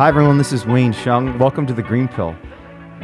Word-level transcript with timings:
Hi, 0.00 0.08
everyone. 0.08 0.38
This 0.38 0.50
is 0.50 0.64
Wayne 0.64 0.94
Hsiung. 0.94 1.38
Welcome 1.38 1.66
to 1.66 1.74
The 1.74 1.82
Green 1.82 2.08
Pill. 2.08 2.34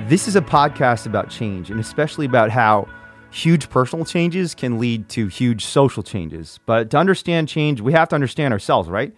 This 0.08 0.26
is 0.26 0.34
a 0.34 0.40
podcast 0.40 1.04
about 1.04 1.28
change 1.28 1.70
and 1.70 1.78
especially 1.78 2.24
about 2.24 2.48
how 2.48 2.88
huge 3.30 3.68
personal 3.68 4.06
changes 4.06 4.54
can 4.54 4.78
lead 4.78 5.10
to 5.10 5.26
huge 5.26 5.66
social 5.66 6.02
changes. 6.02 6.58
But 6.64 6.88
to 6.92 6.96
understand 6.96 7.50
change, 7.50 7.82
we 7.82 7.92
have 7.92 8.08
to 8.08 8.14
understand 8.14 8.54
ourselves, 8.54 8.88
right? 8.88 9.14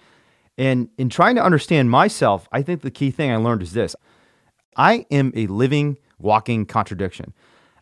And 0.57 0.89
in 0.99 1.09
trying 1.09 1.37
to 1.37 1.45
understand 1.45 1.89
myself, 1.89 2.49
I 2.51 2.63
think 2.63 2.83
the 2.83 2.91
key 2.91 3.13
thing 3.13 3.31
I 3.31 3.37
learned 3.37 3.63
is 3.63 3.75
this 3.75 3.95
I 4.77 5.07
am 5.13 5.33
a 5.37 5.47
living, 5.47 5.99
walking 6.19 6.67
contradiction. 6.67 7.33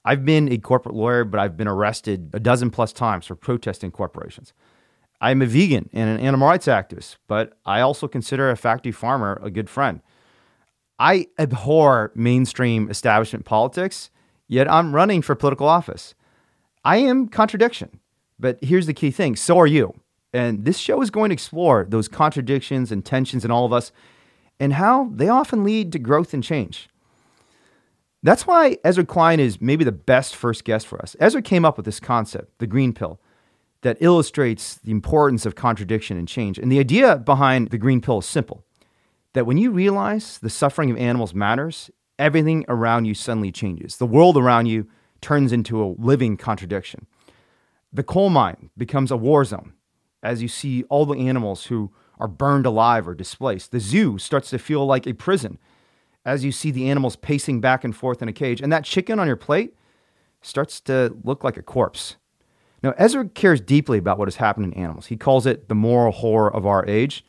I've 0.05 0.27
been 0.27 0.53
a 0.53 0.59
corporate 0.59 0.95
lawyer, 0.95 1.25
but 1.25 1.41
I've 1.41 1.57
been 1.57 1.69
arrested 1.69 2.33
a 2.35 2.39
dozen 2.39 2.69
plus 2.69 2.93
times 2.93 3.25
for 3.25 3.35
protesting 3.35 3.93
corporations. 3.93 4.53
I'm 5.21 5.43
a 5.43 5.47
vegan 5.47 5.89
and 5.93 6.11
an 6.11 6.21
animal 6.21 6.49
rights 6.49 6.67
activist, 6.67 7.17
but 7.27 7.57
I 7.65 7.81
also 7.81 8.07
consider 8.09 8.51
a 8.51 8.57
factory 8.57 8.93
farmer 8.93 9.41
a 9.43 9.51
good 9.51 9.71
friend. 9.71 10.01
I 10.99 11.29
abhor 11.39 12.13
mainstream 12.15 12.91
establishment 12.91 13.45
politics, 13.45 14.11
yet 14.49 14.71
I'm 14.71 14.95
running 14.95 15.23
for 15.23 15.35
political 15.35 15.69
office. 15.69 16.15
I 16.85 16.99
am 16.99 17.29
contradiction, 17.29 18.01
but 18.39 18.59
here's 18.63 18.87
the 18.87 18.95
key 18.95 19.11
thing 19.11 19.37
so 19.37 19.59
are 19.59 19.67
you. 19.67 19.95
And 20.33 20.65
this 20.65 20.79
show 20.79 21.01
is 21.01 21.11
going 21.11 21.31
to 21.31 21.35
explore 21.35 21.87
those 21.89 22.09
contradictions 22.09 22.93
and 22.93 23.05
tensions 23.05 23.45
in 23.45 23.51
all 23.51 23.65
of 23.65 23.73
us 23.73 23.93
and 24.61 24.75
how 24.75 25.11
they 25.15 25.29
often 25.29 25.65
lead 25.65 25.93
to 25.93 25.99
growth 25.99 26.35
and 26.35 26.45
change. 26.45 26.89
That's 28.23 28.47
why 28.47 28.77
Ezra 28.85 29.07
Klein 29.07 29.41
is 29.41 29.61
maybe 29.61 29.85
the 29.85 29.93
best 29.93 30.35
first 30.35 30.65
guest 30.65 30.87
for 30.87 31.01
us. 31.01 31.17
Ezra 31.21 31.41
came 31.41 31.65
up 31.65 31.77
with 31.77 31.87
this 31.87 32.01
concept, 32.01 32.59
the 32.59 32.67
green 32.67 32.93
pill 32.93 33.21
that 33.83 33.99
illustrates 34.01 34.77
the 34.77 34.91
importance 34.91 35.47
of 35.47 35.55
contradiction 35.55 36.17
and 36.17 36.27
change. 36.27 36.59
And 36.59 36.71
the 36.73 36.79
idea 36.79 37.17
behind 37.19 37.69
the 37.71 37.79
green 37.79 38.01
pill 38.01 38.19
is 38.19 38.27
simple 38.27 38.65
that 39.33 39.47
when 39.47 39.59
you 39.59 39.71
realize 39.71 40.39
the 40.39 40.51
suffering 40.51 40.91
of 40.91 40.97
animals 40.97 41.35
matters, 41.35 41.91
everything 42.19 42.65
around 42.69 43.05
you 43.05 43.15
suddenly 43.15 43.53
changes. 43.53 43.99
The 43.99 44.07
world 44.07 44.37
around 44.37 44.67
you 44.67 44.89
turns 45.21 45.53
into 45.53 45.83
a 45.83 45.95
living 45.99 46.37
contradiction. 46.37 47.07
The 47.93 48.03
coal 48.03 48.31
mine 48.31 48.71
becomes 48.77 49.11
a 49.11 49.17
war 49.17 49.45
zone 49.45 49.73
as 50.23 50.43
you 50.43 50.49
see 50.49 50.83
all 50.85 51.07
the 51.07 51.29
animals 51.29 51.67
who 51.67 51.93
are 52.19 52.29
burned 52.29 52.67
alive 52.67 53.07
or 53.07 53.15
displaced. 53.15 53.73
The 53.73 53.81
zoo 53.81 54.19
starts 54.19 54.51
to 54.51 54.59
feel 54.59 54.87
like 54.87 55.07
a 55.07 55.13
prison 55.13 55.59
as 56.25 56.45
you 56.45 56.51
see 56.51 56.71
the 56.71 56.91
animals 56.91 57.15
pacing 57.15 57.61
back 57.61 57.85
and 57.85 57.95
forth 57.95 58.21
in 58.21 58.29
a 58.29 58.33
cage. 58.33 58.61
And 58.61 58.73
that 58.73 58.85
chicken 58.85 59.19
on 59.21 59.27
your 59.27 59.37
plate 59.37 59.77
starts 60.43 60.81
to 60.83 61.17
look 61.23 61.45
like 61.45 61.57
a 61.57 61.63
corpse. 61.63 62.17
Now, 62.87 62.95
Ezra 62.99 63.29
cares 63.29 63.61
deeply 63.61 63.99
about 63.99 64.17
what 64.17 64.29
has 64.29 64.37
happened 64.37 64.73
in 64.73 64.81
animals. 64.81 65.07
He 65.07 65.17
calls 65.17 65.45
it 65.45 65.69
the 65.69 65.75
moral 65.75 66.13
horror 66.13 66.55
of 66.55 66.67
our 66.67 66.87
age. 66.87 67.27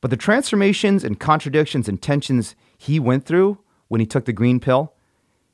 But 0.00 0.10
the 0.10 0.16
transformations 0.16 1.04
and 1.04 1.20
contradictions 1.20 1.88
and 1.88 2.02
tensions 2.02 2.56
he 2.76 2.98
went 2.98 3.24
through 3.24 3.58
when 3.86 4.00
he 4.00 4.06
took 4.08 4.24
the 4.24 4.32
green 4.32 4.58
pill 4.58 4.94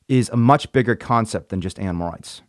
is 0.09 0.31
a 0.31 0.37
much 0.39 0.73
bigger 0.73 0.97
concept 0.97 1.51
than 1.51 1.61
just 1.61 1.79
animal 1.79 2.09
rights. 2.09 2.41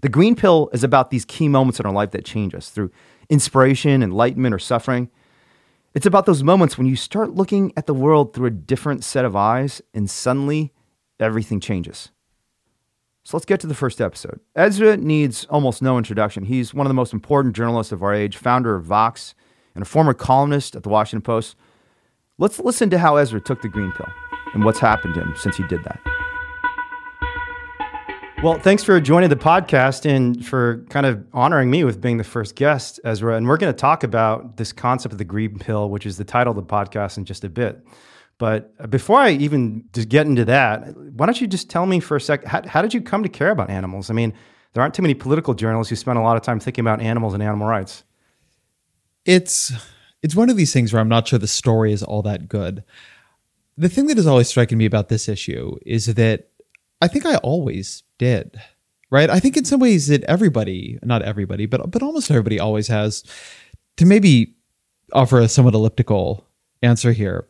The 0.00 0.08
green 0.08 0.36
pill 0.36 0.70
is 0.72 0.82
about 0.82 1.10
these 1.10 1.26
key 1.26 1.48
moments 1.48 1.80
in 1.80 1.84
our 1.84 1.92
life 1.92 2.12
that 2.12 2.24
change 2.24 2.54
us 2.54 2.70
through 2.70 2.90
inspiration, 3.28 4.02
enlightenment, 4.02 4.54
or 4.54 4.58
suffering. 4.58 5.10
It's 5.92 6.06
about 6.06 6.24
those 6.24 6.42
moments 6.42 6.78
when 6.78 6.86
you 6.86 6.96
start 6.96 7.34
looking 7.34 7.74
at 7.76 7.84
the 7.84 7.92
world 7.92 8.32
through 8.32 8.46
a 8.46 8.50
different 8.52 9.04
set 9.04 9.26
of 9.26 9.36
eyes 9.36 9.82
and 9.92 10.08
suddenly 10.08 10.72
everything 11.20 11.60
changes. 11.60 12.10
So 13.26 13.36
let's 13.36 13.44
get 13.44 13.58
to 13.58 13.66
the 13.66 13.74
first 13.74 14.00
episode. 14.00 14.38
Ezra 14.54 14.96
needs 14.96 15.46
almost 15.46 15.82
no 15.82 15.98
introduction. 15.98 16.44
He's 16.44 16.72
one 16.72 16.86
of 16.86 16.90
the 16.90 16.94
most 16.94 17.12
important 17.12 17.56
journalists 17.56 17.90
of 17.90 18.04
our 18.04 18.14
age, 18.14 18.36
founder 18.36 18.76
of 18.76 18.84
Vox, 18.84 19.34
and 19.74 19.82
a 19.82 19.84
former 19.84 20.14
columnist 20.14 20.76
at 20.76 20.84
the 20.84 20.88
Washington 20.88 21.22
Post. 21.22 21.56
Let's 22.38 22.60
listen 22.60 22.88
to 22.90 22.98
how 23.00 23.16
Ezra 23.16 23.40
took 23.40 23.62
the 23.62 23.68
green 23.68 23.90
pill 23.90 24.06
and 24.54 24.64
what's 24.64 24.78
happened 24.78 25.14
to 25.14 25.22
him 25.22 25.34
since 25.36 25.56
he 25.56 25.66
did 25.66 25.82
that. 25.82 26.00
Well, 28.44 28.60
thanks 28.60 28.84
for 28.84 29.00
joining 29.00 29.30
the 29.30 29.34
podcast 29.34 30.08
and 30.08 30.46
for 30.46 30.84
kind 30.90 31.04
of 31.04 31.26
honoring 31.32 31.68
me 31.68 31.82
with 31.82 32.00
being 32.00 32.18
the 32.18 32.24
first 32.24 32.54
guest, 32.54 33.00
Ezra. 33.02 33.36
And 33.36 33.48
we're 33.48 33.56
going 33.56 33.72
to 33.72 33.76
talk 33.76 34.04
about 34.04 34.56
this 34.56 34.72
concept 34.72 35.10
of 35.10 35.18
the 35.18 35.24
green 35.24 35.58
pill, 35.58 35.90
which 35.90 36.06
is 36.06 36.16
the 36.16 36.24
title 36.24 36.52
of 36.52 36.56
the 36.56 36.62
podcast, 36.62 37.16
in 37.16 37.24
just 37.24 37.42
a 37.42 37.48
bit. 37.48 37.84
But 38.38 38.74
uh, 38.78 38.86
before 38.86 39.18
I 39.18 39.30
even 39.30 39.84
just 39.92 40.08
get 40.08 40.26
into 40.26 40.44
that, 40.44 40.96
why 40.96 41.26
don't 41.26 41.40
you 41.40 41.46
just 41.46 41.70
tell 41.70 41.86
me 41.86 42.00
for 42.00 42.16
a 42.16 42.20
sec, 42.20 42.44
how, 42.44 42.66
how, 42.66 42.82
did 42.82 42.92
you 42.92 43.00
come 43.00 43.22
to 43.22 43.28
care 43.28 43.50
about 43.50 43.70
animals? 43.70 44.10
I 44.10 44.14
mean, 44.14 44.34
there 44.72 44.82
aren't 44.82 44.94
too 44.94 45.02
many 45.02 45.14
political 45.14 45.54
journalists 45.54 45.88
who 45.88 45.96
spend 45.96 46.18
a 46.18 46.22
lot 46.22 46.36
of 46.36 46.42
time 46.42 46.60
thinking 46.60 46.82
about 46.82 47.00
animals 47.00 47.32
and 47.34 47.42
animal 47.42 47.66
rights. 47.66 48.04
It's 49.24 49.72
it's 50.22 50.36
one 50.36 50.50
of 50.50 50.56
these 50.56 50.72
things 50.72 50.92
where 50.92 51.00
I'm 51.00 51.08
not 51.08 51.28
sure 51.28 51.38
the 51.38 51.46
story 51.46 51.92
is 51.92 52.02
all 52.02 52.22
that 52.22 52.48
good. 52.48 52.84
The 53.76 53.88
thing 53.88 54.06
that 54.06 54.18
is 54.18 54.26
always 54.26 54.48
striking 54.48 54.78
me 54.78 54.86
about 54.86 55.08
this 55.08 55.28
issue 55.28 55.76
is 55.84 56.06
that 56.14 56.48
I 57.00 57.08
think 57.08 57.26
I 57.26 57.36
always 57.36 58.02
did. 58.18 58.60
Right? 59.10 59.30
I 59.30 59.38
think 59.38 59.56
in 59.56 59.64
some 59.64 59.78
ways 59.78 60.08
that 60.08 60.24
everybody, 60.24 60.98
not 61.02 61.22
everybody, 61.22 61.66
but 61.66 61.90
but 61.90 62.02
almost 62.02 62.30
everybody 62.30 62.60
always 62.60 62.88
has 62.88 63.24
to 63.96 64.04
maybe 64.04 64.54
offer 65.12 65.38
a 65.40 65.48
somewhat 65.48 65.74
elliptical 65.74 66.44
answer 66.82 67.12
here 67.12 67.48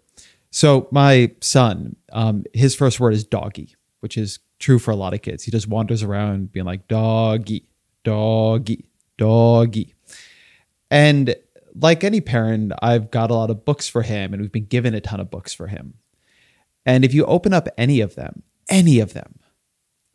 so 0.56 0.88
my 0.90 1.32
son, 1.42 1.96
um, 2.14 2.44
his 2.54 2.74
first 2.74 2.98
word 2.98 3.12
is 3.12 3.24
doggy, 3.24 3.76
which 4.00 4.16
is 4.16 4.38
true 4.58 4.78
for 4.78 4.90
a 4.90 4.96
lot 4.96 5.12
of 5.12 5.20
kids. 5.20 5.44
He 5.44 5.50
just 5.50 5.68
wanders 5.68 6.02
around 6.02 6.50
being 6.50 6.64
like 6.64 6.88
doggy, 6.88 7.68
doggy, 8.04 8.86
doggy. 9.18 9.94
And 10.90 11.36
like 11.78 12.04
any 12.04 12.22
parent, 12.22 12.72
I've 12.80 13.10
got 13.10 13.30
a 13.30 13.34
lot 13.34 13.50
of 13.50 13.66
books 13.66 13.86
for 13.86 14.00
him 14.00 14.32
and 14.32 14.40
we've 14.40 14.50
been 14.50 14.64
given 14.64 14.94
a 14.94 15.00
ton 15.02 15.20
of 15.20 15.30
books 15.30 15.52
for 15.52 15.66
him. 15.66 15.92
And 16.86 17.04
if 17.04 17.12
you 17.12 17.26
open 17.26 17.52
up 17.52 17.68
any 17.76 18.00
of 18.00 18.14
them, 18.14 18.42
any 18.70 18.98
of 18.98 19.12
them, 19.12 19.38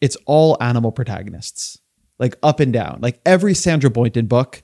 it's 0.01 0.17
all 0.25 0.57
animal 0.59 0.91
protagonists, 0.91 1.77
like 2.17 2.35
up 2.41 2.59
and 2.59 2.73
down. 2.73 2.97
Like 2.99 3.21
every 3.27 3.53
Sandra 3.53 3.91
Boynton 3.91 4.25
book, 4.25 4.63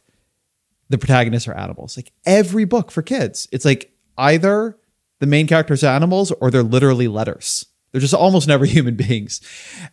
the 0.89 0.97
protagonists 0.97 1.47
are 1.47 1.55
animals. 1.55 1.97
Like 1.97 2.13
every 2.25 2.65
book 2.65 2.89
for 2.89 3.03
kids, 3.03 3.47
it's 3.51 3.63
like 3.63 3.93
either 4.17 4.75
the 5.19 5.27
main 5.27 5.47
characters 5.47 5.83
are 5.83 5.95
animals 5.95 6.31
or 6.31 6.51
they're 6.51 6.63
literally 6.63 7.07
letters. 7.07 7.65
They're 7.91 8.01
just 8.01 8.13
almost 8.13 8.47
never 8.47 8.65
human 8.65 8.95
beings. 8.95 9.41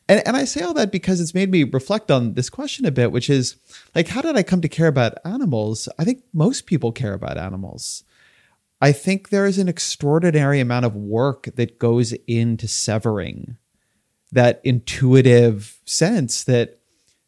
And, 0.09 0.23
and 0.27 0.37
I 0.37 0.45
say 0.45 0.63
all 0.63 0.75
that 0.75 0.93
because 0.93 1.21
it's 1.21 1.35
made 1.35 1.51
me 1.51 1.65
reflect 1.65 2.11
on 2.11 2.35
this 2.35 2.51
question 2.51 2.85
a 2.85 2.91
bit, 2.91 3.13
which 3.13 3.31
is 3.31 3.57
like, 3.95 4.09
how 4.09 4.21
did 4.21 4.37
I 4.37 4.43
come 4.43 4.61
to 4.61 4.69
care 4.69 4.89
about 4.89 5.19
animals? 5.25 5.89
I 5.99 6.05
think 6.05 6.23
most 6.33 6.67
people 6.67 6.93
care 6.93 7.15
about 7.15 7.39
animals. 7.39 8.05
I 8.81 8.93
think 8.93 9.31
there 9.31 9.47
is 9.47 9.59
an 9.59 9.69
extraordinary 9.69 10.61
amount 10.61 10.85
of 10.85 10.95
work 10.95 11.49
that 11.55 11.79
goes 11.79 12.13
into 12.27 12.69
severing 12.69 13.57
that 14.33 14.61
intuitive 14.65 15.79
sense 15.87 16.45
that 16.45 16.81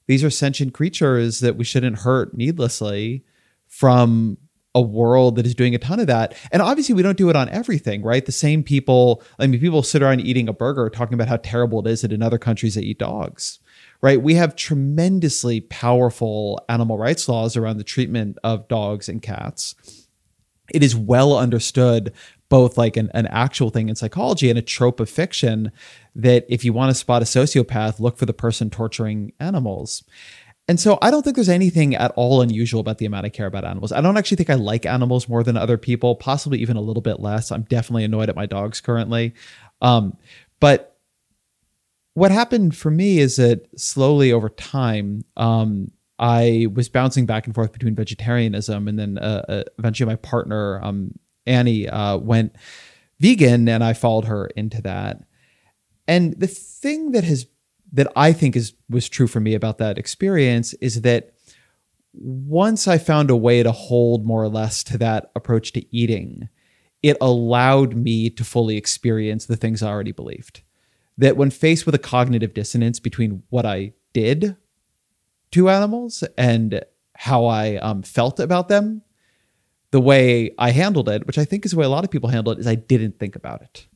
these 0.07 0.23
are 0.23 0.31
sentient 0.31 0.75
creatures 0.75 1.41
that 1.41 1.57
we 1.57 1.65
shouldn't 1.65 2.01
hurt 2.01 2.37
needlessly 2.37 3.25
from 3.69 4.39
a 4.77 4.81
world 4.81 5.37
that 5.37 5.47
is 5.47 5.55
doing 5.55 5.75
a 5.75 5.79
ton 5.79 5.99
of 5.99 6.07
that. 6.07 6.37
And 6.53 6.61
obviously, 6.61 6.95
we 6.95 7.03
don't 7.03 7.17
do 7.17 7.31
it 7.31 7.35
on 7.35 7.49
everything, 7.49 8.03
right? 8.03 8.25
The 8.25 8.31
same 8.31 8.63
people, 8.63 9.23
I 9.39 9.47
mean, 9.47 9.59
people 9.59 9.83
sit 9.83 10.03
around 10.03 10.21
eating 10.21 10.49
a 10.49 10.53
burger 10.53 10.91
talking 10.91 11.15
about 11.15 11.29
how 11.29 11.39
terrible 11.39 11.81
it 11.81 11.91
is 11.91 12.03
that 12.03 12.13
in 12.13 12.23
other 12.23 12.39
countries 12.39 12.75
they 12.75 12.83
eat 12.83 12.99
dogs, 12.99 13.59
right? 14.03 14.21
We 14.21 14.35
have 14.35 14.55
tremendously 14.55 15.63
powerful 15.63 16.63
animal 16.69 16.99
rights 16.99 17.27
laws 17.27 17.57
around 17.57 17.79
the 17.79 17.85
treatment 17.85 18.37
of 18.45 18.69
dogs 18.69 19.09
and 19.09 19.23
cats. 19.23 19.75
It 20.75 20.83
is 20.83 20.95
well 20.95 21.39
understood, 21.39 22.13
both 22.51 22.77
like 22.77 22.99
an, 22.99 23.11
an 23.15 23.29
actual 23.29 23.71
thing 23.71 23.89
in 23.89 23.97
psychology 23.97 24.51
and 24.51 24.59
a 24.59 24.63
trope 24.63 25.01
of 25.01 25.09
fiction, 25.09 25.73
that 26.15 26.45
if 26.51 26.67
you 26.67 26.75
want 26.75 26.91
to 26.91 26.95
spot 26.95 27.23
a 27.23 27.25
sociopath, 27.25 27.99
look 27.99 28.19
for 28.19 28.27
the 28.27 28.35
person 28.35 28.69
torturing 28.69 29.33
animals. 29.41 30.05
And 30.69 30.81
so 30.81 30.99
I 31.01 31.11
don't 31.11 31.23
think 31.23 31.37
there's 31.37 31.49
anything 31.49 31.95
at 31.95 32.13
all 32.17 32.43
unusual 32.43 32.81
about 32.81 32.99
the 32.99 33.07
amount 33.07 33.27
I 33.27 33.29
care 33.29 33.47
about 33.47 33.65
animals. 33.65 33.93
I 33.93 34.01
don't 34.01 34.17
actually 34.17 34.39
think 34.39 34.51
I 34.51 34.55
like 34.55 34.85
animals 34.85 35.29
more 35.29 35.45
than 35.45 35.57
other 35.57 35.79
people, 35.79 36.17
possibly 36.17 36.59
even 36.59 36.77
a 36.77 36.81
little 36.81 37.03
bit 37.03 37.21
less. 37.21 37.53
I'm 37.53 37.63
definitely 37.63 38.05
annoyed 38.05 38.29
at 38.29 38.37
my 38.37 38.47
dogs 38.47 38.81
currently. 38.81 39.35
Um, 39.81 40.17
but 40.59 40.99
what 42.15 42.33
happened 42.33 42.77
for 42.77 42.91
me 42.91 43.19
is 43.19 43.37
that 43.37 43.69
slowly 43.79 44.33
over 44.33 44.49
time, 44.49 45.25
um, 45.37 45.93
I 46.19 46.67
was 46.73 46.89
bouncing 46.89 47.27
back 47.27 47.47
and 47.47 47.55
forth 47.55 47.73
between 47.73 47.95
vegetarianism 47.95 48.89
and 48.89 48.99
then 48.99 49.19
uh, 49.19 49.45
uh, 49.49 49.63
eventually 49.79 50.09
my 50.09 50.17
partner, 50.17 50.81
um, 50.83 51.13
Annie, 51.47 51.89
uh, 51.89 52.17
went 52.17 52.57
vegan 53.21 53.69
and 53.69 53.85
I 53.85 53.93
followed 53.93 54.25
her 54.25 54.47
into 54.57 54.83
that. 54.83 55.23
And 56.09 56.39
the 56.41 56.47
thing 56.47 57.13
that 57.13 57.25
has 57.25 57.47
that 57.97 58.13
I 58.15 58.33
think 58.33 58.57
is 58.57 58.75
was 58.89 59.09
true 59.09 59.27
for 59.27 59.41
me 59.41 59.55
about 59.55 59.79
that 59.79 59.99
experience 59.99 60.75
is 60.75 61.01
that 61.01 61.33
once 62.13 62.87
I 62.87 62.99
found 62.99 63.31
a 63.31 63.37
way 63.37 63.63
to 63.63 63.73
hold 63.73 64.25
more 64.25 64.43
or 64.43 64.49
less 64.49 64.85
to 64.85 64.99
that 64.99 65.31
approach 65.35 65.73
to 65.73 65.97
eating, 65.97 66.49
it 67.03 67.17
allowed 67.21 67.97
me 67.97 68.31
to 68.31 68.45
fully 68.45 68.77
experience 68.77 69.47
the 69.47 69.57
things 69.57 69.83
I 69.83 69.89
already 69.89 70.13
believed. 70.13 70.63
That 71.19 71.39
when 71.39 71.51
faced 71.51 71.87
with 71.87 71.95
a 71.95 71.99
cognitive 71.99 72.53
dissonance 72.53 73.01
between 73.01 73.43
what 73.49 73.65
I 73.65 73.95
did 74.13 74.57
to 75.53 75.71
animals 75.71 76.23
and 76.37 76.83
how 77.15 77.47
I 77.47 77.77
um, 77.77 78.03
felt 78.03 78.41
about 78.41 78.69
them, 78.69 79.03
the 79.91 80.01
way 80.01 80.55
I 80.59 80.71
handled 80.71 81.09
it, 81.09 81.27
which 81.27 81.39
I 81.39 81.47
think 81.47 81.65
is 81.65 81.71
the 81.71 81.79
way 81.79 81.87
a 81.87 81.91
lot 81.91 82.05
of 82.05 82.11
people 82.11 82.29
handle 82.29 82.53
it, 82.53 82.59
is 82.59 82.67
I 82.67 82.75
didn't 82.75 83.19
think 83.19 83.37
about 83.37 83.63
it. 83.63 83.87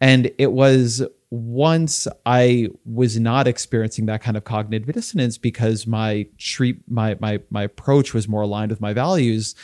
And 0.00 0.30
it 0.36 0.52
was 0.52 1.02
once 1.34 2.06
I 2.24 2.68
was 2.84 3.18
not 3.18 3.48
experiencing 3.48 4.06
that 4.06 4.22
kind 4.22 4.36
of 4.36 4.44
cognitive 4.44 4.94
dissonance 4.94 5.36
because 5.36 5.86
my 5.86 6.26
treat 6.38 6.78
my 6.88 7.16
my 7.18 7.40
my 7.50 7.64
approach 7.64 8.14
was 8.14 8.28
more 8.28 8.42
aligned 8.42 8.70
with 8.70 8.80
my 8.80 8.92
values 8.92 9.56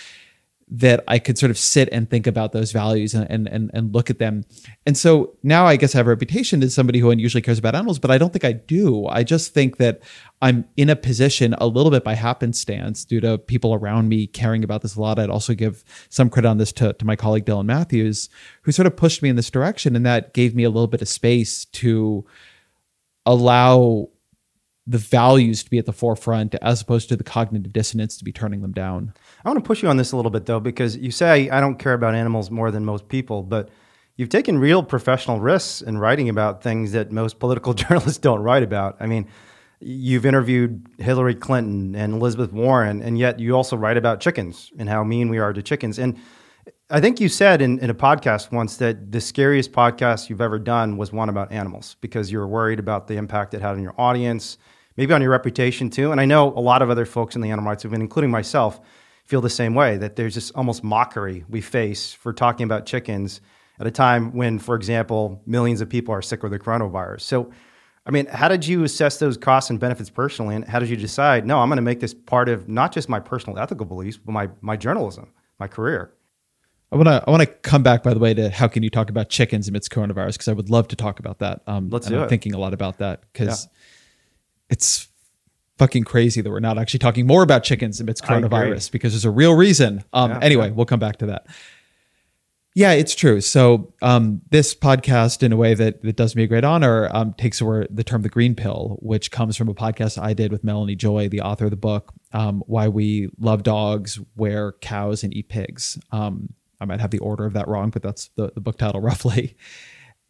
that 0.73 1.03
I 1.09 1.19
could 1.19 1.37
sort 1.37 1.51
of 1.51 1.59
sit 1.59 1.89
and 1.91 2.09
think 2.09 2.29
about 2.29 2.53
those 2.53 2.71
values 2.71 3.13
and, 3.13 3.29
and, 3.29 3.49
and, 3.49 3.71
and, 3.75 3.93
look 3.93 4.09
at 4.09 4.21
them. 4.21 4.45
And 4.87 4.97
so 4.97 5.37
now 5.43 5.67
I 5.67 5.75
guess 5.75 5.95
I 5.95 5.99
have 5.99 6.07
a 6.07 6.11
reputation 6.11 6.63
as 6.63 6.73
somebody 6.73 7.01
who 7.01 7.11
unusually 7.11 7.43
cares 7.43 7.59
about 7.59 7.75
animals, 7.75 7.99
but 7.99 8.13
I 8.13 8.19
don't 8.19 8.33
think 8.33 8.45
I 8.45 8.53
do. 8.53 9.07
I 9.07 9.25
just 9.25 9.53
think 9.53 9.79
that 9.79 10.01
I'm 10.41 10.65
in 10.77 10.89
a 10.89 10.95
position 10.95 11.55
a 11.55 11.67
little 11.67 11.91
bit 11.91 12.05
by 12.05 12.15
happenstance 12.15 13.05
due 13.05 13.21
to 13.21 13.37
people 13.37 13.75
around 13.75 14.09
me 14.09 14.29
caring 14.29 14.63
about 14.63 14.83
this 14.83 14.95
a 14.95 15.01
lot. 15.01 15.19
I'd 15.19 15.29
also 15.29 15.55
give 15.55 15.85
some 16.09 16.31
credit 16.31 16.49
on 16.49 16.59
this 16.59 16.73
to, 16.75 16.93
to 16.93 17.05
my 17.05 17.17
colleague 17.17 17.47
Dylan 17.47 17.67
Matthews, 17.67 18.29
who 18.63 18.71
sort 18.71 18.87
of 18.87 18.97
pushed 18.97 19.23
me 19.23 19.29
in 19.29 19.37
this 19.37 19.51
direction. 19.51 19.97
And 19.97 20.07
that 20.07 20.35
gave 20.35 20.55
me 20.55 20.63
a 20.63 20.71
little 20.71 20.87
bit 20.87 21.03
of 21.03 21.09
space 21.09 21.65
to 21.65 22.25
allow 23.27 24.09
the 24.87 24.99
values 24.99 25.63
to 25.63 25.71
be 25.71 25.79
at 25.79 25.87
the 25.87 25.93
forefront 25.93 26.55
as 26.63 26.81
opposed 26.81 27.09
to 27.09 27.17
the 27.17 27.25
cognitive 27.25 27.73
dissonance 27.73 28.17
to 28.17 28.25
be 28.25 28.33
turning 28.33 28.61
them 28.63 28.73
down. 28.73 29.13
I 29.45 29.49
want 29.49 29.63
to 29.63 29.67
push 29.67 29.83
you 29.83 29.89
on 29.89 29.97
this 29.97 30.13
a 30.13 30.17
little 30.17 30.31
bit 30.31 30.47
though, 30.47 30.61
because 30.61 30.97
you 30.97 31.11
say 31.11 31.49
I 31.51 31.61
don't 31.61 31.79
care 31.79 31.95
about 31.95 32.15
animals 32.15 32.51
more 32.51 32.71
than 32.71 32.85
most 32.85 33.09
people, 33.09 33.43
but 33.43 33.71
you've 34.17 34.29
taken 34.29 34.59
real 34.59 34.83
professional 34.83 35.41
risks 35.41 35.81
in 35.81 35.99
writing 35.99 36.29
about 36.29 36.63
things 36.63 36.93
that 36.93 37.11
most 37.11 37.39
political 37.39 37.75
journalists 37.75 38.19
don't 38.19 38.41
write 38.41 38.63
about. 38.63 38.97
I 39.01 39.07
mean, 39.07 39.27
you've 39.81 40.27
interviewed 40.27 40.87
Hillary 40.99 41.35
Clinton 41.35 41.95
and 41.95 42.15
Elizabeth 42.15 42.53
Warren, 42.53 43.03
and 43.03 43.19
yet 43.19 43.41
you 43.41 43.57
also 43.57 43.77
write 43.77 43.97
about 43.97 44.21
chickens 44.21 44.71
and 44.79 44.89
how 44.89 45.03
mean 45.05 45.31
we 45.31 45.39
are 45.39 45.53
to 45.53 45.63
chickens. 45.63 45.99
And 45.99 46.19
I 46.91 47.01
think 47.01 47.21
you 47.21 47.29
said 47.29 47.63
in, 47.63 47.79
in 47.79 47.89
a 47.89 47.95
podcast 47.95 48.53
once 48.53 48.77
that 48.77 49.13
the 49.13 49.21
scariest 49.21 49.73
podcast 49.73 50.29
you've 50.29 50.41
ever 50.41 50.59
done 50.59 50.97
was 50.97 51.13
one 51.13 51.29
about 51.29 51.51
animals 51.51 51.97
because 52.01 52.31
you 52.31 52.39
were 52.39 52.49
worried 52.49 52.79
about 52.79 53.07
the 53.07 53.17
impact 53.17 53.55
it 53.55 53.63
had 53.63 53.73
on 53.73 53.83
your 53.83 53.95
audience 53.97 54.59
maybe 54.97 55.15
on 55.15 55.23
your 55.23 55.31
reputation 55.31 55.89
too. 55.89 56.13
And 56.13 56.21
I 56.21 56.27
know 56.27 56.49
a 56.49 56.61
lot 56.61 56.83
of 56.83 56.91
other 56.91 57.07
folks 57.07 57.35
in 57.35 57.41
the 57.41 57.51
animal 57.51 57.71
rights 57.71 57.85
movement, 57.85 58.03
including 58.03 58.31
myself, 58.31 58.81
feel 59.31 59.41
the 59.41 59.49
same 59.49 59.75
way 59.75 59.97
that 59.97 60.17
there's 60.17 60.35
this 60.35 60.51
almost 60.51 60.83
mockery 60.83 61.45
we 61.49 61.61
face 61.61 62.13
for 62.13 62.33
talking 62.33 62.65
about 62.65 62.85
chickens 62.85 63.41
at 63.79 63.87
a 63.87 63.91
time 63.91 64.33
when, 64.33 64.59
for 64.59 64.75
example, 64.75 65.41
millions 65.47 65.81
of 65.81 65.89
people 65.89 66.13
are 66.13 66.21
sick 66.21 66.43
with 66.43 66.51
the 66.51 66.59
coronavirus. 66.59 67.21
So, 67.21 67.53
I 68.05 68.11
mean, 68.11 68.27
how 68.27 68.49
did 68.49 68.67
you 68.67 68.83
assess 68.83 69.21
those 69.21 69.37
costs 69.37 69.71
and 69.71 69.79
benefits 69.79 70.11
personally? 70.11 70.57
And 70.57 70.65
how 70.67 70.81
did 70.81 70.89
you 70.89 70.97
decide, 70.97 71.47
no, 71.47 71.61
I'm 71.61 71.69
going 71.69 71.77
to 71.77 71.83
make 71.83 72.01
this 72.01 72.13
part 72.13 72.49
of 72.49 72.69
not 72.69 72.91
just 72.91 73.09
my 73.09 73.21
personal 73.21 73.57
ethical 73.57 73.87
beliefs, 73.87 74.17
but 74.19 74.33
my, 74.33 74.49
my 74.61 74.77
journalism, 74.77 75.33
my 75.61 75.69
career? 75.69 76.13
I 76.91 76.97
want 76.97 77.07
to 77.07 77.23
I 77.25 77.31
want 77.31 77.43
to 77.43 77.47
come 77.47 77.85
back 77.85 78.03
by 78.03 78.13
the 78.13 78.19
way 78.19 78.35
to 78.35 78.51
how 78.51 78.67
can 78.67 78.83
you 78.83 78.91
talk 78.91 79.11
about 79.11 79.29
chickens 79.29 79.69
amidst 79.69 79.93
coronavirus 79.93 80.33
because 80.33 80.49
I 80.49 80.55
would 80.55 80.71
love 80.71 80.89
to 80.89 80.97
talk 80.97 81.21
about 81.21 81.39
that. 81.39 81.63
Um, 81.69 81.89
Let's 81.89 82.09
do 82.09 82.17
I'm 82.17 82.25
it. 82.25 82.29
Thinking 82.29 82.53
a 82.53 82.59
lot 82.59 82.75
about 82.75 82.99
that 82.99 83.23
because 83.33 83.67
yeah 83.67 83.79
it's 84.71 85.09
fucking 85.81 86.05
crazy 86.05 86.43
that 86.43 86.51
we're 86.51 86.61
not 86.61 86.77
actually 86.77 86.99
talking 86.99 87.27
more 87.27 87.43
about 87.43 87.65
chickens 87.65 88.01
amidst 88.01 88.23
coronavirus 88.23 88.91
because 88.91 89.15
there's 89.15 89.25
a 89.25 89.31
real 89.31 89.55
reason. 89.55 90.05
Um, 90.13 90.33
yeah, 90.33 90.39
anyway, 90.43 90.67
yeah. 90.67 90.73
we'll 90.73 90.85
come 90.85 91.01
back 91.01 91.17
to 91.17 91.27
that. 91.27 91.47
Yeah, 92.75 92.93
it's 92.93 93.15
true. 93.15 93.41
So 93.41 93.95
um, 94.03 94.43
this 94.51 94.75
podcast, 94.75 95.43
in 95.43 95.53
a 95.53 95.57
way 95.57 95.73
that, 95.73 96.03
that 96.03 96.17
does 96.17 96.37
me 96.37 96.43
a 96.43 96.47
great 96.47 96.65
honor, 96.65 97.09
um, 97.13 97.33
takes 97.33 97.63
away 97.63 97.87
the 97.91 98.05
term 98.05 98.21
"the 98.21 98.29
green 98.29 98.55
pill," 98.55 98.99
which 99.01 99.31
comes 99.31 99.57
from 99.57 99.71
a 99.71 99.75
podcast 99.75 100.23
I 100.23 100.35
did 100.35 100.53
with 100.53 100.63
Melanie 100.63 100.97
Joy, 100.97 101.31
the 101.31 101.41
author 101.41 101.65
of 101.65 101.71
the 101.71 101.77
book 101.79 102.13
um, 102.33 102.63
"Why 102.67 102.87
We 102.89 103.31
Love 103.39 103.63
Dogs, 103.63 104.21
Wear 104.37 104.73
Cows, 104.83 105.25
and 105.25 105.35
Eat 105.35 105.49
Pigs." 105.49 105.99
Um, 106.13 106.53
I 106.79 106.85
might 106.85 107.01
have 107.01 107.11
the 107.11 107.19
order 107.21 107.47
of 107.47 107.55
that 107.55 107.69
wrong, 107.69 107.89
but 107.89 108.03
that's 108.03 108.29
the, 108.37 108.53
the 108.55 108.61
book 108.61 108.77
title 108.77 109.01
roughly. 109.11 109.57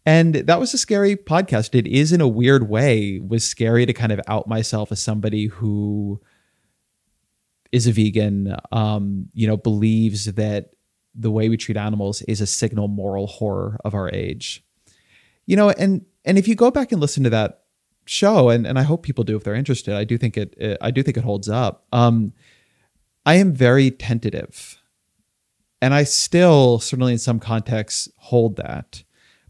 And 0.07 0.35
that 0.35 0.59
was 0.59 0.73
a 0.73 0.79
scary 0.79 1.17
podcast. 1.17 1.75
It 1.75 1.87
is 1.87 2.13
in 2.13 2.21
a 2.21 2.29
weird 2.29 2.69
way 2.69 3.21
was 3.21 3.45
scary 3.45 3.85
to 3.87 3.93
kind 3.93 4.13
of 4.13 4.21
out 4.27 4.49
myself 4.49 4.91
as 4.91 5.01
somebody 5.01 5.47
who 5.47 6.21
is 7.71 7.87
a 7.87 7.93
vegan, 7.93 8.57
um, 8.73 9.29
you 9.35 9.47
know, 9.47 9.57
believes 9.57 10.25
that 10.25 10.71
the 11.15 11.31
way 11.31 11.49
we 11.49 11.57
treat 11.57 11.77
animals 11.77 12.23
is 12.23 12.41
a 12.41 12.47
signal 12.47 12.89
moral 12.89 13.27
horror 13.27 13.79
of 13.85 13.95
our 13.95 14.11
age. 14.13 14.65
You 15.47 15.57
know, 15.57 15.71
and 15.71 16.05
and 16.25 16.39
if 16.39 16.49
you 16.49 16.55
go 16.55 16.71
back 16.71 16.93
and 16.93 17.01
listen 17.01 17.25
to 17.25 17.31
that 17.31 17.65
show, 18.07 18.49
and, 18.49 18.67
and 18.67 18.79
I 18.79 18.83
hope 18.83 19.03
people 19.03 19.25
do 19.25 19.37
if 19.37 19.45
they're 19.45 19.55
interested, 19.55 19.95
I 19.95 20.05
do 20.05 20.17
think 20.17 20.37
it, 20.37 20.55
it 20.57 20.79
I 20.81 20.91
do 20.91 21.03
think 21.03 21.17
it 21.17 21.25
holds 21.25 21.49
up. 21.49 21.87
Um, 21.93 22.33
I 23.27 23.35
am 23.35 23.53
very 23.53 23.91
tentative. 23.91 24.77
And 25.83 25.95
I 25.95 26.05
still, 26.05 26.79
certainly 26.79 27.13
in 27.13 27.19
some 27.19 27.41
contexts, 27.41 28.09
hold 28.17 28.57
that 28.57 29.03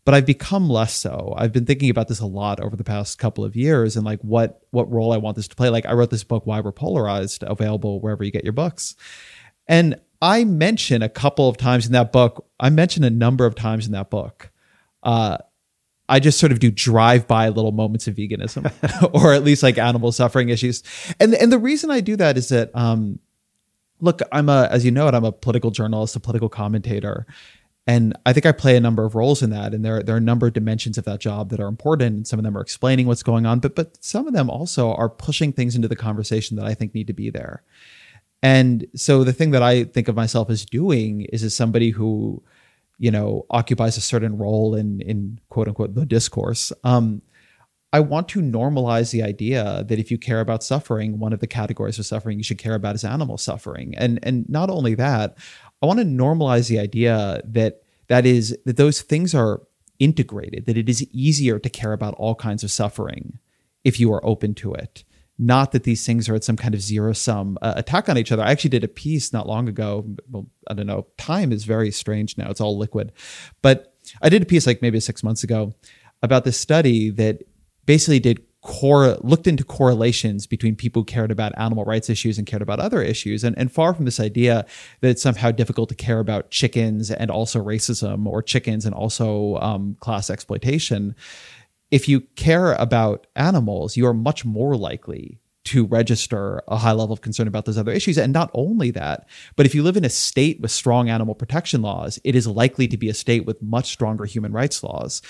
but 0.05 0.15
I've 0.15 0.27
become 0.27 0.69
less 0.69 0.95
so. 0.95 1.35
I've 1.37 1.53
been 1.53 1.67
thinking 1.67 1.91
about 1.91 2.09
this 2.09 2.21
a 2.21 2.27
lot 2.27 2.61
over 2.61 2.77
the 2.77 2.85
past 2.85 3.19
couple 3.19 3.45
of 3.45 3.55
years 3.55 3.97
and 3.97 4.05
like 4.05 4.21
what 4.21 4.63
what 4.71 4.91
role 4.91 5.13
I 5.13 5.19
want 5.19 5.37
this 5.37 5.49
to 5.49 5.57
play. 5.57 5.69
Like 5.69 5.87
I 5.87 5.93
wrote 5.93 6.11
this 6.11 6.25
book 6.25 6.47
Why 6.47 6.61
We're 6.61 6.73
Polarized, 6.73 7.43
available 7.43 8.01
wherever 8.01 8.25
you 8.25 8.31
get 8.31 8.45
your 8.45 8.53
books. 8.53 8.97
And 9.69 10.01
I 10.23 10.45
mention 10.45 11.03
a 11.03 11.09
couple 11.09 11.49
of 11.49 11.57
times 11.57 11.87
in 11.87 11.93
that 11.93 12.13
book, 12.13 12.47
I 12.59 12.71
mention 12.71 13.05
a 13.05 13.11
number 13.11 13.47
of 13.47 13.55
times 13.55 13.87
in 13.87 13.93
that 13.93 14.11
book. 14.11 14.51
Uh, 15.03 15.39
I 16.09 16.19
just 16.19 16.41
sort 16.41 16.51
of 16.51 16.59
do 16.59 16.71
drive-by 16.71 17.49
little 17.51 17.73
moments 17.73 18.09
of 18.09 18.17
veganism, 18.17 18.71
or 19.15 19.33
at 19.33 19.45
least 19.45 19.63
like 19.63 19.79
animal 19.79 20.13
suffering 20.13 20.49
issues. 20.49 20.83
And 21.21 21.35
and 21.35 21.53
the 21.53 21.59
reason 21.59 21.91
I 21.91 22.01
do 22.01 22.17
that 22.17 22.37
is 22.37 22.49
that 22.49 22.75
um, 22.75 23.21
look, 24.01 24.21
I'm 24.33 24.49
a 24.49 24.69
as 24.71 24.85
you 24.85 24.91
know 24.91 25.07
it, 25.09 25.15
I'm 25.15 25.25
a 25.25 25.33
political 25.33 25.71
journalist, 25.71 26.17
a 26.17 26.21
political 26.21 26.49
commentator, 26.49 27.27
and 27.91 28.17
I 28.25 28.33
think 28.33 28.47
I 28.47 28.53
play 28.53 28.77
a 28.77 28.81
number 28.81 29.05
of 29.05 29.17
roles 29.17 29.43
in 29.43 29.51
that. 29.51 29.75
And 29.75 29.85
there, 29.85 30.01
there 30.01 30.15
are 30.15 30.19
a 30.19 30.21
number 30.21 30.47
of 30.47 30.53
dimensions 30.53 30.97
of 30.97 31.05
that 31.07 31.19
job 31.19 31.51
that 31.51 31.59
are 31.59 31.67
important. 31.67 32.17
And 32.17 32.27
some 32.29 32.39
of 32.39 32.45
them 32.45 32.57
are 32.57 32.61
explaining 32.61 33.09
what's 33.09 33.25
going 33.25 33.47
on, 33.47 33.59
but 33.59 33.75
but 33.75 33.99
some 34.01 34.29
of 34.29 34.33
them 34.33 34.49
also 34.49 34.95
are 34.95 35.09
pushing 35.09 35.53
things 35.53 35.75
into 35.75 35.89
the 35.89 35.97
conversation 35.97 36.57
that 36.57 36.67
I 36.67 36.73
think 36.73 36.95
need 36.95 37.09
to 37.09 37.13
be 37.13 37.31
there. 37.31 37.65
And 38.45 38.87
so 38.95 39.25
the 39.25 39.33
thing 39.33 39.51
that 39.51 39.65
I 39.65 39.83
think 39.83 40.07
of 40.07 40.15
myself 40.15 40.51
as 40.51 40.65
doing 40.65 41.23
is 41.33 41.43
as 41.43 41.57
somebody 41.57 41.91
who, 41.91 42.41
you 42.99 43.11
know, 43.11 43.45
occupies 43.51 43.97
a 43.97 44.01
certain 44.01 44.39
role 44.39 44.77
in 44.77 45.01
in 45.01 45.41
quote 45.49 45.67
unquote 45.67 45.97
the 45.97 46.07
discourse. 46.07 46.73
Um, 46.85 47.23
I 47.93 47.99
want 47.99 48.29
to 48.29 48.41
normalize 48.41 49.11
the 49.11 49.25
idea 49.25 49.85
that 49.89 49.99
if 49.99 50.13
you 50.13 50.19
care 50.19 50.39
about 50.39 50.63
suffering, 50.63 51.19
one 51.19 51.33
of 51.33 51.41
the 51.41 51.49
categories 51.49 51.99
of 51.99 52.07
suffering 52.07 52.39
you 52.39 52.45
should 52.45 52.59
care 52.59 52.77
about 52.77 52.95
is 52.95 53.03
animal 53.03 53.37
suffering. 53.37 53.97
And 53.97 54.21
and 54.23 54.49
not 54.49 54.71
only 54.71 54.95
that, 54.95 55.37
I 55.83 55.87
want 55.87 55.99
to 55.99 56.05
normalize 56.05 56.69
the 56.69 56.79
idea 56.79 57.41
that 57.45 57.83
that 58.09 58.27
is 58.27 58.57
that 58.65 58.77
those 58.77 59.03
things 59.03 59.35
are 59.35 59.63
integrated, 59.99 60.67
that 60.67 60.77
it 60.77 60.89
is 60.89 61.07
easier 61.13 61.59
to 61.59 61.71
care 61.71 61.93
about 61.93 62.15
all 62.15 62.35
kinds 62.35 62.65
of 62.65 62.71
suffering 62.71 63.39
if 63.85 64.01
you 64.01 64.13
are 64.13 64.25
open 64.25 64.55
to 64.55 64.75
it. 64.75 65.05
Not 65.39 65.73
that 65.73 65.85
these 65.85 66.05
things 66.05 66.29
are 66.29 66.35
at 66.35 66.45
some 66.45 66.57
kind 66.57 66.75
of 66.75 66.83
zero 66.83 67.15
sum 67.15 67.57
uh, 67.63 67.73
attack 67.77 68.11
on 68.11 68.19
each 68.19 68.31
other. 68.31 68.43
I 68.43 68.51
actually 68.51 68.71
did 68.71 68.85
a 68.85 68.89
piece 68.89 69.33
not 69.33 69.47
long 69.47 69.69
ago. 69.69 70.05
Well, 70.31 70.47
I 70.69 70.75
don't 70.75 70.87
know. 70.87 71.07
Time 71.17 71.51
is 71.51 71.65
very 71.65 71.91
strange 71.91 72.37
now. 72.37 72.51
It's 72.51 72.61
all 72.61 72.77
liquid. 72.77 73.13
But 73.63 73.95
I 74.21 74.29
did 74.29 74.43
a 74.43 74.47
piece 74.47 74.67
like 74.67 74.83
maybe 74.83 75.01
six 75.01 75.23
months 75.23 75.43
ago 75.43 75.73
about 76.23 76.45
this 76.45 76.61
study 76.61 77.09
that 77.11 77.43
basically 77.87 78.21
did 78.21 78.43
core 78.63 79.17
looked 79.23 79.47
into 79.47 79.65
correlations 79.65 80.47
between 80.47 80.77
people 80.77 81.03
who 81.03 81.07
cared 81.07 81.31
about 81.31 81.53
animal 81.57 81.85
rights 81.85 82.11
issues 82.11 82.37
and 82.37 82.47
cared 82.47 82.63
about 82.63 82.81
other 82.81 83.03
issues 83.03 83.43
and, 83.43 83.57
and 83.59 83.73
far 83.73 83.95
from 83.95 84.05
this 84.05 84.21
idea 84.21 84.67
that 85.01 85.09
it's 85.09 85.23
somehow 85.23 85.51
difficult 85.51 85.89
to 85.89 85.95
care 85.95 86.21
about 86.21 86.51
chickens 86.51 87.11
and 87.11 87.31
also 87.31 87.63
racism 87.63 88.27
or 88.27 88.43
chickens 88.43 88.85
and 88.85 88.95
also 88.95 89.57
um, 89.57 89.97
class 90.01 90.29
exploitation 90.29 91.15
if 91.91 92.09
you 92.09 92.21
care 92.37 92.75
about 92.75 93.27
animals 93.35 93.97
you 93.97 94.07
are 94.07 94.15
much 94.15 94.45
more 94.45 94.77
likely 94.77 95.41
to 95.65 95.87
register 95.87 96.63
a 96.69 96.79
high 96.79 96.93
level 96.93 97.13
of 97.13 97.21
concern 97.21 97.47
about 97.47 97.65
those 97.65 97.79
other 97.79 97.93
issues. 97.93 98.19
And 98.19 98.33
not 98.33 98.51
only 98.55 98.91
that, 98.93 99.29
but 99.57 99.67
if 99.67 99.75
you 99.75 99.83
live 99.83 99.97
in 99.97 100.05
a 100.05 100.11
state 100.11 100.61
with 100.61 100.71
strong 100.71 101.09
animal 101.09 101.35
protection 101.35 101.83
laws, 101.83 102.19
it 102.25 102.35
is 102.35 102.47
likely 102.47 102.89
to 102.89 102.97
be 102.97 103.09
a 103.09 103.15
state 103.15 103.45
with 103.45 103.63
much 103.63 103.91
stronger 103.91 104.25
human 104.25 104.53
rights 104.53 104.83
laws. 104.83 105.23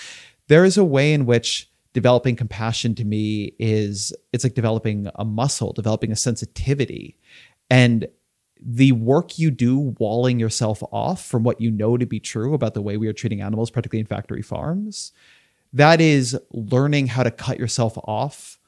There 0.47 0.65
is 0.65 0.77
a 0.77 0.85
way 0.85 1.13
in 1.13 1.25
which 1.25 1.70
developing 1.93 2.35
compassion 2.35 2.95
to 2.95 3.05
me 3.05 3.53
is 3.59 4.13
it's 4.31 4.43
like 4.43 4.53
developing 4.53 5.09
a 5.15 5.25
muscle, 5.25 5.73
developing 5.73 6.11
a 6.11 6.15
sensitivity. 6.15 7.17
And 7.69 8.07
the 8.61 8.91
work 8.91 9.39
you 9.39 9.51
do 9.51 9.95
walling 9.99 10.39
yourself 10.39 10.83
off 10.91 11.25
from 11.25 11.43
what 11.43 11.59
you 11.59 11.71
know 11.71 11.97
to 11.97 12.05
be 12.05 12.19
true 12.19 12.53
about 12.53 12.73
the 12.73 12.81
way 12.81 12.95
we 12.95 13.07
are 13.07 13.13
treating 13.13 13.41
animals, 13.41 13.71
particularly 13.71 14.01
in 14.01 14.05
factory 14.05 14.41
farms, 14.41 15.11
that 15.73 15.99
is 15.99 16.37
learning 16.51 17.07
how 17.07 17.23
to 17.23 17.31
cut 17.31 17.57
yourself 17.57 17.97
off 18.03 18.59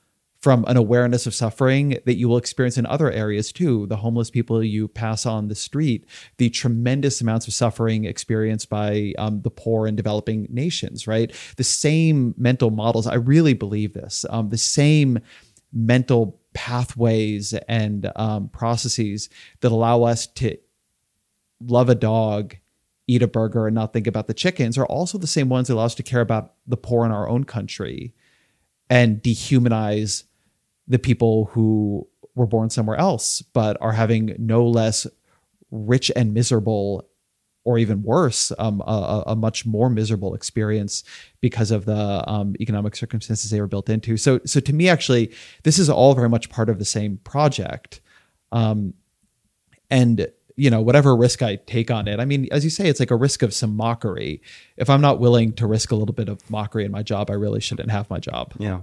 from 0.43 0.65
an 0.67 0.75
awareness 0.75 1.25
of 1.25 1.33
suffering 1.33 1.97
that 2.03 2.15
you 2.15 2.27
will 2.27 2.35
experience 2.35 2.77
in 2.77 2.85
other 2.85 3.09
areas 3.09 3.53
too. 3.53 3.87
The 3.87 3.95
homeless 3.95 4.29
people 4.29 4.61
you 4.61 4.89
pass 4.89 5.25
on 5.25 5.47
the 5.47 5.55
street, 5.55 6.05
the 6.35 6.49
tremendous 6.49 7.21
amounts 7.21 7.47
of 7.47 7.53
suffering 7.53 8.03
experienced 8.03 8.69
by 8.69 9.13
um, 9.17 9.41
the 9.43 9.49
poor 9.49 9.87
in 9.87 9.95
developing 9.95 10.47
nations, 10.49 11.07
right? 11.07 11.33
The 11.55 11.63
same 11.63 12.35
mental 12.37 12.71
models, 12.71 13.07
I 13.07 13.13
really 13.13 13.53
believe 13.53 13.93
this, 13.93 14.25
um, 14.29 14.49
the 14.49 14.57
same 14.57 15.19
mental 15.71 16.41
pathways 16.53 17.53
and 17.69 18.11
um, 18.17 18.49
processes 18.49 19.29
that 19.61 19.71
allow 19.71 20.03
us 20.03 20.27
to 20.27 20.57
love 21.61 21.87
a 21.87 21.95
dog, 21.95 22.57
eat 23.07 23.23
a 23.23 23.27
burger, 23.27 23.67
and 23.67 23.75
not 23.75 23.93
think 23.93 24.07
about 24.07 24.27
the 24.27 24.33
chickens 24.33 24.77
are 24.77 24.85
also 24.87 25.17
the 25.17 25.25
same 25.25 25.47
ones 25.47 25.69
that 25.69 25.75
allow 25.75 25.85
us 25.85 25.95
to 25.95 26.03
care 26.03 26.19
about 26.19 26.55
the 26.67 26.75
poor 26.75 27.05
in 27.05 27.13
our 27.13 27.29
own 27.29 27.45
country 27.45 28.13
and 28.89 29.23
dehumanize 29.23 30.25
the 30.87 30.99
people 30.99 31.45
who 31.51 32.07
were 32.35 32.47
born 32.47 32.69
somewhere 32.69 32.97
else, 32.97 33.41
but 33.41 33.77
are 33.79 33.93
having 33.93 34.35
no 34.39 34.65
less 34.67 35.07
rich 35.71 36.11
and 36.15 36.33
miserable 36.33 37.07
or 37.65 37.77
even 37.77 38.03
worse, 38.03 38.51
um, 38.59 38.81
a, 38.81 39.23
a, 39.27 39.35
much 39.35 39.65
more 39.65 39.89
miserable 39.89 40.35
experience 40.35 41.01
because 41.39 41.71
of 41.71 41.85
the 41.85 42.29
um, 42.29 42.55
economic 42.59 42.93
circumstances 42.93 43.49
they 43.49 43.61
were 43.61 43.67
built 43.67 43.89
into. 43.89 44.17
So, 44.17 44.41
so 44.45 44.59
to 44.59 44.73
me, 44.73 44.89
actually, 44.89 45.31
this 45.63 45.79
is 45.79 45.89
all 45.89 46.13
very 46.13 46.27
much 46.27 46.49
part 46.49 46.69
of 46.69 46.77
the 46.77 46.85
same 46.85 47.17
project. 47.23 48.01
Um, 48.51 48.93
and 49.89 50.27
you 50.55 50.69
know, 50.69 50.81
whatever 50.81 51.15
risk 51.15 51.41
I 51.41 51.55
take 51.55 51.89
on 51.89 52.07
it, 52.07 52.19
I 52.19 52.25
mean, 52.25 52.47
as 52.51 52.63
you 52.63 52.69
say, 52.69 52.87
it's 52.87 52.99
like 52.99 53.11
a 53.11 53.15
risk 53.15 53.41
of 53.41 53.53
some 53.53 53.75
mockery. 53.75 54.41
If 54.77 54.89
I'm 54.89 55.01
not 55.01 55.19
willing 55.19 55.53
to 55.53 55.65
risk 55.65 55.91
a 55.91 55.95
little 55.95 56.13
bit 56.13 56.29
of 56.29 56.47
mockery 56.49 56.85
in 56.85 56.91
my 56.91 57.01
job, 57.01 57.31
I 57.31 57.33
really 57.33 57.59
shouldn't 57.59 57.89
have 57.89 58.09
my 58.09 58.19
job. 58.19 58.53
Yeah. 58.59 58.81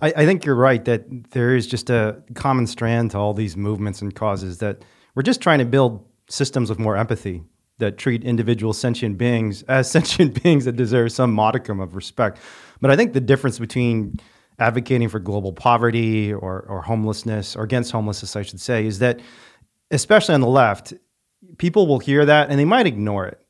I, 0.00 0.12
I 0.16 0.26
think 0.26 0.44
you're 0.44 0.54
right 0.54 0.84
that 0.84 1.30
there 1.30 1.54
is 1.54 1.66
just 1.66 1.90
a 1.90 2.22
common 2.34 2.66
strand 2.66 3.12
to 3.12 3.18
all 3.18 3.34
these 3.34 3.56
movements 3.56 4.02
and 4.02 4.14
causes 4.14 4.58
that 4.58 4.84
we're 5.14 5.22
just 5.22 5.40
trying 5.40 5.58
to 5.58 5.64
build 5.64 6.04
systems 6.28 6.70
with 6.70 6.78
more 6.78 6.96
empathy 6.96 7.42
that 7.78 7.96
treat 7.96 8.24
individual 8.24 8.72
sentient 8.72 9.18
beings 9.18 9.62
as 9.64 9.90
sentient 9.90 10.42
beings 10.42 10.64
that 10.64 10.76
deserve 10.76 11.12
some 11.12 11.32
modicum 11.32 11.80
of 11.80 11.94
respect. 11.94 12.38
But 12.80 12.90
I 12.90 12.96
think 12.96 13.12
the 13.12 13.20
difference 13.20 13.58
between 13.58 14.18
advocating 14.58 15.08
for 15.08 15.20
global 15.20 15.52
poverty 15.52 16.32
or, 16.32 16.60
or 16.62 16.82
homelessness, 16.82 17.54
or 17.56 17.62
against 17.62 17.92
homelessness, 17.92 18.34
I 18.36 18.42
should 18.42 18.60
say, 18.60 18.86
is 18.86 18.98
that 18.98 19.20
especially 19.90 20.34
on 20.34 20.40
the 20.40 20.48
left, 20.48 20.92
people 21.58 21.86
will 21.86 22.00
hear 22.00 22.24
that 22.24 22.50
and 22.50 22.58
they 22.58 22.64
might 22.64 22.86
ignore 22.86 23.26
it, 23.26 23.40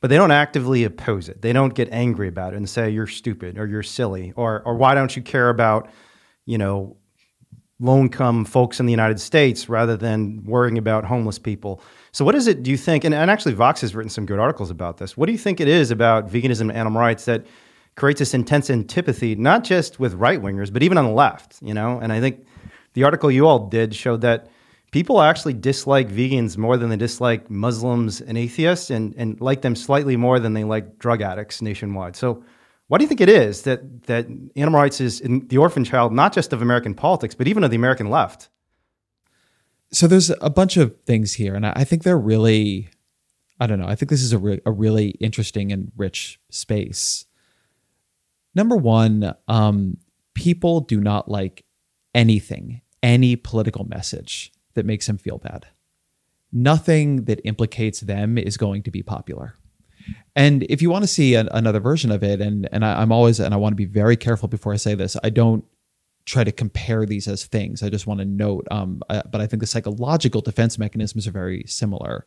but 0.00 0.08
they 0.08 0.16
don't 0.16 0.30
actively 0.30 0.84
oppose 0.84 1.28
it. 1.28 1.42
They 1.42 1.52
don't 1.52 1.74
get 1.74 1.88
angry 1.92 2.28
about 2.28 2.54
it 2.54 2.56
and 2.56 2.68
say 2.68 2.90
you're 2.90 3.06
stupid 3.06 3.58
or 3.58 3.66
you're 3.66 3.82
silly 3.82 4.32
or 4.36 4.62
or 4.64 4.74
why 4.76 4.94
don't 4.94 5.14
you 5.14 5.22
care 5.22 5.50
about, 5.50 5.90
you 6.46 6.58
know, 6.58 6.96
low 7.78 8.00
income 8.00 8.44
folks 8.44 8.80
in 8.80 8.86
the 8.86 8.92
United 8.92 9.20
States 9.20 9.68
rather 9.68 9.96
than 9.96 10.44
worrying 10.44 10.78
about 10.78 11.04
homeless 11.04 11.38
people. 11.38 11.82
So 12.12 12.24
what 12.24 12.34
is 12.34 12.46
it 12.46 12.62
do 12.62 12.70
you 12.70 12.76
think 12.76 13.04
and, 13.04 13.14
and 13.14 13.30
actually 13.30 13.54
Vox 13.54 13.80
has 13.82 13.94
written 13.94 14.10
some 14.10 14.26
good 14.26 14.38
articles 14.38 14.70
about 14.70 14.98
this. 14.98 15.16
What 15.16 15.26
do 15.26 15.32
you 15.32 15.38
think 15.38 15.60
it 15.60 15.68
is 15.68 15.90
about 15.90 16.28
veganism 16.28 16.62
and 16.62 16.72
animal 16.72 17.00
rights 17.00 17.24
that 17.26 17.46
creates 17.96 18.20
this 18.20 18.34
intense 18.34 18.70
antipathy 18.70 19.34
not 19.34 19.64
just 19.64 20.00
with 20.00 20.14
right 20.14 20.40
wingers 20.40 20.72
but 20.72 20.82
even 20.82 20.96
on 20.96 21.04
the 21.04 21.10
left, 21.12 21.58
you 21.60 21.74
know? 21.74 21.98
And 22.00 22.12
I 22.12 22.20
think 22.20 22.46
the 22.94 23.04
article 23.04 23.30
you 23.30 23.46
all 23.46 23.68
did 23.68 23.94
showed 23.94 24.22
that 24.22 24.48
people 24.90 25.22
actually 25.22 25.54
dislike 25.54 26.08
vegans 26.08 26.56
more 26.56 26.76
than 26.76 26.90
they 26.90 26.96
dislike 26.96 27.50
Muslims 27.50 28.20
and 28.20 28.36
atheists, 28.36 28.90
and, 28.90 29.14
and 29.16 29.40
like 29.40 29.62
them 29.62 29.76
slightly 29.76 30.16
more 30.16 30.40
than 30.40 30.54
they 30.54 30.64
like 30.64 30.98
drug 30.98 31.22
addicts 31.22 31.62
nationwide. 31.62 32.16
So, 32.16 32.44
why 32.88 32.98
do 32.98 33.04
you 33.04 33.08
think 33.08 33.20
it 33.20 33.28
is 33.28 33.62
that, 33.62 34.02
that 34.04 34.26
animal 34.56 34.80
rights 34.80 35.00
is 35.00 35.20
the 35.20 35.58
orphan 35.58 35.84
child, 35.84 36.12
not 36.12 36.32
just 36.32 36.52
of 36.52 36.60
American 36.60 36.94
politics, 36.94 37.36
but 37.36 37.46
even 37.46 37.62
of 37.62 37.70
the 37.70 37.76
American 37.76 38.10
left? 38.10 38.48
So, 39.92 40.06
there's 40.06 40.30
a 40.40 40.50
bunch 40.50 40.76
of 40.76 40.96
things 41.02 41.34
here, 41.34 41.54
and 41.54 41.66
I 41.66 41.84
think 41.84 42.02
they're 42.02 42.18
really, 42.18 42.88
I 43.60 43.66
don't 43.66 43.78
know, 43.78 43.88
I 43.88 43.94
think 43.94 44.10
this 44.10 44.22
is 44.22 44.32
a, 44.32 44.38
re- 44.38 44.60
a 44.66 44.72
really 44.72 45.10
interesting 45.20 45.72
and 45.72 45.92
rich 45.96 46.40
space. 46.50 47.26
Number 48.56 48.76
one, 48.76 49.34
um, 49.46 49.98
people 50.34 50.80
do 50.80 51.00
not 51.00 51.28
like 51.28 51.64
anything, 52.12 52.80
any 53.04 53.36
political 53.36 53.84
message 53.84 54.52
that 54.80 54.86
makes 54.86 55.06
him 55.06 55.18
feel 55.18 55.36
bad. 55.36 55.66
Nothing 56.50 57.24
that 57.26 57.40
implicates 57.44 58.00
them 58.00 58.38
is 58.38 58.56
going 58.56 58.82
to 58.84 58.90
be 58.90 59.02
popular. 59.02 59.54
And 60.34 60.64
if 60.64 60.80
you 60.80 60.90
want 60.90 61.04
to 61.04 61.08
see 61.08 61.34
an, 61.34 61.50
another 61.52 61.80
version 61.80 62.10
of 62.10 62.22
it, 62.22 62.40
and 62.40 62.66
and 62.72 62.82
I, 62.84 63.02
I'm 63.02 63.12
always 63.12 63.38
and 63.38 63.52
I 63.52 63.58
want 63.58 63.72
to 63.72 63.76
be 63.76 63.84
very 63.84 64.16
careful 64.16 64.48
before 64.48 64.72
I 64.72 64.76
say 64.76 64.94
this. 64.94 65.16
I 65.22 65.28
don't 65.28 65.64
try 66.24 66.44
to 66.44 66.52
compare 66.52 67.04
these 67.04 67.28
as 67.28 67.44
things. 67.44 67.82
I 67.82 67.90
just 67.90 68.06
want 68.06 68.20
to 68.20 68.24
note, 68.24 68.66
um, 68.70 69.02
I, 69.10 69.22
but 69.30 69.42
I 69.42 69.46
think 69.46 69.60
the 69.60 69.66
psychological 69.66 70.40
defense 70.40 70.78
mechanisms 70.78 71.26
are 71.26 71.32
very 71.32 71.64
similar. 71.66 72.24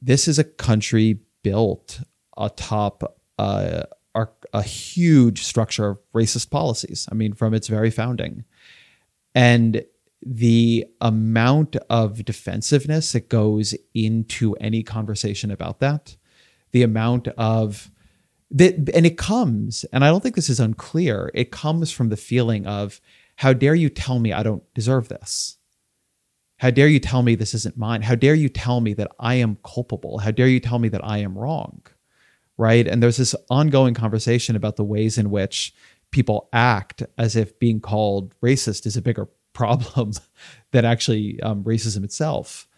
This 0.00 0.28
is 0.28 0.38
a 0.38 0.44
country 0.44 1.18
built 1.42 2.00
atop 2.36 3.18
uh, 3.38 3.82
a 4.52 4.62
huge 4.62 5.42
structure 5.42 5.88
of 5.88 5.98
racist 6.14 6.50
policies. 6.50 7.08
I 7.10 7.16
mean, 7.16 7.32
from 7.32 7.52
its 7.52 7.66
very 7.66 7.90
founding, 7.90 8.44
and 9.34 9.84
the 10.24 10.86
amount 11.00 11.76
of 11.90 12.24
defensiveness 12.24 13.12
that 13.12 13.28
goes 13.28 13.74
into 13.94 14.54
any 14.54 14.82
conversation 14.82 15.50
about 15.50 15.80
that, 15.80 16.16
the 16.72 16.82
amount 16.82 17.28
of 17.28 17.90
that, 18.50 18.74
and 18.94 19.06
it 19.06 19.18
comes, 19.18 19.84
and 19.92 20.04
I 20.04 20.08
don't 20.08 20.22
think 20.22 20.34
this 20.34 20.48
is 20.48 20.60
unclear, 20.60 21.30
it 21.34 21.50
comes 21.50 21.92
from 21.92 22.08
the 22.08 22.16
feeling 22.16 22.66
of, 22.66 23.00
how 23.36 23.52
dare 23.52 23.74
you 23.74 23.88
tell 23.88 24.18
me 24.18 24.32
I 24.32 24.42
don't 24.42 24.62
deserve 24.74 25.08
this? 25.08 25.58
How 26.58 26.70
dare 26.70 26.88
you 26.88 27.00
tell 27.00 27.22
me 27.22 27.34
this 27.34 27.52
isn't 27.52 27.76
mine? 27.76 28.02
How 28.02 28.14
dare 28.14 28.34
you 28.34 28.48
tell 28.48 28.80
me 28.80 28.94
that 28.94 29.10
I 29.18 29.34
am 29.34 29.58
culpable? 29.64 30.18
How 30.18 30.30
dare 30.30 30.46
you 30.46 30.60
tell 30.60 30.78
me 30.78 30.88
that 30.88 31.04
I 31.04 31.18
am 31.18 31.36
wrong? 31.36 31.82
Right. 32.56 32.86
And 32.86 33.02
there's 33.02 33.16
this 33.16 33.34
ongoing 33.50 33.94
conversation 33.94 34.54
about 34.54 34.76
the 34.76 34.84
ways 34.84 35.18
in 35.18 35.30
which 35.30 35.74
people 36.12 36.48
act 36.52 37.02
as 37.18 37.34
if 37.34 37.58
being 37.58 37.80
called 37.80 38.34
racist 38.40 38.86
is 38.86 38.96
a 38.96 39.02
bigger 39.02 39.28
problem 39.54 40.12
than 40.72 40.84
actually 40.84 41.40
um, 41.40 41.64
racism 41.64 42.04
itself. 42.04 42.68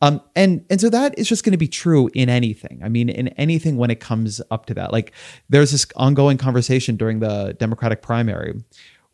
Um, 0.00 0.20
and 0.36 0.64
and 0.70 0.80
so 0.80 0.90
that 0.90 1.18
is 1.18 1.28
just 1.28 1.44
going 1.44 1.52
to 1.52 1.58
be 1.58 1.66
true 1.66 2.08
in 2.14 2.28
anything. 2.28 2.80
I 2.84 2.88
mean, 2.88 3.08
in 3.08 3.28
anything 3.28 3.76
when 3.76 3.90
it 3.90 3.98
comes 3.98 4.40
up 4.50 4.66
to 4.66 4.74
that. 4.74 4.92
Like 4.92 5.12
there's 5.48 5.72
this 5.72 5.86
ongoing 5.96 6.38
conversation 6.38 6.96
during 6.96 7.18
the 7.18 7.56
Democratic 7.58 8.02
primary 8.02 8.54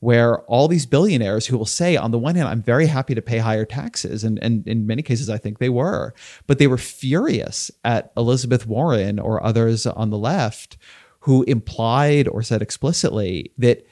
where 0.01 0.41
all 0.41 0.69
these 0.69 0.85
billionaires 0.85 1.47
who 1.47 1.57
will 1.57 1.65
say, 1.65 1.97
on 1.97 2.11
the 2.11 2.19
one 2.19 2.35
hand, 2.35 2.47
I'm 2.47 2.63
very 2.63 2.85
happy 2.87 3.15
to 3.15 3.23
pay 3.23 3.39
higher 3.39 3.65
taxes, 3.65 4.23
and, 4.23 4.39
and 4.43 4.69
in 4.69 4.87
many 4.87 5.01
cases, 5.01 5.31
I 5.31 5.39
think 5.39 5.59
they 5.59 5.71
were, 5.71 6.13
but 6.47 6.59
they 6.59 6.67
were 6.67 6.77
furious 6.77 7.71
at 7.85 8.13
Elizabeth 8.15 8.67
Warren 8.67 9.19
or 9.19 9.43
others 9.43 9.87
on 9.87 10.11
the 10.11 10.19
left 10.19 10.77
who 11.21 11.43
implied 11.45 12.29
or 12.29 12.43
said 12.43 12.61
explicitly 12.61 13.51
that 13.57 13.87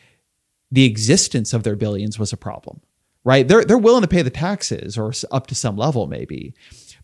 the 0.71 0.85
existence 0.85 1.55
of 1.55 1.63
their 1.63 1.77
billions 1.77 2.19
was 2.19 2.31
a 2.31 2.37
problem 2.37 2.83
right? 3.25 3.47
They're 3.47 3.65
they're 3.65 3.79
willing 3.79 4.03
to 4.03 4.09
pay 4.09 4.23
the 4.23 4.31
taxes 4.31 4.99
or 4.99 5.13
up 5.31 5.47
to 5.49 5.55
some 5.55 5.77
level 5.77 6.07
maybe. 6.07 6.55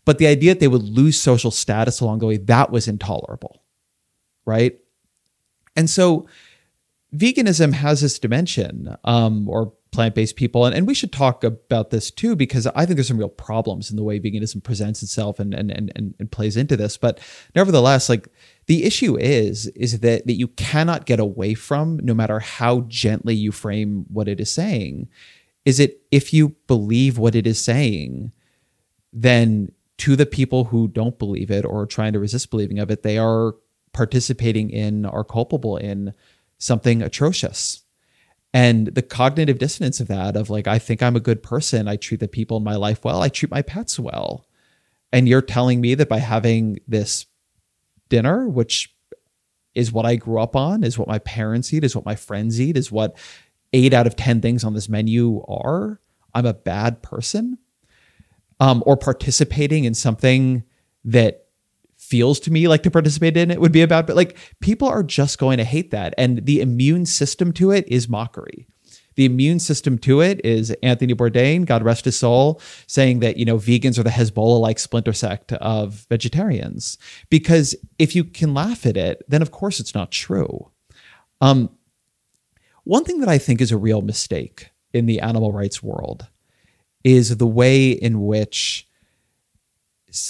But 0.05 0.17
the 0.17 0.27
idea 0.27 0.53
that 0.53 0.59
they 0.59 0.67
would 0.67 0.83
lose 0.83 1.19
social 1.19 1.51
status 1.51 1.99
along 1.99 2.19
the 2.19 2.25
way, 2.27 2.37
that 2.37 2.71
was 2.71 2.87
intolerable. 2.87 3.63
Right? 4.45 4.79
And 5.75 5.89
so 5.89 6.27
veganism 7.15 7.73
has 7.73 8.01
this 8.01 8.19
dimension, 8.19 8.95
um, 9.03 9.47
or 9.47 9.73
plant-based 9.91 10.35
people, 10.35 10.65
and, 10.65 10.75
and 10.75 10.85
we 10.85 10.93
should 10.93 11.11
talk 11.11 11.43
about 11.43 11.89
this 11.89 12.11
too, 12.11 12.35
because 12.35 12.67
I 12.67 12.85
think 12.85 12.97
there's 12.97 13.07
some 13.07 13.17
real 13.17 13.27
problems 13.27 13.89
in 13.89 13.97
the 13.97 14.03
way 14.03 14.19
veganism 14.19 14.63
presents 14.63 15.01
itself 15.01 15.39
and 15.39 15.53
and 15.53 15.71
and, 15.71 16.15
and 16.19 16.31
plays 16.31 16.57
into 16.57 16.77
this. 16.77 16.97
But 16.97 17.19
nevertheless, 17.55 18.09
like 18.09 18.27
the 18.67 18.83
issue 18.83 19.17
is, 19.17 19.67
is 19.67 19.99
that 20.01 20.27
that 20.27 20.33
you 20.33 20.47
cannot 20.49 21.05
get 21.05 21.19
away 21.19 21.55
from, 21.55 21.99
no 22.03 22.13
matter 22.13 22.39
how 22.39 22.81
gently 22.81 23.35
you 23.35 23.51
frame 23.51 24.05
what 24.09 24.27
it 24.27 24.39
is 24.39 24.51
saying, 24.51 25.09
is 25.65 25.79
it 25.79 26.01
if 26.11 26.33
you 26.33 26.55
believe 26.67 27.17
what 27.17 27.35
it 27.35 27.45
is 27.45 27.59
saying, 27.59 28.31
then 29.11 29.71
to 29.97 30.15
the 30.15 30.25
people 30.25 30.65
who 30.65 30.87
don't 30.87 31.19
believe 31.19 31.51
it 31.51 31.65
or 31.65 31.81
are 31.81 31.85
trying 31.85 32.13
to 32.13 32.19
resist 32.19 32.49
believing 32.49 32.79
of 32.79 32.89
it, 32.89 33.03
they 33.03 33.17
are 33.17 33.55
participating 33.91 34.69
in 34.69 35.05
or 35.05 35.23
culpable 35.23 35.77
in 35.77 36.13
something 36.57 37.01
atrocious. 37.01 37.83
And 38.53 38.87
the 38.87 39.01
cognitive 39.01 39.59
dissonance 39.59 39.99
of 39.99 40.07
that, 40.07 40.35
of 40.35 40.49
like, 40.49 40.67
I 40.67 40.79
think 40.79 41.03
I'm 41.03 41.15
a 41.15 41.21
good 41.21 41.43
person, 41.43 41.87
I 41.87 41.97
treat 41.97 42.19
the 42.19 42.27
people 42.27 42.57
in 42.57 42.63
my 42.63 42.75
life 42.75 43.03
well, 43.03 43.21
I 43.21 43.29
treat 43.29 43.51
my 43.51 43.61
pets 43.61 43.99
well. 43.99 44.45
And 45.11 45.27
you're 45.27 45.41
telling 45.41 45.81
me 45.81 45.95
that 45.95 46.09
by 46.09 46.19
having 46.19 46.79
this 46.87 47.25
dinner, 48.09 48.47
which 48.47 48.95
is 49.75 49.91
what 49.91 50.05
I 50.05 50.15
grew 50.15 50.39
up 50.39 50.55
on, 50.55 50.83
is 50.83 50.97
what 50.97 51.07
my 51.07 51.19
parents 51.19 51.73
eat, 51.73 51.83
is 51.83 51.95
what 51.95 52.05
my 52.05 52.15
friends 52.15 52.59
eat, 52.59 52.77
is 52.77 52.91
what 52.91 53.17
eight 53.73 53.93
out 53.93 54.07
of 54.07 54.15
10 54.15 54.41
things 54.41 54.63
on 54.63 54.73
this 54.73 54.89
menu 54.89 55.43
are, 55.47 55.99
I'm 56.33 56.45
a 56.45 56.53
bad 56.53 57.01
person. 57.01 57.57
Um, 58.61 58.83
or 58.85 58.97
participating 58.97 59.85
in 59.85 59.93
something 59.93 60.63
that 61.05 61.45
feels 61.95 62.39
to 62.41 62.51
me 62.51 62.67
like 62.67 62.83
to 62.83 62.91
participate 62.91 63.37
in 63.37 63.51
it 63.51 63.61
would 63.61 63.71
be 63.71 63.81
about, 63.81 64.07
but 64.07 64.15
like 64.15 64.37
people 64.59 64.87
are 64.87 65.03
just 65.03 65.37
going 65.37 65.57
to 65.57 65.63
hate 65.63 65.91
that. 65.91 66.13
And 66.17 66.45
the 66.45 66.59
immune 66.59 67.05
system 67.05 67.53
to 67.53 67.71
it 67.71 67.87
is 67.87 68.09
mockery. 68.09 68.67
The 69.15 69.25
immune 69.25 69.59
system 69.59 69.97
to 69.99 70.21
it 70.21 70.39
is 70.45 70.71
Anthony 70.81 71.13
Bourdain, 71.13 71.65
God 71.65 71.83
rest 71.83 72.05
his 72.05 72.17
soul, 72.17 72.61
saying 72.87 73.19
that, 73.19 73.35
you 73.35 73.43
know, 73.43 73.57
vegans 73.57 73.99
are 73.99 74.03
the 74.03 74.09
Hezbollah 74.09 74.61
like 74.61 74.79
splinter 74.79 75.11
sect 75.11 75.51
of 75.53 76.05
vegetarians. 76.09 76.97
Because 77.29 77.75
if 77.97 78.15
you 78.15 78.23
can 78.23 78.53
laugh 78.53 78.85
at 78.85 78.95
it, 78.95 79.21
then 79.27 79.41
of 79.41 79.51
course 79.51 79.81
it's 79.81 79.93
not 79.93 80.11
true. 80.11 80.71
Um, 81.41 81.69
one 82.89 83.03
thing 83.03 83.19
that 83.19 83.29
I 83.29 83.37
think 83.37 83.61
is 83.61 83.71
a 83.71 83.77
real 83.77 84.01
mistake 84.01 84.71
in 84.93 85.05
the 85.05 85.19
animal 85.19 85.51
rights 85.51 85.83
world 85.83 86.27
is 87.03 87.37
the 87.37 87.45
way 87.45 87.91
in 87.91 88.25
which 88.25 88.87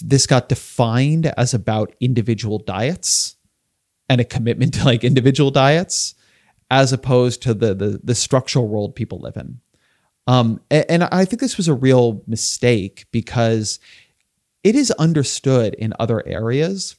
this 0.01 0.27
got 0.27 0.49
defined 0.49 1.27
as 1.37 1.53
about 1.53 1.95
individual 2.01 2.59
diets 2.59 3.37
and 4.09 4.19
a 4.19 4.25
commitment 4.25 4.73
to 4.73 4.83
like 4.83 5.05
individual 5.05 5.51
diets 5.51 6.15
as 6.69 6.91
opposed 6.91 7.41
to 7.43 7.53
the 7.53 7.73
the, 7.73 8.01
the 8.03 8.13
structural 8.13 8.67
world 8.67 8.93
people 8.93 9.19
live 9.19 9.37
in. 9.37 9.61
Um, 10.27 10.59
and, 10.69 10.85
and 10.89 11.03
I 11.05 11.23
think 11.23 11.39
this 11.39 11.55
was 11.55 11.69
a 11.69 11.73
real 11.73 12.21
mistake 12.27 13.05
because 13.11 13.79
it 14.65 14.75
is 14.75 14.91
understood 14.91 15.75
in 15.75 15.93
other 15.97 16.27
areas 16.27 16.97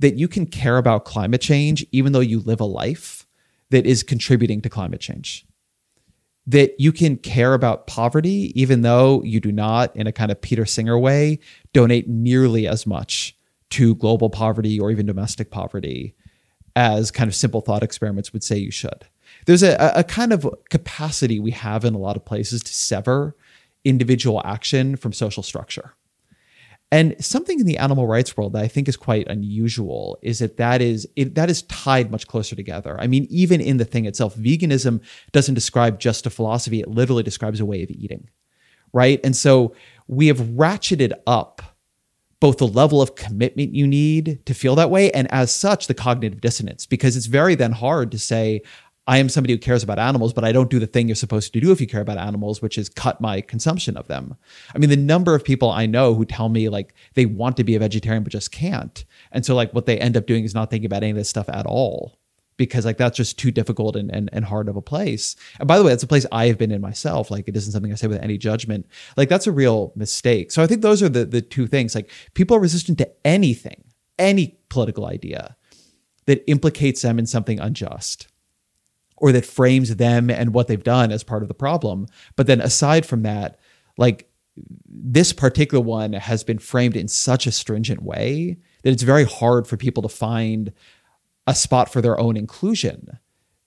that 0.00 0.16
you 0.16 0.28
can 0.28 0.44
care 0.44 0.76
about 0.76 1.06
climate 1.06 1.40
change 1.40 1.86
even 1.92 2.12
though 2.12 2.20
you 2.20 2.40
live 2.40 2.60
a 2.60 2.66
life 2.66 3.24
that 3.70 3.86
is 3.86 4.02
contributing 4.02 4.60
to 4.62 4.68
climate 4.68 5.00
change. 5.00 5.46
That 6.46 6.78
you 6.78 6.92
can 6.92 7.16
care 7.16 7.54
about 7.54 7.86
poverty 7.86 8.52
even 8.60 8.82
though 8.82 9.22
you 9.22 9.40
do 9.40 9.52
not, 9.52 9.94
in 9.94 10.06
a 10.06 10.12
kind 10.12 10.30
of 10.30 10.40
Peter 10.40 10.64
Singer 10.64 10.98
way, 10.98 11.40
donate 11.72 12.08
nearly 12.08 12.66
as 12.66 12.86
much 12.86 13.36
to 13.70 13.94
global 13.96 14.30
poverty 14.30 14.80
or 14.80 14.90
even 14.90 15.06
domestic 15.06 15.50
poverty 15.50 16.14
as 16.74 17.10
kind 17.10 17.28
of 17.28 17.34
simple 17.34 17.60
thought 17.60 17.82
experiments 17.82 18.32
would 18.32 18.44
say 18.44 18.56
you 18.56 18.70
should. 18.70 19.06
There's 19.46 19.62
a, 19.62 19.76
a 19.94 20.04
kind 20.04 20.32
of 20.32 20.48
capacity 20.70 21.38
we 21.38 21.50
have 21.50 21.84
in 21.84 21.94
a 21.94 21.98
lot 21.98 22.16
of 22.16 22.24
places 22.24 22.62
to 22.62 22.72
sever 22.72 23.36
individual 23.84 24.40
action 24.44 24.96
from 24.96 25.12
social 25.12 25.42
structure. 25.42 25.94
And 26.90 27.22
something 27.22 27.60
in 27.60 27.66
the 27.66 27.76
animal 27.76 28.06
rights 28.06 28.36
world 28.36 28.54
that 28.54 28.64
I 28.64 28.68
think 28.68 28.88
is 28.88 28.96
quite 28.96 29.28
unusual 29.28 30.18
is 30.22 30.38
that 30.38 30.56
that 30.56 30.80
is 30.80 31.06
it, 31.16 31.34
that 31.34 31.50
is 31.50 31.62
tied 31.62 32.10
much 32.10 32.26
closer 32.26 32.56
together. 32.56 32.98
I 32.98 33.06
mean, 33.06 33.26
even 33.28 33.60
in 33.60 33.76
the 33.76 33.84
thing 33.84 34.06
itself, 34.06 34.34
veganism 34.36 35.02
doesn't 35.32 35.54
describe 35.54 36.00
just 36.00 36.26
a 36.26 36.30
philosophy; 36.30 36.80
it 36.80 36.88
literally 36.88 37.22
describes 37.22 37.60
a 37.60 37.66
way 37.66 37.82
of 37.82 37.90
eating, 37.90 38.30
right? 38.94 39.20
And 39.22 39.36
so 39.36 39.74
we 40.06 40.28
have 40.28 40.38
ratcheted 40.38 41.12
up 41.26 41.60
both 42.40 42.58
the 42.58 42.66
level 42.66 43.02
of 43.02 43.16
commitment 43.16 43.74
you 43.74 43.86
need 43.86 44.40
to 44.46 44.54
feel 44.54 44.76
that 44.76 44.90
way, 44.90 45.10
and 45.10 45.30
as 45.30 45.54
such, 45.54 45.88
the 45.88 45.94
cognitive 45.94 46.40
dissonance, 46.40 46.86
because 46.86 47.16
it's 47.16 47.26
very 47.26 47.54
then 47.54 47.72
hard 47.72 48.12
to 48.12 48.18
say, 48.18 48.62
I 49.08 49.16
am 49.16 49.30
somebody 49.30 49.54
who 49.54 49.58
cares 49.58 49.82
about 49.82 49.98
animals, 49.98 50.34
but 50.34 50.44
I 50.44 50.52
don't 50.52 50.68
do 50.68 50.78
the 50.78 50.86
thing 50.86 51.08
you're 51.08 51.14
supposed 51.14 51.54
to 51.54 51.60
do 51.60 51.72
if 51.72 51.80
you 51.80 51.86
care 51.86 52.02
about 52.02 52.18
animals, 52.18 52.60
which 52.60 52.76
is 52.76 52.90
cut 52.90 53.22
my 53.22 53.40
consumption 53.40 53.96
of 53.96 54.06
them. 54.06 54.36
I 54.74 54.78
mean, 54.78 54.90
the 54.90 54.96
number 54.96 55.34
of 55.34 55.42
people 55.42 55.70
I 55.70 55.86
know 55.86 56.12
who 56.12 56.26
tell 56.26 56.50
me 56.50 56.68
like 56.68 56.92
they 57.14 57.24
want 57.24 57.56
to 57.56 57.64
be 57.64 57.74
a 57.74 57.78
vegetarian 57.78 58.22
but 58.22 58.32
just 58.32 58.52
can't. 58.52 59.06
And 59.32 59.46
so 59.46 59.54
like 59.54 59.72
what 59.72 59.86
they 59.86 59.98
end 59.98 60.18
up 60.18 60.26
doing 60.26 60.44
is 60.44 60.54
not 60.54 60.68
thinking 60.68 60.84
about 60.84 61.02
any 61.02 61.12
of 61.12 61.16
this 61.16 61.30
stuff 61.30 61.48
at 61.48 61.64
all 61.64 62.18
because 62.58 62.84
like 62.84 62.98
that's 62.98 63.16
just 63.16 63.38
too 63.38 63.50
difficult 63.50 63.96
and, 63.96 64.10
and, 64.10 64.28
and 64.30 64.44
hard 64.44 64.68
of 64.68 64.76
a 64.76 64.82
place. 64.82 65.36
And 65.58 65.66
by 65.66 65.78
the 65.78 65.84
way, 65.84 65.90
that's 65.90 66.02
a 66.02 66.08
place 66.08 66.26
I 66.30 66.48
have 66.48 66.58
been 66.58 66.70
in 66.70 66.82
myself. 66.82 67.30
Like 67.30 67.48
it 67.48 67.56
isn't 67.56 67.72
something 67.72 67.90
I 67.90 67.94
say 67.94 68.08
with 68.08 68.22
any 68.22 68.36
judgment. 68.36 68.86
Like 69.16 69.30
that's 69.30 69.46
a 69.46 69.52
real 69.52 69.90
mistake. 69.96 70.52
So 70.52 70.62
I 70.62 70.66
think 70.66 70.82
those 70.82 71.02
are 71.02 71.08
the 71.08 71.24
the 71.24 71.40
two 71.40 71.66
things. 71.66 71.94
Like 71.94 72.10
people 72.34 72.58
are 72.58 72.60
resistant 72.60 72.98
to 72.98 73.10
anything, 73.24 73.84
any 74.18 74.58
political 74.68 75.06
idea 75.06 75.56
that 76.26 76.44
implicates 76.46 77.00
them 77.00 77.18
in 77.18 77.24
something 77.24 77.58
unjust 77.58 78.28
or 79.20 79.32
that 79.32 79.44
frames 79.44 79.96
them 79.96 80.30
and 80.30 80.54
what 80.54 80.68
they've 80.68 80.82
done 80.82 81.12
as 81.12 81.22
part 81.22 81.42
of 81.42 81.48
the 81.48 81.54
problem. 81.54 82.06
But 82.36 82.46
then 82.46 82.60
aside 82.60 83.04
from 83.04 83.22
that, 83.22 83.58
like 83.96 84.30
this 84.86 85.32
particular 85.32 85.82
one 85.82 86.12
has 86.12 86.44
been 86.44 86.58
framed 86.58 86.96
in 86.96 87.08
such 87.08 87.46
a 87.46 87.52
stringent 87.52 88.02
way 88.02 88.58
that 88.82 88.90
it's 88.90 89.02
very 89.02 89.24
hard 89.24 89.66
for 89.66 89.76
people 89.76 90.02
to 90.02 90.08
find 90.08 90.72
a 91.46 91.54
spot 91.54 91.92
for 91.92 92.00
their 92.00 92.18
own 92.18 92.36
inclusion 92.36 93.18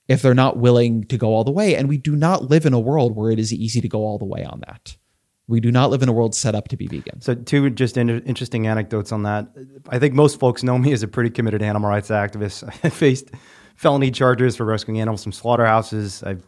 if 0.08 0.22
they're 0.22 0.34
not 0.34 0.58
willing 0.58 1.04
to 1.04 1.16
go 1.16 1.28
all 1.28 1.44
the 1.44 1.50
way. 1.50 1.74
And 1.74 1.88
we 1.88 1.96
do 1.96 2.16
not 2.16 2.50
live 2.50 2.66
in 2.66 2.72
a 2.72 2.80
world 2.80 3.16
where 3.16 3.30
it 3.30 3.38
is 3.38 3.52
easy 3.52 3.80
to 3.80 3.88
go 3.88 4.00
all 4.00 4.18
the 4.18 4.24
way 4.24 4.44
on 4.44 4.60
that. 4.66 4.96
We 5.48 5.60
do 5.60 5.72
not 5.72 5.90
live 5.90 6.02
in 6.02 6.08
a 6.08 6.12
world 6.12 6.34
set 6.34 6.54
up 6.54 6.68
to 6.68 6.76
be 6.76 6.86
vegan. 6.86 7.20
So, 7.20 7.34
two 7.34 7.68
just 7.70 7.96
in- 7.96 8.22
interesting 8.22 8.66
anecdotes 8.66 9.10
on 9.10 9.24
that. 9.24 9.48
I 9.88 9.98
think 9.98 10.14
most 10.14 10.38
folks 10.38 10.62
know 10.62 10.78
me 10.78 10.92
as 10.92 11.02
a 11.02 11.08
pretty 11.08 11.30
committed 11.30 11.62
animal 11.62 11.90
rights 11.90 12.08
activist. 12.08 12.64
I 12.84 12.88
faced 12.88 13.30
felony 13.76 14.10
charges 14.10 14.56
for 14.56 14.64
rescuing 14.64 15.00
animals 15.00 15.22
from 15.22 15.32
slaughterhouses. 15.32 16.22
I've 16.22 16.42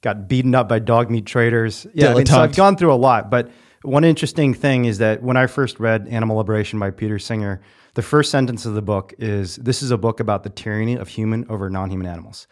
got 0.00 0.28
beaten 0.28 0.54
up 0.54 0.68
by 0.68 0.78
dog 0.78 1.10
meat 1.10 1.26
traders. 1.26 1.86
Yeah, 1.94 2.12
I 2.12 2.14
mean, 2.14 2.26
so 2.26 2.40
I've 2.40 2.54
gone 2.54 2.76
through 2.76 2.92
a 2.92 2.96
lot. 2.96 3.30
But 3.30 3.50
one 3.82 4.04
interesting 4.04 4.54
thing 4.54 4.84
is 4.84 4.98
that 4.98 5.22
when 5.22 5.36
I 5.36 5.46
first 5.46 5.80
read 5.80 6.06
Animal 6.08 6.36
Liberation 6.36 6.78
by 6.78 6.90
Peter 6.90 7.18
Singer, 7.18 7.60
the 7.94 8.02
first 8.02 8.30
sentence 8.30 8.66
of 8.66 8.74
the 8.74 8.82
book 8.82 9.14
is 9.18 9.56
this 9.56 9.82
is 9.82 9.90
a 9.90 9.98
book 9.98 10.20
about 10.20 10.42
the 10.42 10.50
tyranny 10.50 10.96
of 10.96 11.08
human 11.08 11.46
over 11.48 11.70
non 11.70 11.90
human 11.90 12.06
animals. 12.06 12.46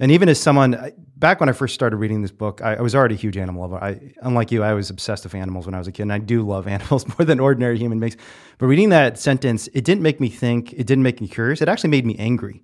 And 0.00 0.10
even 0.10 0.30
as 0.30 0.40
someone, 0.40 0.92
back 1.16 1.40
when 1.40 1.50
I 1.50 1.52
first 1.52 1.74
started 1.74 1.96
reading 1.96 2.22
this 2.22 2.30
book, 2.30 2.62
I, 2.62 2.76
I, 2.76 2.80
was 2.80 2.94
already 2.94 3.16
a 3.16 3.18
huge 3.18 3.36
animal 3.36 3.60
lover. 3.60 3.84
I, 3.84 4.14
unlike 4.22 4.50
you, 4.50 4.62
I 4.62 4.72
was 4.72 4.88
obsessed 4.88 5.24
with 5.24 5.34
animals 5.34 5.66
when 5.66 5.74
I 5.74 5.78
was 5.78 5.88
a 5.88 5.92
kid, 5.92 6.02
and 6.02 6.12
I 6.12 6.18
do 6.18 6.40
love 6.40 6.66
animals 6.76 7.06
more 7.06 7.26
than 7.26 7.38
ordinary 7.38 7.76
human 7.76 8.00
beings. 8.00 8.16
But 8.56 8.66
reading 8.66 8.88
that 8.88 9.18
sentence, 9.18 9.68
it 9.74 9.84
didn't 9.84 10.02
make 10.02 10.18
me 10.18 10.30
think, 10.30 10.72
it 10.72 10.86
didn't 10.86 11.02
make 11.02 11.20
me 11.20 11.28
curious. 11.28 11.60
It 11.60 11.68
actually 11.68 11.90
made 11.90 12.06
me 12.06 12.16
angry 12.18 12.62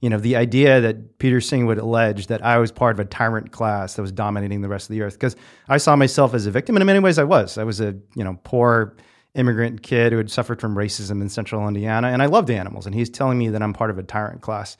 you 0.00 0.10
know, 0.10 0.18
the 0.18 0.36
idea 0.36 0.80
that 0.80 1.18
Peter 1.18 1.40
Singer 1.40 1.66
would 1.66 1.78
allege 1.78 2.26
that 2.26 2.44
I 2.44 2.58
was 2.58 2.70
part 2.70 2.94
of 2.94 3.00
a 3.00 3.04
tyrant 3.04 3.50
class 3.50 3.94
that 3.94 4.02
was 4.02 4.12
dominating 4.12 4.60
the 4.60 4.68
rest 4.68 4.90
of 4.90 4.94
the 4.94 5.02
earth, 5.02 5.14
because 5.14 5.36
I 5.68 5.78
saw 5.78 5.96
myself 5.96 6.34
as 6.34 6.46
a 6.46 6.50
victim, 6.50 6.76
and 6.76 6.82
in 6.82 6.86
many 6.86 6.98
ways 6.98 7.18
I 7.18 7.24
was. 7.24 7.58
I 7.58 7.64
was 7.64 7.80
a 7.80 7.96
you 8.14 8.24
know 8.24 8.38
poor 8.44 8.96
immigrant 9.34 9.82
kid 9.82 10.12
who 10.12 10.18
had 10.18 10.30
suffered 10.30 10.60
from 10.60 10.74
racism 10.74 11.20
in 11.20 11.28
central 11.28 11.66
Indiana, 11.66 12.08
and 12.08 12.22
I 12.22 12.26
loved 12.26 12.50
animals, 12.50 12.86
and 12.86 12.94
he's 12.94 13.10
telling 13.10 13.38
me 13.38 13.48
that 13.48 13.62
I'm 13.62 13.72
part 13.72 13.90
of 13.90 13.98
a 13.98 14.02
tyrant 14.02 14.42
class. 14.42 14.76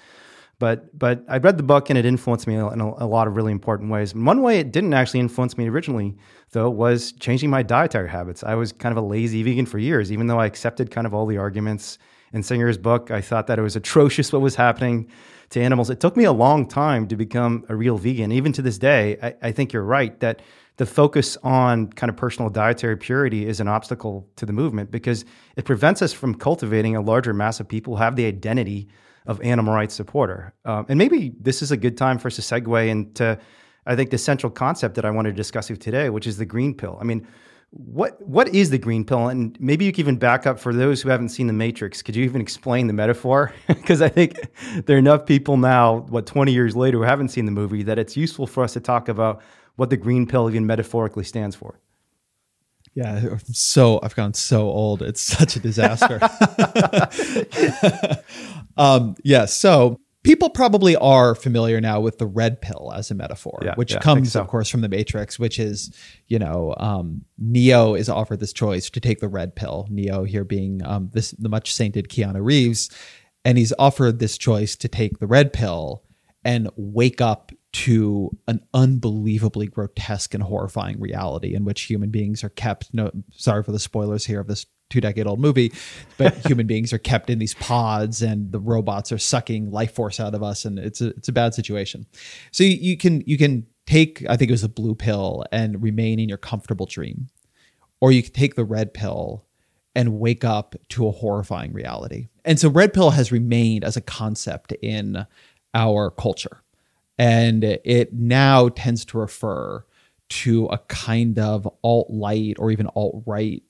But 0.59 0.99
but 0.99 1.25
I 1.29 1.39
read 1.39 1.59
the 1.59 1.63
book 1.63 1.91
and 1.91 1.99
it 1.99 2.07
influenced 2.07 2.47
me 2.47 2.55
in 2.55 2.81
a, 2.81 3.05
a 3.05 3.07
lot 3.07 3.27
of 3.27 3.37
really 3.37 3.53
important 3.53 3.91
ways. 3.91 4.15
One 4.15 4.41
way 4.41 4.59
it 4.59 4.73
didn't 4.73 4.95
actually 4.95 5.21
influence 5.21 5.59
me 5.59 5.69
originally, 5.69 6.17
though, 6.53 6.71
was 6.71 7.13
changing 7.13 7.51
my 7.51 7.63
dietary 7.63 8.09
habits. 8.09 8.43
I 8.43 8.55
was 8.55 8.73
kind 8.73 8.97
of 8.97 9.03
a 9.03 9.07
lazy 9.07 9.43
vegan 9.43 9.67
for 9.67 9.79
years, 9.79 10.11
even 10.11 10.27
though 10.27 10.41
I 10.41 10.47
accepted 10.47 10.91
kind 10.91 11.07
of 11.07 11.13
all 11.13 11.27
the 11.27 11.37
arguments 11.37 11.99
in 12.37 12.43
Singer's 12.43 12.79
book. 12.79 13.11
I 13.11 13.23
thought 13.23 13.47
that 13.49 13.59
it 13.59 13.63
was 13.63 13.75
atrocious 13.77 14.31
what 14.33 14.43
was 14.43 14.55
happening 14.55 15.11
to 15.51 15.61
animals. 15.61 15.89
It 15.91 16.01
took 16.01 16.17
me 16.17 16.25
a 16.25 16.33
long 16.33 16.69
time 16.69 17.09
to 17.09 17.17
become 17.17 17.65
a 17.69 17.75
real 17.75 17.97
vegan. 17.97 18.31
Even 18.31 18.53
to 18.53 18.63
this 18.63 18.79
day, 18.79 19.17
I, 19.23 19.49
I 19.49 19.53
think 19.53 19.73
you're 19.73 19.83
right 19.83 20.19
that 20.21 20.43
the 20.77 20.85
focus 20.85 21.39
on 21.43 21.91
kind 21.93 22.11
of 22.11 22.17
personal 22.17 22.51
dietary 22.51 22.97
purity 22.97 23.47
is 23.47 23.59
an 23.59 23.69
obstacle 23.69 24.29
to 24.37 24.45
the 24.45 24.53
movement 24.53 24.91
because 24.91 25.25
it 25.57 25.65
prevents 25.65 26.03
us 26.03 26.13
from 26.13 26.35
cultivating 26.35 26.95
a 26.95 27.01
larger 27.01 27.33
mass 27.33 27.59
of 27.59 27.67
people 27.67 27.97
who 27.97 28.03
have 28.03 28.17
the 28.17 28.27
identity 28.27 28.89
of 29.27 29.41
animal 29.41 29.73
rights 29.73 29.95
supporter. 29.95 30.53
Um, 30.67 30.85
and 30.91 30.99
maybe 30.99 31.33
this 31.41 31.63
is 31.63 31.73
a 31.73 31.77
good 31.77 31.97
time 31.97 32.19
for 32.19 32.29
us 32.29 32.37
to 32.37 32.43
segue 32.43 32.87
into, 32.87 33.39
I 33.87 33.97
think, 33.97 34.11
the 34.11 34.19
central 34.19 34.53
concept 34.53 34.95
that 34.97 35.07
I 35.07 35.11
want 35.11 35.25
to 35.25 35.33
discuss 35.33 35.71
with 35.71 35.81
today, 35.81 36.11
which 36.11 36.27
is 36.27 36.37
the 36.37 36.45
green 36.45 36.75
pill. 36.75 36.99
I 37.01 37.05
mean, 37.05 37.27
what 37.71 38.21
what 38.27 38.49
is 38.55 38.71
the 38.71 38.79
green 38.79 39.05
pill? 39.05 39.29
And 39.29 39.59
maybe 39.61 39.85
you 39.85 39.93
can 39.93 40.01
even 40.01 40.17
back 40.17 40.47
up 40.47 40.59
for 40.59 40.73
those 40.73 41.03
who 41.03 41.09
haven't 41.09 41.31
seen 41.31 41.47
the 41.47 41.53
Matrix. 41.53 42.03
Could 42.03 42.17
you 42.17 42.25
even 42.25 42.41
explain 42.41 42.87
the 42.87 42.93
metaphor? 42.93 43.53
Because 43.67 44.03
I 44.03 44.09
think 44.09 44.39
there 44.87 44.97
are 44.97 44.99
enough 44.99 45.27
people 45.27 45.57
now, 45.57 45.99
what 46.09 46.27
twenty 46.27 46.53
years 46.53 46.75
later, 46.75 46.99
who 46.99 47.05
haven't 47.05 47.29
seen 47.29 47.45
the 47.45 47.53
movie, 47.53 47.83
that 47.85 47.99
it's 47.99 48.17
useful 48.17 48.47
for 48.47 48.65
us 48.65 48.73
to 48.73 48.81
talk 48.81 49.09
about 49.09 49.43
what 49.77 49.91
the 49.91 49.97
green 49.97 50.27
pill 50.27 50.49
even 50.49 50.67
metaphorically 50.67 51.25
stands 51.25 51.55
for. 51.55 51.79
Yeah, 52.95 53.37
so 53.53 54.01
I've 54.03 54.17
gone 54.17 54.33
so 54.33 54.69
old. 54.69 55.03
It's 55.03 55.21
such 55.21 55.55
a 55.55 55.61
disaster. 55.61 56.19
um, 58.79 59.17
yeah, 59.23 59.45
so 59.45 60.01
people 60.27 60.51
probably 60.51 60.97
are 60.97 61.35
familiar 61.35 61.81
now 61.81 62.01
with 62.01 62.19
the 62.19 62.27
red 62.27 62.61
pill 62.61 62.93
as 62.95 63.11
a 63.11 63.15
metaphor, 63.15 63.61
yeah, 63.63 63.75
which 63.77 63.93
yeah, 63.93 64.01
comes, 64.01 64.33
so. 64.33 64.41
of 64.41 64.49
course, 64.49 64.69
from 64.69 64.81
the 64.81 64.89
Matrix, 64.89 65.39
which 65.39 65.59
is, 65.59 65.95
you 66.27 66.39
know, 66.39 66.75
um, 66.79 67.25
Neo 67.39 67.95
is 67.95 68.09
offered 68.09 68.41
this 68.41 68.53
choice 68.53 68.91
to 68.91 69.01
take 69.01 69.21
the 69.21 69.29
red 69.29 69.55
pill. 69.55 69.87
Neo 69.89 70.25
here 70.25 70.45
being 70.45 70.85
um, 70.85 71.11
this 71.13 71.31
the 71.33 71.49
much 71.49 71.75
sainted 71.75 72.09
Keanu 72.09 72.45
Reeves, 72.45 72.91
and 73.45 73.57
he's 73.57 73.73
offered 73.79 74.19
this 74.19 74.37
choice 74.37 74.77
to 74.77 74.89
take 74.89 75.19
the 75.19 75.27
red 75.27 75.53
pill 75.53 76.03
and 76.45 76.69
wake 76.77 77.21
up 77.21 77.53
to 77.73 78.31
an 78.49 78.61
unbelievably 78.73 79.67
grotesque 79.67 80.33
and 80.33 80.43
horrifying 80.43 80.99
reality 80.99 81.55
in 81.55 81.65
which 81.65 81.83
human 81.83 82.11
beings 82.11 82.43
are 82.43 82.49
kept. 82.49 82.93
No, 82.95 83.11
sorry 83.33 83.63
for 83.63 83.73
the 83.73 83.79
spoilers 83.79 84.25
here 84.25 84.41
of 84.41 84.47
this 84.47 84.67
two 84.91 85.01
decade 85.01 85.27
old 85.27 85.41
movie, 85.41 85.73
but 86.19 86.35
human 86.47 86.67
beings 86.67 86.93
are 86.93 86.99
kept 86.99 87.31
in 87.31 87.39
these 87.39 87.55
pods 87.55 88.23
and 88.23 88.53
the 88.53 88.61
robots 88.61 89.13
are 89.13 89.19
sucking 89.19 89.71
life 89.71 89.95
force 89.95 90.21
out 90.21 90.35
of 90.35 90.43
us, 90.43 90.65
and 90.65 90.79
it's 90.79 91.01
a 91.01 91.09
it's 91.09 91.29
a 91.29 91.33
bad 91.33 91.55
situation. 91.55 92.07
So 92.53 92.65
you, 92.65 92.77
you 92.77 92.97
can 92.97 93.23
you 93.27 93.39
can 93.39 93.67
take 93.87 94.25
I 94.29 94.37
think 94.37 94.51
it 94.51 94.55
was 94.55 94.65
a 94.65 94.69
blue 94.69 94.95
pill 94.95 95.45
and 95.53 95.83
remain 95.83 96.19
in 96.19 96.29
your 96.29 96.39
comfortable 96.39 96.87
dream, 96.87 97.29
or 98.01 98.13
you 98.13 98.23
can 98.23 98.33
take 98.33 98.55
the 98.55 98.65
red 98.65 98.95
pill 98.95 99.47
and 99.97 100.21
wake 100.21 100.45
up 100.45 100.77
to 100.91 101.09
a 101.09 101.11
horrifying 101.11 101.73
reality. 101.73 102.29
And 102.45 102.61
so 102.61 102.69
red 102.69 102.93
pill 102.93 103.11
has 103.11 103.33
remained 103.33 103.83
as 103.83 103.97
a 103.97 104.03
concept 104.03 104.73
in 104.83 105.27
our 105.73 106.11
culture. 106.11 106.63
And 107.19 107.65
it 107.65 108.13
now 108.13 108.69
tends 108.69 109.07
to 109.07 109.19
refer 109.19 109.87
to 110.29 110.67
a 110.67 110.79
kind 110.79 111.39
of 111.39 111.67
alt 111.83 112.11
light 112.11 112.57
or 112.59 112.71
even 112.71 112.89
alt 112.89 113.23
right 113.27 113.63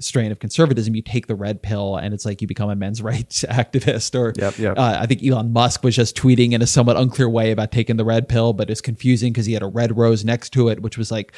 strain 0.00 0.30
of 0.30 0.38
conservatism. 0.38 0.94
You 0.94 1.02
take 1.02 1.26
the 1.26 1.34
red 1.34 1.62
pill, 1.62 1.96
and 1.96 2.14
it's 2.14 2.24
like 2.24 2.40
you 2.40 2.48
become 2.48 2.70
a 2.70 2.76
men's 2.76 3.02
rights 3.10 3.44
activist. 3.48 4.14
Or 4.18 4.32
Yep, 4.36 4.58
yep. 4.58 4.78
Uh, 4.78 4.98
I 5.00 5.06
think 5.06 5.24
Elon 5.24 5.52
Musk 5.52 5.82
was 5.82 5.96
just 5.96 6.16
tweeting 6.16 6.52
in 6.52 6.62
a 6.62 6.66
somewhat 6.66 6.96
unclear 6.96 7.28
way 7.28 7.50
about 7.50 7.72
taking 7.72 7.96
the 7.96 8.04
red 8.04 8.28
pill, 8.28 8.52
but 8.52 8.70
it's 8.70 8.80
confusing 8.80 9.32
because 9.32 9.46
he 9.46 9.52
had 9.52 9.62
a 9.62 9.66
red 9.66 9.96
rose 9.96 10.24
next 10.24 10.50
to 10.50 10.68
it, 10.68 10.80
which 10.80 10.98
was 10.98 11.10
like 11.10 11.32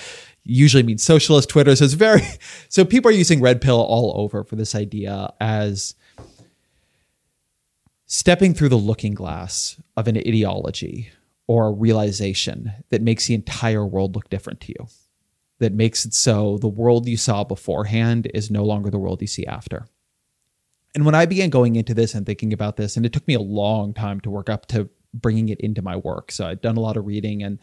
usually 0.44 0.82
means 0.82 1.02
socialist 1.02 1.48
Twitter. 1.48 1.74
So 1.76 1.84
it's 1.84 1.94
very 1.94 2.22
so 2.68 2.84
people 2.84 3.10
are 3.10 3.14
using 3.14 3.40
red 3.40 3.60
pill 3.60 3.80
all 3.80 4.20
over 4.22 4.44
for 4.44 4.56
this 4.56 4.74
idea 4.74 5.32
as 5.40 5.94
stepping 8.06 8.54
through 8.54 8.68
the 8.68 8.76
looking 8.76 9.14
glass 9.14 9.80
of 9.96 10.08
an 10.08 10.16
ideology 10.16 11.10
or 11.46 11.68
a 11.68 11.72
realization 11.72 12.72
that 12.90 13.02
makes 13.02 13.26
the 13.26 13.34
entire 13.34 13.86
world 13.86 14.14
look 14.14 14.28
different 14.30 14.60
to 14.60 14.72
you 14.72 14.88
that 15.60 15.72
makes 15.72 16.04
it 16.04 16.12
so 16.12 16.58
the 16.58 16.68
world 16.68 17.08
you 17.08 17.16
saw 17.16 17.44
beforehand 17.44 18.30
is 18.34 18.50
no 18.50 18.64
longer 18.64 18.90
the 18.90 18.98
world 18.98 19.20
you 19.20 19.28
see 19.28 19.46
after. 19.46 19.86
And 20.94 21.06
when 21.06 21.14
I 21.14 21.26
began 21.26 21.50
going 21.50 21.76
into 21.76 21.94
this 21.94 22.14
and 22.14 22.26
thinking 22.26 22.52
about 22.52 22.76
this, 22.76 22.96
and 22.96 23.06
it 23.06 23.12
took 23.12 23.28
me 23.28 23.34
a 23.34 23.40
long 23.40 23.94
time 23.94 24.20
to 24.22 24.30
work 24.30 24.50
up 24.50 24.66
to 24.66 24.88
bringing 25.14 25.48
it 25.48 25.60
into 25.60 25.82
my 25.82 25.96
work. 25.96 26.32
So 26.32 26.46
I'd 26.46 26.60
done 26.60 26.76
a 26.76 26.80
lot 26.80 26.96
of 26.96 27.06
reading 27.06 27.42
and 27.42 27.58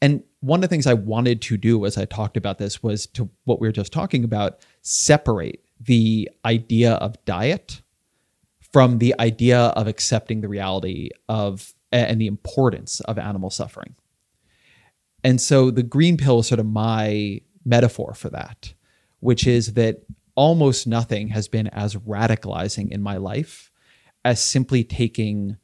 and 0.00 0.22
one 0.40 0.58
of 0.58 0.62
the 0.62 0.68
things 0.68 0.86
I 0.86 0.94
wanted 0.94 1.42
to 1.42 1.56
do 1.56 1.84
as 1.84 1.98
I 1.98 2.04
talked 2.04 2.36
about 2.36 2.58
this 2.58 2.82
was 2.82 3.06
to 3.08 3.28
what 3.44 3.60
we 3.60 3.66
were 3.66 3.72
just 3.72 3.92
talking 3.92 4.22
about, 4.22 4.64
separate 4.82 5.64
the 5.80 6.30
idea 6.44 6.92
of 6.94 7.16
diet 7.24 7.82
from 8.72 8.98
the 8.98 9.14
idea 9.18 9.58
of 9.58 9.88
accepting 9.88 10.40
the 10.40 10.48
reality 10.48 11.10
of 11.28 11.74
and 11.90 12.20
the 12.20 12.26
importance 12.26 13.00
of 13.00 13.18
animal 13.18 13.50
suffering. 13.50 13.94
And 15.24 15.40
so 15.40 15.70
the 15.70 15.82
green 15.82 16.16
pill 16.16 16.40
is 16.40 16.46
sort 16.46 16.60
of 16.60 16.66
my 16.66 17.40
metaphor 17.64 18.14
for 18.14 18.30
that, 18.30 18.72
which 19.20 19.46
is 19.46 19.74
that 19.74 20.02
almost 20.34 20.86
nothing 20.86 21.28
has 21.28 21.48
been 21.48 21.66
as 21.68 21.96
radicalizing 21.96 22.90
in 22.90 23.02
my 23.02 23.16
life 23.16 23.70
as 24.24 24.40
simply 24.40 24.84
taking 24.84 25.56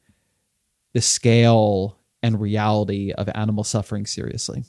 the 0.92 1.00
scale 1.00 1.98
and 2.22 2.40
reality 2.40 3.12
of 3.12 3.28
animal 3.34 3.64
suffering 3.64 4.06
seriously. 4.06 4.64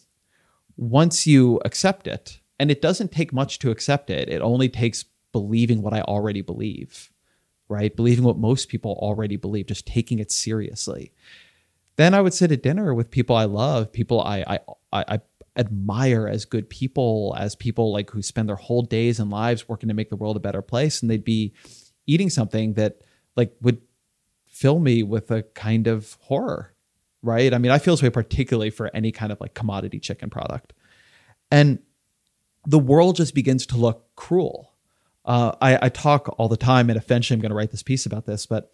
Once 0.77 1.25
you 1.25 1.59
accept 1.65 2.05
it, 2.07 2.39
and 2.59 2.69
it 2.71 2.81
doesn't 2.81 3.11
take 3.11 3.33
much 3.33 3.59
to 3.59 3.71
accept 3.71 4.09
it, 4.09 4.29
it 4.29 4.41
only 4.41 4.69
takes 4.69 5.05
believing 5.31 5.81
what 5.81 5.93
I 5.93 6.01
already 6.01 6.41
believe, 6.41 7.11
right? 7.67 7.95
Believing 7.95 8.23
what 8.23 8.37
most 8.37 8.69
people 8.69 8.97
already 9.01 9.35
believe, 9.35 9.67
just 9.67 9.85
taking 9.85 10.19
it 10.19 10.31
seriously 10.31 11.11
then 11.97 12.13
I 12.13 12.21
would 12.21 12.33
sit 12.33 12.51
at 12.51 12.63
dinner 12.63 12.93
with 12.93 13.11
people 13.11 13.35
I 13.35 13.45
love, 13.45 13.91
people 13.91 14.21
I 14.21 14.43
I 14.47 14.59
I, 14.91 15.05
I 15.07 15.19
admire 15.57 16.27
as 16.27 16.45
good 16.45 16.69
people, 16.69 17.35
as 17.37 17.55
people 17.55 17.93
like 17.93 18.09
who 18.09 18.21
spend 18.21 18.49
their 18.49 18.55
whole 18.55 18.81
days 18.81 19.19
and 19.19 19.29
lives 19.29 19.69
working 19.69 19.87
to 19.87 19.95
make 19.95 20.09
the 20.09 20.15
world 20.15 20.35
a 20.35 20.41
better 20.41 20.61
place, 20.61 21.01
and 21.01 21.09
they'd 21.09 21.23
be 21.23 21.53
eating 22.05 22.29
something 22.29 22.73
that 22.73 23.01
like 23.35 23.55
would 23.61 23.81
fill 24.47 24.79
me 24.79 25.03
with 25.03 25.31
a 25.31 25.43
kind 25.43 25.87
of 25.87 26.17
horror, 26.21 26.73
right? 27.21 27.53
I 27.53 27.57
mean, 27.57 27.71
I 27.71 27.79
feel 27.79 27.93
this 27.95 28.03
way 28.03 28.09
particularly 28.09 28.69
for 28.69 28.89
any 28.93 29.11
kind 29.11 29.31
of 29.31 29.39
like 29.39 29.53
commodity 29.53 29.99
chicken 29.99 30.29
product, 30.29 30.73
and 31.51 31.79
the 32.65 32.79
world 32.79 33.15
just 33.15 33.35
begins 33.35 33.65
to 33.67 33.77
look 33.77 34.15
cruel. 34.15 34.71
Uh, 35.23 35.55
I, 35.59 35.85
I 35.85 35.89
talk 35.89 36.35
all 36.37 36.47
the 36.47 36.57
time, 36.57 36.89
and 36.89 36.97
eventually 36.97 37.35
I'm 37.35 37.41
going 37.41 37.49
to 37.49 37.55
write 37.55 37.71
this 37.71 37.83
piece 37.83 38.05
about 38.05 38.25
this, 38.25 38.45
but 38.45 38.71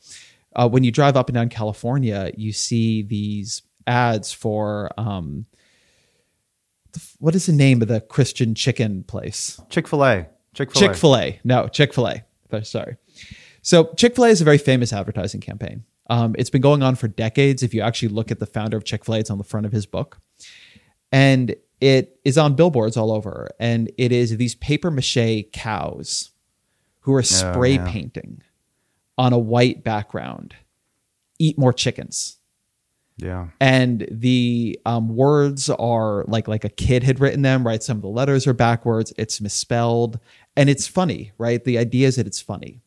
uh, 0.56 0.68
when 0.68 0.84
you 0.84 0.92
drive 0.92 1.16
up 1.16 1.30
and 1.30 1.36
down 1.36 1.50
California, 1.50 2.32
you 2.36 2.52
see 2.54 3.02
these 3.02 3.64
ads 3.88 4.32
for 4.32 4.92
um, 4.98 5.46
what 7.20 7.36
is 7.36 7.46
the 7.46 7.54
name 7.54 7.82
of 7.82 7.88
the 7.88 8.02
Christian 8.02 8.56
chicken 8.56 9.04
place? 9.04 9.62
Chick 9.70 9.88
Fil 9.88 10.04
A. 10.04 10.28
Chick 10.54 10.72
Fil 10.72 10.82
A. 10.82 10.88
Chick 10.88 10.98
Fil 10.98 11.18
A. 11.18 11.40
No, 11.44 11.68
Chick 11.68 11.94
Fil 11.94 12.08
A. 12.08 12.26
Sorry. 12.64 12.98
So 13.62 13.94
Chick 13.96 14.16
Fil 14.16 14.26
A 14.26 14.30
is 14.30 14.42
a 14.42 14.46
very 14.46 14.58
famous 14.58 14.92
advertising 14.92 15.42
campaign. 15.42 15.86
Um, 16.10 16.36
it's 16.38 16.50
been 16.50 16.62
going 16.62 16.84
on 16.84 16.96
for 16.96 17.08
decades. 17.08 17.64
If 17.64 17.74
you 17.74 17.82
actually 17.82 18.10
look 18.10 18.32
at 18.32 18.40
the 18.40 18.46
founder 18.46 18.76
of 18.76 18.84
Chick 18.84 19.06
Fil 19.06 19.16
A, 19.16 19.20
it's 19.20 19.30
on 19.30 19.38
the 19.38 19.44
front 19.46 19.66
of 19.66 19.72
his 19.72 19.86
book, 19.86 20.20
and 21.12 21.56
it 21.80 22.20
is 22.26 22.38
on 22.38 22.56
billboards 22.56 22.98
all 22.98 23.12
over. 23.12 23.50
And 23.60 23.90
it 23.98 24.12
is 24.12 24.36
these 24.36 24.56
paper 24.56 24.92
mache 24.92 25.46
cows 25.54 26.32
who 27.02 27.14
are 27.14 27.24
spray 27.24 27.80
oh, 27.80 27.86
yeah. 27.86 27.92
painting 27.92 28.44
on 29.18 29.34
a 29.34 29.40
white 29.40 29.84
background 29.84 30.56
eat 31.40 31.58
more 31.58 31.74
chickens. 31.74 32.38
Yeah. 33.18 33.50
And 33.60 34.08
the 34.10 34.80
um, 34.86 35.16
words 35.16 35.70
are 35.70 36.24
like 36.28 36.48
like 36.48 36.64
a 36.64 36.70
kid 36.70 37.04
had 37.04 37.20
written 37.20 37.42
them 37.42 37.66
right? 37.66 37.84
Some 37.84 37.98
of 37.98 38.02
the 38.02 38.10
letters 38.10 38.48
are 38.48 38.54
backwards. 38.54 39.14
It's 39.18 39.42
misspelled. 39.42 40.20
And 40.56 40.70
it's 40.70 40.88
funny 40.88 41.32
right? 41.38 41.64
The 41.64 41.78
idea 41.78 42.08
is 42.08 42.16
that 42.16 42.28
it's 42.28 42.42
funny. 42.42 42.82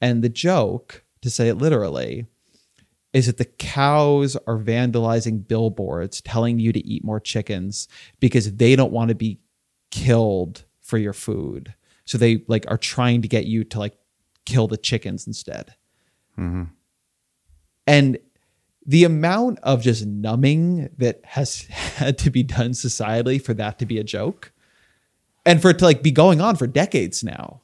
And 0.00 0.22
the 0.22 0.28
joke 0.28 1.04
to 1.22 1.30
say 1.30 1.48
it 1.48 1.56
literally 1.56 2.26
is 3.12 3.26
that 3.26 3.38
the 3.38 3.44
cows 3.44 4.36
are 4.46 4.58
vandalizing 4.58 5.46
billboards 5.46 6.20
telling 6.20 6.58
you 6.58 6.72
to 6.72 6.86
eat 6.86 7.04
more 7.04 7.20
chickens 7.20 7.88
because 8.20 8.54
they 8.56 8.76
don't 8.76 8.92
want 8.92 9.08
to 9.08 9.14
be 9.14 9.40
killed 9.90 10.64
for 10.80 10.98
your 10.98 11.12
food. 11.12 11.74
So 12.04 12.18
they 12.18 12.44
like 12.48 12.64
are 12.68 12.78
trying 12.78 13.22
to 13.22 13.28
get 13.28 13.46
you 13.46 13.64
to 13.64 13.78
like 13.78 13.96
kill 14.48 14.66
the 14.66 14.78
chickens 14.78 15.26
instead. 15.26 15.74
Mm-hmm. 16.38 16.64
And 17.86 18.18
the 18.86 19.04
amount 19.04 19.58
of 19.62 19.82
just 19.82 20.06
numbing 20.06 20.88
that 20.96 21.20
has 21.24 21.62
had 21.68 22.16
to 22.18 22.30
be 22.30 22.42
done 22.42 22.70
societally 22.70 23.42
for 23.42 23.54
that 23.54 23.78
to 23.78 23.86
be 23.86 23.98
a 23.98 24.04
joke 24.04 24.52
and 25.44 25.60
for 25.60 25.70
it 25.70 25.78
to 25.78 25.84
like 25.84 26.02
be 26.02 26.10
going 26.10 26.40
on 26.40 26.56
for 26.56 26.66
decades 26.66 27.22
now. 27.22 27.60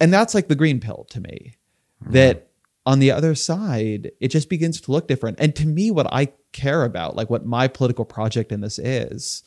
And 0.00 0.12
that's 0.12 0.34
like 0.34 0.48
the 0.48 0.54
green 0.54 0.80
pill 0.80 1.06
to 1.10 1.20
me. 1.20 1.54
Mm-hmm. 2.02 2.12
That 2.12 2.48
on 2.86 2.98
the 2.98 3.10
other 3.10 3.34
side, 3.34 4.12
it 4.20 4.28
just 4.28 4.48
begins 4.48 4.80
to 4.82 4.92
look 4.92 5.08
different. 5.08 5.38
And 5.40 5.54
to 5.56 5.66
me, 5.66 5.90
what 5.90 6.06
I 6.12 6.32
care 6.52 6.84
about, 6.84 7.16
like 7.16 7.28
what 7.28 7.44
my 7.44 7.68
political 7.68 8.04
project 8.04 8.52
in 8.52 8.60
this 8.60 8.78
is, 8.78 9.42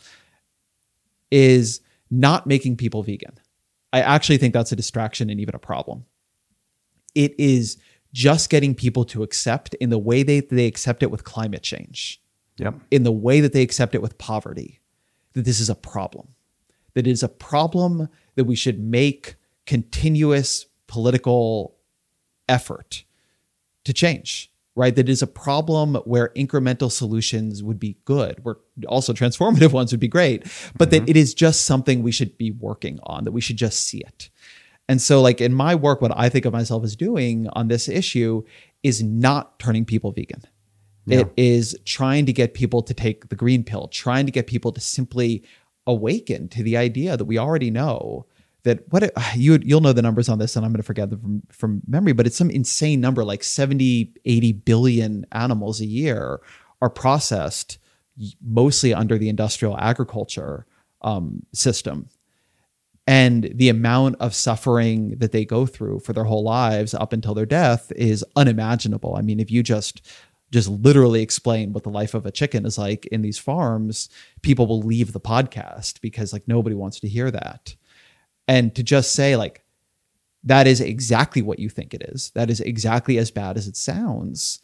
is 1.32 1.82
not 2.12 2.48
making 2.48 2.78
people 2.78 3.02
vegan. 3.04 3.40
I 3.92 4.02
actually 4.02 4.38
think 4.38 4.54
that's 4.54 4.72
a 4.72 4.76
distraction 4.76 5.30
and 5.30 5.40
even 5.40 5.56
a 5.56 5.60
problem. 5.60 6.06
It 7.16 7.34
is 7.40 7.78
just 8.14 8.50
getting 8.50 8.76
people 8.76 9.06
to 9.06 9.24
accept 9.24 9.74
in 9.76 9.90
the 9.90 9.98
way 9.98 10.24
they, 10.24 10.42
they 10.42 10.66
accept 10.66 11.04
it 11.04 11.12
with 11.12 11.24
climate 11.24 11.64
change, 11.64 12.22
yep. 12.58 12.76
in 12.92 13.04
the 13.04 13.12
way 13.12 13.42
that 13.42 13.54
they 13.54 13.62
accept 13.62 13.96
it 13.96 14.02
with 14.02 14.18
poverty, 14.18 14.80
that 15.34 15.46
this 15.46 15.60
is 15.60 15.70
a 15.70 15.76
problem, 15.76 16.30
that 16.94 17.08
it 17.08 17.12
is 17.12 17.24
a 17.24 17.30
problem 17.30 18.10
that 18.36 18.46
we 18.46 18.56
should 18.56 18.80
make 18.80 19.36
continuous 19.66 20.66
political 20.88 21.76
effort 22.48 23.04
to 23.86 23.94
change 23.94 24.49
right? 24.80 24.96
That 24.96 25.10
is 25.10 25.22
a 25.22 25.28
problem 25.28 25.96
where 26.06 26.30
incremental 26.38 26.90
solutions 26.90 27.62
would 27.62 27.82
be 27.82 27.98
good, 28.06 28.46
where 28.46 28.56
also 28.88 29.12
transformative 29.12 29.74
ones 29.80 29.92
would 29.92 30.00
be 30.00 30.08
great, 30.08 30.44
but 30.78 30.90
mm-hmm. 30.90 31.04
that 31.04 31.10
it 31.10 31.18
is 31.18 31.34
just 31.34 31.66
something 31.66 32.02
we 32.02 32.14
should 32.14 32.38
be 32.38 32.52
working 32.52 32.98
on, 33.04 33.26
that 33.26 33.34
we 33.34 33.42
should 33.42 33.58
just 33.58 33.86
see 33.86 33.98
it. 33.98 34.30
And 34.88 35.02
so, 35.02 35.22
like 35.22 35.42
in 35.42 35.54
my 35.54 35.76
work, 35.76 36.02
what 36.02 36.14
I 36.16 36.30
think 36.30 36.46
of 36.46 36.54
myself 36.54 36.86
as 36.86 36.96
doing 36.96 37.50
on 37.50 37.68
this 37.68 37.90
issue 37.90 38.44
is 38.82 39.04
not 39.04 39.60
turning 39.60 39.84
people 39.84 40.14
vegan. 40.14 40.44
Yeah. 41.06 41.20
It 41.20 41.34
is 41.36 41.78
trying 41.84 42.26
to 42.28 42.34
get 42.34 42.54
people 42.54 42.82
to 42.84 42.94
take 42.94 43.28
the 43.28 43.36
green 43.36 43.66
pill, 43.66 43.90
trying 43.90 44.28
to 44.28 44.32
get 44.32 44.48
people 44.48 44.72
to 44.72 44.80
simply 44.80 45.44
awaken 45.88 46.48
to 46.50 46.64
the 46.64 46.78
idea 46.78 47.18
that 47.18 47.26
we 47.26 47.38
already 47.38 47.70
know 47.70 48.28
that 48.64 48.82
what 48.92 49.12
you 49.36 49.60
you'll 49.62 49.82
know 49.82 49.94
the 49.94 50.02
numbers 50.02 50.30
on 50.30 50.40
this 50.40 50.56
and 50.56 50.66
I'm 50.66 50.72
going 50.72 50.82
to 50.82 50.84
forget 50.84 51.10
them 51.10 51.20
from, 51.20 51.42
from 51.52 51.82
memory 51.88 52.14
but 52.14 52.28
it's 52.28 52.38
some 52.38 52.50
insane 52.50 53.02
number 53.02 53.24
like 53.24 53.44
70 53.44 54.14
80 54.26 54.52
billion 54.54 55.26
animals 55.32 55.82
a 55.82 55.86
year 55.86 56.42
are 56.82 56.90
processed 56.90 57.78
mostly 58.42 58.94
under 58.94 59.18
the 59.18 59.30
industrial 59.30 59.78
agriculture 59.78 60.66
um, 61.02 61.46
system. 61.54 62.10
And 63.08 63.52
the 63.56 63.70
amount 63.70 64.18
of 64.20 64.36
suffering 64.36 65.18
that 65.18 65.32
they 65.32 65.44
go 65.44 65.66
through 65.66 66.00
for 66.00 66.14
their 66.14 66.26
whole 66.26 66.44
lives 66.44 66.94
up 66.94 67.12
until 67.12 67.34
their 67.34 67.46
death 67.46 67.92
is 67.96 68.24
unimaginable. 68.36 69.16
I 69.16 69.22
mean 69.22 69.40
if 69.40 69.50
you 69.50 69.64
just 69.64 70.06
just 70.52 70.68
literally 70.68 71.22
explain 71.22 71.74
what 71.74 71.84
the 71.84 71.90
life 71.92 72.16
of 72.16 72.26
a 72.26 72.32
chicken 72.32 72.66
is 72.66 72.76
like 72.78 73.06
in 73.08 73.22
these 73.22 73.38
farms 73.38 74.10
people 74.42 74.66
will 74.66 74.82
leave 74.82 75.14
the 75.14 75.20
podcast 75.20 76.02
because 76.02 76.34
like 76.34 76.48
nobody 76.48 76.76
wants 76.76 77.00
to 77.00 77.08
hear 77.08 77.30
that 77.30 77.76
and 78.50 78.74
to 78.74 78.82
just 78.82 79.14
say 79.14 79.36
like 79.36 79.64
that 80.44 80.66
is 80.66 80.82
exactly 80.82 81.44
what 81.44 81.60
you 81.60 81.70
think 81.70 81.94
it 81.94 82.02
is. 82.02 82.32
That 82.34 82.50
is 82.50 82.60
exactly 82.60 83.20
as 83.20 83.30
bad 83.30 83.58
as 83.58 83.68
it 83.68 83.78
sounds. 83.78 84.60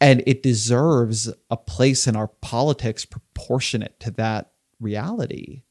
And 0.00 0.22
it 0.26 0.44
deserves 0.44 1.32
a 1.50 1.56
place 1.56 2.06
in 2.06 2.14
our 2.14 2.28
politics 2.28 3.04
proportionate 3.04 3.98
to 4.00 4.12
that 4.12 4.52
reality. 4.78 5.62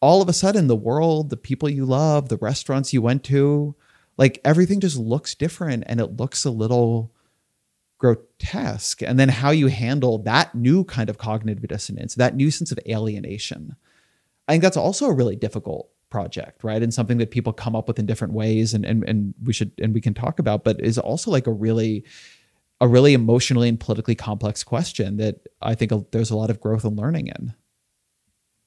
All 0.00 0.22
of 0.22 0.30
a 0.30 0.32
sudden 0.32 0.66
the 0.66 0.74
world 0.74 1.28
the 1.28 1.36
people 1.36 1.68
you 1.68 1.84
love 1.84 2.30
the 2.30 2.38
restaurants 2.38 2.94
you 2.94 3.02
went 3.02 3.22
to 3.24 3.76
like 4.16 4.40
everything 4.44 4.80
just 4.80 4.96
looks 4.96 5.34
different 5.34 5.84
and 5.86 6.00
it 6.00 6.16
looks 6.16 6.46
a 6.46 6.50
little 6.50 7.12
grotesque. 7.98 9.02
And 9.02 9.18
then 9.18 9.28
how 9.28 9.50
you 9.50 9.66
handle 9.66 10.16
that 10.22 10.54
new 10.54 10.84
kind 10.84 11.10
of 11.10 11.18
cognitive 11.18 11.68
dissonance 11.68 12.14
that 12.14 12.34
new 12.34 12.50
sense 12.50 12.72
of 12.72 12.78
alienation 12.88 13.76
I 14.50 14.54
think 14.54 14.64
that's 14.64 14.76
also 14.76 15.06
a 15.06 15.12
really 15.12 15.36
difficult 15.36 15.90
project, 16.10 16.64
right? 16.64 16.82
And 16.82 16.92
something 16.92 17.18
that 17.18 17.30
people 17.30 17.52
come 17.52 17.76
up 17.76 17.86
with 17.86 18.00
in 18.00 18.06
different 18.06 18.34
ways 18.34 18.74
and 18.74 18.84
and 18.84 19.04
and 19.08 19.32
we 19.44 19.52
should 19.52 19.70
and 19.80 19.94
we 19.94 20.00
can 20.00 20.12
talk 20.12 20.40
about, 20.40 20.64
but 20.64 20.80
is 20.80 20.98
also 20.98 21.30
like 21.30 21.46
a 21.46 21.52
really 21.52 22.04
a 22.80 22.88
really 22.88 23.14
emotionally 23.14 23.68
and 23.68 23.78
politically 23.78 24.16
complex 24.16 24.64
question 24.64 25.18
that 25.18 25.36
I 25.62 25.76
think 25.76 25.92
there's 26.10 26.32
a 26.32 26.36
lot 26.36 26.50
of 26.50 26.60
growth 26.60 26.84
and 26.84 26.98
learning 26.98 27.28
in. 27.28 27.54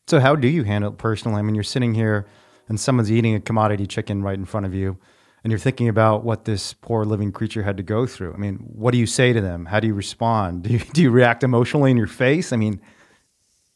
So 0.08 0.22
how 0.22 0.38
do 0.38 0.48
you 0.48 0.64
handle 0.64 0.94
it 0.94 0.98
personally? 0.98 1.40
I 1.40 1.42
mean, 1.42 1.56
you're 1.56 1.66
sitting 1.66 1.94
here 1.94 2.28
and 2.70 2.80
someone's 2.80 3.12
eating 3.12 3.36
a 3.36 3.42
commodity 3.42 3.88
chicken 3.88 4.24
right 4.24 4.38
in 4.38 4.46
front 4.46 4.66
of 4.66 4.74
you 4.74 4.98
and 5.44 5.52
you're 5.52 5.60
thinking 5.60 5.90
about 5.90 6.24
what 6.24 6.46
this 6.46 6.72
poor 6.72 7.04
living 7.04 7.34
creature 7.34 7.64
had 7.64 7.76
to 7.76 7.84
go 7.84 8.06
through. 8.06 8.34
I 8.34 8.38
mean, 8.38 8.56
what 8.56 8.92
do 8.92 8.98
you 8.98 9.06
say 9.06 9.34
to 9.34 9.42
them? 9.42 9.66
How 9.66 9.82
do 9.82 9.88
you 9.88 9.94
respond? 9.94 10.64
Do 10.64 10.70
you, 10.70 10.80
do 10.94 11.02
you 11.02 11.12
react 11.12 11.44
emotionally 11.44 11.92
in 11.92 11.98
your 11.98 12.08
face? 12.08 12.54
I 12.54 12.56
mean, 12.56 12.80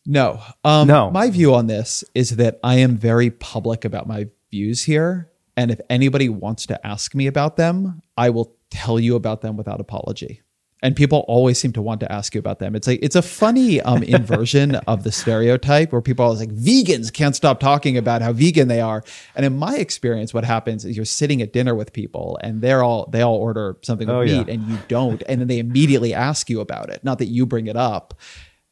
no. 0.07 0.41
Um, 0.63 0.87
no. 0.87 1.11
My 1.11 1.29
view 1.29 1.53
on 1.53 1.67
this 1.67 2.03
is 2.15 2.37
that 2.37 2.59
I 2.63 2.75
am 2.75 2.97
very 2.97 3.29
public 3.29 3.85
about 3.85 4.07
my 4.07 4.27
views 4.49 4.85
here. 4.85 5.29
And 5.55 5.69
if 5.69 5.79
anybody 5.89 6.29
wants 6.29 6.65
to 6.67 6.87
ask 6.87 7.13
me 7.13 7.27
about 7.27 7.57
them, 7.57 8.01
I 8.15 8.29
will 8.29 8.55
tell 8.71 8.99
you 8.99 9.15
about 9.15 9.41
them 9.41 9.57
without 9.57 9.79
apology. 9.81 10.41
And 10.83 10.95
people 10.95 11.25
always 11.27 11.59
seem 11.59 11.73
to 11.73 11.81
want 11.81 11.99
to 12.01 12.11
ask 12.11 12.35
you 12.35 12.39
about 12.39 12.59
them. 12.59 12.75
It's 12.75 12.85
like 12.87 12.99
it's 13.01 13.15
a 13.15 13.23
funny 13.23 13.81
um, 13.81 14.03
inversion 14.17 14.75
of 14.75 15.03
the 15.03 15.11
stereotype 15.11 15.91
where 15.91 16.03
people 16.03 16.23
are 16.23 16.27
always 16.27 16.39
like 16.39 16.51
vegans 16.51 17.11
can't 17.11 17.35
stop 17.35 17.59
talking 17.59 17.97
about 17.97 18.21
how 18.21 18.31
vegan 18.31 18.67
they 18.67 18.79
are. 18.79 19.03
And 19.35 19.43
in 19.43 19.57
my 19.57 19.75
experience, 19.77 20.35
what 20.35 20.45
happens 20.45 20.85
is 20.85 20.95
you're 20.95 21.03
sitting 21.05 21.41
at 21.41 21.51
dinner 21.51 21.73
with 21.73 21.93
people 21.93 22.37
and 22.43 22.61
they're 22.61 22.83
all 22.83 23.09
they 23.11 23.23
all 23.23 23.37
order 23.37 23.77
something 23.81 24.07
with 24.07 24.15
Oh, 24.15 24.21
yeah. 24.21 24.37
meat 24.43 24.49
and 24.49 24.67
you 24.69 24.77
don't, 24.87 25.23
and 25.27 25.41
then 25.41 25.47
they 25.47 25.57
immediately 25.57 26.13
ask 26.13 26.47
you 26.47 26.59
about 26.61 26.91
it. 26.91 27.03
Not 27.03 27.17
that 27.17 27.25
you 27.25 27.47
bring 27.47 27.65
it 27.65 27.75
up. 27.75 28.13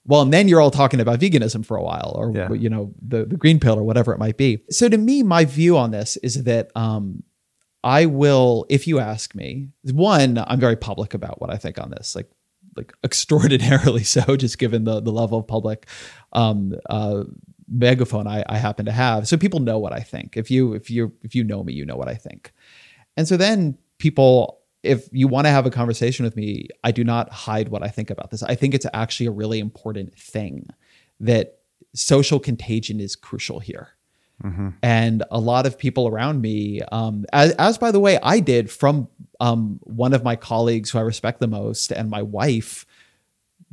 Well, 0.08 0.22
and 0.22 0.32
then 0.32 0.48
you're 0.48 0.62
all 0.62 0.72
talking 0.72 1.00
about 1.00 1.20
veganism 1.20 1.66
for 1.66 1.78
a 1.78 1.84
while, 1.84 2.14
or 2.16 2.32
Yeah. 2.32 2.52
you 2.54 2.70
know 2.70 2.94
the 3.02 3.26
the 3.26 3.38
green 3.38 3.60
pill 3.60 3.78
or 3.78 3.84
whatever 3.84 4.14
it 4.14 4.20
might 4.20 4.38
be. 4.38 4.60
So 4.70 4.88
to 4.90 4.98
me, 4.98 5.24
my 5.24 5.46
view 5.46 5.78
on 5.78 5.92
this 5.92 6.18
is 6.18 6.44
that 6.44 6.72
um, 6.76 7.24
I 7.84 8.06
will, 8.06 8.66
if 8.70 8.88
you 8.88 9.00
ask 9.00 9.36
me, 9.36 9.70
one, 9.92 10.38
I'm 10.48 10.60
very 10.60 10.76
public 10.76 11.14
about 11.14 11.40
what 11.42 11.50
I 11.52 11.58
think 11.58 11.80
on 11.80 11.90
this, 11.92 12.16
like 12.16 12.30
like 12.78 12.94
extraordinarily 13.04 14.04
so, 14.16 14.36
just 14.38 14.58
given 14.58 14.84
the 14.84 15.02
the 15.02 15.12
level 15.12 15.40
of 15.40 15.48
public 15.48 15.88
um, 16.34 16.74
uh, 16.90 17.24
megaphone 17.68 18.28
I, 18.28 18.44
I 18.48 18.58
happen 18.58 18.86
to 18.86 18.92
have. 18.92 19.28
So 19.28 19.38
people 19.38 19.60
know 19.60 19.80
what 19.80 19.94
I 19.94 20.02
think. 20.02 20.38
If 20.38 20.52
you 20.52 20.74
if 20.74 20.90
you 20.92 21.14
if 21.24 21.34
you 21.36 21.44
know 21.44 21.64
me, 21.64 21.74
you 21.74 21.86
know 21.86 21.96
what 21.96 22.08
I 22.10 22.16
think. 22.16 22.52
And 23.18 23.28
so 23.28 23.38
then 23.38 23.78
people, 23.98 24.60
if 24.86 25.10
you 25.12 25.28
want 25.28 25.48
to 25.48 25.52
have 25.52 25.66
a 25.66 25.72
conversation 25.72 26.24
with 26.24 26.36
me, 26.36 26.68
I 26.84 26.92
do 26.92 27.04
not 27.04 27.32
hide 27.32 27.70
what 27.70 27.84
I 27.84 27.88
think 27.88 28.10
about 28.10 28.32
this. 28.32 28.44
I 28.44 28.56
think 28.56 28.74
it's 28.74 28.86
actually 28.94 29.26
a 29.28 29.32
really 29.32 29.60
important 29.60 30.18
thing 30.18 30.68
that 31.20 31.60
social 31.94 32.40
contagion 32.40 33.00
is 33.00 33.16
crucial 33.16 33.60
here. 33.60 33.90
And 34.84 35.24
a 35.32 35.40
lot 35.40 35.66
of 35.66 35.78
people 35.78 36.08
around 36.08 36.42
me, 36.42 36.82
um, 36.92 37.26
as, 37.32 37.54
as 37.54 37.78
by 37.78 37.92
the 37.92 38.02
way, 38.02 38.20
I 38.22 38.42
did 38.42 38.70
from 38.70 39.08
um, 39.40 39.80
one 39.84 40.14
of 40.14 40.24
my 40.24 40.36
colleagues 40.36 40.92
who 40.92 40.98
I 40.98 41.02
respect 41.02 41.40
the 41.40 41.48
most 41.48 41.92
and 41.92 42.10
my 42.10 42.22
wife 42.22 42.86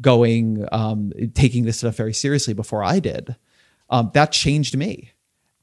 going, 0.00 0.64
um, 0.70 1.12
taking 1.34 1.64
this 1.64 1.78
stuff 1.78 1.96
very 1.96 2.14
seriously 2.14 2.54
before 2.54 2.84
I 2.84 3.00
did. 3.00 3.36
Um, 3.90 4.10
that 4.14 4.32
changed 4.32 4.76
me. 4.76 5.12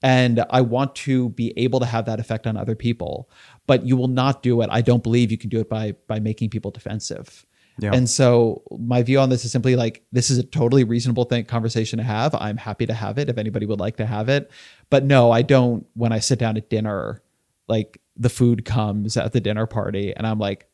And 0.02 0.46
I 0.50 0.62
want 0.62 0.96
to 0.96 1.30
be 1.30 1.54
able 1.58 1.80
to 1.82 1.86
have 1.86 2.06
that 2.06 2.20
effect 2.20 2.48
on 2.48 2.56
other 2.56 2.76
people. 2.76 3.30
But 3.70 3.86
you 3.86 3.96
will 3.96 4.08
not 4.08 4.44
do 4.44 4.62
it. 4.62 4.70
I 4.72 4.82
don't 4.82 5.04
believe 5.04 5.32
you 5.32 5.38
can 5.38 5.50
do 5.50 5.60
it 5.60 5.70
by 5.70 5.94
by 6.08 6.20
making 6.20 6.50
people 6.50 6.72
defensive. 6.72 7.46
Yeah. 7.80 7.92
And 7.94 8.10
so 8.10 8.64
my 8.78 9.04
view 9.04 9.20
on 9.20 9.30
this 9.30 9.46
is 9.46 9.52
simply 9.52 9.76
like 9.76 10.04
this 10.12 10.30
is 10.30 10.38
a 10.38 10.44
totally 10.44 10.84
reasonable 10.84 11.24
thing 11.26 11.46
conversation 11.46 11.98
to 11.98 12.04
have. 12.04 12.36
I'm 12.36 12.58
happy 12.58 12.86
to 12.86 12.94
have 12.94 13.18
it 13.18 13.30
if 13.30 13.38
anybody 13.38 13.66
would 13.66 13.80
like 13.80 13.98
to 13.98 14.06
have 14.06 14.28
it. 14.28 14.52
But 14.90 15.06
no, 15.06 15.32
I 15.32 15.44
don't 15.44 15.86
when 15.94 16.12
I 16.12 16.20
sit 16.20 16.40
down 16.40 16.58
at 16.58 16.70
dinner, 16.70 17.22
like 17.68 18.02
the 18.18 18.30
food 18.30 18.66
comes 18.66 19.16
at 19.16 19.32
the 19.32 19.40
dinner 19.40 19.66
party 19.66 20.14
and 20.16 20.28
I'm 20.28 20.40
like, 20.40 20.68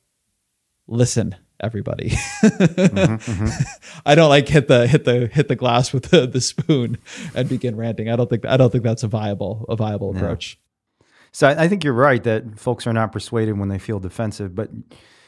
listen, 0.87 1.35
everybody. 1.59 2.09
Mm-hmm, 2.09 3.15
mm-hmm. 3.15 3.99
I 4.05 4.15
don't 4.15 4.29
like 4.29 4.47
hit 4.47 4.67
the 4.67 4.87
hit 4.87 5.05
the 5.05 5.27
hit 5.27 5.47
the 5.47 5.55
glass 5.55 5.93
with 5.93 6.05
the, 6.05 6.25
the 6.25 6.41
spoon 6.41 6.97
and 7.35 7.47
begin 7.47 7.75
ranting. 7.75 8.09
I 8.09 8.15
don't 8.15 8.29
think 8.29 8.45
I 8.45 8.57
don't 8.57 8.71
think 8.71 8.83
that's 8.83 9.03
a 9.03 9.07
viable 9.07 9.65
a 9.69 9.75
viable 9.75 10.15
approach. 10.15 10.57
So 11.35 11.49
I, 11.49 11.67
think 11.67 11.83
you're 11.83 11.91
right 11.91 12.23
that 12.23 12.57
folks 12.57 12.87
are 12.87 12.93
not 12.93 13.11
persuaded 13.11 13.59
when 13.59 13.67
they 13.67 13.77
feel 13.77 13.99
defensive. 13.99 14.55
But 14.55 14.69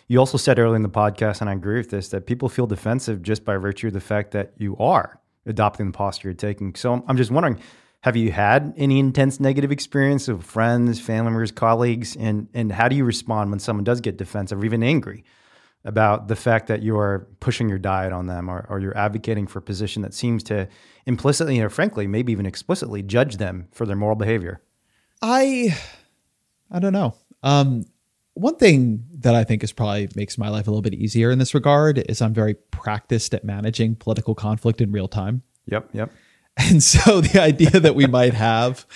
you 0.08 0.20
also 0.20 0.38
said 0.38 0.58
earlier 0.58 0.78
in 0.78 0.82
the 0.82 0.88
podcast, 0.88 1.42
and 1.42 1.50
I 1.50 1.54
agree 1.54 1.80
with 1.80 1.90
this, 1.90 2.08
that 2.10 2.26
people 2.26 2.48
feel 2.48 2.66
defensive 2.66 3.22
just 3.22 3.44
by 3.44 3.58
virtue 3.58 3.88
of 3.88 3.94
the 3.94 4.00
fact 4.00 4.32
that 4.32 4.54
you 4.58 4.78
are 4.78 5.20
adopting 5.46 5.88
the 5.88 5.92
posture 5.92 6.30
you're 6.30 6.34
taking. 6.34 6.76
So 6.76 6.94
I'm- 6.94 7.04
I'm 7.10 7.18
just 7.18 7.30
wondering, 7.30 7.60
have 8.04 8.16
you 8.16 8.32
had 8.32 8.74
any 8.78 9.00
intense 9.00 9.42
negative 9.42 9.70
experience 9.70 10.30
of 10.30 10.46
friends, 10.46 11.02
family 11.02 11.32
members, 11.32 11.52
colleagues, 11.52 12.16
and 12.16 12.48
and 12.54 12.72
how 12.72 12.88
do 12.88 12.96
you 12.96 13.04
respond 13.04 13.50
when 13.50 13.60
someone 13.60 13.84
does 13.84 14.00
get 14.00 14.16
defensive 14.16 14.62
or 14.62 14.66
even 14.66 14.84
angry 14.84 15.26
about 15.84 16.30
the 16.30 16.38
fact 16.38 16.68
that 16.68 16.82
you 16.82 16.98
are 16.98 17.28
pushing 17.42 17.68
your 17.68 17.80
diet 17.80 18.14
on 18.14 18.28
them 18.28 18.48
or, 18.48 18.66
or 18.70 18.80
you're 18.80 18.98
advocating 18.98 19.46
for 19.46 19.60
a 19.60 19.62
position 19.62 20.04
that 20.04 20.14
seems 20.14 20.42
to 20.44 20.70
implicitly 21.06 21.60
or 21.60 21.70
frankly, 21.70 22.08
maybe 22.08 22.32
even 22.32 22.46
explicitly 22.46 23.04
judge 23.04 23.36
them 23.36 23.68
for 23.74 23.86
their 23.86 23.98
moral 23.98 24.16
behavior? 24.16 24.62
I 25.22 25.78
I 26.72 26.80
don't 26.80 26.94
know. 26.94 27.16
Um 27.44 27.86
one 28.34 28.56
thing 28.56 29.04
that 29.20 29.34
I 29.34 29.44
think 29.44 29.64
is 29.64 29.72
probably 29.72 30.10
makes 30.16 30.38
my 30.38 30.50
life 30.50 30.68
a 30.68 30.70
little 30.70 30.84
bit 30.84 30.94
easier 30.94 31.32
in 31.32 31.40
this 31.40 31.56
regard 31.56 31.98
is 32.10 32.22
I'm 32.22 32.34
very 32.34 32.54
practiced 32.54 33.34
at 33.34 33.44
managing 33.44 33.96
political 33.96 34.36
conflict 34.36 34.80
in 34.80 34.92
real 34.92 35.08
time. 35.08 35.42
Yep, 35.66 35.90
yep. 35.94 36.12
And 36.60 36.82
so 36.82 37.22
the 37.22 37.40
idea 37.40 37.70
that 37.70 37.94
we 37.94 38.08
might 38.08 38.34
have 38.34 38.88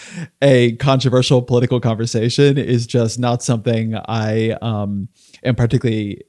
a 0.41 0.71
controversial 0.77 1.43
political 1.43 1.79
conversation 1.79 2.57
is 2.57 2.87
just 2.87 3.19
not 3.19 3.43
something 3.43 3.95
I 4.07 4.57
um, 4.63 5.09
am 5.43 5.53
particularly 5.53 6.23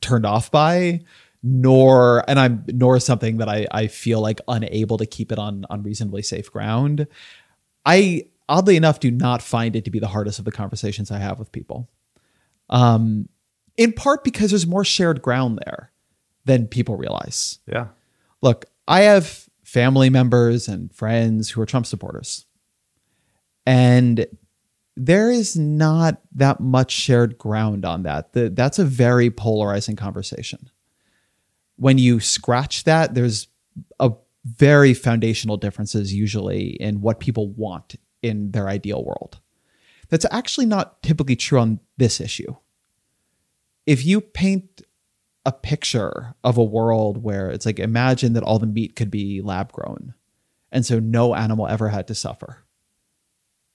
turned 0.00 0.24
off 0.24 0.50
by, 0.50 1.00
nor 1.42 2.24
and 2.26 2.40
I'm 2.40 2.64
nor 2.68 2.98
something 3.00 3.36
that 3.36 3.50
I, 3.50 3.66
I 3.70 3.86
feel 3.86 4.22
like 4.22 4.40
unable 4.48 4.96
to 4.96 5.04
keep 5.04 5.30
it 5.30 5.38
on 5.38 5.66
on 5.68 5.82
reasonably 5.82 6.22
safe 6.22 6.50
ground. 6.50 7.06
I 7.84 8.24
oddly 8.48 8.76
enough 8.76 9.00
do 9.00 9.10
not 9.10 9.42
find 9.42 9.76
it 9.76 9.84
to 9.84 9.90
be 9.90 9.98
the 9.98 10.08
hardest 10.08 10.38
of 10.38 10.44
the 10.44 10.52
conversations 10.52 11.10
I 11.10 11.18
have 11.18 11.38
with 11.38 11.52
people. 11.52 11.88
Um, 12.70 13.28
in 13.76 13.92
part 13.92 14.24
because 14.24 14.50
there's 14.50 14.66
more 14.66 14.84
shared 14.84 15.22
ground 15.22 15.60
there 15.64 15.92
than 16.44 16.66
people 16.66 16.96
realize 16.96 17.58
Yeah. 17.66 17.88
look, 18.42 18.66
I 18.86 19.02
have 19.02 19.48
family 19.62 20.10
members 20.10 20.66
and 20.68 20.92
friends 20.94 21.50
who 21.50 21.60
are 21.60 21.66
Trump 21.66 21.86
supporters. 21.86 22.46
And 23.66 24.26
there 24.96 25.30
is 25.30 25.56
not 25.56 26.20
that 26.34 26.58
much 26.58 26.90
shared 26.90 27.38
ground 27.38 27.84
on 27.84 28.02
that. 28.04 28.32
The, 28.32 28.48
that's 28.50 28.78
a 28.78 28.84
very 28.84 29.30
polarizing 29.30 29.94
conversation. 29.94 30.70
When 31.76 31.98
you 31.98 32.18
scratch 32.18 32.84
that, 32.84 33.14
there's 33.14 33.46
a 34.00 34.12
very 34.44 34.94
foundational 34.94 35.56
differences 35.58 36.12
usually 36.14 36.70
in 36.80 37.00
what 37.02 37.20
people 37.20 37.50
want 37.50 37.94
in 38.22 38.52
their 38.52 38.68
ideal 38.68 39.04
world. 39.04 39.38
That's 40.08 40.26
actually 40.30 40.66
not 40.66 41.02
typically 41.02 41.36
true 41.36 41.58
on 41.58 41.80
this 41.96 42.20
issue. 42.20 42.56
If 43.86 44.04
you 44.04 44.20
paint 44.20 44.82
a 45.48 45.52
picture 45.52 46.34
of 46.44 46.58
a 46.58 46.62
world 46.62 47.22
where 47.22 47.48
it's 47.48 47.64
like 47.64 47.78
imagine 47.78 48.34
that 48.34 48.42
all 48.42 48.58
the 48.58 48.66
meat 48.66 48.94
could 48.94 49.10
be 49.10 49.40
lab 49.40 49.72
grown 49.72 50.12
and 50.70 50.84
so 50.84 50.98
no 50.98 51.34
animal 51.34 51.66
ever 51.66 51.88
had 51.88 52.06
to 52.06 52.14
suffer 52.14 52.58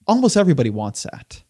almost 0.05 0.37
everybody 0.37 0.69
wants 0.69 1.01
that 1.01 1.41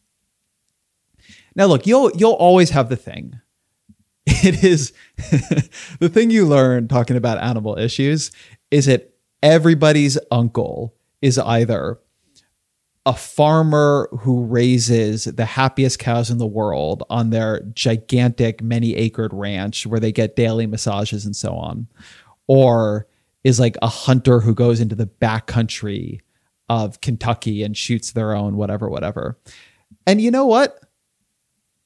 now 1.58 1.66
look 1.66 1.86
you'll 1.86 2.10
you'll 2.16 2.32
always 2.32 2.70
have 2.70 2.88
the 2.88 2.96
thing 2.96 3.38
it 4.26 4.64
is 4.64 4.94
the 6.00 6.08
thing 6.08 6.30
you 6.30 6.46
learn 6.46 6.88
talking 6.88 7.18
about 7.18 7.38
animal 7.40 7.78
issues 7.78 8.32
is 8.72 8.86
that 8.86 9.14
everybody's 9.42 10.18
uncle 10.32 10.96
is 11.22 11.38
either 11.38 12.00
a 13.06 13.14
farmer 13.14 14.08
who 14.20 14.46
raises 14.46 15.26
the 15.26 15.46
happiest 15.46 16.00
cows 16.00 16.30
in 16.30 16.38
the 16.38 16.48
world 16.48 17.04
on 17.10 17.32
their 17.32 17.62
gigantic 17.74 18.64
many 18.64 18.94
acred 18.94 19.30
ranch 19.34 19.86
where 19.86 20.00
they 20.00 20.12
get 20.12 20.38
daily 20.38 20.66
massages 20.66 21.26
and 21.26 21.36
so 21.36 21.54
on 21.54 21.88
or 22.48 23.08
is 23.44 23.60
like 23.60 23.78
a 23.82 23.88
hunter 23.88 24.40
who 24.40 24.54
goes 24.54 24.80
into 24.80 24.96
the 24.96 25.06
backcountry 25.06 26.22
of 26.70 27.02
Kentucky 27.02 27.64
and 27.64 27.76
shoots 27.76 28.12
their 28.12 28.34
own 28.34 28.56
whatever 28.56 28.90
whatever. 28.90 29.38
And 30.08 30.22
you 30.22 30.32
know 30.32 30.46
what? 30.46 30.80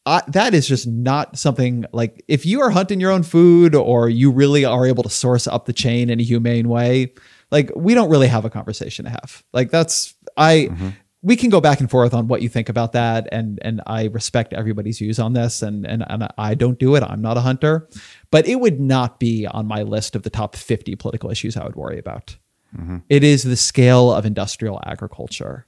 I, 0.05 0.21
that 0.29 0.53
is 0.53 0.67
just 0.67 0.87
not 0.87 1.37
something 1.37 1.83
like 1.91 2.23
if 2.29 2.45
you 2.45 2.61
are 2.61 2.69
hunting 2.69 3.01
your 3.01 3.11
own 3.11 3.23
food 3.23 3.75
or 3.75 4.07
you 4.07 4.31
really 4.31 4.63
are 4.63 4.85
able 4.85 5.03
to 5.03 5.09
source 5.09 5.47
up 5.47 5.65
the 5.65 5.73
chain 5.73 6.09
in 6.09 6.19
a 6.21 6.23
humane 6.23 6.69
way 6.69 7.13
like 7.51 7.71
we 7.75 7.93
don't 7.93 8.09
really 8.09 8.27
have 8.27 8.45
a 8.45 8.49
conversation 8.49 9.03
to 9.05 9.11
have. 9.11 9.43
Like 9.51 9.69
that's 9.69 10.13
i 10.37 10.69
mm-hmm. 10.69 10.89
We 11.21 11.35
can 11.35 11.49
go 11.49 11.59
back 11.59 11.79
and 11.79 11.89
forth 11.89 12.13
on 12.13 12.27
what 12.27 12.41
you 12.41 12.49
think 12.49 12.69
about 12.69 12.91
that 12.93 13.27
and 13.31 13.59
and 13.63 13.81
i 13.87 14.05
respect 14.05 14.53
everybody's 14.53 14.99
views 14.99 15.19
on 15.19 15.33
this 15.33 15.61
and 15.61 15.85
and, 15.85 16.03
and 16.07 16.27
i 16.37 16.53
don't 16.53 16.79
do 16.79 16.95
it 16.95 17.03
i'm 17.03 17.21
not 17.21 17.37
a 17.37 17.41
hunter 17.41 17.87
but 18.31 18.47
it 18.47 18.59
would 18.59 18.79
not 18.79 19.19
be 19.19 19.45
on 19.47 19.65
my 19.65 19.81
list 19.81 20.15
of 20.15 20.23
the 20.23 20.29
top 20.29 20.55
50 20.55 20.95
political 20.95 21.31
issues 21.31 21.57
i 21.57 21.63
would 21.65 21.75
worry 21.75 21.97
about 21.97 22.37
mm-hmm. 22.77 22.97
it 23.09 23.23
is 23.23 23.43
the 23.43 23.57
scale 23.57 24.13
of 24.13 24.25
industrial 24.25 24.79
agriculture 24.85 25.65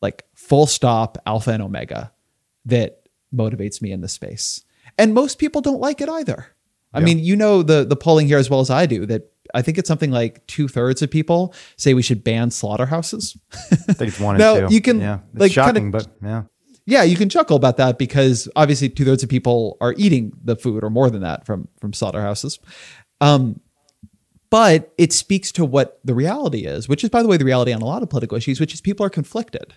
like 0.00 0.24
full 0.34 0.66
stop, 0.66 1.18
alpha 1.26 1.50
and 1.50 1.62
omega, 1.62 2.12
that 2.64 3.08
motivates 3.34 3.82
me 3.82 3.90
in 3.90 4.00
this 4.00 4.12
space. 4.12 4.64
And 4.96 5.12
most 5.14 5.38
people 5.38 5.60
don't 5.60 5.80
like 5.80 6.00
it 6.00 6.08
either. 6.08 6.54
I 6.94 7.00
Yeah. 7.00 7.04
mean, 7.04 7.18
you 7.18 7.36
know 7.36 7.62
the 7.62 7.84
the 7.84 7.96
polling 7.96 8.26
here 8.26 8.38
as 8.38 8.48
well 8.48 8.60
as 8.60 8.70
I 8.70 8.86
do 8.86 9.06
that 9.06 9.32
I 9.54 9.62
think 9.62 9.78
it's 9.78 9.88
something 9.88 10.10
like 10.10 10.46
two 10.46 10.68
thirds 10.68 11.02
of 11.02 11.10
people 11.10 11.54
say 11.76 11.94
we 11.94 12.02
should 12.02 12.22
ban 12.24 12.50
slaughterhouses. 12.50 13.36
I 13.52 13.76
think 13.76 14.08
it's 14.08 14.20
one 14.20 14.34
and 14.36 14.40
Now, 14.40 14.68
two. 14.68 14.74
you 14.74 14.80
can, 14.80 15.00
yeah, 15.00 15.18
it's 15.32 15.40
like, 15.40 15.52
kinda- 15.52 15.66
shocking, 15.66 15.90
but 15.90 16.06
yeah, 16.22 16.42
yeah, 16.86 17.02
you 17.02 17.16
can 17.16 17.28
chuckle 17.28 17.56
about 17.56 17.76
that 17.78 17.98
because 17.98 18.48
obviously 18.56 18.88
two 18.88 19.04
thirds 19.04 19.22
of 19.22 19.28
people 19.28 19.76
are 19.80 19.94
eating 19.98 20.32
the 20.42 20.56
food 20.56 20.82
or 20.84 20.90
more 20.90 21.10
than 21.10 21.20
that 21.22 21.44
from 21.46 21.68
from 21.80 21.92
slaughterhouses. 21.92 22.58
Um, 23.20 23.60
but 24.50 24.92
it 24.96 25.12
speaks 25.12 25.52
to 25.52 25.64
what 25.66 26.00
the 26.04 26.14
reality 26.14 26.64
is, 26.64 26.88
which 26.88 27.04
is, 27.04 27.10
by 27.10 27.22
the 27.22 27.28
way, 27.28 27.36
the 27.36 27.44
reality 27.44 27.72
on 27.74 27.82
a 27.82 27.84
lot 27.84 28.02
of 28.02 28.08
political 28.08 28.38
issues, 28.38 28.58
which 28.60 28.72
is 28.72 28.80
people 28.80 29.04
are 29.04 29.10
conflicted. 29.10 29.74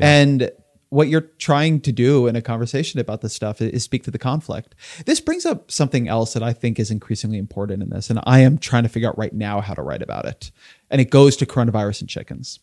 And 0.00 0.50
what 0.94 1.08
you're 1.08 1.22
trying 1.38 1.80
to 1.80 1.90
do 1.90 2.28
in 2.28 2.36
a 2.36 2.40
conversation 2.40 3.00
about 3.00 3.20
this 3.20 3.34
stuff 3.34 3.60
is, 3.60 3.82
speak 3.82 4.04
to 4.04 4.12
the 4.12 4.18
conflict. 4.18 4.76
This 5.06 5.20
brings 5.20 5.44
up 5.44 5.68
something 5.68 6.06
else 6.06 6.34
that 6.34 6.42
I 6.42 6.52
think 6.52 6.78
is 6.78 6.92
increasingly 6.92 7.36
important 7.36 7.82
in 7.82 7.90
this, 7.90 8.10
and 8.10 8.20
I 8.22 8.38
am 8.40 8.58
trying 8.58 8.84
to 8.84 8.88
figure 8.88 9.08
out 9.08 9.18
right 9.18 9.32
now 9.32 9.60
how 9.60 9.74
to 9.74 9.82
write 9.82 10.02
about 10.02 10.24
it. 10.24 10.52
And 10.90 11.00
it 11.00 11.10
goes 11.10 11.36
to 11.38 11.46
coronavirus 11.46 12.02
and 12.02 12.08
chickens. 12.08 12.60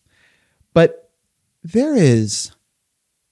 But 0.73 1.11
there 1.61 1.93
is 1.93 2.53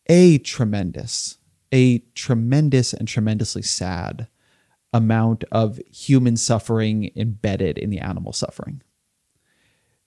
a 0.08 0.40
tremendous, 0.40 1.38
a 1.72 2.00
tremendous 2.14 2.92
and 2.92 3.08
tremendously 3.08 3.62
sad 3.62 4.28
amount 4.92 5.46
of 5.50 5.80
human 5.90 6.36
suffering 6.36 7.12
embedded 7.16 7.78
in 7.78 7.90
the 7.90 8.00
animal 8.00 8.34
suffering. 8.34 8.82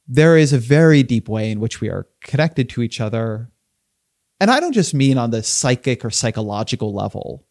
There 0.07 0.37
is 0.37 0.53
a 0.53 0.59
very 0.59 1.03
deep 1.03 1.31
way 1.31 1.51
in 1.51 1.61
which 1.61 1.81
we 1.81 1.89
are 1.89 2.09
connected 2.23 2.69
to 2.71 2.83
each 2.83 3.01
other. 3.01 3.49
And 4.43 4.51
I 4.51 4.59
don't 4.59 4.73
just 4.73 4.93
mean 4.93 5.19
on 5.19 5.31
the 5.31 5.41
psychic 5.41 6.05
or 6.05 6.11
psychological 6.11 6.93
level 6.93 7.47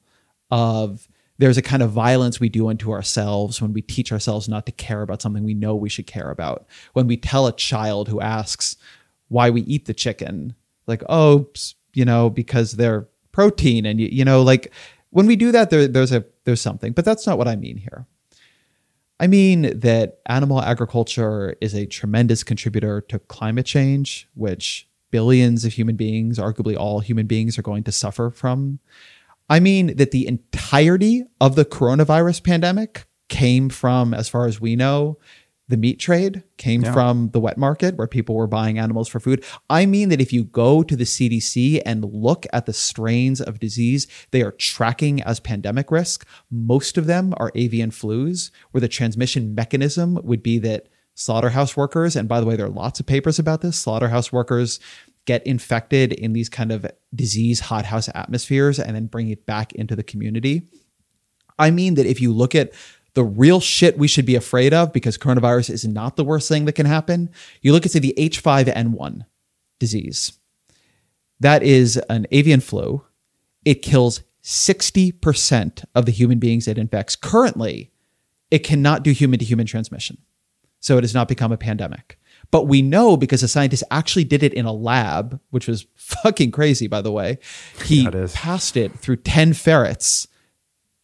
of 0.50 1.08
there's 1.38 1.58
a 1.58 1.62
kind 1.62 1.82
of 1.82 1.92
violence 1.92 2.42
we 2.42 2.50
do 2.50 2.68
unto 2.68 2.92
ourselves 2.92 3.62
when 3.62 3.72
we 3.72 3.82
teach 3.82 4.12
ourselves 4.12 4.50
not 4.50 4.66
to 4.66 4.74
care 4.74 5.02
about 5.02 5.22
something 5.22 5.46
we 5.46 5.54
know 5.54 5.74
we 5.74 5.88
should 5.88 6.06
care 6.06 6.30
about. 6.30 6.66
When 6.92 7.08
we 7.08 7.16
tell 7.16 7.48
a 7.48 7.56
child 7.56 8.10
who 8.10 8.20
asks 8.20 8.76
why 9.30 9.50
we 9.52 9.62
eat 9.62 9.86
the 9.86 9.94
chicken, 9.94 10.54
like, 10.86 11.02
oh, 11.08 11.48
you 11.94 12.04
know, 12.04 12.30
because 12.30 12.74
they're 12.74 13.08
protein. 13.32 13.86
And, 13.86 13.98
you, 13.98 14.10
you 14.12 14.26
know, 14.26 14.42
like 14.42 14.74
when 15.12 15.28
we 15.28 15.38
do 15.38 15.54
that, 15.54 15.70
there, 15.70 15.88
there's 15.88 16.12
a, 16.12 16.26
there's 16.44 16.60
something, 16.60 16.92
but 16.92 17.06
that's 17.06 17.26
not 17.26 17.38
what 17.38 17.48
I 17.48 17.56
mean 17.56 17.78
here. 17.78 18.06
I 19.18 19.28
mean 19.28 19.80
that 19.80 20.20
animal 20.26 20.62
agriculture 20.62 21.56
is 21.62 21.74
a 21.74 21.86
tremendous 21.86 22.44
contributor 22.44 23.00
to 23.00 23.20
climate 23.20 23.66
change, 23.66 24.28
which 24.34 24.90
billions 25.12 25.66
of 25.66 25.74
human 25.74 25.96
beings, 25.96 26.40
arguably 26.40 26.76
all 26.78 27.00
human 27.00 27.28
beings, 27.28 27.58
are 27.58 27.64
going 27.64 27.84
to 27.84 27.92
suffer 27.92 28.30
from. 28.32 28.80
I 29.50 29.60
mean 29.60 29.96
that 29.98 30.12
the 30.12 30.28
entirety 30.28 31.24
of 31.40 31.56
the 31.56 31.66
coronavirus 31.66 32.44
pandemic 32.44 33.06
came 33.28 33.70
from, 33.70 34.14
as 34.14 34.30
far 34.30 34.46
as 34.48 34.60
we 34.62 34.76
know, 34.76 35.18
the 35.68 35.78
meat 35.78 36.00
trade, 36.00 36.44
came 36.58 36.84
Yeah. 36.84 36.92
from 36.92 37.30
the 37.32 37.40
wet 37.40 37.58
market 37.58 37.96
where 37.96 38.08
people 38.08 38.36
were 38.36 38.48
buying 38.48 38.78
animals 38.78 39.08
for 39.08 39.22
food. 39.22 39.42
I 39.70 39.86
mean 39.86 40.10
that 40.10 40.20
if 40.20 40.34
you 40.34 40.44
go 40.44 40.84
to 40.84 40.96
the 40.98 41.06
CDC 41.06 41.82
and 41.86 42.04
look 42.04 42.46
at 42.52 42.66
the 42.66 42.74
strains 42.74 43.40
of 43.40 43.60
disease 43.60 44.06
they 44.32 44.42
are 44.42 44.52
tracking 44.52 45.22
as 45.24 45.40
pandemic 45.40 45.90
risk, 45.90 46.28
most 46.50 46.98
of 46.98 47.06
them 47.06 47.34
are 47.38 47.54
avian 47.56 47.90
flus, 47.92 48.52
where 48.72 48.82
the 48.82 48.90
transmission 48.90 49.56
mechanism 49.56 50.20
would 50.24 50.44
be 50.44 50.60
that 50.60 50.88
slaughterhouse 51.16 51.76
workers, 51.78 52.16
and 52.16 52.28
by 52.28 52.40
the 52.40 52.46
way, 52.46 52.56
there 52.56 52.66
are 52.66 52.70
lots 52.70 53.00
of 53.00 53.06
papers 53.06 53.40
about 53.40 53.62
this, 53.62 53.78
slaughterhouse 53.78 54.32
workers 54.32 54.80
get 55.26 55.46
infected 55.46 56.14
in 56.14 56.34
these 56.34 56.50
kind 56.50 56.72
of 56.72 56.86
disease 57.14 57.60
hothouse 57.60 58.10
atmospheres 58.16 58.80
and 58.80 58.96
then 58.96 59.06
bring 59.06 59.30
it 59.30 59.46
back 59.46 59.72
into 59.74 59.96
the 59.96 60.04
community. 60.04 60.64
I 61.60 61.70
mean 61.70 61.94
that 61.96 62.08
if 62.08 62.20
you 62.20 62.34
look 62.34 62.56
at 62.56 62.74
the 63.14 63.24
real 63.24 63.60
shit 63.60 63.98
we 63.98 64.08
should 64.08 64.26
be 64.26 64.36
afraid 64.36 64.74
of, 64.74 64.94
because 64.94 65.18
coronavirus 65.18 65.70
is 65.70 65.86
not 65.86 66.16
the 66.16 66.24
worst 66.24 66.48
thing 66.48 66.66
that 66.66 66.74
can 66.74 66.86
happen, 66.86 67.30
you 67.62 67.72
look 67.72 67.86
at, 67.86 67.92
say, 67.92 68.00
the 68.00 68.16
H5N1 68.18 69.26
disease. 69.80 70.34
That 71.40 71.62
is 71.62 71.98
an 72.10 72.26
avian 72.32 72.62
flu. 72.62 73.04
It 73.66 73.82
kills 73.82 74.22
60% 74.44 75.86
of 75.94 76.06
the 76.06 76.12
human 76.12 76.40
beings 76.40 76.68
it 76.68 76.78
infects. 76.78 77.16
Currently, 77.16 77.92
it 78.50 78.60
cannot 78.60 79.04
do 79.04 79.12
human 79.12 79.40
to 79.40 79.46
human 79.46 79.66
transmission. 79.66 80.18
So 80.82 80.98
it 80.98 81.04
has 81.04 81.14
not 81.14 81.30
become 81.30 81.54
a 81.54 81.58
pandemic. 81.58 82.18
But 82.52 82.68
we 82.68 82.82
know 82.82 83.16
because 83.16 83.44
a 83.44 83.48
scientist 83.48 83.84
actually 83.92 84.26
did 84.26 84.44
it 84.44 84.54
in 84.54 84.66
a 84.66 84.74
lab, 84.74 85.40
which 85.52 85.68
was 85.68 85.88
fucking 85.96 86.52
crazy, 86.52 86.88
by 86.88 87.02
the 87.02 87.12
way. 87.12 87.38
He 87.86 88.02
Yeah, 88.02 88.10
it 88.10 88.16
is. 88.16 88.34
passed 88.34 88.76
it 88.76 89.00
through 89.00 89.18
10 89.18 89.54
ferrets 89.54 90.28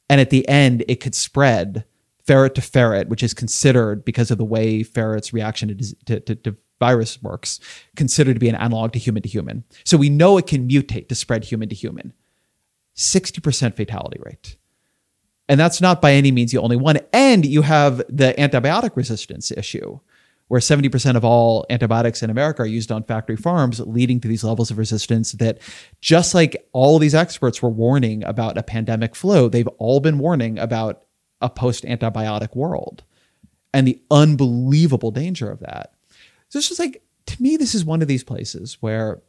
and 0.09 0.21
at 0.21 0.29
the 0.29 0.47
end 0.47 0.83
it 0.87 0.99
could 0.99 1.15
spread 1.15 1.85
ferret 2.25 2.55
to 2.55 2.61
ferret 2.61 3.07
which 3.07 3.23
is 3.23 3.33
considered 3.33 4.03
because 4.03 4.31
of 4.31 4.37
the 4.37 4.45
way 4.45 4.83
ferrets 4.83 5.31
reaction 5.33 5.69
to, 5.77 5.95
to, 6.05 6.19
to, 6.21 6.35
to 6.35 6.55
virus 6.79 7.21
works 7.21 7.59
considered 7.95 8.33
to 8.33 8.39
be 8.39 8.49
an 8.49 8.55
analog 8.55 8.91
to 8.93 8.99
human 8.99 9.21
to 9.21 9.29
human 9.29 9.63
so 9.83 9.97
we 9.97 10.09
know 10.09 10.37
it 10.37 10.47
can 10.47 10.67
mutate 10.67 11.07
to 11.09 11.15
spread 11.15 11.43
human 11.45 11.67
to 11.69 11.75
human 11.75 12.13
60% 12.95 13.75
fatality 13.75 14.19
rate 14.23 14.57
and 15.49 15.59
that's 15.59 15.81
not 15.81 16.01
by 16.01 16.13
any 16.13 16.31
means 16.31 16.51
the 16.51 16.57
only 16.57 16.77
one 16.77 16.99
and 17.13 17.45
you 17.45 17.61
have 17.61 17.97
the 18.09 18.33
antibiotic 18.37 18.95
resistance 18.95 19.51
issue 19.51 19.99
where 20.47 20.61
70% 20.61 21.15
of 21.15 21.25
all 21.25 21.65
antibiotics 21.69 22.23
in 22.23 22.29
America 22.29 22.61
are 22.61 22.67
used 22.67 22.91
on 22.91 23.03
factory 23.03 23.35
farms, 23.35 23.79
leading 23.81 24.19
to 24.21 24.27
these 24.27 24.43
levels 24.43 24.71
of 24.71 24.77
resistance 24.77 25.33
that, 25.33 25.59
just 25.99 26.33
like 26.33 26.67
all 26.71 26.99
these 26.99 27.15
experts 27.15 27.61
were 27.61 27.69
warning 27.69 28.23
about 28.23 28.57
a 28.57 28.63
pandemic 28.63 29.15
flu, 29.15 29.49
they've 29.49 29.67
all 29.77 29.99
been 29.99 30.19
warning 30.19 30.57
about 30.57 31.03
a 31.41 31.49
post 31.49 31.83
antibiotic 31.83 32.55
world 32.55 33.03
and 33.73 33.87
the 33.87 34.01
unbelievable 34.09 35.11
danger 35.11 35.51
of 35.51 35.59
that. 35.59 35.93
So 36.49 36.59
it's 36.59 36.69
just 36.69 36.79
like, 36.79 37.03
to 37.25 37.41
me, 37.41 37.57
this 37.57 37.75
is 37.75 37.83
one 37.83 38.01
of 38.01 38.07
these 38.07 38.23
places 38.23 38.77
where 38.79 39.21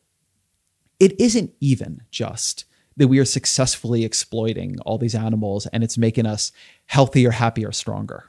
it 1.00 1.20
isn't 1.20 1.52
even 1.60 2.02
just 2.10 2.64
that 2.98 3.08
we 3.08 3.18
are 3.18 3.24
successfully 3.24 4.04
exploiting 4.04 4.78
all 4.80 4.98
these 4.98 5.14
animals 5.14 5.66
and 5.68 5.82
it's 5.82 5.96
making 5.96 6.26
us 6.26 6.52
healthier, 6.86 7.30
happier, 7.30 7.72
stronger. 7.72 8.24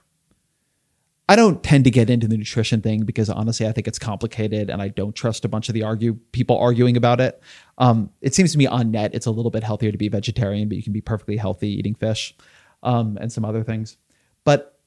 I 1.27 1.35
don't 1.35 1.61
tend 1.61 1.83
to 1.83 1.91
get 1.91 2.09
into 2.09 2.27
the 2.27 2.37
nutrition 2.37 2.81
thing 2.81 3.03
because 3.03 3.29
honestly, 3.29 3.67
I 3.67 3.71
think 3.71 3.87
it's 3.87 3.99
complicated 3.99 4.69
and 4.69 4.81
I 4.81 4.87
don't 4.87 5.15
trust 5.15 5.45
a 5.45 5.47
bunch 5.47 5.69
of 5.69 5.73
the 5.73 5.83
argue 5.83 6.15
people 6.31 6.57
arguing 6.57 6.97
about 6.97 7.19
it. 7.19 7.39
Um, 7.77 8.09
it 8.21 8.33
seems 8.33 8.51
to 8.53 8.57
me 8.57 8.65
on 8.65 8.89
net, 8.89 9.13
it's 9.13 9.27
a 9.27 9.31
little 9.31 9.51
bit 9.51 9.63
healthier 9.63 9.91
to 9.91 9.97
be 9.97 10.07
vegetarian, 10.07 10.69
but 10.69 10.77
you 10.77 10.83
can 10.83 10.93
be 10.93 11.01
perfectly 11.01 11.37
healthy 11.37 11.69
eating 11.69 11.93
fish 11.93 12.35
um, 12.81 13.17
and 13.21 13.31
some 13.31 13.45
other 13.45 13.63
things. 13.63 13.97
But 14.43 14.78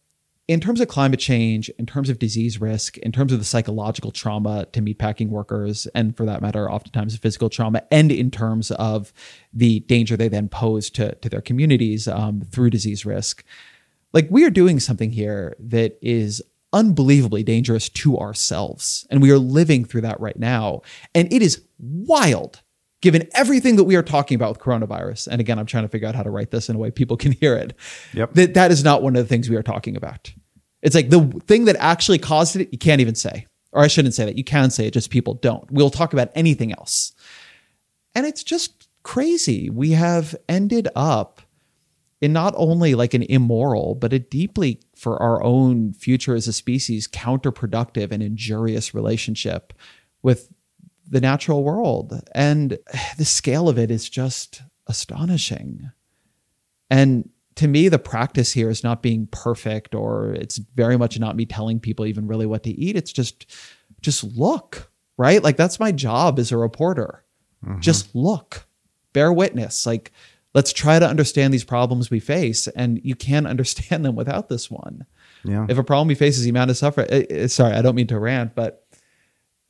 in 0.52 0.60
terms 0.60 0.80
of 0.80 0.88
climate 0.88 1.18
change, 1.18 1.70
in 1.78 1.86
terms 1.86 2.10
of 2.10 2.18
disease 2.18 2.60
risk, 2.60 2.98
in 2.98 3.10
terms 3.10 3.32
of 3.32 3.38
the 3.38 3.44
psychological 3.44 4.10
trauma 4.10 4.66
to 4.72 4.82
meatpacking 4.82 5.28
workers, 5.28 5.86
and 5.94 6.16
for 6.16 6.26
that 6.26 6.42
matter, 6.42 6.70
oftentimes 6.70 7.14
the 7.14 7.18
physical 7.18 7.48
trauma, 7.48 7.82
and 7.90 8.12
in 8.12 8.30
terms 8.30 8.70
of 8.72 9.12
the 9.52 9.80
danger 9.80 10.16
they 10.16 10.28
then 10.28 10.48
pose 10.48 10.90
to, 10.90 11.14
to 11.16 11.28
their 11.28 11.40
communities 11.40 12.06
um, 12.06 12.42
through 12.42 12.70
disease 12.70 13.06
risk, 13.06 13.44
like 14.12 14.28
we 14.30 14.44
are 14.44 14.50
doing 14.50 14.78
something 14.78 15.10
here 15.10 15.56
that 15.58 15.98
is 16.02 16.42
unbelievably 16.74 17.42
dangerous 17.42 17.88
to 17.88 18.18
ourselves. 18.18 19.06
And 19.10 19.20
we 19.22 19.30
are 19.30 19.38
living 19.38 19.84
through 19.84 20.02
that 20.02 20.20
right 20.20 20.38
now. 20.38 20.82
And 21.14 21.32
it 21.32 21.42
is 21.42 21.62
wild 21.78 22.62
given 23.02 23.28
everything 23.34 23.76
that 23.76 23.84
we 23.84 23.96
are 23.96 24.02
talking 24.02 24.36
about 24.36 24.50
with 24.50 24.58
coronavirus. 24.58 25.28
And 25.28 25.40
again, 25.40 25.58
I'm 25.58 25.66
trying 25.66 25.84
to 25.84 25.88
figure 25.88 26.08
out 26.08 26.14
how 26.14 26.22
to 26.22 26.30
write 26.30 26.50
this 26.50 26.68
in 26.68 26.76
a 26.76 26.78
way 26.78 26.90
people 26.90 27.16
can 27.16 27.32
hear 27.32 27.56
it. 27.56 27.74
Yep. 28.14 28.34
That 28.34 28.54
that 28.54 28.70
is 28.70 28.84
not 28.84 29.02
one 29.02 29.16
of 29.16 29.24
the 29.24 29.28
things 29.28 29.50
we 29.50 29.56
are 29.56 29.62
talking 29.62 29.96
about. 29.96 30.32
It's 30.82 30.94
like 30.94 31.10
the 31.10 31.22
thing 31.46 31.66
that 31.66 31.76
actually 31.78 32.18
caused 32.18 32.56
it, 32.56 32.68
you 32.72 32.78
can't 32.78 33.00
even 33.00 33.14
say. 33.14 33.46
Or 33.72 33.82
I 33.82 33.86
shouldn't 33.86 34.14
say 34.14 34.24
that. 34.26 34.36
You 34.36 34.44
can 34.44 34.70
say 34.70 34.86
it, 34.86 34.94
just 34.94 35.10
people 35.10 35.34
don't. 35.34 35.70
We'll 35.70 35.90
talk 35.90 36.12
about 36.12 36.30
anything 36.34 36.72
else. 36.72 37.12
And 38.14 38.26
it's 38.26 38.42
just 38.42 38.88
crazy. 39.02 39.70
We 39.70 39.92
have 39.92 40.36
ended 40.48 40.88
up 40.94 41.40
in 42.20 42.32
not 42.32 42.54
only 42.56 42.94
like 42.94 43.14
an 43.14 43.24
immoral, 43.24 43.94
but 43.94 44.12
a 44.12 44.18
deeply 44.18 44.80
for 44.94 45.20
our 45.20 45.42
own 45.42 45.92
future 45.92 46.34
as 46.34 46.46
a 46.46 46.52
species 46.52 47.08
counterproductive 47.08 48.12
and 48.12 48.22
injurious 48.22 48.94
relationship 48.94 49.72
with 50.22 50.52
the 51.08 51.20
natural 51.20 51.64
world. 51.64 52.22
And 52.32 52.78
the 53.18 53.24
scale 53.24 53.68
of 53.68 53.78
it 53.78 53.90
is 53.90 54.08
just 54.08 54.62
astonishing. 54.86 55.90
And 56.90 57.30
to 57.56 57.68
me, 57.68 57.88
the 57.88 57.98
practice 57.98 58.52
here 58.52 58.70
is 58.70 58.82
not 58.82 59.02
being 59.02 59.26
perfect, 59.30 59.94
or 59.94 60.32
it's 60.32 60.58
very 60.58 60.96
much 60.96 61.18
not 61.18 61.36
me 61.36 61.46
telling 61.46 61.80
people 61.80 62.06
even 62.06 62.26
really 62.26 62.46
what 62.46 62.62
to 62.64 62.70
eat. 62.70 62.96
It's 62.96 63.12
just, 63.12 63.46
just 64.00 64.24
look, 64.24 64.90
right? 65.16 65.42
Like 65.42 65.56
that's 65.56 65.80
my 65.80 65.92
job 65.92 66.38
as 66.38 66.52
a 66.52 66.56
reporter. 66.56 67.24
Just 67.80 68.14
look, 68.14 68.66
bear 69.12 69.32
witness. 69.32 69.86
Like, 69.86 70.12
let's 70.54 70.72
try 70.72 70.98
to 70.98 71.08
understand 71.08 71.54
these 71.54 71.64
problems 71.64 72.10
we 72.10 72.20
face. 72.20 72.66
And 72.68 73.00
you 73.04 73.14
can't 73.14 73.46
understand 73.54 74.04
them 74.04 74.16
without 74.16 74.48
this 74.48 74.70
one. 74.70 75.06
Yeah. 75.44 75.66
If 75.68 75.78
a 75.78 75.84
problem 75.84 76.08
we 76.08 76.14
face 76.14 76.38
is 76.38 76.44
the 76.44 76.50
amount 76.50 76.70
of 76.70 76.76
suffering, 76.76 77.08
eh, 77.10 77.24
eh, 77.30 77.46
sorry, 77.46 77.74
I 77.74 77.82
don't 77.82 77.94
mean 77.94 78.06
to 78.08 78.18
rant, 78.18 78.54
but 78.54 78.86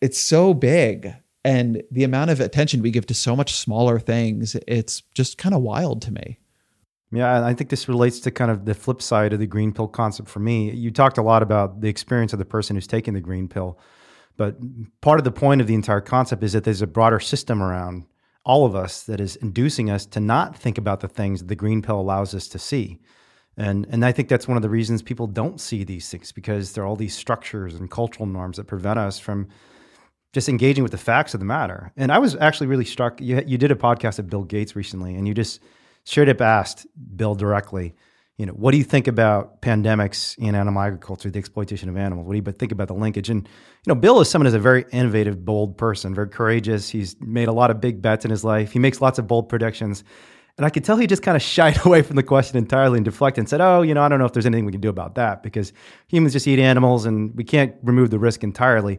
it's 0.00 0.18
so 0.18 0.52
big 0.52 1.14
And 1.44 1.82
the 1.90 2.04
amount 2.04 2.30
of 2.30 2.40
attention 2.40 2.82
we 2.82 2.90
give 2.90 3.06
to 3.06 3.14
so 3.14 3.34
much 3.34 3.54
smaller 3.54 3.98
things, 3.98 4.54
it's 4.68 5.02
just 5.12 5.38
kind 5.38 5.54
of 5.54 5.62
wild 5.62 6.02
to 6.02 6.12
me. 6.12 6.38
Yeah, 7.12 7.44
I 7.44 7.52
think 7.52 7.68
this 7.68 7.88
relates 7.88 8.20
to 8.20 8.30
kind 8.30 8.50
of 8.50 8.64
the 8.64 8.74
flip 8.74 9.02
side 9.02 9.34
of 9.34 9.38
the 9.38 9.46
green 9.46 9.72
pill 9.72 9.86
concept 9.86 10.30
for 10.30 10.40
me. 10.40 10.70
You 10.70 10.90
talked 10.90 11.18
a 11.18 11.22
lot 11.22 11.42
about 11.42 11.82
the 11.82 11.88
experience 11.88 12.32
of 12.32 12.38
the 12.38 12.46
person 12.46 12.74
who's 12.74 12.86
taking 12.86 13.12
the 13.12 13.20
green 13.20 13.48
pill, 13.48 13.78
but 14.38 14.56
part 15.02 15.20
of 15.20 15.24
the 15.24 15.30
point 15.30 15.60
of 15.60 15.66
the 15.66 15.74
entire 15.74 16.00
concept 16.00 16.42
is 16.42 16.54
that 16.54 16.64
there's 16.64 16.80
a 16.80 16.86
broader 16.86 17.20
system 17.20 17.62
around 17.62 18.06
all 18.44 18.64
of 18.64 18.74
us 18.74 19.02
that 19.04 19.20
is 19.20 19.36
inducing 19.36 19.90
us 19.90 20.06
to 20.06 20.20
not 20.20 20.56
think 20.56 20.78
about 20.78 21.00
the 21.00 21.08
things 21.08 21.40
that 21.40 21.48
the 21.48 21.54
green 21.54 21.82
pill 21.82 22.00
allows 22.00 22.34
us 22.34 22.48
to 22.48 22.58
see. 22.58 22.98
And 23.58 23.86
and 23.90 24.04
I 24.04 24.12
think 24.12 24.30
that's 24.30 24.48
one 24.48 24.56
of 24.56 24.62
the 24.62 24.70
reasons 24.70 25.02
people 25.02 25.26
don't 25.26 25.60
see 25.60 25.84
these 25.84 26.08
things 26.08 26.32
because 26.32 26.72
there 26.72 26.82
are 26.82 26.86
all 26.86 26.96
these 26.96 27.14
structures 27.14 27.74
and 27.74 27.90
cultural 27.90 28.26
norms 28.26 28.56
that 28.56 28.66
prevent 28.66 28.98
us 28.98 29.18
from 29.18 29.48
just 30.32 30.48
engaging 30.48 30.82
with 30.82 30.92
the 30.92 30.98
facts 30.98 31.34
of 31.34 31.40
the 31.40 31.46
matter. 31.46 31.92
And 31.98 32.10
I 32.10 32.18
was 32.18 32.34
actually 32.36 32.68
really 32.68 32.86
struck. 32.86 33.20
You 33.20 33.42
you 33.46 33.58
did 33.58 33.70
a 33.70 33.76
podcast 33.76 34.16
with 34.16 34.30
Bill 34.30 34.44
Gates 34.44 34.74
recently, 34.74 35.14
and 35.14 35.28
you 35.28 35.34
just 35.34 35.60
up 36.16 36.40
asked 36.40 36.86
Bill 37.16 37.34
directly, 37.34 37.94
you 38.38 38.46
know, 38.46 38.52
what 38.54 38.72
do 38.72 38.78
you 38.78 38.84
think 38.84 39.06
about 39.06 39.60
pandemics 39.62 40.36
in 40.38 40.54
animal 40.54 40.82
agriculture, 40.82 41.30
the 41.30 41.38
exploitation 41.38 41.88
of 41.88 41.96
animals? 41.96 42.26
What 42.26 42.32
do 42.32 42.38
you 42.38 42.52
think 42.52 42.72
about 42.72 42.88
the 42.88 42.94
linkage? 42.94 43.28
And 43.30 43.46
you 43.46 43.94
know, 43.94 43.94
Bill 43.94 44.20
is 44.20 44.30
someone 44.30 44.46
who's 44.46 44.54
a 44.54 44.58
very 44.58 44.84
innovative, 44.90 45.44
bold 45.44 45.76
person, 45.76 46.14
very 46.14 46.28
courageous. 46.28 46.88
He's 46.88 47.14
made 47.20 47.48
a 47.48 47.52
lot 47.52 47.70
of 47.70 47.80
big 47.80 48.00
bets 48.00 48.24
in 48.24 48.30
his 48.30 48.42
life. 48.42 48.72
He 48.72 48.78
makes 48.78 49.00
lots 49.00 49.18
of 49.18 49.26
bold 49.26 49.48
predictions. 49.48 50.02
And 50.56 50.66
I 50.66 50.70
could 50.70 50.84
tell 50.84 50.96
he 50.96 51.06
just 51.06 51.22
kind 51.22 51.36
of 51.36 51.42
shied 51.42 51.78
away 51.86 52.02
from 52.02 52.16
the 52.16 52.22
question 52.22 52.56
entirely 52.56 52.98
and 52.98 53.04
deflected 53.04 53.40
and 53.40 53.48
said, 53.48 53.60
Oh, 53.60 53.82
you 53.82 53.94
know, 53.94 54.02
I 54.02 54.08
don't 54.08 54.18
know 54.18 54.26
if 54.26 54.32
there's 54.32 54.46
anything 54.46 54.64
we 54.64 54.72
can 54.72 54.80
do 54.80 54.88
about 54.88 55.14
that 55.16 55.42
because 55.42 55.72
humans 56.08 56.32
just 56.32 56.48
eat 56.48 56.58
animals 56.58 57.04
and 57.04 57.34
we 57.36 57.44
can't 57.44 57.74
remove 57.82 58.10
the 58.10 58.18
risk 58.18 58.42
entirely. 58.42 58.98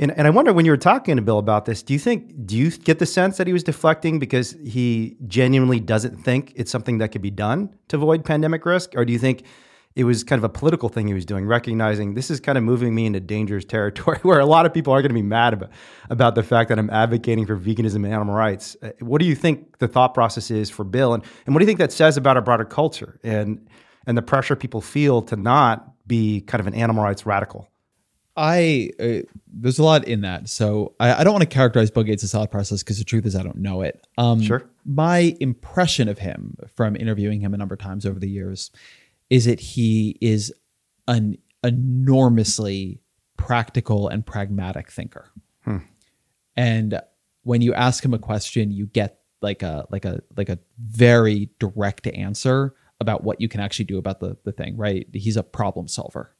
And, 0.00 0.10
and 0.18 0.26
I 0.26 0.30
wonder 0.30 0.52
when 0.52 0.64
you 0.64 0.72
were 0.72 0.76
talking 0.76 1.14
to 1.16 1.22
Bill 1.22 1.38
about 1.38 1.66
this, 1.66 1.82
do 1.82 1.92
you 1.92 2.00
think, 2.00 2.46
do 2.46 2.56
you 2.56 2.70
get 2.70 2.98
the 2.98 3.06
sense 3.06 3.36
that 3.36 3.46
he 3.46 3.52
was 3.52 3.62
deflecting 3.62 4.18
because 4.18 4.56
he 4.64 5.16
genuinely 5.28 5.78
doesn't 5.78 6.16
think 6.16 6.52
it's 6.56 6.70
something 6.70 6.98
that 6.98 7.12
could 7.12 7.22
be 7.22 7.30
done 7.30 7.72
to 7.88 7.96
avoid 7.96 8.24
pandemic 8.24 8.66
risk? 8.66 8.94
Or 8.96 9.04
do 9.04 9.12
you 9.12 9.20
think 9.20 9.44
it 9.94 10.02
was 10.02 10.24
kind 10.24 10.40
of 10.40 10.44
a 10.44 10.48
political 10.48 10.88
thing 10.88 11.06
he 11.06 11.14
was 11.14 11.24
doing, 11.24 11.46
recognizing 11.46 12.14
this 12.14 12.28
is 12.28 12.40
kind 12.40 12.58
of 12.58 12.64
moving 12.64 12.92
me 12.92 13.06
into 13.06 13.20
dangerous 13.20 13.64
territory 13.68 14.18
where 14.22 14.40
a 14.40 14.46
lot 14.46 14.66
of 14.66 14.74
people 14.74 14.92
are 14.92 15.00
going 15.00 15.10
to 15.10 15.14
be 15.14 15.22
mad 15.22 15.52
about, 15.52 15.70
about 16.10 16.34
the 16.34 16.42
fact 16.42 16.68
that 16.70 16.78
I'm 16.78 16.90
advocating 16.90 17.46
for 17.46 17.56
veganism 17.56 17.96
and 17.96 18.06
animal 18.06 18.34
rights. 18.34 18.76
Uh, 18.82 18.90
what 18.98 19.20
do 19.20 19.26
you 19.26 19.36
think 19.36 19.78
the 19.78 19.86
thought 19.86 20.12
process 20.12 20.50
is 20.50 20.70
for 20.70 20.82
Bill? 20.82 21.14
And, 21.14 21.22
and 21.46 21.54
what 21.54 21.60
do 21.60 21.64
you 21.64 21.68
think 21.68 21.78
that 21.78 21.92
says 21.92 22.16
about 22.16 22.36
our 22.36 22.42
broader 22.42 22.64
culture 22.64 23.20
and, 23.22 23.64
and 24.08 24.18
the 24.18 24.22
pressure 24.22 24.56
people 24.56 24.80
feel 24.80 25.22
to 25.22 25.36
not 25.36 25.92
be 26.08 26.40
kind 26.40 26.60
of 26.60 26.66
an 26.66 26.74
animal 26.74 27.04
rights 27.04 27.24
radical? 27.24 27.68
I 28.36 28.90
uh, 28.98 29.18
there's 29.46 29.78
a 29.78 29.84
lot 29.84 30.08
in 30.08 30.22
that, 30.22 30.48
so 30.48 30.94
I, 30.98 31.20
I 31.20 31.24
don't 31.24 31.32
want 31.32 31.42
to 31.42 31.54
characterize 31.54 31.90
Bill 31.90 32.02
Gates' 32.02 32.30
thought 32.32 32.50
process 32.50 32.82
because 32.82 32.98
the 32.98 33.04
truth 33.04 33.26
is 33.26 33.36
I 33.36 33.42
don't 33.42 33.58
know 33.58 33.82
it. 33.82 34.06
Um, 34.18 34.42
sure. 34.42 34.68
My 34.84 35.36
impression 35.40 36.08
of 36.08 36.18
him 36.18 36.56
from 36.74 36.96
interviewing 36.96 37.40
him 37.40 37.54
a 37.54 37.56
number 37.56 37.74
of 37.74 37.80
times 37.80 38.04
over 38.04 38.18
the 38.18 38.28
years 38.28 38.70
is 39.30 39.44
that 39.44 39.60
he 39.60 40.18
is 40.20 40.52
an 41.06 41.38
enormously 41.62 43.00
practical 43.36 44.08
and 44.08 44.26
pragmatic 44.26 44.90
thinker. 44.90 45.30
Hmm. 45.64 45.78
And 46.56 47.00
when 47.42 47.62
you 47.62 47.72
ask 47.72 48.04
him 48.04 48.14
a 48.14 48.18
question, 48.18 48.72
you 48.72 48.86
get 48.86 49.20
like 49.42 49.62
a 49.62 49.86
like 49.90 50.04
a 50.04 50.22
like 50.36 50.48
a 50.48 50.58
very 50.78 51.50
direct 51.60 52.08
answer 52.08 52.74
about 53.00 53.22
what 53.22 53.40
you 53.40 53.48
can 53.48 53.60
actually 53.60 53.84
do 53.84 53.98
about 53.98 54.18
the 54.18 54.36
the 54.44 54.52
thing, 54.52 54.76
right? 54.76 55.06
He's 55.12 55.36
a 55.36 55.42
problem 55.44 55.86
solver 55.86 56.33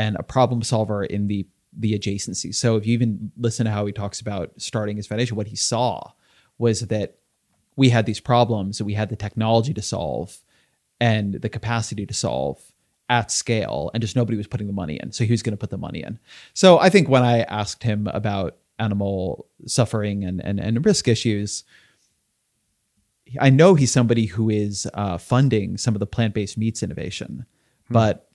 and 0.00 0.16
a 0.16 0.22
problem 0.22 0.62
solver 0.62 1.04
in 1.04 1.26
the 1.26 1.46
the 1.76 1.96
adjacency. 1.96 2.52
So 2.52 2.76
if 2.76 2.86
you 2.86 2.94
even 2.94 3.30
listen 3.36 3.66
to 3.66 3.70
how 3.70 3.86
he 3.86 3.92
talks 3.92 4.20
about 4.20 4.50
starting 4.56 4.96
his 4.96 5.06
foundation, 5.06 5.36
what 5.36 5.46
he 5.46 5.56
saw 5.56 6.12
was 6.58 6.80
that 6.80 7.18
we 7.76 7.90
had 7.90 8.06
these 8.06 8.18
problems 8.18 8.80
and 8.80 8.86
we 8.86 8.94
had 8.94 9.08
the 9.08 9.14
technology 9.26 9.72
to 9.74 9.82
solve 9.82 10.38
and 11.00 11.34
the 11.34 11.48
capacity 11.48 12.06
to 12.06 12.14
solve 12.14 12.72
at 13.08 13.30
scale 13.30 13.90
and 13.92 14.00
just 14.00 14.16
nobody 14.16 14.36
was 14.36 14.48
putting 14.48 14.66
the 14.66 14.72
money 14.72 14.98
in. 15.00 15.12
So 15.12 15.24
he 15.24 15.30
was 15.32 15.42
going 15.42 15.52
to 15.52 15.62
put 15.64 15.70
the 15.70 15.78
money 15.78 16.02
in. 16.02 16.18
So 16.54 16.78
I 16.78 16.88
think 16.88 17.08
when 17.08 17.22
I 17.22 17.42
asked 17.42 17.82
him 17.84 18.08
about 18.08 18.56
animal 18.78 19.46
suffering 19.66 20.24
and 20.24 20.40
and, 20.42 20.58
and 20.58 20.84
risk 20.84 21.06
issues, 21.08 21.62
I 23.38 23.50
know 23.50 23.74
he's 23.74 23.92
somebody 23.92 24.26
who 24.26 24.48
is 24.48 24.88
uh, 24.94 25.18
funding 25.18 25.76
some 25.76 25.94
of 25.94 26.00
the 26.00 26.06
plant-based 26.06 26.58
meats 26.58 26.82
innovation, 26.82 27.44
hmm. 27.86 27.94
but 27.94 28.29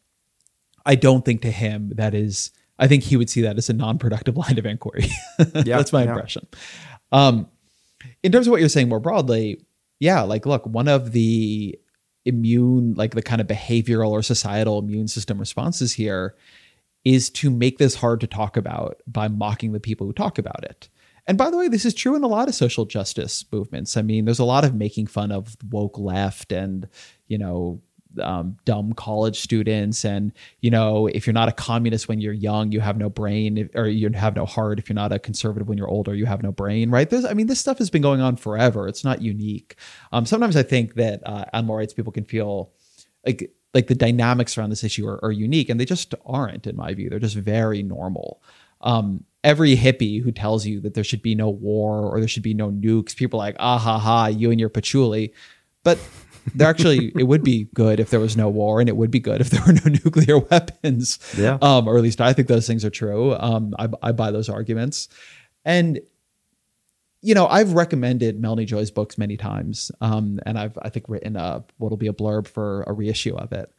I 0.86 0.96
don't 0.96 1.26
think 1.26 1.42
to 1.42 1.52
him 1.52 1.92
that 1.96 2.14
is. 2.14 2.52
I 2.78 2.88
think 2.88 3.04
he 3.04 3.16
would 3.16 3.30
see 3.30 3.42
that 3.42 3.58
as 3.58 3.70
a 3.70 3.74
non-productive 3.74 4.36
line 4.36 4.60
of 4.60 4.66
inquiry. 4.66 5.08
yeah, 5.40 5.78
That's 5.78 5.94
my 5.94 6.04
yeah. 6.04 6.10
impression. 6.10 6.46
Um, 7.14 7.48
in 8.22 8.34
terms 8.34 8.48
of 8.48 8.52
what 8.52 8.60
you're 8.60 8.68
saying 8.68 8.90
more 8.90 9.00
broadly, 9.00 9.62
yeah, 10.00 10.22
like 10.22 10.46
look, 10.46 10.66
one 10.66 10.90
of 10.90 11.14
the 11.14 11.80
immune, 12.26 12.94
like 12.96 13.12
the 13.16 13.22
kind 13.22 13.40
of 13.40 13.48
behavioral 13.48 14.10
or 14.10 14.22
societal 14.22 14.80
immune 14.80 15.08
system 15.08 15.40
responses 15.40 15.94
here 15.94 16.36
is 17.06 17.30
to 17.30 17.50
make 17.50 17.78
this 17.78 17.96
hard 17.96 18.20
to 18.20 18.28
talk 18.28 18.58
about 18.58 19.02
by 19.08 19.28
mocking 19.28 19.72
the 19.72 19.80
people 19.80 20.08
who 20.08 20.14
talk 20.14 20.38
about 20.38 20.64
it. 20.64 20.90
And 21.28 21.38
by 21.38 21.50
the 21.50 21.58
way, 21.58 21.68
this 21.68 21.86
is 21.86 21.94
true 21.94 22.16
in 22.16 22.24
a 22.24 22.28
lot 22.28 22.48
of 22.48 22.56
social 22.56 22.86
justice 22.86 23.46
movements. 23.52 23.98
I 23.98 24.02
mean, 24.02 24.26
there's 24.26 24.40
a 24.40 24.46
lot 24.46 24.66
of 24.66 24.76
making 24.76 25.08
fun 25.08 25.32
of 25.32 25.56
woke 25.70 25.98
left 25.98 26.52
and, 26.52 26.88
you 27.28 27.38
know, 27.38 27.82
um, 28.22 28.58
dumb 28.66 28.94
college 28.94 29.40
students. 29.40 30.06
And 30.06 30.32
you 30.62 30.72
know 30.72 31.08
if 31.08 31.26
you're 31.26 31.34
not 31.34 31.50
a 31.50 31.54
communist 31.54 32.08
when 32.08 32.20
you're 32.22 32.34
young 32.34 32.72
you 32.72 32.80
have 32.80 32.98
no 32.98 33.10
brain 33.10 33.70
or 33.76 33.88
you 33.88 34.10
have 34.12 34.36
no 34.36 34.46
heart. 34.46 34.80
If 34.80 34.90
you're 34.90 34.96
not 34.96 35.12
a 35.12 35.20
conservative 35.20 35.68
when 35.68 35.78
you're 35.78 35.90
older 35.90 36.16
you 36.16 36.26
have 36.26 36.44
no 36.44 36.52
brain 36.52 36.90
right? 36.92 37.10
There's 37.10 37.26
i 37.26 37.34
mean 37.34 37.48
this 37.48 37.60
stuff 37.60 37.78
has 37.80 37.90
been 37.90 38.02
going 38.02 38.22
on 38.22 38.36
forever. 38.36 38.88
It's 38.88 39.04
not 39.04 39.22
unique. 39.22 39.76
Um, 40.12 40.26
sometimes 40.26 40.56
i 40.56 40.64
think 40.64 40.96
that 40.96 41.22
uh, 41.26 41.46
animal 41.54 41.76
rights 41.76 41.94
people 41.94 42.12
can 42.12 42.26
feel 42.26 42.72
like 43.26 43.52
like 43.74 43.88
the 43.88 43.96
dynamics 43.96 44.58
around 44.58 44.70
this 44.70 44.84
issue 44.84 45.06
are, 45.06 45.24
are 45.24 45.34
unique 45.34 45.70
and 45.70 45.80
they 45.80 45.86
just 45.86 46.16
aren't 46.26 46.66
in 46.66 46.78
my 46.78 46.94
view. 46.94 47.10
They're 47.10 47.20
just 47.20 47.36
very 47.36 47.84
normal. 47.84 48.42
Um, 48.82 49.26
every 49.44 49.76
hippie 49.76 50.24
who 50.24 50.32
tells 50.32 50.66
you 50.66 50.80
that 50.82 50.94
there 50.94 51.04
should 51.04 51.22
be 51.22 51.36
no 51.36 51.50
war 51.50 52.10
or 52.10 52.20
there 52.20 52.28
should 52.28 52.44
be 52.44 52.54
no 52.54 52.72
nukes 52.72 53.16
people 53.16 53.40
are 53.40 53.46
like 53.46 53.56
ah 53.60 53.78
ha 53.78 54.00
ha 54.00 54.28
you 54.28 54.50
and 54.50 54.60
your 54.60 54.70
patchouli. 54.70 55.34
But 55.84 56.00
there 56.54 56.68
actually 56.68 57.12
it 57.18 57.24
would 57.24 57.44
be 57.44 57.68
good 57.74 58.00
if 58.00 58.10
there 58.10 58.20
was 58.20 58.38
no 58.38 58.50
war 58.50 58.80
and 58.80 58.90
it 58.90 58.98
would 58.98 59.12
be 59.12 59.20
good 59.20 59.42
if 59.42 59.50
there 59.50 59.62
were 59.66 59.74
no 59.74 59.82
nuclear 60.04 60.40
weapons. 60.40 61.20
Yeah. 61.38 61.58
Um, 61.62 61.88
or 61.88 61.98
at 61.98 62.04
least 62.04 62.22
i 62.22 62.34
think 62.34 62.48
those 62.48 62.68
things 62.68 62.86
are 62.86 62.90
true. 62.90 63.36
Um, 63.36 63.74
I, 63.80 63.90
I 64.02 64.12
buy 64.12 64.32
those 64.32 64.50
arguments. 64.50 65.10
And 65.64 66.00
you 67.22 67.34
know 67.34 67.48
i've 67.48 67.74
recommended 67.74 68.40
melanie 68.40 68.66
joy's 68.66 68.92
books 68.92 69.18
many 69.18 69.38
times. 69.38 69.92
Um, 70.02 70.40
and 70.46 70.60
i've 70.60 70.78
i 70.82 70.90
think 70.90 71.06
written 71.10 71.36
a 71.36 71.64
what'll 71.78 71.98
be 71.98 72.08
a 72.08 72.14
blurb 72.14 72.48
for 72.48 72.84
a 72.84 72.94
reissue 72.94 73.36
of 73.36 73.52
it. 73.52 73.72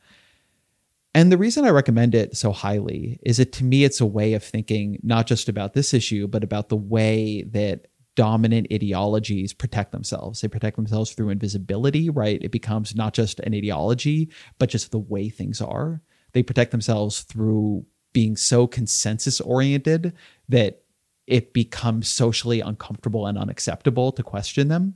And 1.17 1.33
the 1.33 1.39
reason 1.39 1.65
I 1.65 1.71
recommend 1.71 2.15
it 2.15 2.37
so 2.37 2.53
highly 2.53 3.19
is 3.23 3.39
that 3.39 3.51
to 3.53 3.65
me, 3.65 3.85
it's 3.85 4.03
a 4.03 4.07
way 4.07 4.35
of 4.35 4.45
thinking 4.45 4.99
not 5.03 5.27
just 5.27 5.49
about 5.49 5.73
this 5.73 5.95
issue, 5.95 6.27
but 6.27 6.45
about 6.45 6.69
the 6.69 6.77
way 6.77 7.43
that 7.53 7.87
dominant 8.17 8.67
ideologies 8.73 9.53
protect 9.53 9.93
themselves. 9.93 10.41
They 10.41 10.49
protect 10.49 10.77
themselves 10.77 11.13
through 11.13 11.29
invisibility, 11.29 12.11
right? 12.11 12.43
It 12.43 12.51
becomes 12.51 12.97
not 12.97 13.15
just 13.15 13.39
an 13.41 13.55
ideology, 13.55 14.31
but 14.59 14.71
just 14.71 14.91
the 14.91 14.99
way 14.99 15.29
things 15.29 15.61
are. 15.61 16.03
They 16.33 16.43
protect 16.43 16.73
themselves 16.73 17.21
through 17.21 17.87
being 18.13 18.37
so 18.37 18.67
consensus 18.67 19.41
oriented 19.41 20.15
that 20.49 20.83
it 21.27 21.53
becomes 21.53 22.09
socially 22.09 22.61
uncomfortable 22.61 23.27
and 23.27 23.39
unacceptable 23.39 24.13
to 24.13 24.23
question 24.23 24.69
them. 24.69 24.95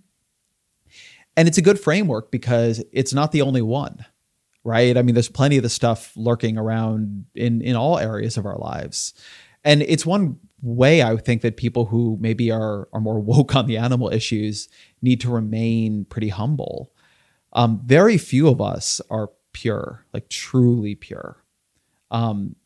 And 1.37 1.47
it's 1.47 1.59
a 1.59 1.63
good 1.63 1.79
framework 1.79 2.31
because 2.31 2.83
it's 2.93 3.13
not 3.13 3.33
the 3.33 3.43
only 3.43 3.63
one, 3.63 4.05
right? 4.65 4.97
I 4.97 5.03
mean, 5.03 5.15
there's 5.15 5.29
plenty 5.29 5.57
of 5.57 5.63
the 5.63 5.69
stuff 5.69 6.13
lurking 6.17 6.59
around 6.59 7.27
in 7.35 7.63
in 7.63 7.77
all 7.77 7.99
areas 7.99 8.37
of 8.37 8.47
our 8.47 8.59
lives. 8.59 9.15
And 9.65 9.83
it's 9.83 10.07
one 10.07 10.39
way 10.63 11.03
I 11.03 11.17
think 11.17 11.43
that 11.43 11.57
people 11.57 11.87
who 11.87 12.19
maybe 12.21 12.51
are 12.51 12.89
are 12.93 13.01
more 13.01 13.21
woke 13.21 13.55
on 13.57 13.67
the 13.67 13.77
animal 13.77 14.13
issues 14.13 14.69
need 15.03 15.21
to 15.23 15.31
remain 15.31 16.05
pretty 16.07 16.29
humble. 16.29 16.93
Um, 17.53 17.81
very 17.85 18.17
few 18.17 18.49
of 18.49 18.61
us 18.61 19.01
are 19.11 19.31
pure, 19.53 20.07
like 20.13 20.29
truly 20.29 20.95
pure. 20.95 21.43
Um, 22.11 22.57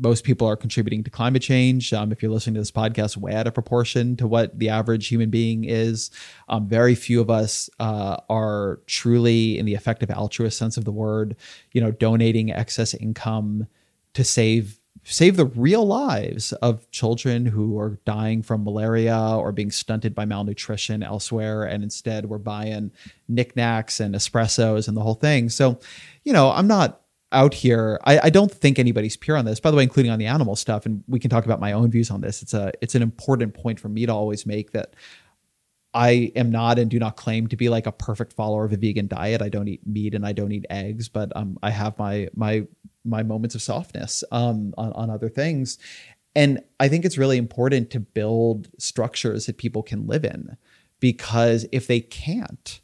most 0.00 0.24
people 0.24 0.46
are 0.46 0.56
contributing 0.56 1.02
to 1.02 1.10
climate 1.10 1.42
change. 1.42 1.92
Um, 1.92 2.12
if 2.12 2.22
you're 2.22 2.30
listening 2.30 2.54
to 2.54 2.60
this 2.60 2.70
podcast, 2.70 3.16
way 3.16 3.34
out 3.34 3.46
of 3.46 3.54
proportion 3.54 4.16
to 4.16 4.26
what 4.26 4.58
the 4.58 4.68
average 4.68 5.08
human 5.08 5.28
being 5.28 5.64
is. 5.64 6.10
Um, 6.48 6.68
very 6.68 6.94
few 6.94 7.20
of 7.20 7.30
us 7.30 7.68
uh, 7.80 8.18
are 8.30 8.80
truly, 8.86 9.58
in 9.58 9.66
the 9.66 9.74
effective 9.74 10.10
altruist 10.10 10.56
sense 10.56 10.76
of 10.76 10.84
the 10.84 10.92
word, 10.92 11.36
you 11.72 11.80
know, 11.80 11.90
donating 11.90 12.52
excess 12.52 12.94
income 12.94 13.66
to 14.14 14.22
save 14.22 14.78
save 15.04 15.36
the 15.36 15.46
real 15.46 15.86
lives 15.86 16.52
of 16.54 16.90
children 16.90 17.46
who 17.46 17.78
are 17.78 17.98
dying 18.04 18.42
from 18.42 18.64
malaria 18.64 19.18
or 19.18 19.52
being 19.52 19.70
stunted 19.70 20.14
by 20.14 20.24
malnutrition 20.24 21.02
elsewhere. 21.02 21.64
And 21.64 21.82
instead, 21.82 22.26
we're 22.26 22.38
buying 22.38 22.90
knickknacks 23.28 24.00
and 24.00 24.14
espressos 24.14 24.88
and 24.88 24.96
the 24.96 25.00
whole 25.00 25.14
thing. 25.14 25.48
So, 25.48 25.80
you 26.24 26.32
know, 26.32 26.50
I'm 26.50 26.66
not 26.66 27.00
out 27.32 27.54
here. 27.54 28.00
I, 28.04 28.18
I 28.24 28.30
don't 28.30 28.50
think 28.50 28.78
anybody's 28.78 29.16
pure 29.16 29.36
on 29.36 29.44
this, 29.44 29.60
by 29.60 29.70
the 29.70 29.76
way, 29.76 29.82
including 29.82 30.10
on 30.10 30.18
the 30.18 30.26
animal 30.26 30.56
stuff. 30.56 30.86
And 30.86 31.04
we 31.08 31.18
can 31.18 31.30
talk 31.30 31.44
about 31.44 31.60
my 31.60 31.72
own 31.72 31.90
views 31.90 32.10
on 32.10 32.20
this. 32.20 32.42
It's 32.42 32.54
a 32.54 32.72
it's 32.80 32.94
an 32.94 33.02
important 33.02 33.54
point 33.54 33.80
for 33.80 33.88
me 33.88 34.06
to 34.06 34.12
always 34.12 34.46
make 34.46 34.72
that 34.72 34.94
I 35.94 36.32
am 36.36 36.50
not 36.50 36.78
and 36.78 36.90
do 36.90 36.98
not 36.98 37.16
claim 37.16 37.46
to 37.48 37.56
be 37.56 37.68
like 37.68 37.86
a 37.86 37.92
perfect 37.92 38.34
follower 38.34 38.64
of 38.64 38.72
a 38.72 38.76
vegan 38.76 39.06
diet. 39.06 39.40
I 39.40 39.48
don't 39.48 39.68
eat 39.68 39.86
meat 39.86 40.14
and 40.14 40.26
I 40.26 40.32
don't 40.32 40.52
eat 40.52 40.66
eggs, 40.68 41.08
but 41.08 41.34
um, 41.34 41.58
I 41.62 41.70
have 41.70 41.98
my 41.98 42.28
my 42.34 42.66
my 43.04 43.22
moments 43.22 43.54
of 43.54 43.62
softness 43.62 44.22
um, 44.30 44.74
on, 44.76 44.92
on 44.92 45.10
other 45.10 45.28
things. 45.28 45.78
And 46.34 46.60
I 46.78 46.88
think 46.88 47.04
it's 47.04 47.18
really 47.18 47.38
important 47.38 47.90
to 47.90 48.00
build 48.00 48.68
structures 48.78 49.46
that 49.46 49.56
people 49.56 49.82
can 49.82 50.06
live 50.06 50.24
in 50.24 50.56
because 51.00 51.66
if 51.72 51.86
they 51.86 52.00
can't, 52.00 52.80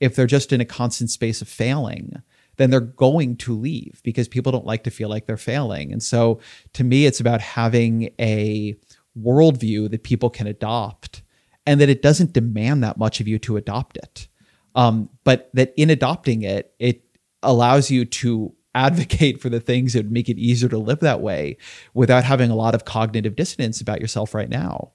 if 0.00 0.16
they're 0.16 0.26
just 0.26 0.52
in 0.52 0.60
a 0.60 0.64
constant 0.64 1.10
space 1.10 1.42
of 1.42 1.48
failing, 1.48 2.22
then 2.56 2.70
they're 2.70 2.80
going 2.80 3.36
to 3.36 3.56
leave 3.56 4.00
because 4.02 4.28
people 4.28 4.50
don't 4.50 4.66
like 4.66 4.82
to 4.84 4.90
feel 4.90 5.08
like 5.08 5.26
they're 5.26 5.36
failing. 5.36 5.92
And 5.92 6.02
so 6.02 6.40
to 6.72 6.84
me, 6.84 7.06
it's 7.06 7.20
about 7.20 7.40
having 7.40 8.10
a 8.18 8.76
worldview 9.18 9.90
that 9.90 10.02
people 10.02 10.30
can 10.30 10.46
adopt 10.46 11.22
and 11.66 11.80
that 11.80 11.88
it 11.88 12.02
doesn't 12.02 12.32
demand 12.32 12.82
that 12.82 12.96
much 12.96 13.20
of 13.20 13.28
you 13.28 13.38
to 13.40 13.56
adopt 13.56 13.96
it. 13.96 14.28
Um, 14.74 15.08
but 15.24 15.50
that 15.54 15.74
in 15.76 15.90
adopting 15.90 16.42
it, 16.42 16.72
it 16.78 17.02
allows 17.42 17.90
you 17.90 18.04
to 18.04 18.54
advocate 18.74 19.40
for 19.40 19.48
the 19.48 19.60
things 19.60 19.94
that 19.94 20.04
would 20.04 20.12
make 20.12 20.28
it 20.28 20.38
easier 20.38 20.68
to 20.68 20.78
live 20.78 21.00
that 21.00 21.20
way 21.20 21.56
without 21.94 22.24
having 22.24 22.50
a 22.50 22.54
lot 22.54 22.74
of 22.74 22.84
cognitive 22.84 23.34
dissonance 23.34 23.80
about 23.80 24.00
yourself 24.00 24.34
right 24.34 24.50
now. 24.50 24.92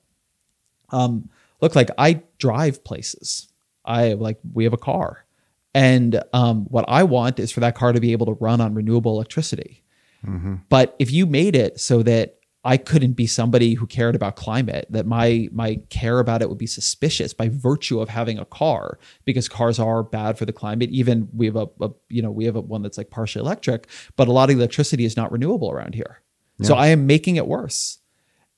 Um, 0.90 1.30
look, 1.62 1.76
like 1.76 1.90
I 1.98 2.22
drive 2.38 2.84
places. 2.84 3.48
I 3.84 4.14
like 4.14 4.38
we 4.54 4.66
have 4.66 4.74
a 4.74 4.78
car. 4.78 5.26
And 5.74 6.22
um, 6.34 6.66
what 6.66 6.86
I 6.88 7.04
want 7.04 7.40
is 7.40 7.52
for 7.52 7.62
that 7.62 7.76
car 7.76 7.94
to 7.94 8.00
be 8.00 8.12
able 8.12 8.28
to 8.28 8.34
run 8.34 8.62
on 8.62 8.76
renewable 8.76 9.14
electricity. 9.14 9.84
Mm-hmm. 10.26 10.56
But 10.70 10.96
if 11.00 11.12
you 11.12 11.26
made 11.26 11.56
it 11.56 11.80
so 11.80 12.04
that 12.04 12.38
I 12.64 12.78
couldn't 12.78 13.14
be 13.14 13.26
somebody 13.26 13.74
who 13.74 13.88
cared 13.88 14.16
about 14.16 14.36
climate, 14.36 14.86
that 14.90 15.08
my 15.08 15.50
my 15.52 15.80
care 15.90 16.20
about 16.20 16.42
it 16.42 16.50
would 16.50 16.60
be 16.60 16.68
suspicious 16.68 17.34
by 17.34 17.50
virtue 17.50 18.00
of 18.00 18.10
having 18.10 18.38
a 18.38 18.46
car, 18.46 19.00
because 19.26 19.50
cars 19.50 19.80
are 19.80 20.04
bad 20.04 20.38
for 20.38 20.46
the 20.46 20.54
climate. 20.54 20.92
Even 20.92 21.28
we 21.34 21.48
have 21.48 21.56
a, 21.56 21.68
a 21.82 21.90
you 22.10 22.22
know 22.22 22.30
we 22.30 22.46
have 22.46 22.56
a 22.56 22.62
one 22.62 22.84
that's 22.84 22.98
like 22.98 23.10
partially 23.10 23.42
electric, 23.42 23.88
but 24.16 24.28
a 24.28 24.32
lot 24.32 24.50
of 24.52 24.58
electricity 24.58 25.06
is 25.06 25.18
not 25.18 25.32
renewable 25.32 25.72
around 25.72 25.96
here. 25.96 26.22
Yeah. 26.60 26.68
So 26.68 26.76
I 26.76 26.88
am 26.88 27.08
making 27.08 27.38
it 27.38 27.48
worse. 27.48 27.98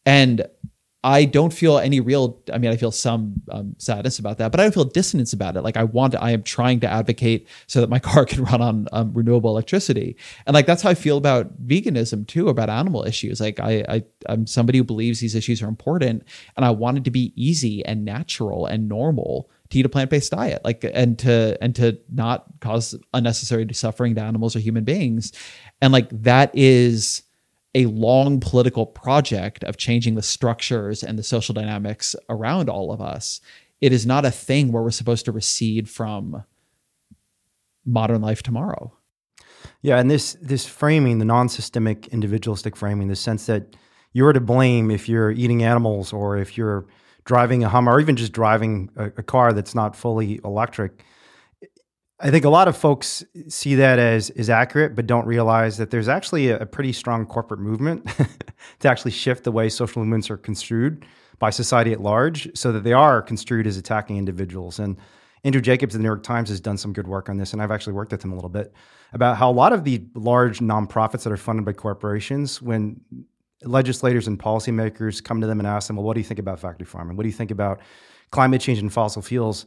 And 0.06 0.46
I 1.06 1.26
don't 1.26 1.52
feel 1.52 1.80
any 1.80 2.00
real. 2.00 2.42
I 2.52 2.58
mean, 2.58 2.72
I 2.72 2.78
feel 2.78 2.92
some 2.92 3.42
um, 3.52 3.76
sadness 3.78 4.20
about 4.20 4.38
that, 4.38 4.52
but 4.52 4.62
I 4.62 4.64
don't 4.64 4.74
feel 4.74 4.86
dissonance 4.86 5.34
about 5.34 5.58
it. 5.58 5.62
Like 5.62 5.76
I 5.76 5.84
want, 5.84 6.14
to, 6.14 6.24
I 6.24 6.32
am 6.32 6.44
trying 6.44 6.80
to 6.80 6.88
advocate 6.88 7.48
so 7.68 7.82
that 7.82 7.90
my 7.90 8.00
car 8.14 8.26
can 8.26 8.44
run 8.44 8.62
on 8.62 8.88
um, 8.94 9.14
renewable 9.14 9.50
electricity, 9.50 10.16
and 10.46 10.54
like 10.54 10.66
that's 10.66 10.82
how 10.82 10.90
I 10.90 10.94
feel 10.94 11.18
about 11.18 11.62
veganism 11.68 12.26
too, 12.26 12.48
about 12.48 12.70
animal 12.70 13.06
issues. 13.06 13.42
Like 13.42 13.60
I, 13.60 13.84
I, 13.90 14.04
I'm 14.28 14.48
somebody 14.48 14.78
who 14.78 14.86
believes 14.86 15.20
these 15.20 15.36
issues 15.36 15.62
are 15.62 15.68
important, 15.68 16.24
and 16.56 16.66
I 16.66 16.70
want 16.70 17.00
it 17.00 17.04
to 17.04 17.12
be 17.12 17.34
easy 17.36 17.84
and 17.86 18.06
natural 18.06 18.66
and 18.66 18.88
normal 18.88 19.50
to 19.72 19.80
eat 19.80 19.86
a 19.86 19.90
plant-based 19.90 20.32
diet, 20.32 20.64
like 20.64 20.86
and 20.94 21.20
to 21.20 21.58
and 21.62 21.76
to 21.76 22.00
not 22.14 22.46
cause 22.62 22.96
unnecessary 23.14 23.68
suffering 23.74 24.16
to 24.16 24.22
animals 24.22 24.56
or 24.56 24.60
human 24.60 24.86
beings, 24.86 25.34
and 25.82 25.92
like 25.92 26.08
that 26.12 26.52
is 26.54 27.23
a 27.76 27.86
long 27.88 28.40
political 28.40 28.86
project 28.86 29.64
of 29.64 29.78
changing 29.78 30.16
the 30.16 30.22
structures 30.22 31.04
and 31.04 31.18
the 31.18 31.24
social 31.24 31.54
dynamics 31.54 32.16
around 32.30 32.70
all 32.70 32.92
of 32.92 33.02
us. 33.02 33.42
It 33.82 33.92
is 33.92 34.06
not 34.06 34.26
a 34.26 34.32
thing 34.32 34.72
where 34.72 34.84
we're 34.84 34.92
supposed 34.92 35.26
to 35.26 35.32
recede 35.32 35.90
from 35.90 36.44
modern 37.86 38.22
life 38.22 38.44
tomorrow. 38.44 38.94
Yeah, 39.82 39.98
and 39.98 40.10
this 40.10 40.38
this 40.42 40.66
framing, 40.66 41.20
the 41.20 41.26
non-systemic 41.26 42.08
individualistic 42.08 42.76
framing, 42.76 43.08
the 43.08 43.16
sense 43.16 43.46
that 43.48 43.76
you're 44.14 44.34
to 44.34 44.40
blame 44.40 44.92
if 44.92 45.10
you're 45.10 45.32
eating 45.32 45.64
animals 45.64 46.14
or 46.14 46.38
if 46.38 46.58
you're 46.58 46.86
driving 47.26 47.64
a 47.64 47.70
Hummer 47.70 47.94
or 47.94 48.00
even 48.00 48.16
just 48.16 48.32
driving 48.32 48.90
a, 48.96 49.06
a 49.06 49.24
car 49.24 49.54
that's 49.54 49.76
not 49.76 49.96
fully 49.96 50.40
electric 50.44 51.04
I 52.20 52.32
think 52.32 52.46
a 52.46 52.50
lot 52.50 52.68
of 52.68 52.78
folks 52.78 53.24
see 53.50 53.76
that 53.76 54.00
as 54.00 54.30
is 54.32 54.50
accurate, 54.50 54.96
but 54.96 55.08
don't 55.08 55.26
realize 55.26 55.78
that 55.78 55.90
there's 55.90 56.08
actually 56.08 56.50
a, 56.50 56.60
a 56.60 56.66
pretty 56.66 56.94
strong 56.94 57.26
corporate 57.26 57.60
movement 57.60 58.08
to 58.80 58.90
actually 58.90 59.12
shift 59.12 59.44
the 59.44 59.52
way 59.52 59.68
social 59.68 60.02
movements 60.02 60.30
are 60.30 60.38
construed 60.38 61.06
by 61.40 61.50
society 61.50 61.92
at 61.92 62.00
large, 62.00 62.56
so 62.56 62.72
that 62.72 62.84
they 62.84 62.94
are 62.94 63.22
construed 63.22 63.68
as 63.68 63.76
attacking 63.76 64.18
individuals. 64.18 64.80
And 64.80 64.96
Andrew 65.44 65.62
Jacobs 65.62 65.94
of 65.94 66.00
the 66.00 66.04
New 66.04 66.08
York 66.08 66.24
Times 66.24 66.50
has 66.50 66.62
done 66.62 66.78
some 66.78 66.94
good 66.94 67.08
work 67.08 67.28
on 67.28 67.38
this, 67.38 67.52
and 67.52 67.62
I've 67.62 67.72
actually 67.72 67.94
worked 67.94 68.12
with 68.12 68.24
him 68.24 68.32
a 68.32 68.36
little 68.36 68.50
bit 68.50 68.74
about 69.12 69.38
how 69.38 69.50
a 69.50 69.52
lot 69.52 69.74
of 69.74 69.84
the 69.84 70.06
large 70.16 70.60
nonprofits 70.60 71.24
that 71.24 71.34
are 71.34 71.38
funded 71.38 71.66
by 71.66 71.74
corporations, 71.74 72.62
when 72.62 73.02
legislators 73.64 74.28
and 74.28 74.40
policymakers 74.40 75.22
come 75.22 75.42
to 75.42 75.48
them 75.48 75.60
and 75.60 75.68
ask 75.68 75.88
them, 75.88 75.98
"Well, 75.98 76.06
what 76.06 76.14
do 76.14 76.22
you 76.22 76.26
think 76.26 76.40
about 76.40 76.60
factory 76.60 76.86
farming? 76.86 77.18
What 77.18 77.24
do 77.24 77.30
you 77.30 77.36
think 77.36 77.52
about 77.52 77.82
climate 78.32 78.62
change 78.62 78.80
and 78.80 78.94
fossil 78.94 79.22
fuels?" 79.22 79.66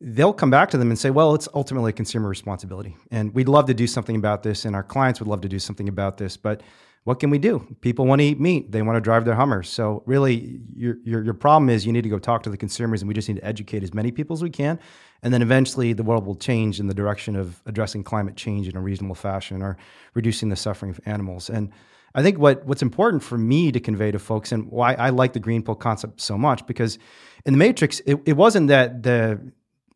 They'll 0.00 0.32
come 0.32 0.50
back 0.50 0.70
to 0.70 0.78
them 0.78 0.90
and 0.90 0.98
say, 0.98 1.10
well, 1.10 1.34
it's 1.34 1.48
ultimately 1.54 1.92
consumer 1.92 2.28
responsibility. 2.28 2.96
And 3.10 3.34
we'd 3.34 3.48
love 3.48 3.66
to 3.66 3.74
do 3.74 3.86
something 3.86 4.16
about 4.16 4.42
this, 4.42 4.64
and 4.64 4.74
our 4.74 4.82
clients 4.82 5.20
would 5.20 5.28
love 5.28 5.42
to 5.42 5.48
do 5.48 5.58
something 5.58 5.88
about 5.88 6.16
this. 6.16 6.36
But 6.36 6.62
what 7.04 7.18
can 7.18 7.30
we 7.30 7.38
do? 7.38 7.66
People 7.80 8.06
want 8.06 8.20
to 8.20 8.26
eat 8.26 8.40
meat, 8.40 8.72
they 8.72 8.82
want 8.82 8.96
to 8.96 9.00
drive 9.00 9.24
their 9.24 9.34
Hummers. 9.34 9.68
So, 9.68 10.02
really, 10.06 10.60
your, 10.74 10.96
your, 11.04 11.24
your 11.24 11.34
problem 11.34 11.70
is 11.70 11.86
you 11.86 11.92
need 11.92 12.04
to 12.04 12.10
go 12.10 12.18
talk 12.18 12.42
to 12.44 12.50
the 12.50 12.56
consumers, 12.56 13.02
and 13.02 13.08
we 13.08 13.14
just 13.14 13.28
need 13.28 13.36
to 13.36 13.44
educate 13.44 13.82
as 13.82 13.94
many 13.94 14.10
people 14.10 14.34
as 14.34 14.42
we 14.42 14.50
can. 14.50 14.78
And 15.22 15.32
then 15.34 15.42
eventually, 15.42 15.92
the 15.92 16.02
world 16.02 16.26
will 16.26 16.34
change 16.34 16.80
in 16.80 16.86
the 16.86 16.94
direction 16.94 17.36
of 17.36 17.62
addressing 17.66 18.04
climate 18.04 18.36
change 18.36 18.68
in 18.68 18.76
a 18.76 18.80
reasonable 18.80 19.14
fashion 19.14 19.62
or 19.62 19.76
reducing 20.14 20.48
the 20.48 20.56
suffering 20.56 20.90
of 20.90 21.00
animals. 21.04 21.50
And 21.50 21.70
I 22.14 22.22
think 22.22 22.38
what, 22.38 22.64
what's 22.66 22.82
important 22.82 23.22
for 23.22 23.38
me 23.38 23.70
to 23.70 23.80
convey 23.80 24.10
to 24.10 24.18
folks, 24.18 24.50
and 24.52 24.70
why 24.70 24.94
I 24.94 25.10
like 25.10 25.34
the 25.34 25.40
green 25.40 25.62
pill 25.62 25.74
concept 25.76 26.20
so 26.20 26.36
much, 26.36 26.66
because 26.66 26.98
in 27.46 27.52
the 27.52 27.58
Matrix, 27.58 28.00
it, 28.00 28.18
it 28.26 28.34
wasn't 28.34 28.68
that 28.68 29.02
the 29.02 29.40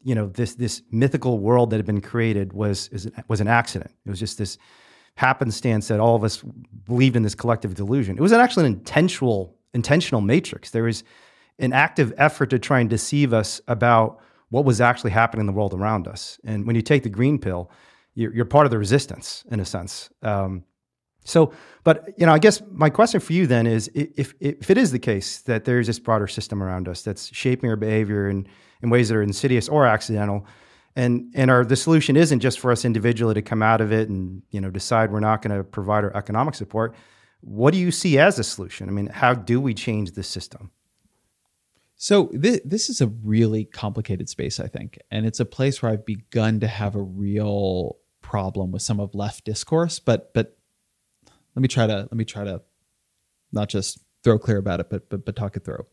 you 0.05 0.15
know 0.15 0.29
this 0.29 0.55
this 0.55 0.83
mythical 0.91 1.39
world 1.39 1.71
that 1.71 1.77
had 1.77 1.87
been 1.87 2.01
created 2.01 2.53
was 2.53 2.91
was 3.27 3.41
an 3.41 3.49
accident. 3.49 3.91
It 4.07 4.11
was 4.11 4.21
just 4.21 4.39
this 4.39 4.59
happenstance 5.17 5.89
that 5.89 6.01
all 6.01 6.15
of 6.15 6.25
us 6.25 6.43
believed 6.85 7.17
in 7.17 7.23
this 7.23 7.35
collective 7.35 7.75
delusion. 7.75 8.17
It 8.17 8.21
was 8.21 8.33
actually 8.33 8.67
an 8.67 8.75
intentional 8.75 9.57
intentional 9.73 10.21
matrix. 10.21 10.71
There 10.71 10.85
was 10.85 11.03
an 11.59 11.73
active 11.73 12.13
effort 12.17 12.51
to 12.51 12.59
try 12.59 12.81
and 12.81 12.91
deceive 12.91 13.33
us 13.33 13.61
about 13.67 14.21
what 14.51 14.65
was 14.65 14.81
actually 14.81 15.11
happening 15.11 15.41
in 15.41 15.47
the 15.47 15.53
world 15.53 15.75
around 15.75 16.07
us. 16.07 16.39
And 16.45 16.67
when 16.67 16.77
you 16.77 16.83
take 16.83 17.03
the 17.03 17.09
green 17.09 17.39
pill, 17.39 17.71
you're, 18.15 18.33
you're 18.33 18.45
part 18.45 18.67
of 18.67 18.71
the 18.71 18.79
resistance 18.79 19.45
in 19.51 19.59
a 19.59 19.65
sense. 19.65 20.11
Um, 20.23 20.65
so, 21.25 21.53
but 21.83 22.11
you 22.17 22.27
know, 22.27 22.33
I 22.33 22.39
guess 22.39 22.63
my 22.71 22.91
question 22.91 23.21
for 23.21 23.33
you 23.33 23.47
then 23.47 23.67
is, 23.67 23.91
if 23.95 24.35
if 24.41 24.71
it 24.71 24.79
is 24.79 24.93
the 24.93 24.99
case 24.99 25.41
that 25.43 25.65
there 25.65 25.81
is 25.81 25.87
this 25.87 25.99
broader 25.99 26.27
system 26.27 26.63
around 26.63 26.87
us 26.87 27.03
that's 27.03 27.35
shaping 27.35 27.71
our 27.71 27.77
behavior 27.77 28.29
and 28.29 28.47
in 28.83 28.91
ways 28.91 29.09
that 29.09 29.17
are 29.17 29.23
insidious 29.23 29.69
or 29.69 29.87
accidental. 29.87 30.47
And 30.95 31.33
and 31.35 31.51
our 31.51 31.65
the 31.65 31.77
solution 31.77 32.17
isn't 32.17 32.41
just 32.41 32.61
for 32.61 32.71
us 32.71 32.85
individually 32.85 33.35
to 33.35 33.43
come 33.43 33.63
out 33.63 33.81
of 33.81 33.91
it 33.91 34.09
and 34.09 34.43
you 34.51 34.61
know 34.61 34.71
decide 34.71 35.11
we're 35.11 35.21
not 35.21 35.43
going 35.43 35.57
to 35.57 35.65
provide 35.65 36.05
our 36.05 36.17
economic 36.17 36.55
support. 36.55 36.95
What 37.41 37.73
do 37.73 37.81
you 37.81 37.91
see 37.91 38.19
as 38.19 38.39
a 38.39 38.45
solution? 38.45 38.89
I 38.89 38.93
mean, 38.93 39.09
how 39.09 39.35
do 39.35 39.61
we 39.61 39.75
change 39.75 40.13
the 40.13 40.23
system? 40.23 40.71
So 41.97 42.31
this 42.33 42.61
this 42.65 42.89
is 42.89 43.01
a 43.01 43.09
really 43.09 43.65
complicated 43.65 44.29
space, 44.29 44.61
I 44.61 44.69
think, 44.69 44.99
and 45.11 45.27
it's 45.27 45.41
a 45.41 45.45
place 45.45 45.83
where 45.83 45.91
I've 45.91 46.07
begun 46.07 46.61
to 46.61 46.69
have 46.69 46.95
a 46.95 47.03
real 47.03 47.97
problem 48.21 48.71
with 48.71 48.83
some 48.83 49.01
of 49.01 49.15
left 49.15 49.45
discourse. 49.45 49.99
But 49.99 50.33
but 50.33 50.57
let 51.55 51.63
me 51.63 51.69
try 51.69 51.87
to 51.87 51.97
let 51.97 52.13
me 52.13 52.25
try 52.25 52.45
to 52.45 52.63
not 53.53 53.69
just 53.69 53.99
throw 54.23 54.39
clear 54.39 54.59
about 54.59 54.81
it, 54.81 54.91
but 54.91 55.09
but 55.09 55.25
but 55.25 55.37
talk 55.37 55.57
it 55.57 55.65
through 55.65 55.87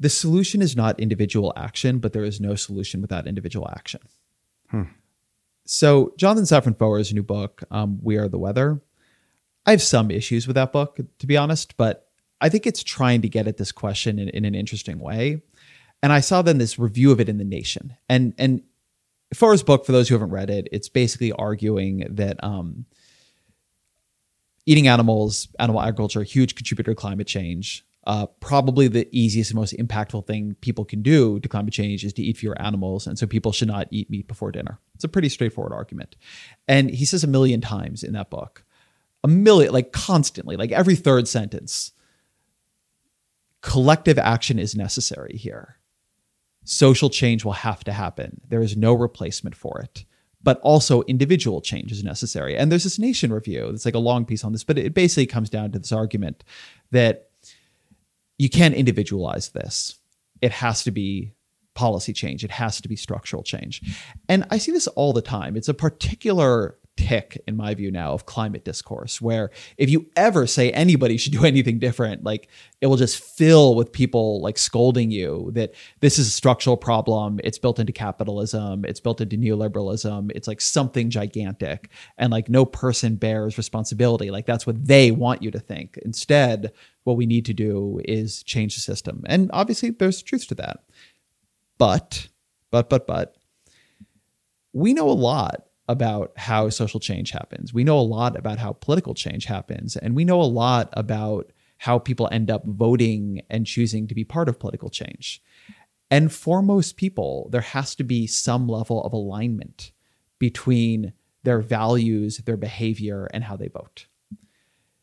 the 0.00 0.08
solution 0.08 0.60
is 0.60 0.76
not 0.76 0.98
individual 0.98 1.52
action, 1.56 1.98
but 1.98 2.12
there 2.12 2.24
is 2.24 2.40
no 2.40 2.54
solution 2.54 3.00
without 3.00 3.26
individual 3.26 3.68
action. 3.70 4.00
Hmm. 4.70 4.82
So, 5.66 6.12
Jonathan 6.18 6.44
Safran 6.44 6.78
Foer's 6.78 7.12
new 7.12 7.22
book, 7.22 7.62
um, 7.70 7.98
We 8.02 8.16
Are 8.16 8.28
the 8.28 8.38
Weather, 8.38 8.82
I 9.64 9.70
have 9.70 9.82
some 9.82 10.10
issues 10.10 10.46
with 10.46 10.56
that 10.56 10.72
book, 10.72 10.98
to 11.18 11.26
be 11.26 11.36
honest, 11.36 11.76
but 11.76 12.08
I 12.40 12.50
think 12.50 12.66
it's 12.66 12.82
trying 12.82 13.22
to 13.22 13.28
get 13.28 13.46
at 13.48 13.56
this 13.56 13.72
question 13.72 14.18
in, 14.18 14.28
in 14.28 14.44
an 14.44 14.54
interesting 14.54 14.98
way. 14.98 15.40
And 16.02 16.12
I 16.12 16.20
saw 16.20 16.42
then 16.42 16.58
this 16.58 16.78
review 16.78 17.10
of 17.10 17.20
it 17.20 17.30
in 17.30 17.38
The 17.38 17.44
Nation. 17.44 17.96
And, 18.06 18.34
and 18.36 18.62
Foer's 19.32 19.62
book, 19.62 19.86
for 19.86 19.92
those 19.92 20.08
who 20.08 20.16
haven't 20.16 20.30
read 20.30 20.50
it, 20.50 20.68
it's 20.70 20.90
basically 20.90 21.32
arguing 21.32 22.06
that 22.10 22.44
um, 22.44 22.84
eating 24.66 24.88
animals, 24.88 25.48
animal 25.58 25.80
agriculture, 25.80 26.20
a 26.20 26.24
huge 26.24 26.54
contributor 26.54 26.92
to 26.92 27.00
climate 27.00 27.26
change 27.26 27.84
uh, 28.06 28.26
probably 28.40 28.86
the 28.86 29.08
easiest 29.12 29.50
and 29.50 29.58
most 29.58 29.74
impactful 29.76 30.26
thing 30.26 30.56
people 30.60 30.84
can 30.84 31.02
do 31.02 31.40
to 31.40 31.48
climate 31.48 31.72
change 31.72 32.04
is 32.04 32.12
to 32.12 32.22
eat 32.22 32.36
fewer 32.36 32.60
animals. 32.60 33.06
And 33.06 33.18
so 33.18 33.26
people 33.26 33.52
should 33.52 33.68
not 33.68 33.88
eat 33.90 34.10
meat 34.10 34.28
before 34.28 34.52
dinner. 34.52 34.78
It's 34.94 35.04
a 35.04 35.08
pretty 35.08 35.30
straightforward 35.30 35.72
argument. 35.72 36.16
And 36.68 36.90
he 36.90 37.06
says 37.06 37.24
a 37.24 37.28
million 37.28 37.60
times 37.60 38.02
in 38.02 38.12
that 38.12 38.30
book, 38.30 38.64
a 39.22 39.28
million, 39.28 39.72
like 39.72 39.92
constantly, 39.92 40.56
like 40.56 40.70
every 40.70 40.96
third 40.96 41.26
sentence, 41.28 41.92
collective 43.62 44.18
action 44.18 44.58
is 44.58 44.76
necessary 44.76 45.36
here. 45.38 45.78
Social 46.64 47.08
change 47.08 47.44
will 47.44 47.52
have 47.52 47.84
to 47.84 47.92
happen. 47.92 48.40
There 48.46 48.62
is 48.62 48.76
no 48.76 48.92
replacement 48.92 49.56
for 49.56 49.80
it. 49.80 50.04
But 50.44 50.60
also 50.60 51.02
individual 51.02 51.60
change 51.60 51.90
is 51.90 52.04
necessary. 52.04 52.56
And 52.56 52.70
there's 52.70 52.84
this 52.84 52.98
nation 52.98 53.32
review. 53.32 53.68
that's 53.70 53.86
like 53.86 53.94
a 53.94 53.98
long 53.98 54.24
piece 54.26 54.44
on 54.44 54.52
this, 54.52 54.62
but 54.62 54.78
it 54.78 54.94
basically 54.94 55.26
comes 55.26 55.50
down 55.50 55.72
to 55.72 55.78
this 55.78 55.90
argument 55.90 56.44
that 56.90 57.30
you 58.38 58.50
can't 58.50 58.74
individualize 58.74 59.48
this. 59.48 59.98
It 60.42 60.52
has 60.52 60.84
to 60.84 60.90
be 60.90 61.32
policy 61.74 62.12
change. 62.12 62.44
It 62.44 62.50
has 62.52 62.80
to 62.82 62.88
be 62.88 62.94
structural 62.94 63.42
change. 63.42 63.82
And 64.28 64.46
I 64.50 64.58
see 64.58 64.70
this 64.70 64.86
all 64.88 65.12
the 65.12 65.22
time. 65.22 65.56
It's 65.56 65.68
a 65.68 65.74
particular 65.74 66.76
tic 66.96 67.42
in 67.48 67.56
my 67.56 67.74
view 67.74 67.90
now 67.90 68.12
of 68.12 68.26
climate 68.26 68.64
discourse 68.64 69.20
where 69.20 69.50
if 69.78 69.90
you 69.90 70.06
ever 70.16 70.46
say 70.46 70.70
anybody 70.72 71.16
should 71.16 71.32
do 71.32 71.44
anything 71.44 71.78
different 71.78 72.22
like 72.24 72.48
it 72.80 72.86
will 72.86 72.96
just 72.96 73.18
fill 73.18 73.74
with 73.74 73.92
people 73.92 74.40
like 74.40 74.56
scolding 74.56 75.10
you 75.10 75.50
that 75.54 75.74
this 76.00 76.18
is 76.18 76.28
a 76.28 76.30
structural 76.30 76.76
problem 76.76 77.40
it's 77.42 77.58
built 77.58 77.78
into 77.78 77.92
capitalism 77.92 78.84
it's 78.84 79.00
built 79.00 79.20
into 79.20 79.36
neoliberalism 79.36 80.30
it's 80.34 80.46
like 80.46 80.60
something 80.60 81.10
gigantic 81.10 81.90
and 82.18 82.32
like 82.32 82.48
no 82.48 82.64
person 82.64 83.16
bears 83.16 83.56
responsibility. 83.58 84.30
Like 84.30 84.46
that's 84.46 84.66
what 84.66 84.84
they 84.84 85.10
want 85.10 85.42
you 85.42 85.50
to 85.50 85.58
think. 85.58 85.98
Instead 86.04 86.72
what 87.04 87.16
we 87.16 87.26
need 87.26 87.44
to 87.46 87.54
do 87.54 88.00
is 88.04 88.42
change 88.42 88.74
the 88.74 88.80
system. 88.80 89.22
And 89.26 89.50
obviously 89.52 89.90
there's 89.90 90.22
truth 90.22 90.48
to 90.48 90.54
that. 90.56 90.84
But 91.78 92.28
but 92.70 92.88
but 92.88 93.06
but 93.06 93.36
we 94.72 94.94
know 94.94 95.08
a 95.08 95.12
lot 95.12 95.66
about 95.88 96.32
how 96.36 96.68
social 96.70 97.00
change 97.00 97.30
happens. 97.30 97.74
We 97.74 97.84
know 97.84 97.98
a 97.98 98.00
lot 98.00 98.38
about 98.38 98.58
how 98.58 98.72
political 98.72 99.14
change 99.14 99.44
happens. 99.44 99.96
And 99.96 100.14
we 100.14 100.24
know 100.24 100.40
a 100.40 100.44
lot 100.44 100.88
about 100.92 101.52
how 101.78 101.98
people 101.98 102.28
end 102.32 102.50
up 102.50 102.64
voting 102.64 103.42
and 103.50 103.66
choosing 103.66 104.06
to 104.08 104.14
be 104.14 104.24
part 104.24 104.48
of 104.48 104.58
political 104.58 104.88
change. 104.88 105.42
And 106.10 106.32
for 106.32 106.62
most 106.62 106.96
people, 106.96 107.48
there 107.50 107.60
has 107.60 107.94
to 107.96 108.04
be 108.04 108.26
some 108.26 108.68
level 108.68 109.02
of 109.02 109.12
alignment 109.12 109.92
between 110.38 111.12
their 111.42 111.60
values, 111.60 112.38
their 112.38 112.56
behavior, 112.56 113.28
and 113.34 113.44
how 113.44 113.56
they 113.56 113.68
vote. 113.68 114.06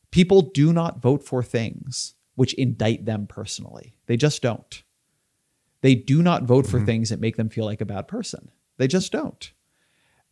People 0.10 0.42
do 0.42 0.74
not 0.74 1.02
vote 1.02 1.24
for 1.24 1.44
things 1.44 2.16
which 2.36 2.54
indict 2.56 3.06
them 3.06 3.28
personally. 3.28 3.96
They 4.08 4.18
just 4.18 4.42
don't. 4.42 4.84
They 5.82 5.96
do 5.96 6.22
not 6.24 6.44
vote 6.44 6.66
for 6.66 6.78
mm-hmm. 6.78 6.86
things 6.86 7.10
that 7.10 7.20
make 7.20 7.38
them 7.38 7.50
feel 7.50 7.66
like 7.66 7.82
a 7.82 7.86
bad 7.86 8.08
person. 8.08 8.50
They 8.78 8.88
just 8.88 9.12
don't. 9.12 9.52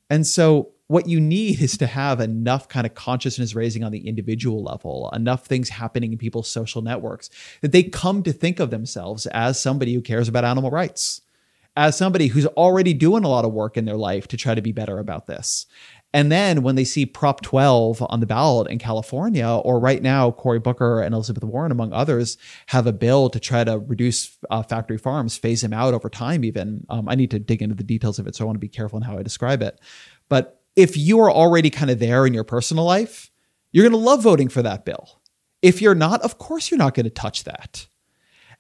And 0.09 0.25
so 0.25 0.69
what 0.87 1.07
you 1.07 1.19
need 1.21 1.61
is 1.61 1.77
to 1.77 1.87
have 1.87 2.19
enough 2.19 2.67
kind 2.67 2.85
of 2.85 2.95
consciousness 2.95 3.53
raising 3.53 3.83
on 3.83 3.91
the 3.91 4.07
individual 4.07 4.63
level, 4.63 5.09
enough 5.13 5.45
things 5.45 5.69
happening 5.69 6.11
in 6.11 6.17
people's 6.17 6.49
social 6.49 6.81
networks 6.81 7.29
that 7.61 7.71
they 7.71 7.83
come 7.83 8.23
to 8.23 8.33
think 8.33 8.59
of 8.59 8.71
themselves 8.71 9.27
as 9.27 9.59
somebody 9.59 9.93
who 9.93 10.01
cares 10.01 10.27
about 10.27 10.45
animal 10.45 10.71
rights, 10.71 11.21
as 11.77 11.95
somebody 11.95 12.27
who's 12.27 12.47
already 12.47 12.93
doing 12.95 13.23
a 13.23 13.29
lot 13.29 13.45
of 13.45 13.53
work 13.53 13.77
in 13.77 13.85
their 13.85 13.97
life 13.97 14.27
to 14.29 14.37
try 14.37 14.55
to 14.55 14.63
be 14.63 14.71
better 14.71 14.97
about 14.97 15.27
this. 15.27 15.67
And 16.11 16.31
then 16.31 16.63
when 16.63 16.75
they 16.75 16.85
see 16.85 17.05
Prop 17.05 17.41
12 17.41 18.03
on 18.09 18.19
the 18.19 18.25
ballot 18.25 18.69
in 18.71 18.79
California, 18.79 19.47
or 19.47 19.79
right 19.79 20.01
now, 20.01 20.31
Cory 20.31 20.59
Booker 20.59 21.01
and 21.01 21.13
Elizabeth 21.13 21.43
Warren, 21.43 21.71
among 21.71 21.93
others, 21.93 22.37
have 22.67 22.87
a 22.87 22.93
bill 22.93 23.29
to 23.29 23.39
try 23.39 23.63
to 23.63 23.77
reduce 23.77 24.35
uh, 24.49 24.63
factory 24.63 24.97
farms, 24.97 25.37
phase 25.37 25.61
them 25.61 25.73
out 25.73 25.93
over 25.93 26.09
time, 26.09 26.43
even. 26.43 26.85
Um, 26.89 27.07
I 27.07 27.13
need 27.13 27.29
to 27.31 27.39
dig 27.39 27.61
into 27.61 27.75
the 27.75 27.83
details 27.83 28.17
of 28.17 28.25
it, 28.25 28.35
so 28.35 28.43
I 28.43 28.47
want 28.47 28.55
to 28.55 28.59
be 28.59 28.67
careful 28.67 28.97
in 28.97 29.03
how 29.03 29.19
I 29.19 29.23
describe 29.23 29.61
it. 29.61 29.79
But 30.29 30.63
if 30.75 30.97
you 30.97 31.19
are 31.19 31.31
already 31.31 31.69
kind 31.69 31.91
of 31.91 31.99
there 31.99 32.25
in 32.25 32.33
your 32.33 32.43
personal 32.43 32.85
life, 32.85 33.29
you're 33.71 33.87
going 33.87 33.99
to 33.99 34.05
love 34.09 34.23
voting 34.23 34.49
for 34.49 34.63
that 34.63 34.85
bill. 34.85 35.21
If 35.61 35.79
you're 35.79 35.95
not, 35.95 36.21
of 36.21 36.39
course, 36.39 36.71
you're 36.71 36.77
not 36.79 36.95
going 36.95 37.03
to 37.03 37.11
touch 37.11 37.43
that. 37.43 37.87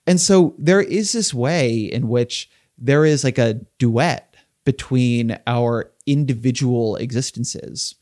And 0.05 0.21
so 0.21 0.53
there 0.59 0.81
is 0.81 1.13
this 1.13 1.33
way 1.33 1.77
in 1.79 2.09
which 2.09 2.49
there 2.77 3.05
is 3.05 3.23
like 3.23 3.37
a 3.37 3.61
duet 3.77 4.35
between 4.65 5.37
our 5.47 5.91
individual 6.11 6.95
existences 6.95 7.95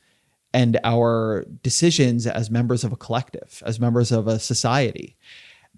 and 0.54 0.80
our 0.84 1.46
decisions 1.62 2.26
as 2.26 2.50
members 2.50 2.84
of 2.84 2.92
a 2.92 2.96
collective, 2.96 3.62
as 3.66 3.80
members 3.80 4.12
of 4.12 4.28
a 4.28 4.40
society. 4.40 5.16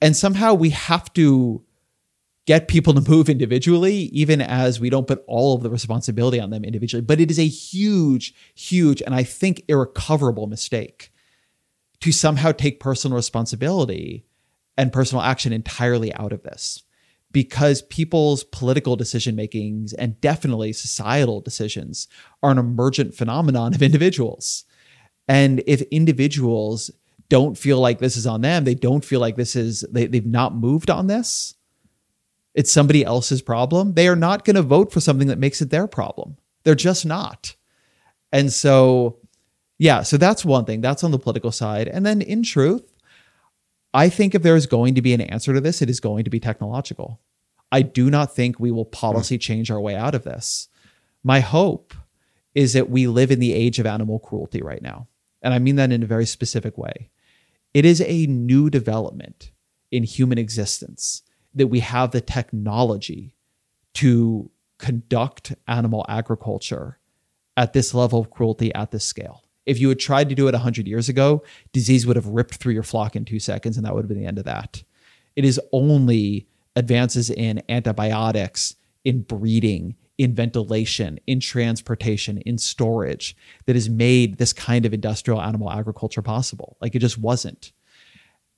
And 0.01 0.15
somehow 0.15 0.53
we 0.53 0.69
have 0.69 1.11
to 1.13 1.63
get 2.45 2.67
people 2.67 2.93
to 2.93 3.09
move 3.09 3.29
individually, 3.29 3.93
even 3.93 4.41
as 4.41 4.79
we 4.79 4.89
don't 4.89 5.07
put 5.07 5.23
all 5.27 5.55
of 5.55 5.63
the 5.63 5.69
responsibility 5.69 6.39
on 6.39 6.49
them 6.49 6.63
individually. 6.63 7.01
But 7.01 7.19
it 7.19 7.29
is 7.29 7.39
a 7.39 7.47
huge, 7.47 8.33
huge, 8.55 9.01
and 9.01 9.13
I 9.13 9.23
think 9.23 9.63
irrecoverable 9.67 10.47
mistake 10.47 11.11
to 11.99 12.11
somehow 12.11 12.51
take 12.51 12.79
personal 12.79 13.17
responsibility 13.17 14.25
and 14.77 14.93
personal 14.93 15.21
action 15.21 15.51
entirely 15.51 16.13
out 16.15 16.31
of 16.31 16.43
this 16.43 16.83
because 17.31 17.81
people's 17.83 18.43
political 18.43 18.95
decision 18.95 19.35
makings 19.35 19.93
and 19.93 20.19
definitely 20.19 20.73
societal 20.73 21.41
decisions 21.41 22.07
are 22.41 22.51
an 22.51 22.57
emergent 22.57 23.13
phenomenon 23.13 23.73
of 23.73 23.83
individuals. 23.83 24.65
And 25.27 25.61
if 25.67 25.81
individuals 25.83 26.89
don't 27.29 27.57
feel 27.57 27.79
like 27.79 27.99
this 27.99 28.17
is 28.17 28.25
on 28.25 28.41
them, 28.41 28.63
they 28.63 28.73
don't 28.73 29.05
feel 29.05 29.19
like 29.19 29.35
this 29.35 29.55
is, 29.55 29.85
they, 29.91 30.07
they've 30.07 30.25
not 30.25 30.55
moved 30.55 30.89
on 30.89 31.05
this, 31.05 31.53
it's 32.55 32.71
somebody 32.71 33.05
else's 33.05 33.41
problem, 33.43 33.93
they 33.93 34.07
are 34.07 34.15
not 34.15 34.43
going 34.43 34.55
to 34.55 34.63
vote 34.63 34.91
for 34.91 34.99
something 34.99 35.27
that 35.27 35.37
makes 35.37 35.61
it 35.61 35.69
their 35.69 35.87
problem. 35.87 36.35
They're 36.63 36.75
just 36.75 37.05
not. 37.05 37.55
And 38.31 38.51
so, 38.51 39.19
yeah, 39.77 40.01
so 40.01 40.17
that's 40.17 40.43
one 40.43 40.65
thing. 40.65 40.81
That's 40.81 41.03
on 41.03 41.11
the 41.11 41.19
political 41.19 41.51
side. 41.51 41.87
And 41.87 42.05
then 42.05 42.21
in 42.21 42.43
truth, 42.43 42.91
I 43.93 44.09
think 44.09 44.35
if 44.35 44.43
there 44.43 44.55
is 44.55 44.67
going 44.67 44.95
to 44.95 45.01
be 45.01 45.13
an 45.13 45.21
answer 45.21 45.53
to 45.53 45.61
this, 45.61 45.81
it 45.81 45.89
is 45.89 45.99
going 45.99 46.23
to 46.23 46.29
be 46.29 46.39
technological. 46.39 47.19
I 47.71 47.81
do 47.81 48.09
not 48.09 48.35
think 48.35 48.59
we 48.59 48.71
will 48.71 48.85
policy 48.85 49.35
hmm. 49.35 49.39
change 49.39 49.71
our 49.71 49.79
way 49.79 49.95
out 49.95 50.15
of 50.15 50.23
this. 50.23 50.67
My 51.23 51.39
hope 51.39 51.93
is 52.55 52.73
that 52.73 52.89
we 52.89 53.07
live 53.07 53.31
in 53.31 53.39
the 53.39 53.53
age 53.53 53.79
of 53.79 53.85
animal 53.85 54.19
cruelty 54.19 54.61
right 54.61 54.81
now. 54.81 55.07
And 55.41 55.53
I 55.53 55.59
mean 55.59 55.75
that 55.75 55.91
in 55.91 56.03
a 56.03 56.07
very 56.07 56.25
specific 56.25 56.77
way. 56.77 57.09
It 57.73 57.85
is 57.85 58.01
a 58.01 58.25
new 58.25 58.69
development 58.69 59.51
in 59.91 60.03
human 60.03 60.37
existence 60.37 61.21
that 61.53 61.67
we 61.67 61.79
have 61.79 62.11
the 62.11 62.21
technology 62.21 63.35
to 63.95 64.49
conduct 64.77 65.53
animal 65.67 66.05
agriculture 66.07 66.99
at 67.57 67.73
this 67.73 67.93
level 67.93 68.19
of 68.19 68.31
cruelty 68.31 68.73
at 68.73 68.91
this 68.91 69.03
scale. 69.03 69.43
If 69.69 69.79
you 69.79 69.87
had 69.89 69.99
tried 69.99 70.29
to 70.29 70.35
do 70.35 70.47
it 70.47 70.53
100 70.53 70.87
years 70.87 71.09
ago, 71.09 71.43
disease 71.73 72.07
would 72.07 72.15
have 72.15 72.25
ripped 72.25 72.55
through 72.55 72.73
your 72.73 72.81
flock 72.81 73.15
in 73.15 73.23
two 73.23 73.39
seconds, 73.39 73.77
and 73.77 73.85
that 73.85 73.93
would 73.93 74.01
have 74.01 74.09
been 74.09 74.19
the 74.19 74.25
end 74.25 74.39
of 74.39 74.45
that. 74.45 74.81
It 75.35 75.45
is 75.45 75.61
only 75.71 76.47
advances 76.75 77.29
in 77.29 77.61
antibiotics, 77.69 78.75
in 79.05 79.21
breeding, 79.21 79.95
in 80.17 80.33
ventilation, 80.33 81.19
in 81.27 81.39
transportation, 81.39 82.39
in 82.39 82.57
storage 82.57 83.37
that 83.67 83.75
has 83.75 83.89
made 83.89 84.39
this 84.39 84.53
kind 84.53 84.87
of 84.87 84.93
industrial 84.93 85.39
animal 85.39 85.71
agriculture 85.71 86.23
possible. 86.23 86.75
Like 86.81 86.95
it 86.95 86.99
just 86.99 87.19
wasn't. 87.19 87.71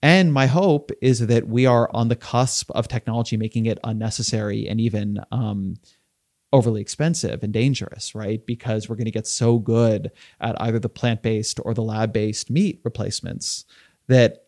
And 0.01 0.31
my 0.33 0.47
hope 0.47 0.91
is 1.01 1.19
that 1.27 1.47
we 1.49 1.65
are 1.65 1.89
on 1.93 2.07
the 2.07 2.15
cusp 2.15 2.71
of 2.71 2.87
technology 2.87 3.35
making 3.35 3.65
it 3.65 3.79
unnecessary 3.83 4.67
and 4.67 4.79
even 4.79 5.19
um, 5.31 5.75
overly 6.53 6.81
expensive 6.81 7.43
and 7.43 7.53
dangerous, 7.53 8.13
right? 8.13 8.45
Because 8.45 8.89
we're 8.89 8.95
going 8.95 9.05
to 9.05 9.11
get 9.11 9.27
so 9.27 9.57
good 9.57 10.11
at 10.39 10.59
either 10.61 10.79
the 10.79 10.89
plant 10.89 11.21
based 11.21 11.59
or 11.63 11.73
the 11.73 11.83
lab 11.83 12.11
based 12.11 12.49
meat 12.49 12.81
replacements 12.83 13.65
that 14.07 14.47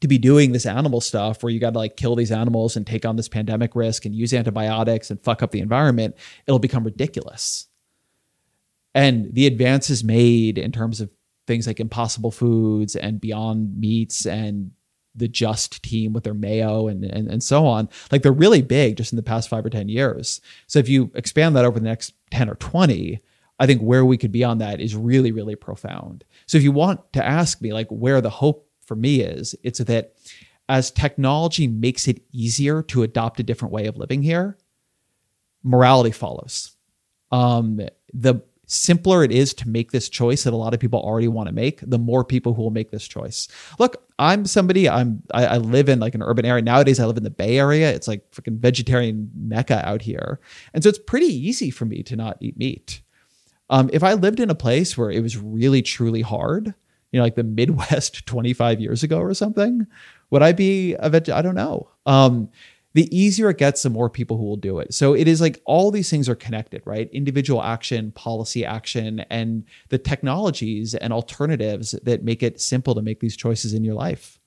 to 0.00 0.08
be 0.08 0.18
doing 0.18 0.50
this 0.50 0.66
animal 0.66 1.00
stuff 1.00 1.42
where 1.42 1.52
you 1.52 1.60
got 1.60 1.74
to 1.74 1.78
like 1.78 1.96
kill 1.96 2.16
these 2.16 2.32
animals 2.32 2.76
and 2.76 2.86
take 2.86 3.06
on 3.06 3.14
this 3.14 3.28
pandemic 3.28 3.76
risk 3.76 4.04
and 4.04 4.16
use 4.16 4.34
antibiotics 4.34 5.10
and 5.10 5.22
fuck 5.22 5.44
up 5.44 5.52
the 5.52 5.60
environment, 5.60 6.16
it'll 6.46 6.58
become 6.58 6.82
ridiculous. 6.82 7.68
And 8.94 9.32
the 9.32 9.46
advances 9.46 10.02
made 10.02 10.58
in 10.58 10.72
terms 10.72 11.00
of 11.00 11.08
things 11.46 11.68
like 11.68 11.78
Impossible 11.78 12.32
Foods 12.32 12.96
and 12.96 13.20
Beyond 13.20 13.78
Meats 13.78 14.26
and 14.26 14.72
the 15.14 15.28
Just 15.28 15.82
team 15.82 16.12
with 16.12 16.24
their 16.24 16.34
mayo 16.34 16.88
and, 16.88 17.04
and 17.04 17.28
and 17.28 17.42
so 17.42 17.66
on. 17.66 17.88
Like 18.10 18.22
they're 18.22 18.32
really 18.32 18.62
big 18.62 18.96
just 18.96 19.12
in 19.12 19.16
the 19.16 19.22
past 19.22 19.48
five 19.48 19.64
or 19.64 19.70
ten 19.70 19.88
years. 19.88 20.40
So 20.66 20.78
if 20.78 20.88
you 20.88 21.10
expand 21.14 21.56
that 21.56 21.64
over 21.64 21.78
the 21.78 21.84
next 21.84 22.14
ten 22.30 22.48
or 22.48 22.54
twenty, 22.54 23.22
I 23.58 23.66
think 23.66 23.82
where 23.82 24.04
we 24.04 24.16
could 24.16 24.32
be 24.32 24.44
on 24.44 24.58
that 24.58 24.80
is 24.80 24.96
really 24.96 25.32
really 25.32 25.56
profound. 25.56 26.24
So 26.46 26.56
if 26.58 26.64
you 26.64 26.72
want 26.72 27.12
to 27.12 27.24
ask 27.24 27.60
me 27.60 27.72
like 27.72 27.88
where 27.88 28.20
the 28.20 28.30
hope 28.30 28.68
for 28.84 28.96
me 28.96 29.20
is 29.20 29.54
it's 29.62 29.78
that 29.78 30.14
as 30.68 30.90
technology 30.90 31.66
makes 31.66 32.08
it 32.08 32.22
easier 32.32 32.82
to 32.84 33.02
adopt 33.02 33.40
a 33.40 33.42
different 33.42 33.72
way 33.72 33.86
of 33.86 33.98
living 33.98 34.22
here, 34.22 34.56
morality 35.62 36.10
follows. 36.10 36.76
Um, 37.30 37.80
the 38.14 38.42
simpler 38.72 39.22
it 39.22 39.30
is 39.30 39.52
to 39.54 39.68
make 39.68 39.92
this 39.92 40.08
choice 40.08 40.44
that 40.44 40.52
a 40.52 40.56
lot 40.56 40.74
of 40.74 40.80
people 40.80 41.00
already 41.00 41.28
want 41.28 41.48
to 41.48 41.54
make, 41.54 41.80
the 41.82 41.98
more 41.98 42.24
people 42.24 42.54
who 42.54 42.62
will 42.62 42.70
make 42.70 42.90
this 42.90 43.06
choice. 43.06 43.48
Look, 43.78 44.02
I'm 44.18 44.46
somebody. 44.46 44.88
I'm 44.88 45.22
I, 45.34 45.46
I, 45.46 45.56
live 45.58 45.88
in 45.88 46.00
like 46.00 46.14
an 46.14 46.22
urban 46.22 46.44
area 46.44 46.62
nowadays. 46.62 46.98
I 46.98 47.06
live 47.06 47.16
in 47.16 47.24
the 47.24 47.30
Bay 47.30 47.58
Area. 47.58 47.92
It's 47.92 48.08
like 48.08 48.30
freaking 48.30 48.58
vegetarian 48.58 49.30
mecca 49.36 49.86
out 49.86 50.02
here, 50.02 50.40
and 50.72 50.82
so 50.82 50.88
it's 50.88 50.98
pretty 50.98 51.26
easy 51.26 51.70
for 51.70 51.84
me 51.84 52.02
to 52.04 52.16
not 52.16 52.38
eat 52.40 52.56
meat. 52.56 53.02
Um, 53.70 53.88
if 53.92 54.02
I 54.02 54.14
lived 54.14 54.40
in 54.40 54.50
a 54.50 54.54
place 54.54 54.96
where 54.96 55.10
it 55.10 55.22
was 55.22 55.36
really 55.36 55.82
truly 55.82 56.20
hard, 56.20 56.74
you 57.10 57.18
know, 57.18 57.22
like 57.22 57.36
the 57.36 57.44
Midwest 57.44 58.26
25 58.26 58.80
years 58.80 59.02
ago 59.02 59.18
or 59.18 59.34
something, 59.34 59.86
would 60.30 60.42
I 60.42 60.52
be 60.52 60.94
a 60.98 61.10
veg? 61.10 61.30
I 61.30 61.42
don't 61.42 61.54
know. 61.54 61.88
Um, 62.06 62.48
the 62.94 63.16
easier 63.16 63.50
it 63.50 63.58
gets, 63.58 63.82
the 63.82 63.90
more 63.90 64.10
people 64.10 64.36
who 64.36 64.44
will 64.44 64.56
do 64.56 64.78
it. 64.78 64.92
So 64.92 65.14
it 65.14 65.26
is 65.26 65.40
like 65.40 65.60
all 65.64 65.90
these 65.90 66.10
things 66.10 66.28
are 66.28 66.34
connected, 66.34 66.82
right? 66.84 67.08
Individual 67.12 67.62
action, 67.62 68.12
policy 68.12 68.64
action, 68.64 69.20
and 69.30 69.64
the 69.88 69.98
technologies 69.98 70.94
and 70.94 71.12
alternatives 71.12 71.92
that 72.02 72.22
make 72.22 72.42
it 72.42 72.60
simple 72.60 72.94
to 72.94 73.02
make 73.02 73.20
these 73.20 73.36
choices 73.36 73.72
in 73.72 73.84
your 73.84 73.94
life. 73.94 74.38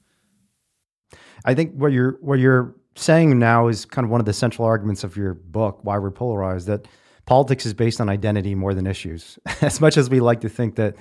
I 1.44 1.54
think 1.54 1.74
what 1.74 1.92
you're 1.92 2.18
what 2.22 2.40
you're 2.40 2.76
saying 2.96 3.38
now 3.38 3.68
is 3.68 3.86
kind 3.86 4.06
of 4.06 4.12
one 4.12 4.22
of 4.22 4.26
the 4.26 4.34
central 4.34 4.66
arguments 4.68 5.04
of 5.04 5.18
your 5.18 5.34
book, 5.34 5.80
Why 5.84 5.98
We're 5.98 6.12
Polarized, 6.12 6.68
that 6.68 6.88
politics 7.26 7.66
is 7.66 7.74
based 7.74 8.00
on 8.00 8.10
identity 8.10 8.56
more 8.56 8.74
than 8.74 8.88
issues. 8.88 9.38
as 9.62 9.82
much 9.82 9.98
as 9.98 10.10
we 10.10 10.20
like 10.20 10.42
to 10.42 10.50
think 10.50 10.76
that 10.76 10.96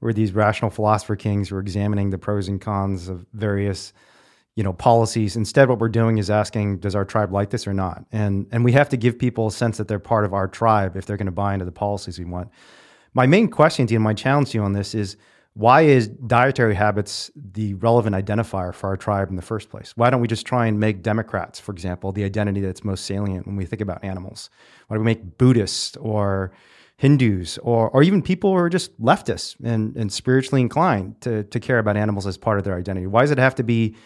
we're 0.00 0.12
these 0.12 0.32
rational 0.32 0.70
philosopher 0.70 1.16
kings 1.16 1.48
who 1.48 1.56
are 1.56 1.60
examining 1.60 2.10
the 2.10 2.18
pros 2.18 2.48
and 2.48 2.60
cons 2.60 3.08
of 3.08 3.26
various 3.32 3.92
you 4.56 4.64
know 4.64 4.72
policies. 4.72 5.36
Instead 5.36 5.68
what 5.68 5.78
we're 5.78 5.88
doing 5.88 6.18
is 6.18 6.30
asking 6.30 6.78
does 6.78 6.94
our 6.94 7.04
tribe 7.04 7.30
like 7.32 7.50
this 7.50 7.66
or 7.66 7.74
not? 7.74 8.04
And 8.10 8.46
and 8.50 8.64
we 8.64 8.72
have 8.72 8.88
to 8.88 8.96
give 8.96 9.18
people 9.18 9.46
a 9.46 9.52
sense 9.52 9.76
that 9.76 9.86
they're 9.86 9.98
part 9.98 10.24
of 10.24 10.34
our 10.34 10.48
tribe 10.48 10.96
if 10.96 11.06
they're 11.06 11.18
going 11.18 11.26
to 11.26 11.32
buy 11.32 11.52
into 11.52 11.66
the 11.66 11.72
policies 11.72 12.18
we 12.18 12.24
want. 12.24 12.48
My 13.14 13.26
main 13.26 13.48
question 13.48 13.86
to 13.86 13.92
you 13.92 13.98
and 13.98 14.04
my 14.04 14.14
challenge 14.14 14.50
to 14.50 14.58
you 14.58 14.64
on 14.64 14.72
this 14.72 14.94
is 14.94 15.16
why 15.52 15.82
is 15.82 16.08
dietary 16.08 16.74
habits 16.74 17.30
the 17.34 17.72
relevant 17.74 18.14
identifier 18.14 18.74
for 18.74 18.88
our 18.88 18.96
tribe 18.96 19.30
in 19.30 19.36
the 19.36 19.42
first 19.42 19.70
place? 19.70 19.92
Why 19.96 20.10
don't 20.10 20.20
we 20.20 20.28
just 20.28 20.44
try 20.44 20.66
and 20.66 20.78
make 20.80 21.02
democrats 21.02 21.60
for 21.60 21.72
example 21.72 22.12
the 22.12 22.24
identity 22.24 22.60
that's 22.60 22.84
most 22.84 23.04
salient 23.04 23.46
when 23.46 23.56
we 23.56 23.66
think 23.66 23.82
about 23.82 24.02
animals? 24.04 24.50
Why 24.88 24.96
do 24.96 25.00
we 25.00 25.04
make 25.04 25.38
buddhists 25.38 25.96
or 25.98 26.52
Hindus 26.98 27.58
or, 27.58 27.90
or 27.90 28.02
even 28.02 28.22
people 28.22 28.50
who 28.50 28.56
are 28.56 28.70
just 28.70 28.98
leftists 29.00 29.56
and, 29.62 29.94
and 29.96 30.10
spiritually 30.10 30.62
inclined 30.62 31.20
to, 31.20 31.44
to 31.44 31.60
care 31.60 31.78
about 31.78 31.98
animals 31.98 32.26
as 32.26 32.38
part 32.38 32.58
of 32.58 32.64
their 32.64 32.76
identity? 32.76 33.06
Why 33.06 33.20
does 33.20 33.30
it 33.30 33.38
have 33.38 33.54
to 33.56 33.62
be 33.62 33.96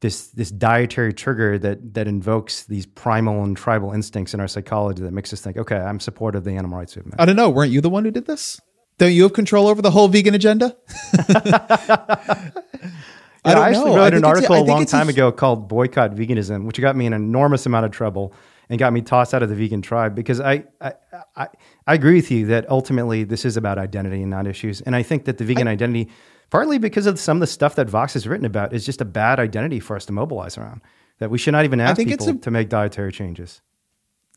this 0.00 0.28
this 0.28 0.50
dietary 0.50 1.12
trigger 1.12 1.58
that 1.58 1.94
that 1.94 2.08
invokes 2.08 2.64
these 2.64 2.86
primal 2.86 3.42
and 3.44 3.56
tribal 3.56 3.92
instincts 3.92 4.34
in 4.34 4.40
our 4.40 4.48
psychology 4.48 5.02
that 5.02 5.12
makes 5.12 5.32
us 5.32 5.40
think, 5.40 5.56
okay, 5.56 5.76
I'm 5.76 6.00
supportive 6.00 6.40
of 6.40 6.44
the 6.44 6.52
animal 6.52 6.78
rights 6.78 6.96
movement. 6.96 7.20
I 7.20 7.26
don't 7.26 7.36
know. 7.36 7.50
Weren't 7.50 7.72
you 7.72 7.80
the 7.80 7.90
one 7.90 8.04
who 8.04 8.10
did 8.10 8.26
this? 8.26 8.60
Don't 8.98 9.12
you 9.12 9.22
have 9.22 9.32
control 9.32 9.66
over 9.66 9.80
the 9.80 9.90
whole 9.90 10.08
vegan 10.08 10.34
agenda? 10.34 10.76
I, 13.44 13.54
I 13.54 13.68
actually 13.68 13.92
know. 13.92 13.96
wrote 13.96 14.14
an 14.14 14.24
article 14.24 14.56
a, 14.56 14.60
a 14.60 14.62
long 14.62 14.84
time 14.84 15.08
a, 15.08 15.10
ago 15.10 15.32
called 15.32 15.68
"Boycott 15.68 16.14
Veganism," 16.14 16.66
which 16.66 16.80
got 16.80 16.96
me 16.96 17.06
an 17.06 17.12
enormous 17.12 17.66
amount 17.66 17.86
of 17.86 17.92
trouble 17.92 18.34
and 18.68 18.78
got 18.78 18.92
me 18.92 19.00
tossed 19.00 19.34
out 19.34 19.42
of 19.42 19.48
the 19.48 19.54
vegan 19.54 19.82
tribe 19.82 20.14
because 20.14 20.40
I 20.40 20.64
I, 20.80 20.92
I, 21.36 21.48
I 21.86 21.94
agree 21.94 22.14
with 22.14 22.30
you 22.30 22.46
that 22.46 22.68
ultimately 22.68 23.24
this 23.24 23.44
is 23.44 23.56
about 23.56 23.78
identity 23.78 24.22
and 24.22 24.30
not 24.30 24.46
issues, 24.46 24.80
and 24.82 24.94
I 24.94 25.02
think 25.02 25.24
that 25.24 25.38
the 25.38 25.44
vegan 25.44 25.68
I, 25.68 25.72
identity 25.72 26.10
partly 26.50 26.78
because 26.78 27.06
of 27.06 27.18
some 27.18 27.38
of 27.38 27.40
the 27.40 27.46
stuff 27.46 27.74
that 27.76 27.88
Vox 27.88 28.14
has 28.14 28.26
written 28.26 28.44
about, 28.44 28.72
is 28.72 28.84
just 28.84 29.00
a 29.00 29.04
bad 29.04 29.38
identity 29.40 29.80
for 29.80 29.96
us 29.96 30.04
to 30.06 30.12
mobilize 30.12 30.58
around. 30.58 30.82
That 31.18 31.30
we 31.30 31.38
should 31.38 31.52
not 31.52 31.64
even 31.64 31.80
ask 31.80 32.00
people 32.00 32.28
a, 32.28 32.34
to 32.34 32.50
make 32.50 32.68
dietary 32.68 33.12
changes. 33.12 33.60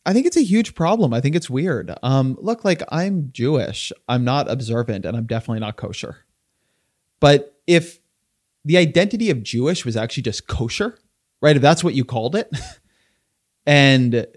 I 0.06 0.14
think 0.14 0.26
it's 0.26 0.38
a 0.38 0.44
huge 0.44 0.76
problem. 0.76 1.14
I 1.14 1.22
think 1.22 1.36
it's 1.36 1.50
weird. 1.50 1.96
Um, 2.04 2.38
look, 2.42 2.66
like 2.66 2.82
I'm 2.90 3.30
Jewish, 3.32 3.92
I'm 4.08 4.24
not 4.24 4.50
observant, 4.52 5.06
and 5.06 5.16
I'm 5.16 5.26
definitely 5.26 5.62
not 5.62 5.78
kosher. 5.78 6.26
But 7.20 7.58
if 7.68 8.00
the 8.66 8.78
identity 8.78 9.30
of 9.30 9.44
Jewish 9.44 9.86
was 9.86 9.96
actually 9.96 10.24
just 10.24 10.48
kosher, 10.48 11.00
right? 11.42 11.56
If 11.56 11.62
that's 11.62 11.84
what 11.84 11.94
you 11.94 12.04
called 12.04 12.36
it, 12.36 12.52
and 13.66 14.28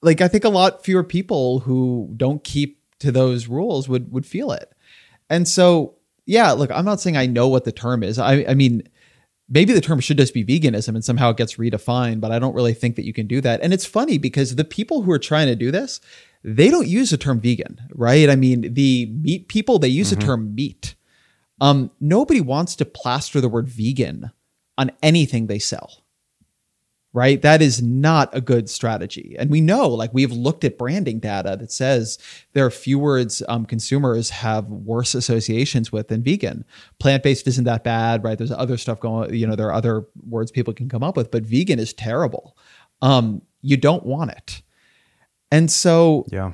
like 0.00 0.20
I 0.20 0.28
think 0.28 0.44
a 0.44 0.48
lot 0.48 0.84
fewer 0.84 1.02
people 1.02 1.60
who 1.60 2.12
don't 2.16 2.44
keep 2.44 2.80
to 3.00 3.10
those 3.10 3.48
rules 3.48 3.88
would 3.88 4.12
would 4.12 4.26
feel 4.26 4.52
it. 4.52 4.72
And 5.28 5.48
so 5.48 5.96
yeah, 6.26 6.52
look, 6.52 6.70
I'm 6.70 6.84
not 6.84 7.00
saying 7.00 7.16
I 7.16 7.26
know 7.26 7.48
what 7.48 7.64
the 7.64 7.72
term 7.72 8.02
is. 8.02 8.18
I, 8.18 8.44
I 8.48 8.54
mean, 8.54 8.82
maybe 9.48 9.72
the 9.72 9.80
term 9.80 10.00
should 10.00 10.16
just 10.16 10.34
be 10.34 10.44
veganism 10.44 10.94
and 10.94 11.04
somehow 11.04 11.30
it 11.30 11.36
gets 11.36 11.56
redefined, 11.56 12.20
but 12.20 12.32
I 12.32 12.38
don't 12.38 12.54
really 12.54 12.74
think 12.74 12.96
that 12.96 13.04
you 13.04 13.12
can 13.12 13.26
do 13.26 13.40
that. 13.42 13.60
And 13.60 13.72
it's 13.72 13.86
funny 13.86 14.18
because 14.18 14.56
the 14.56 14.64
people 14.64 15.02
who 15.02 15.12
are 15.12 15.18
trying 15.18 15.48
to 15.48 15.56
do 15.56 15.70
this, 15.70 16.00
they 16.42 16.70
don't 16.70 16.88
use 16.88 17.10
the 17.10 17.16
term 17.16 17.40
vegan, 17.40 17.80
right? 17.92 18.28
I 18.28 18.36
mean, 18.36 18.74
the 18.74 19.06
meat 19.06 19.48
people, 19.48 19.78
they 19.78 19.88
use 19.88 20.10
mm-hmm. 20.10 20.20
the 20.20 20.26
term 20.26 20.54
meat. 20.54 20.94
Um, 21.60 21.90
nobody 22.00 22.40
wants 22.40 22.76
to 22.76 22.84
plaster 22.84 23.40
the 23.40 23.48
word 23.48 23.68
vegan 23.68 24.30
on 24.76 24.90
anything 25.02 25.46
they 25.46 25.58
sell 25.58 26.03
right? 27.14 27.40
That 27.42 27.62
is 27.62 27.80
not 27.80 28.28
a 28.36 28.40
good 28.40 28.68
strategy. 28.68 29.36
And 29.38 29.48
we 29.48 29.60
know, 29.60 29.88
like, 29.88 30.12
we've 30.12 30.32
looked 30.32 30.64
at 30.64 30.76
branding 30.76 31.20
data 31.20 31.56
that 31.58 31.70
says 31.70 32.18
there 32.52 32.66
are 32.66 32.70
few 32.70 32.98
words 32.98 33.40
um, 33.48 33.64
consumers 33.64 34.30
have 34.30 34.66
worse 34.66 35.14
associations 35.14 35.92
with 35.92 36.08
than 36.08 36.24
vegan. 36.24 36.64
Plant 36.98 37.22
based 37.22 37.46
isn't 37.46 37.64
that 37.64 37.84
bad, 37.84 38.24
right? 38.24 38.36
There's 38.36 38.50
other 38.50 38.76
stuff 38.76 38.98
going, 38.98 39.32
you 39.32 39.46
know, 39.46 39.54
there 39.54 39.68
are 39.68 39.72
other 39.72 40.06
words 40.26 40.50
people 40.50 40.74
can 40.74 40.88
come 40.88 41.04
up 41.04 41.16
with, 41.16 41.30
but 41.30 41.44
vegan 41.44 41.78
is 41.78 41.92
terrible. 41.92 42.58
Um, 43.00 43.42
you 43.62 43.76
don't 43.76 44.04
want 44.04 44.32
it. 44.32 44.62
And 45.52 45.70
so, 45.70 46.26
yeah. 46.32 46.52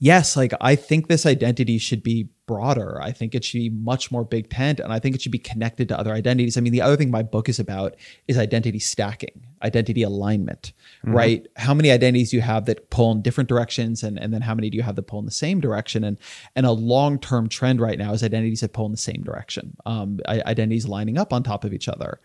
Yes, 0.00 0.36
like 0.36 0.52
I 0.60 0.76
think 0.76 1.08
this 1.08 1.26
identity 1.26 1.78
should 1.78 2.04
be 2.04 2.28
broader. 2.46 3.00
I 3.02 3.10
think 3.10 3.34
it 3.34 3.44
should 3.44 3.58
be 3.58 3.68
much 3.68 4.12
more 4.12 4.24
big 4.24 4.48
tent 4.48 4.78
and 4.78 4.92
I 4.92 5.00
think 5.00 5.16
it 5.16 5.22
should 5.22 5.32
be 5.32 5.38
connected 5.38 5.88
to 5.88 5.98
other 5.98 6.12
identities. 6.12 6.56
I 6.56 6.60
mean, 6.60 6.72
the 6.72 6.82
other 6.82 6.96
thing 6.96 7.10
my 7.10 7.22
book 7.22 7.48
is 7.48 7.58
about 7.58 7.96
is 8.28 8.38
identity 8.38 8.78
stacking, 8.78 9.42
identity 9.62 10.04
alignment, 10.04 10.72
mm-hmm. 11.04 11.16
right? 11.16 11.46
How 11.56 11.74
many 11.74 11.90
identities 11.90 12.30
do 12.30 12.36
you 12.36 12.42
have 12.42 12.66
that 12.66 12.90
pull 12.90 13.10
in 13.10 13.22
different 13.22 13.48
directions 13.48 14.04
and, 14.04 14.18
and 14.20 14.32
then 14.32 14.40
how 14.40 14.54
many 14.54 14.70
do 14.70 14.76
you 14.76 14.84
have 14.84 14.94
that 14.96 15.08
pull 15.08 15.18
in 15.18 15.24
the 15.24 15.32
same 15.32 15.60
direction? 15.60 16.04
And 16.04 16.18
and 16.54 16.64
a 16.64 16.72
long-term 16.72 17.48
trend 17.48 17.80
right 17.80 17.98
now 17.98 18.12
is 18.12 18.22
identities 18.22 18.60
that 18.60 18.72
pull 18.72 18.86
in 18.86 18.92
the 18.92 18.98
same 18.98 19.22
direction. 19.22 19.76
Um, 19.84 20.20
identities 20.28 20.86
lining 20.86 21.18
up 21.18 21.32
on 21.32 21.42
top 21.42 21.64
of 21.64 21.74
each 21.74 21.88
other. 21.88 22.20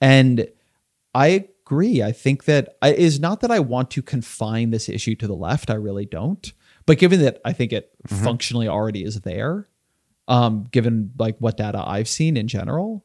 And 0.00 0.46
I 1.14 1.48
agree. 1.66 2.02
I 2.02 2.12
think 2.12 2.44
that 2.44 2.76
I, 2.80 2.92
is 2.92 3.18
not 3.18 3.40
that 3.40 3.50
I 3.50 3.58
want 3.58 3.90
to 3.92 4.02
confine 4.02 4.70
this 4.70 4.88
issue 4.88 5.16
to 5.16 5.26
the 5.26 5.34
left. 5.34 5.68
I 5.68 5.74
really 5.74 6.06
don't. 6.06 6.52
But 6.88 6.98
given 6.98 7.20
that 7.20 7.38
I 7.44 7.52
think 7.52 7.74
it 7.74 7.90
mm-hmm. 8.08 8.24
functionally 8.24 8.66
already 8.66 9.04
is 9.04 9.20
there, 9.20 9.68
um, 10.26 10.66
given 10.70 11.12
like 11.18 11.36
what 11.38 11.58
data 11.58 11.84
I've 11.86 12.08
seen 12.08 12.34
in 12.38 12.48
general, 12.48 13.04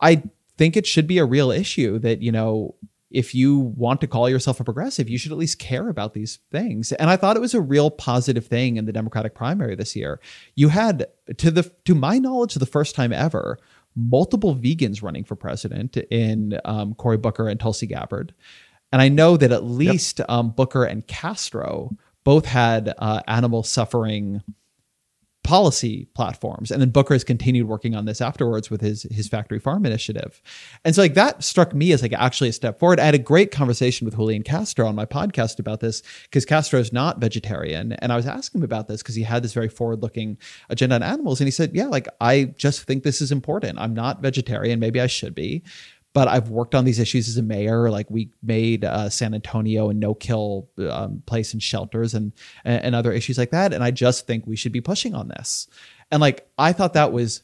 I 0.00 0.22
think 0.56 0.74
it 0.74 0.86
should 0.86 1.06
be 1.06 1.18
a 1.18 1.26
real 1.26 1.50
issue 1.50 1.98
that, 1.98 2.22
you 2.22 2.32
know, 2.32 2.74
if 3.10 3.34
you 3.34 3.58
want 3.58 4.00
to 4.00 4.06
call 4.06 4.30
yourself 4.30 4.60
a 4.60 4.64
progressive, 4.64 5.10
you 5.10 5.18
should 5.18 5.30
at 5.30 5.36
least 5.36 5.58
care 5.58 5.90
about 5.90 6.14
these 6.14 6.38
things. 6.50 6.90
And 6.92 7.10
I 7.10 7.16
thought 7.18 7.36
it 7.36 7.40
was 7.40 7.52
a 7.52 7.60
real 7.60 7.90
positive 7.90 8.46
thing 8.46 8.78
in 8.78 8.86
the 8.86 8.92
Democratic 8.94 9.34
primary 9.34 9.74
this 9.74 9.94
year. 9.94 10.18
You 10.54 10.70
had, 10.70 11.06
to 11.36 11.50
the 11.50 11.70
to 11.84 11.94
my 11.94 12.18
knowledge, 12.18 12.54
the 12.54 12.64
first 12.64 12.94
time 12.94 13.12
ever, 13.12 13.58
multiple 13.94 14.56
vegans 14.56 15.02
running 15.02 15.24
for 15.24 15.36
president 15.36 15.98
in 16.10 16.58
um, 16.64 16.94
Cory 16.94 17.18
Booker 17.18 17.46
and 17.46 17.60
Tulsi 17.60 17.86
Gabbard. 17.86 18.32
And 18.90 19.02
I 19.02 19.10
know 19.10 19.36
that 19.36 19.52
at 19.52 19.64
least 19.64 20.20
yep. 20.20 20.30
um, 20.30 20.50
Booker 20.50 20.84
and 20.84 21.06
Castro 21.06 21.94
both 22.24 22.46
had 22.46 22.92
uh, 22.98 23.20
animal 23.26 23.62
suffering 23.62 24.42
policy 25.44 26.08
platforms. 26.14 26.70
And 26.70 26.80
then 26.80 26.88
booker 26.88 27.14
has 27.14 27.22
continued 27.22 27.68
working 27.68 27.94
on 27.94 28.06
this 28.06 28.20
afterwards 28.22 28.70
with 28.70 28.80
his 28.80 29.04
his 29.12 29.28
factory 29.28 29.60
farm 29.60 29.84
initiative. 29.84 30.40
And 30.84 30.94
so 30.94 31.02
like 31.02 31.14
that 31.14 31.44
struck 31.44 31.74
me 31.74 31.92
as 31.92 32.00
like 32.02 32.14
actually 32.14 32.48
a 32.48 32.52
step 32.52 32.80
forward. 32.80 32.98
I 32.98 33.04
had 33.04 33.14
a 33.14 33.18
great 33.18 33.50
conversation 33.50 34.06
with 34.06 34.16
julian 34.16 34.42
castro 34.42 34.86
on 34.86 34.94
my 34.94 35.04
podcast 35.04 35.58
about 35.58 35.80
this 35.80 36.02
because 36.22 36.46
castro 36.46 36.80
is 36.80 36.92
not 36.92 37.20
vegetarian. 37.20 37.92
And 37.92 38.10
i 38.10 38.16
was 38.16 38.26
asking 38.26 38.60
him 38.60 38.64
about 38.64 38.88
this 38.88 39.02
because 39.02 39.14
he 39.14 39.22
had 39.22 39.44
this 39.44 39.52
very 39.52 39.68
forward 39.68 40.02
looking 40.02 40.38
agenda 40.70 40.96
on 40.96 41.02
animals. 41.02 41.40
And 41.40 41.46
he 41.46 41.52
said 41.52 41.72
yeah 41.74 41.88
like 41.88 42.08
i 42.20 42.44
just 42.56 42.84
think 42.84 43.04
this 43.04 43.20
is 43.20 43.30
important. 43.30 43.78
I'm 43.78 43.94
not 43.94 44.22
vegetarian. 44.22 44.80
Maybe 44.80 45.00
i 45.00 45.06
should 45.06 45.34
be 45.34 45.62
but 46.14 46.28
I've 46.28 46.48
worked 46.48 46.74
on 46.74 46.84
these 46.84 47.00
issues 47.00 47.28
as 47.28 47.36
a 47.36 47.42
mayor. 47.42 47.90
Like 47.90 48.08
we 48.08 48.30
made 48.42 48.84
uh, 48.84 49.10
San 49.10 49.34
Antonio 49.34 49.90
a 49.90 49.94
no-kill 49.94 50.70
um, 50.88 51.22
place 51.26 51.52
in 51.52 51.60
shelters 51.60 52.14
and 52.14 52.32
and 52.64 52.94
other 52.94 53.12
issues 53.12 53.36
like 53.36 53.50
that. 53.50 53.74
And 53.74 53.84
I 53.84 53.90
just 53.90 54.26
think 54.26 54.46
we 54.46 54.56
should 54.56 54.72
be 54.72 54.80
pushing 54.80 55.14
on 55.14 55.28
this. 55.28 55.68
And 56.10 56.20
like 56.20 56.48
I 56.56 56.72
thought 56.72 56.94
that 56.94 57.12
was 57.12 57.42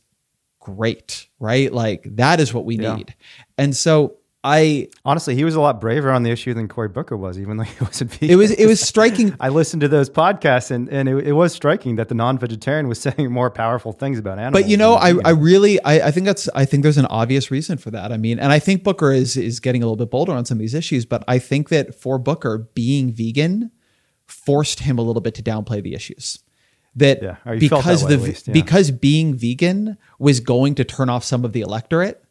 great, 0.60 1.28
right? 1.40 1.72
Like 1.72 2.04
that 2.16 2.40
is 2.40 2.54
what 2.54 2.64
we 2.64 2.78
yeah. 2.78 2.94
need. 2.94 3.14
And 3.58 3.76
so 3.76 4.16
I 4.42 4.88
honestly, 5.04 5.34
he 5.34 5.44
was 5.44 5.54
a 5.54 5.60
lot 5.60 5.82
braver 5.82 6.10
on 6.10 6.22
the 6.22 6.30
issue 6.30 6.54
than 6.54 6.66
Cory 6.66 6.88
Booker 6.88 7.14
was, 7.14 7.38
even 7.38 7.58
though 7.58 7.64
he 7.64 7.76
wasn't 7.84 8.12
vegan. 8.12 8.30
It 8.30 8.36
was 8.36 8.50
it 8.50 8.66
was 8.66 8.80
striking. 8.88 9.36
I 9.38 9.50
listened 9.50 9.82
to 9.82 9.88
those 9.88 10.08
podcasts, 10.08 10.70
and, 10.70 10.88
and 10.88 11.08
it, 11.08 11.28
it, 11.28 11.32
was 11.32 11.52
striking 11.52 11.96
that 11.96 12.08
the 12.08 12.14
non-vegetarian 12.14 12.88
was 12.88 13.00
saying 13.02 13.30
more 13.30 13.50
powerful 13.50 13.92
things 13.92 14.18
about 14.18 14.38
animals. 14.38 14.62
But 14.62 14.70
you 14.70 14.78
know, 14.78 14.94
I, 14.94 15.14
I 15.24 15.30
really 15.30 15.82
I, 15.82 16.08
I 16.08 16.10
think 16.10 16.24
that's 16.24 16.48
I 16.54 16.64
think 16.64 16.82
there's 16.82 16.98
an 16.98 17.06
obvious 17.06 17.50
reason 17.50 17.76
for 17.76 17.90
that. 17.90 18.12
I 18.12 18.16
mean, 18.16 18.38
and 18.38 18.50
I 18.50 18.58
think 18.58 18.82
Booker 18.82 19.12
is 19.12 19.36
is 19.36 19.60
getting 19.60 19.82
a 19.82 19.86
little 19.86 19.96
bit 19.96 20.10
bolder 20.10 20.32
on 20.32 20.46
some 20.46 20.56
of 20.56 20.60
these 20.60 20.74
issues, 20.74 21.04
but 21.04 21.22
I 21.28 21.38
think 21.38 21.68
that 21.68 21.94
for 21.94 22.18
Booker, 22.18 22.70
being 22.74 23.12
vegan 23.12 23.70
forced 24.26 24.80
him 24.80 24.98
a 24.98 25.02
little 25.02 25.20
bit 25.20 25.34
to 25.34 25.42
downplay 25.42 25.82
the 25.82 25.92
issues 25.92 26.38
that 26.96 27.22
yeah, 27.22 27.36
oh, 27.44 27.58
because 27.58 28.02
that 28.02 28.08
the 28.08 28.16
least, 28.16 28.48
yeah. 28.48 28.52
because 28.52 28.90
being 28.90 29.34
vegan 29.34 29.98
was 30.18 30.40
going 30.40 30.74
to 30.76 30.84
turn 30.84 31.10
off 31.10 31.24
some 31.24 31.44
of 31.44 31.52
the 31.52 31.60
electorate 31.60 32.24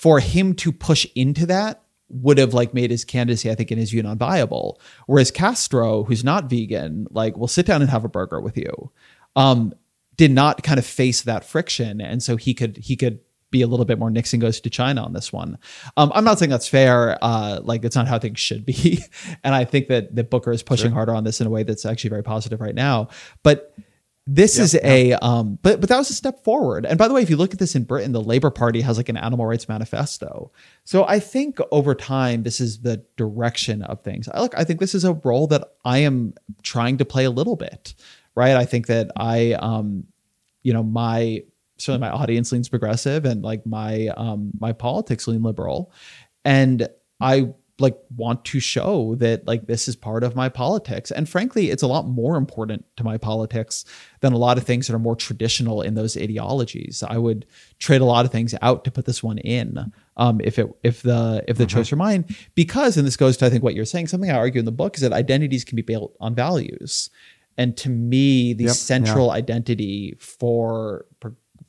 for 0.00 0.18
him 0.18 0.54
to 0.54 0.72
push 0.72 1.06
into 1.14 1.44
that 1.44 1.82
would 2.08 2.38
have 2.38 2.54
like 2.54 2.72
made 2.72 2.90
his 2.90 3.04
candidacy, 3.04 3.50
I 3.50 3.54
think, 3.54 3.70
in 3.70 3.76
his 3.76 3.90
view, 3.90 4.02
non-viable. 4.02 4.80
Whereas 5.06 5.30
Castro, 5.30 6.04
who's 6.04 6.24
not 6.24 6.48
vegan, 6.48 7.06
like 7.10 7.36
will 7.36 7.48
sit 7.48 7.66
down 7.66 7.82
and 7.82 7.90
have 7.90 8.02
a 8.02 8.08
burger 8.08 8.40
with 8.40 8.56
you, 8.56 8.90
um, 9.36 9.74
did 10.16 10.30
not 10.30 10.62
kind 10.62 10.78
of 10.78 10.86
face 10.86 11.20
that 11.22 11.44
friction, 11.44 12.00
and 12.00 12.22
so 12.22 12.36
he 12.36 12.54
could 12.54 12.78
he 12.78 12.96
could 12.96 13.20
be 13.50 13.60
a 13.60 13.66
little 13.66 13.84
bit 13.84 13.98
more 13.98 14.10
Nixon 14.10 14.40
goes 14.40 14.58
to 14.62 14.70
China 14.70 15.04
on 15.04 15.12
this 15.12 15.34
one. 15.34 15.58
Um, 15.98 16.10
I'm 16.14 16.24
not 16.24 16.38
saying 16.38 16.50
that's 16.50 16.68
fair. 16.68 17.18
Uh, 17.20 17.60
like 17.62 17.84
it's 17.84 17.96
not 17.96 18.08
how 18.08 18.18
things 18.18 18.40
should 18.40 18.64
be, 18.64 19.04
and 19.44 19.54
I 19.54 19.66
think 19.66 19.88
that 19.88 20.16
that 20.16 20.30
Booker 20.30 20.50
is 20.50 20.62
pushing 20.62 20.88
sure. 20.88 20.94
harder 20.94 21.14
on 21.14 21.24
this 21.24 21.42
in 21.42 21.46
a 21.46 21.50
way 21.50 21.62
that's 21.62 21.84
actually 21.84 22.08
very 22.08 22.22
positive 22.22 22.62
right 22.62 22.74
now. 22.74 23.08
But 23.42 23.74
this 24.32 24.58
yep, 24.58 24.64
is 24.64 24.74
yep. 24.74 24.84
a 24.84 25.12
um, 25.14 25.58
but 25.60 25.80
but 25.80 25.88
that 25.88 25.98
was 25.98 26.08
a 26.08 26.14
step 26.14 26.44
forward. 26.44 26.86
And 26.86 26.96
by 26.96 27.08
the 27.08 27.14
way, 27.14 27.20
if 27.20 27.28
you 27.28 27.36
look 27.36 27.52
at 27.52 27.58
this 27.58 27.74
in 27.74 27.82
Britain, 27.82 28.12
the 28.12 28.20
Labour 28.20 28.50
Party 28.50 28.80
has 28.82 28.96
like 28.96 29.08
an 29.08 29.16
animal 29.16 29.44
rights 29.44 29.68
manifesto. 29.68 30.52
So 30.84 31.04
I 31.04 31.18
think 31.18 31.58
over 31.72 31.96
time, 31.96 32.44
this 32.44 32.60
is 32.60 32.82
the 32.82 33.04
direction 33.16 33.82
of 33.82 34.02
things. 34.02 34.28
I 34.32 34.40
look, 34.40 34.56
I 34.56 34.62
think 34.62 34.78
this 34.78 34.94
is 34.94 35.04
a 35.04 35.14
role 35.14 35.48
that 35.48 35.64
I 35.84 35.98
am 35.98 36.34
trying 36.62 36.98
to 36.98 37.04
play 37.04 37.24
a 37.24 37.30
little 37.30 37.56
bit, 37.56 37.94
right? 38.36 38.54
I 38.54 38.66
think 38.66 38.86
that 38.86 39.10
I 39.16 39.54
um, 39.54 40.06
you 40.62 40.72
know, 40.72 40.84
my 40.84 41.42
certainly 41.78 42.06
my 42.06 42.12
audience 42.12 42.52
leans 42.52 42.68
progressive 42.68 43.24
and 43.24 43.42
like 43.42 43.66
my 43.66 44.08
um 44.16 44.52
my 44.60 44.72
politics 44.72 45.26
lean 45.26 45.42
liberal 45.42 45.90
and 46.44 46.86
i 47.20 47.48
like 47.80 47.96
want 48.16 48.44
to 48.44 48.60
show 48.60 49.14
that 49.16 49.46
like 49.46 49.66
this 49.66 49.88
is 49.88 49.96
part 49.96 50.22
of 50.22 50.36
my 50.36 50.48
politics 50.48 51.10
and 51.10 51.28
frankly 51.28 51.70
it's 51.70 51.82
a 51.82 51.86
lot 51.86 52.06
more 52.06 52.36
important 52.36 52.84
to 52.96 53.04
my 53.04 53.16
politics 53.16 53.84
than 54.20 54.32
a 54.32 54.38
lot 54.38 54.58
of 54.58 54.64
things 54.64 54.86
that 54.86 54.94
are 54.94 55.00
more 55.00 55.16
traditional 55.16 55.82
in 55.82 55.94
those 55.94 56.16
ideologies 56.16 57.02
i 57.08 57.16
would 57.16 57.46
trade 57.78 58.00
a 58.00 58.04
lot 58.04 58.24
of 58.24 58.32
things 58.32 58.54
out 58.62 58.84
to 58.84 58.90
put 58.90 59.06
this 59.06 59.22
one 59.22 59.38
in 59.38 59.92
um, 60.16 60.40
if 60.42 60.58
it 60.58 60.68
if 60.82 61.02
the 61.02 61.42
if 61.48 61.56
the 61.56 61.64
mm-hmm. 61.64 61.76
choice 61.76 61.90
were 61.90 61.96
mine 61.96 62.24
because 62.54 62.96
and 62.96 63.06
this 63.06 63.16
goes 63.16 63.36
to 63.36 63.46
i 63.46 63.50
think 63.50 63.62
what 63.62 63.74
you're 63.74 63.84
saying 63.84 64.06
something 64.06 64.30
i 64.30 64.36
argue 64.36 64.58
in 64.58 64.64
the 64.64 64.72
book 64.72 64.96
is 64.96 65.00
that 65.00 65.12
identities 65.12 65.64
can 65.64 65.76
be 65.76 65.82
built 65.82 66.14
on 66.20 66.34
values 66.34 67.10
and 67.56 67.76
to 67.76 67.88
me 67.88 68.52
the 68.52 68.64
yep, 68.64 68.74
central 68.74 69.26
yeah. 69.26 69.34
identity 69.34 70.16
for 70.18 71.06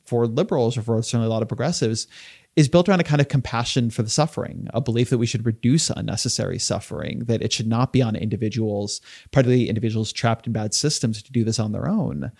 for 0.04 0.26
liberals 0.26 0.76
or 0.76 0.82
for 0.82 1.02
certainly 1.02 1.26
a 1.26 1.30
lot 1.30 1.42
of 1.42 1.48
progressives 1.48 2.06
is 2.54 2.68
built 2.68 2.88
around 2.88 3.00
a 3.00 3.04
kind 3.04 3.20
of 3.20 3.28
compassion 3.28 3.90
for 3.90 4.02
the 4.02 4.10
suffering, 4.10 4.68
a 4.74 4.80
belief 4.80 5.10
that 5.10 5.18
we 5.18 5.26
should 5.26 5.46
reduce 5.46 5.88
unnecessary 5.90 6.58
suffering, 6.58 7.20
that 7.20 7.42
it 7.42 7.52
should 7.52 7.66
not 7.66 7.92
be 7.92 8.02
on 8.02 8.14
individuals, 8.14 9.00
particularly 9.30 9.68
individuals 9.68 10.12
trapped 10.12 10.46
in 10.46 10.52
bad 10.52 10.74
systems, 10.74 11.22
to 11.22 11.32
do 11.32 11.44
this 11.44 11.58
on 11.58 11.72
their 11.72 11.88
own. 11.88 12.30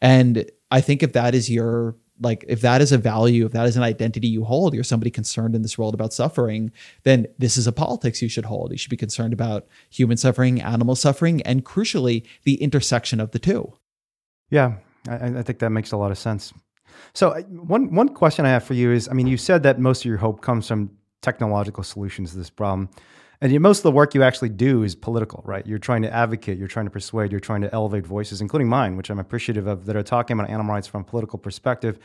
And 0.00 0.48
I 0.70 0.80
think 0.80 1.02
if 1.02 1.12
that 1.14 1.34
is 1.34 1.50
your 1.50 1.96
like 2.20 2.44
if 2.48 2.62
that 2.62 2.80
is 2.80 2.92
a 2.92 2.98
value, 2.98 3.44
if 3.44 3.52
that 3.52 3.66
is 3.66 3.76
an 3.76 3.82
identity 3.82 4.26
you 4.26 4.44
hold, 4.44 4.74
you're 4.74 4.84
somebody 4.84 5.10
concerned 5.10 5.54
in 5.54 5.62
this 5.62 5.76
world 5.76 5.94
about 5.94 6.12
suffering, 6.12 6.72
then 7.02 7.26
this 7.38 7.56
is 7.56 7.66
a 7.66 7.72
politics 7.72 8.22
you 8.22 8.28
should 8.28 8.46
hold. 8.46 8.72
You 8.72 8.78
should 8.78 8.90
be 8.90 8.96
concerned 8.96 9.32
about 9.32 9.66
human 9.90 10.16
suffering, 10.16 10.62
animal 10.62 10.94
suffering, 10.94 11.42
and 11.42 11.64
crucially, 11.64 12.24
the 12.44 12.54
intersection 12.54 13.20
of 13.20 13.32
the 13.32 13.38
two. 13.38 13.74
Yeah, 14.48 14.76
I, 15.08 15.38
I 15.38 15.42
think 15.42 15.58
that 15.58 15.70
makes 15.70 15.92
a 15.92 15.96
lot 15.96 16.10
of 16.10 16.18
sense. 16.18 16.54
So 17.12 17.34
one 17.48 17.94
one 17.94 18.08
question 18.08 18.44
I 18.46 18.50
have 18.50 18.64
for 18.64 18.74
you 18.74 18.92
is, 18.92 19.08
I 19.08 19.12
mean, 19.12 19.26
you 19.26 19.36
said 19.36 19.62
that 19.64 19.78
most 19.78 20.00
of 20.00 20.06
your 20.06 20.18
hope 20.18 20.40
comes 20.40 20.68
from 20.68 20.90
technological 21.22 21.82
solutions 21.82 22.32
to 22.32 22.38
this 22.38 22.50
problem, 22.50 22.88
and 23.40 23.60
most 23.60 23.78
of 23.78 23.82
the 23.82 23.92
work 23.92 24.14
you 24.14 24.22
actually 24.22 24.48
do 24.50 24.82
is 24.82 24.94
political, 24.94 25.42
right? 25.44 25.66
You're 25.66 25.78
trying 25.78 26.02
to 26.02 26.12
advocate, 26.12 26.58
you're 26.58 26.68
trying 26.68 26.86
to 26.86 26.90
persuade, 26.90 27.30
you're 27.30 27.40
trying 27.40 27.62
to 27.62 27.72
elevate 27.74 28.06
voices, 28.06 28.40
including 28.40 28.68
mine, 28.68 28.96
which 28.96 29.10
I'm 29.10 29.18
appreciative 29.18 29.66
of, 29.66 29.86
that 29.86 29.96
are 29.96 30.02
talking 30.02 30.38
about 30.38 30.50
animal 30.50 30.74
rights 30.74 30.86
from 30.86 31.02
a 31.02 31.04
political 31.04 31.38
perspective. 31.38 31.98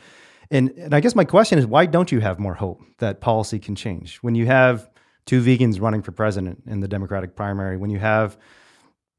And, 0.50 0.70
and 0.76 0.94
I 0.94 1.00
guess 1.00 1.14
my 1.14 1.24
question 1.24 1.58
is, 1.58 1.66
why 1.66 1.86
don't 1.86 2.12
you 2.12 2.20
have 2.20 2.38
more 2.38 2.54
hope 2.54 2.82
that 2.98 3.20
policy 3.20 3.58
can 3.58 3.74
change 3.74 4.18
when 4.18 4.34
you 4.34 4.46
have 4.46 4.90
two 5.24 5.40
vegans 5.40 5.80
running 5.80 6.02
for 6.02 6.12
president 6.12 6.64
in 6.66 6.80
the 6.80 6.88
Democratic 6.88 7.36
primary, 7.36 7.76
when 7.76 7.90
you 7.90 7.98
have 7.98 8.36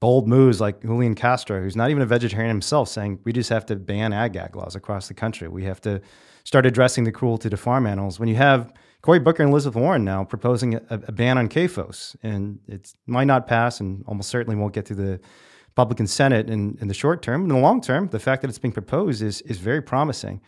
bold 0.03 0.27
moves 0.27 0.59
like 0.59 0.81
Julian 0.81 1.15
Castro, 1.15 1.61
who's 1.61 1.77
not 1.77 1.89
even 1.89 2.03
a 2.03 2.05
vegetarian 2.05 2.49
himself, 2.49 2.89
saying 2.89 3.19
we 3.23 3.31
just 3.31 3.49
have 3.49 3.65
to 3.67 3.77
ban 3.77 4.11
ag 4.11 4.33
gag 4.33 4.53
laws 4.53 4.75
across 4.75 5.07
the 5.07 5.13
country. 5.13 5.47
We 5.47 5.63
have 5.63 5.79
to 5.79 6.01
start 6.43 6.65
addressing 6.65 7.05
the 7.05 7.11
cruelty 7.13 7.49
to 7.49 7.55
farm 7.55 7.87
animals. 7.87 8.19
When 8.19 8.27
you 8.27 8.35
have 8.35 8.73
Cory 9.01 9.19
Booker 9.19 9.43
and 9.43 9.49
Elizabeth 9.53 9.79
Warren 9.81 10.03
now 10.03 10.25
proposing 10.25 10.75
a, 10.75 10.81
a 10.89 11.13
ban 11.13 11.37
on 11.37 11.47
CAFOs, 11.47 12.17
and 12.21 12.59
it 12.67 12.93
might 13.07 13.27
not 13.27 13.47
pass 13.47 13.79
and 13.79 14.03
almost 14.05 14.27
certainly 14.27 14.57
won't 14.57 14.73
get 14.73 14.85
through 14.85 14.97
the 14.97 15.21
Republican 15.67 16.07
Senate 16.07 16.49
in, 16.49 16.77
in 16.81 16.89
the 16.89 16.93
short 16.93 17.21
term. 17.21 17.43
In 17.43 17.47
the 17.47 17.57
long 17.57 17.79
term, 17.79 18.09
the 18.09 18.19
fact 18.19 18.41
that 18.41 18.49
it's 18.49 18.59
being 18.59 18.73
proposed 18.73 19.21
is, 19.21 19.39
is 19.43 19.57
very 19.57 19.81
promising. 19.81 20.41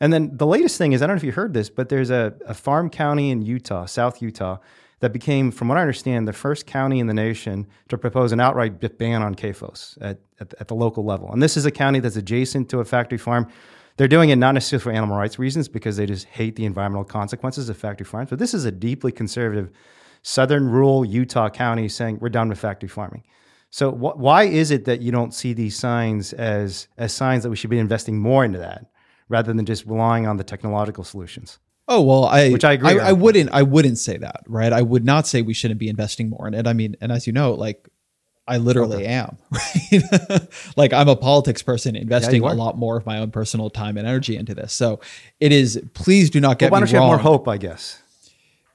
And 0.00 0.10
then 0.10 0.38
the 0.38 0.46
latest 0.46 0.78
thing 0.78 0.92
is 0.92 1.02
I 1.02 1.06
don't 1.06 1.16
know 1.16 1.20
if 1.20 1.24
you 1.24 1.32
heard 1.32 1.52
this, 1.52 1.68
but 1.68 1.90
there's 1.90 2.08
a, 2.08 2.32
a 2.46 2.54
farm 2.54 2.88
county 2.88 3.30
in 3.30 3.42
Utah, 3.42 3.84
South 3.84 4.22
Utah, 4.22 4.56
that 5.02 5.12
became, 5.12 5.50
from 5.50 5.66
what 5.66 5.78
I 5.78 5.80
understand, 5.80 6.28
the 6.28 6.32
first 6.32 6.64
county 6.64 7.00
in 7.00 7.08
the 7.08 7.12
nation 7.12 7.66
to 7.88 7.98
propose 7.98 8.30
an 8.30 8.38
outright 8.38 8.78
ban 8.98 9.20
on 9.20 9.34
CAFOs 9.34 9.98
at, 10.00 10.20
at, 10.38 10.54
at, 10.60 10.68
the 10.68 10.76
local 10.76 11.04
level. 11.04 11.28
And 11.32 11.42
this 11.42 11.56
is 11.56 11.66
a 11.66 11.72
county 11.72 11.98
that's 11.98 12.14
adjacent 12.14 12.68
to 12.70 12.78
a 12.78 12.84
factory 12.84 13.18
farm. 13.18 13.48
They're 13.96 14.06
doing 14.06 14.30
it 14.30 14.36
not 14.36 14.52
necessarily 14.52 14.84
for 14.84 14.92
animal 14.92 15.16
rights 15.16 15.40
reasons 15.40 15.66
because 15.66 15.96
they 15.96 16.06
just 16.06 16.26
hate 16.26 16.54
the 16.54 16.64
environmental 16.64 17.04
consequences 17.04 17.68
of 17.68 17.76
factory 17.76 18.04
farms, 18.04 18.30
but 18.30 18.38
this 18.38 18.54
is 18.54 18.64
a 18.64 18.70
deeply 18.70 19.10
conservative 19.10 19.72
southern 20.22 20.68
rural 20.68 21.04
Utah 21.04 21.50
county 21.50 21.88
saying 21.88 22.18
we're 22.20 22.28
done 22.28 22.48
with 22.48 22.60
factory 22.60 22.88
farming. 22.88 23.24
So 23.70 23.90
wh- 23.90 24.16
why 24.16 24.44
is 24.44 24.70
it 24.70 24.84
that 24.84 25.02
you 25.02 25.10
don't 25.10 25.34
see 25.34 25.52
these 25.52 25.76
signs 25.76 26.32
as 26.32 26.86
as 26.96 27.12
signs 27.12 27.42
that 27.42 27.50
we 27.50 27.56
should 27.56 27.70
be 27.70 27.78
investing 27.80 28.20
more 28.20 28.44
into 28.44 28.60
that 28.60 28.86
rather 29.28 29.52
than 29.52 29.66
just 29.66 29.84
relying 29.84 30.28
on 30.28 30.36
the 30.36 30.44
technological 30.44 31.02
solutions? 31.02 31.58
Oh 31.94 32.00
well, 32.00 32.24
I 32.24 32.48
which 32.48 32.64
I 32.64 32.72
agree. 32.72 32.98
I, 32.98 33.10
I, 33.10 33.12
wouldn't. 33.12 33.50
I 33.52 33.62
wouldn't 33.62 33.98
say 33.98 34.16
that, 34.16 34.44
right? 34.46 34.72
I 34.72 34.80
would 34.80 35.04
not 35.04 35.26
say 35.26 35.42
we 35.42 35.52
shouldn't 35.52 35.78
be 35.78 35.90
investing 35.90 36.30
more 36.30 36.48
in 36.48 36.54
it. 36.54 36.66
I 36.66 36.72
mean, 36.72 36.96
and 37.02 37.12
as 37.12 37.26
you 37.26 37.34
know, 37.34 37.52
like 37.52 37.86
I 38.48 38.56
literally 38.56 39.04
okay. 39.04 39.06
am, 39.08 39.36
right? 39.50 40.48
like 40.74 40.94
I'm 40.94 41.08
a 41.08 41.16
politics 41.16 41.62
person, 41.62 41.94
investing 41.94 42.42
yeah, 42.42 42.52
a 42.52 42.54
lot 42.54 42.78
more 42.78 42.96
of 42.96 43.04
my 43.04 43.18
own 43.18 43.30
personal 43.30 43.68
time 43.68 43.98
and 43.98 44.06
energy 44.06 44.36
into 44.36 44.54
this. 44.54 44.72
So 44.72 45.00
it 45.38 45.52
is. 45.52 45.82
Please 45.92 46.30
do 46.30 46.40
not 46.40 46.58
get 46.58 46.70
well, 46.70 46.80
why 46.80 46.86
don't 46.86 46.92
you 46.92 46.98
have 46.98 47.06
more 47.06 47.18
hope? 47.18 47.46
I 47.46 47.58
guess 47.58 48.01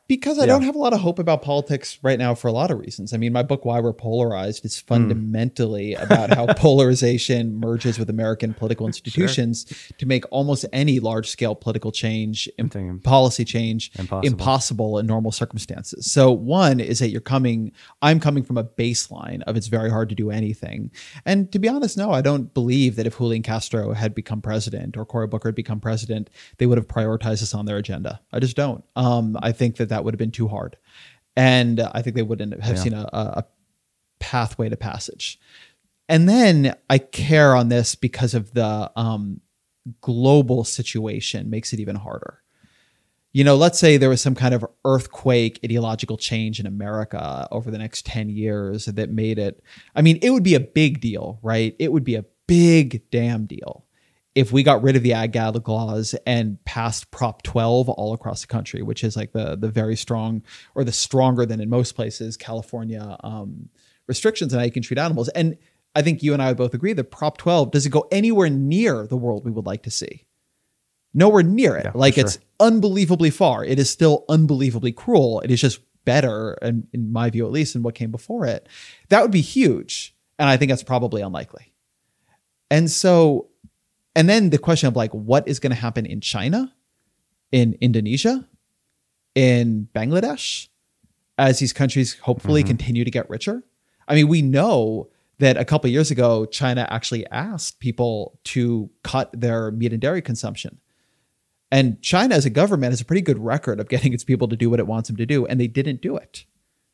because 0.07 0.39
I 0.39 0.43
yeah. 0.43 0.47
don't 0.47 0.61
have 0.63 0.75
a 0.75 0.79
lot 0.79 0.93
of 0.93 1.01
hope 1.01 1.19
about 1.19 1.41
politics 1.41 1.99
right 2.01 2.17
now 2.17 2.33
for 2.33 2.47
a 2.47 2.51
lot 2.51 2.71
of 2.71 2.79
reasons. 2.79 3.13
I 3.13 3.17
mean, 3.17 3.33
my 3.33 3.43
book 3.43 3.65
Why 3.65 3.79
We're 3.79 3.93
Polarized 3.93 4.63
is 4.65 4.79
hmm. 4.79 4.87
fundamentally 4.87 5.95
mm. 5.95 6.03
about 6.03 6.33
how 6.33 6.45
polarization 6.53 7.59
merges 7.59 7.99
with 7.99 8.09
American 8.09 8.53
political 8.53 8.87
institutions 8.87 9.65
sure. 9.67 9.97
to 9.97 10.05
make 10.05 10.23
almost 10.31 10.65
any 10.71 10.99
large-scale 10.99 11.55
political 11.55 11.91
change, 11.91 12.49
policy 13.03 13.43
change 13.43 13.91
impossible. 13.97 14.27
impossible 14.27 14.97
in 14.99 15.05
normal 15.05 15.31
circumstances. 15.31 16.09
So, 16.11 16.31
one 16.31 16.79
is 16.79 16.99
that 16.99 17.09
you're 17.09 17.21
coming 17.21 17.71
I'm 18.01 18.19
coming 18.19 18.43
from 18.43 18.57
a 18.57 18.63
baseline 18.63 19.41
of 19.43 19.57
it's 19.57 19.67
very 19.67 19.89
hard 19.89 20.09
to 20.09 20.15
do 20.15 20.31
anything. 20.31 20.91
And 21.25 21.51
to 21.51 21.59
be 21.59 21.67
honest, 21.67 21.97
no, 21.97 22.11
I 22.11 22.21
don't 22.21 22.53
believe 22.53 22.95
that 22.95 23.07
if 23.07 23.17
Julian 23.17 23.43
Castro 23.43 23.93
had 23.93 24.13
become 24.13 24.41
president 24.41 24.97
or 24.97 25.05
Cory 25.05 25.27
Booker 25.27 25.49
had 25.49 25.55
become 25.55 25.79
president, 25.79 26.29
they 26.57 26.65
would 26.65 26.77
have 26.77 26.87
prioritized 26.87 27.39
this 27.39 27.53
on 27.53 27.65
their 27.65 27.77
agenda. 27.77 28.21
I 28.31 28.39
just 28.39 28.55
don't. 28.55 28.83
Um, 28.95 29.37
I 29.41 29.51
think 29.51 29.77
that 29.77 29.89
that 29.89 29.96
would 30.03 30.13
have 30.13 30.19
been 30.19 30.31
too 30.31 30.47
hard. 30.47 30.77
And 31.35 31.79
I 31.79 32.01
think 32.01 32.15
they 32.15 32.23
wouldn't 32.23 32.61
have 32.63 32.77
yeah. 32.77 32.83
seen 32.83 32.93
a, 32.93 33.07
a 33.13 33.45
pathway 34.19 34.69
to 34.69 34.77
passage. 34.77 35.39
And 36.09 36.27
then 36.27 36.75
I 36.89 36.97
care 36.97 37.55
on 37.55 37.69
this 37.69 37.95
because 37.95 38.33
of 38.33 38.53
the 38.53 38.91
um, 38.95 39.41
global 40.01 40.63
situation 40.63 41.49
makes 41.49 41.73
it 41.73 41.79
even 41.79 41.95
harder. 41.95 42.41
You 43.33 43.43
know, 43.43 43.55
let's 43.55 43.77
say 43.77 43.97
there 43.97 44.09
was 44.09 44.21
some 44.21 44.35
kind 44.35 44.55
of 44.55 44.65
earthquake 44.83 45.59
ideological 45.63 46.17
change 46.17 46.59
in 46.59 46.65
America 46.65 47.47
over 47.51 47.69
the 47.69 47.77
next 47.77 48.05
10 48.05 48.29
years 48.29 48.85
that 48.85 49.11
made 49.11 49.37
it, 49.37 49.61
I 49.95 50.01
mean, 50.01 50.17
it 50.21 50.31
would 50.31 50.43
be 50.43 50.55
a 50.55 50.59
big 50.59 51.01
deal, 51.01 51.39
right? 51.43 51.75
It 51.77 51.91
would 51.91 52.03
be 52.03 52.15
a 52.15 52.25
big 52.47 53.09
damn 53.11 53.45
deal 53.45 53.85
if 54.37 54.51
we 54.51 54.61
got 54.61 54.83
rid 54.83 54.95
of 54.95 55.01
the 55.01 55.13
ag 55.13 55.31
gag 55.31 55.67
laws 55.67 56.13
and 56.27 56.63
passed 56.63 57.09
Prop 57.09 57.41
12 57.41 57.89
all 57.89 58.13
across 58.13 58.41
the 58.41 58.47
country, 58.47 58.83
which 58.83 59.03
is 59.03 59.17
like 59.17 59.31
the 59.31 59.57
the 59.57 59.67
very 59.67 59.95
strong 59.95 60.43
or 60.75 60.83
the 60.83 60.91
stronger 60.91 61.43
than 61.43 61.59
in 61.59 61.71
most 61.71 61.93
places 61.93 62.37
California 62.37 63.17
um, 63.23 63.67
restrictions 64.07 64.53
on 64.53 64.59
how 64.59 64.65
you 64.65 64.71
can 64.71 64.83
treat 64.83 64.99
animals. 64.99 65.27
And 65.29 65.57
I 65.95 66.03
think 66.03 66.21
you 66.21 66.33
and 66.33 66.43
I 66.43 66.49
would 66.49 66.57
both 66.57 66.75
agree 66.75 66.93
that 66.93 67.05
Prop 67.05 67.37
12 67.37 67.71
doesn't 67.71 67.91
go 67.91 68.07
anywhere 68.11 68.47
near 68.47 69.07
the 69.07 69.17
world 69.17 69.43
we 69.43 69.49
would 69.49 69.65
like 69.65 69.81
to 69.83 69.91
see. 69.91 70.27
Nowhere 71.15 71.41
near 71.41 71.75
it. 71.75 71.85
Yeah, 71.85 71.91
like 71.95 72.13
sure. 72.13 72.25
it's 72.25 72.37
unbelievably 72.59 73.31
far. 73.31 73.65
It 73.65 73.79
is 73.79 73.89
still 73.89 74.23
unbelievably 74.29 74.91
cruel. 74.91 75.39
It 75.39 75.49
is 75.49 75.59
just 75.59 75.79
better, 76.05 76.51
and 76.61 76.87
in 76.93 77.11
my 77.11 77.31
view 77.31 77.47
at 77.47 77.51
least, 77.51 77.73
than 77.73 77.81
what 77.81 77.95
came 77.95 78.11
before 78.11 78.45
it. 78.45 78.69
That 79.09 79.23
would 79.23 79.31
be 79.31 79.41
huge. 79.41 80.15
And 80.37 80.47
I 80.47 80.57
think 80.57 80.69
that's 80.69 80.83
probably 80.83 81.23
unlikely. 81.23 81.73
And 82.69 82.91
so 82.91 83.49
and 84.17 84.27
then 84.27 84.49
the 84.49 84.57
question 84.57 84.87
of 84.87 84.95
like, 84.95 85.11
what 85.11 85.47
is 85.47 85.59
going 85.59 85.69
to 85.69 85.79
happen 85.79 86.07
in 86.07 86.21
China, 86.21 86.73
in 87.51 87.77
Indonesia, 87.79 88.47
in 89.35 89.87
Bangladesh, 89.93 90.69
as 91.37 91.59
these 91.59 91.71
countries 91.71 92.17
hopefully 92.19 92.61
mm-hmm. 92.61 92.69
continue 92.69 93.05
to 93.05 93.11
get 93.11 93.29
richer? 93.29 93.63
I 94.07 94.15
mean, 94.15 94.27
we 94.27 94.41
know 94.41 95.09
that 95.37 95.55
a 95.55 95.63
couple 95.63 95.87
years 95.91 96.09
ago, 96.09 96.45
China 96.47 96.87
actually 96.89 97.27
asked 97.27 97.79
people 97.79 98.39
to 98.45 98.89
cut 99.03 99.29
their 99.39 99.69
meat 99.69 99.93
and 99.93 100.01
dairy 100.01 100.23
consumption. 100.23 100.79
And 101.71 102.01
China, 102.01 102.33
as 102.33 102.43
a 102.43 102.49
government, 102.49 102.93
has 102.93 103.01
a 103.01 103.05
pretty 103.05 103.21
good 103.21 103.37
record 103.37 103.79
of 103.79 103.87
getting 103.87 104.13
its 104.13 104.23
people 104.23 104.47
to 104.47 104.55
do 104.55 104.67
what 104.71 104.79
it 104.79 104.87
wants 104.87 105.09
them 105.09 105.17
to 105.17 105.27
do, 105.27 105.45
and 105.45 105.59
they 105.59 105.67
didn't 105.67 106.01
do 106.01 106.17
it. 106.17 106.45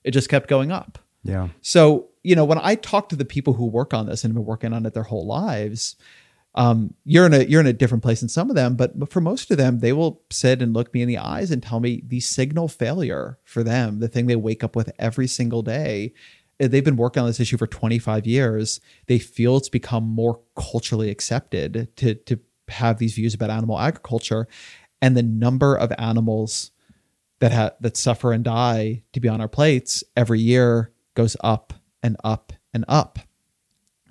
It 0.04 0.12
just 0.12 0.28
kept 0.28 0.50
going 0.50 0.74
up. 0.74 1.00
Yeah. 1.24 1.48
So, 1.62 2.10
you 2.22 2.36
know, 2.36 2.44
when 2.44 2.60
I 2.62 2.76
talk 2.76 3.08
to 3.10 3.16
the 3.16 3.24
people 3.24 3.54
who 3.54 3.66
work 3.66 3.94
on 3.94 4.08
this 4.08 4.26
and 4.26 4.32
have 4.32 4.36
been 4.36 4.46
working 4.46 4.74
on 4.74 4.86
it 4.86 4.94
their 4.94 5.04
whole 5.04 5.26
lives, 5.26 5.96
Um, 6.56 6.94
you're 7.04 7.26
in 7.26 7.34
a 7.34 7.44
you're 7.44 7.62
in 7.62 7.68
a 7.68 7.74
different 7.74 8.04
place 8.04 8.20
than 8.20 8.30
some 8.30 8.50
of 8.50 8.56
them, 8.56 8.76
but 8.76 9.12
for 9.12 9.22
most 9.22 9.50
of 9.50 9.58
them, 9.58 9.80
they 9.80 9.94
will 9.94 10.22
sit 10.30 10.62
and 10.62 10.74
look 10.74 10.94
me 10.94 11.02
in 11.02 11.08
the 11.08 11.18
eyes 11.18 11.50
and 11.50 11.64
tell 11.64 11.80
me 11.80 12.04
the 12.06 12.20
signal 12.20 12.68
failure 12.68 13.40
for 13.44 13.64
them, 13.64 14.00
the 14.00 14.08
thing 14.08 14.28
they 14.28 14.36
wake 14.36 14.64
up 14.64 14.76
with 14.76 14.92
every 15.00 15.28
single 15.28 15.64
day. 15.64 16.14
They've 16.60 16.86
been 16.86 16.98
working 16.98 17.22
on 17.22 17.28
this 17.28 17.40
issue 17.40 17.58
for 17.58 17.66
25 17.66 18.28
years. 18.28 18.80
They 19.08 19.18
feel 19.18 19.58
it's 19.58 19.70
become 19.70 20.04
more 20.04 20.40
culturally 20.56 21.10
accepted 21.10 21.90
to 21.98 22.14
to 22.16 22.40
have 22.70 23.00
these 23.00 23.16
views 23.16 23.34
about 23.34 23.50
animal 23.50 23.80
agriculture, 23.80 24.48
and 25.02 25.18
the 25.18 25.24
number 25.24 25.76
of 25.76 25.92
animals 25.98 26.72
that 27.40 27.52
ha- 27.52 27.72
that 27.82 27.98
suffer 27.98 28.32
and 28.32 28.44
die 28.44 29.04
to 29.14 29.20
be 29.20 29.28
on 29.28 29.42
our 29.42 29.48
plates 29.48 30.04
every 30.16 30.40
year 30.40 30.92
goes 31.16 31.36
up 31.44 31.74
and 32.04 32.16
up 32.24 32.54
and 32.74 32.86
up. 32.88 33.20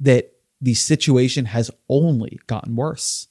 That 0.01 0.32
the 0.63 0.75
situation 0.75 1.45
has 1.47 1.71
only 1.89 2.39
gotten 2.47 2.77
worse. 2.77 3.27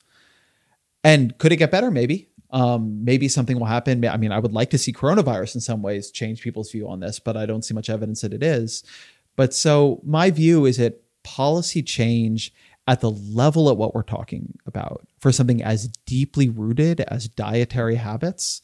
And 1.03 1.36
could 1.39 1.51
it 1.51 1.57
get 1.57 1.71
better? 1.71 1.89
Maybe. 1.89 2.27
Um, 2.51 3.05
maybe 3.05 3.29
something 3.29 3.57
will 3.57 3.65
happen. 3.65 4.05
I 4.05 4.17
mean, 4.17 4.34
I 4.34 4.39
would 4.39 4.51
like 4.51 4.69
to 4.71 4.77
see 4.77 4.91
coronavirus 4.91 5.55
in 5.55 5.61
some 5.61 5.82
ways 5.82 6.11
change 6.11 6.41
people's 6.41 6.69
view 6.69 6.89
on 6.89 6.99
this, 6.99 7.17
but 7.17 7.38
I 7.38 7.45
don't 7.45 7.63
see 7.63 7.73
much 7.73 7.89
evidence 7.89 8.21
that 8.21 8.34
it 8.34 8.43
is. 8.43 8.84
But 9.38 9.53
so 9.53 10.01
my 10.03 10.29
view 10.29 10.65
is 10.65 10.77
that 10.77 11.01
policy 11.23 11.82
change 11.82 12.53
at 12.88 12.99
the 12.99 13.11
level 13.11 13.69
of 13.69 13.77
what 13.77 13.95
we're 13.95 14.03
talking 14.03 14.57
about 14.65 15.07
for 15.19 15.32
something 15.32 15.63
as 15.63 15.88
deeply 16.05 16.49
rooted 16.49 16.99
as 17.01 17.29
dietary 17.29 17.95
habits, 17.95 18.61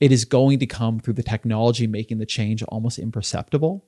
it 0.00 0.10
is 0.10 0.24
going 0.24 0.58
to 0.60 0.66
come 0.66 0.98
through 0.98 1.14
the 1.14 1.22
technology 1.22 1.86
making 1.86 2.18
the 2.18 2.26
change 2.26 2.62
almost 2.64 2.98
imperceptible 2.98 3.84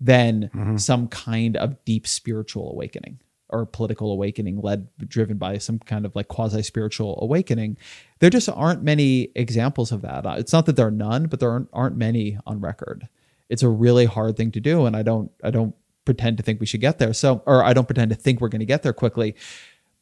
than 0.00 0.50
mm-hmm. 0.54 0.76
some 0.76 1.08
kind 1.08 1.56
of 1.56 1.82
deep 1.84 2.06
spiritual 2.06 2.70
awakening 2.70 3.18
or 3.50 3.64
political 3.64 4.12
awakening 4.12 4.60
led 4.60 4.88
driven 5.08 5.38
by 5.38 5.58
some 5.58 5.78
kind 5.78 6.04
of 6.04 6.14
like 6.14 6.28
quasi 6.28 6.62
spiritual 6.62 7.18
awakening. 7.22 7.76
There 8.18 8.30
just 8.30 8.48
aren't 8.48 8.82
many 8.82 9.30
examples 9.34 9.90
of 9.90 10.02
that. 10.02 10.24
It's 10.38 10.52
not 10.52 10.66
that 10.66 10.76
there 10.76 10.86
are 10.86 10.92
none 10.92 11.26
but 11.26 11.40
there 11.40 11.50
aren't, 11.50 11.68
aren't 11.72 11.96
many 11.96 12.38
on 12.46 12.60
record. 12.60 13.08
It's 13.48 13.62
a 13.62 13.68
really 13.68 14.04
hard 14.04 14.36
thing 14.36 14.52
to 14.52 14.60
do 14.60 14.84
and 14.86 14.94
i 14.94 15.02
don't 15.02 15.30
i 15.42 15.50
don't 15.50 15.74
pretend 16.04 16.36
to 16.38 16.42
think 16.42 16.60
we 16.60 16.66
should 16.66 16.80
get 16.80 16.98
there. 16.98 17.12
So 17.14 17.42
or 17.46 17.64
i 17.64 17.72
don't 17.72 17.86
pretend 17.86 18.10
to 18.10 18.16
think 18.16 18.40
we're 18.40 18.48
going 18.48 18.60
to 18.60 18.66
get 18.66 18.82
there 18.82 18.92
quickly. 18.92 19.34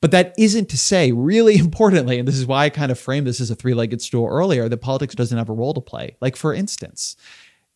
But 0.02 0.10
that 0.10 0.34
isn't 0.38 0.68
to 0.68 0.78
say, 0.78 1.12
really 1.12 1.56
importantly, 1.58 2.18
and 2.18 2.28
this 2.28 2.36
is 2.36 2.46
why 2.46 2.64
I 2.64 2.70
kind 2.70 2.92
of 2.92 2.98
framed 2.98 3.26
this 3.26 3.40
as 3.40 3.50
a 3.50 3.54
three 3.54 3.74
legged 3.74 4.02
stool 4.02 4.26
earlier, 4.26 4.68
that 4.68 4.76
politics 4.78 5.14
doesn't 5.14 5.38
have 5.38 5.48
a 5.48 5.54
role 5.54 5.74
to 5.74 5.80
play. 5.80 6.16
Like, 6.20 6.36
for 6.36 6.52
instance, 6.52 7.16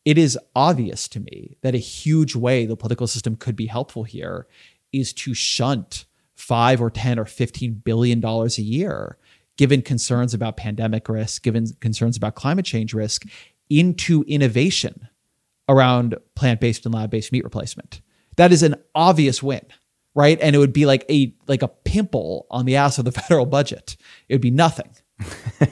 it 0.04 0.18
is 0.18 0.38
obvious 0.54 1.08
to 1.08 1.20
me 1.20 1.56
that 1.62 1.74
a 1.74 1.78
huge 1.78 2.34
way 2.34 2.66
the 2.66 2.76
political 2.76 3.06
system 3.06 3.36
could 3.36 3.56
be 3.56 3.66
helpful 3.66 4.04
here 4.04 4.46
is 4.92 5.12
to 5.12 5.34
shunt 5.34 6.06
five 6.34 6.80
or 6.80 6.90
10 6.90 7.18
or 7.18 7.26
15 7.26 7.82
billion 7.84 8.20
dollars 8.20 8.58
a 8.58 8.62
year, 8.62 9.18
given 9.56 9.82
concerns 9.82 10.32
about 10.32 10.56
pandemic 10.56 11.08
risk, 11.08 11.42
given 11.42 11.66
concerns 11.80 12.16
about 12.16 12.34
climate 12.34 12.64
change 12.64 12.94
risk, 12.94 13.24
into 13.68 14.24
innovation 14.26 15.08
around 15.68 16.16
plant 16.34 16.60
based 16.60 16.86
and 16.86 16.94
lab 16.94 17.10
based 17.10 17.30
meat 17.30 17.44
replacement. 17.44 18.00
That 18.36 18.52
is 18.52 18.62
an 18.62 18.76
obvious 18.94 19.42
win 19.42 19.66
right? 20.14 20.38
And 20.40 20.54
it 20.56 20.58
would 20.58 20.72
be 20.72 20.86
like 20.86 21.04
a 21.10 21.34
like 21.46 21.62
a 21.62 21.68
pimple 21.68 22.46
on 22.50 22.66
the 22.66 22.76
ass 22.76 22.98
of 22.98 23.04
the 23.04 23.12
federal 23.20 23.46
budget. 23.46 23.96
It 24.28 24.34
would 24.34 24.40
be 24.40 24.50
nothing. 24.50 24.90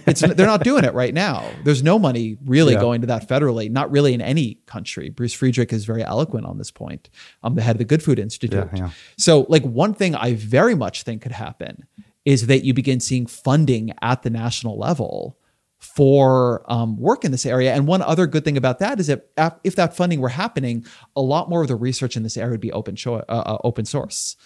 It's 0.07 0.21
they're 0.21 0.47
not 0.47 0.63
doing 0.65 0.85
it 0.85 0.95
right 0.95 1.15
now. 1.15 1.49
There's 1.65 1.83
no 1.83 1.99
money 1.99 2.37
really 2.45 2.75
Yeah. 2.75 2.81
going 2.81 3.01
to 3.03 3.07
that 3.09 3.29
federally, 3.29 3.71
not 3.71 3.91
really 3.91 4.15
in 4.15 4.21
any 4.21 4.59
country. 4.67 5.09
Bruce 5.11 5.33
Friedrich 5.33 5.73
is 5.73 5.85
very 5.85 6.03
eloquent 6.05 6.47
on 6.47 6.59
this 6.59 6.71
point. 6.71 7.09
I'm 7.43 7.55
the 7.55 7.63
head 7.63 7.77
of 7.77 7.79
the 7.79 7.85
Good 7.85 8.03
Food 8.03 8.19
Institute. 8.19 8.69
Yeah, 8.73 8.79
yeah. 8.79 8.91
So, 9.17 9.47
like 9.49 9.63
one 9.65 9.95
thing 9.95 10.15
I 10.15 10.35
very 10.35 10.75
much 10.75 11.03
think 11.05 11.23
could 11.23 11.33
happen 11.33 11.85
is 12.25 12.47
that 12.49 12.65
you 12.65 12.75
begin 12.75 13.01
seeing 13.01 13.27
funding 13.27 13.93
at 14.03 14.23
the 14.23 14.31
national 14.31 14.79
level 14.79 15.39
for 15.79 16.65
um, 16.71 16.99
work 16.99 17.25
in 17.25 17.31
this 17.31 17.47
area. 17.47 17.73
And 17.73 17.87
one 17.87 18.03
other 18.03 18.27
good 18.27 18.45
thing 18.45 18.57
about 18.57 18.81
that 18.81 18.99
is 19.01 19.07
that 19.07 19.29
if 19.65 19.77
that 19.77 19.97
funding 19.97 20.21
were 20.21 20.29
happening, 20.29 20.85
a 21.17 21.21
lot 21.23 21.49
more 21.49 21.63
of 21.63 21.69
the 21.69 21.77
research 21.77 22.17
in 22.17 22.23
this 22.25 22.37
area 22.37 22.51
would 22.51 22.61
be 22.61 22.73
open 22.73 22.97
cho- 22.97 23.25
uh, 23.29 23.43
uh, 23.47 23.59
open 23.65 23.85
source. 23.85 24.37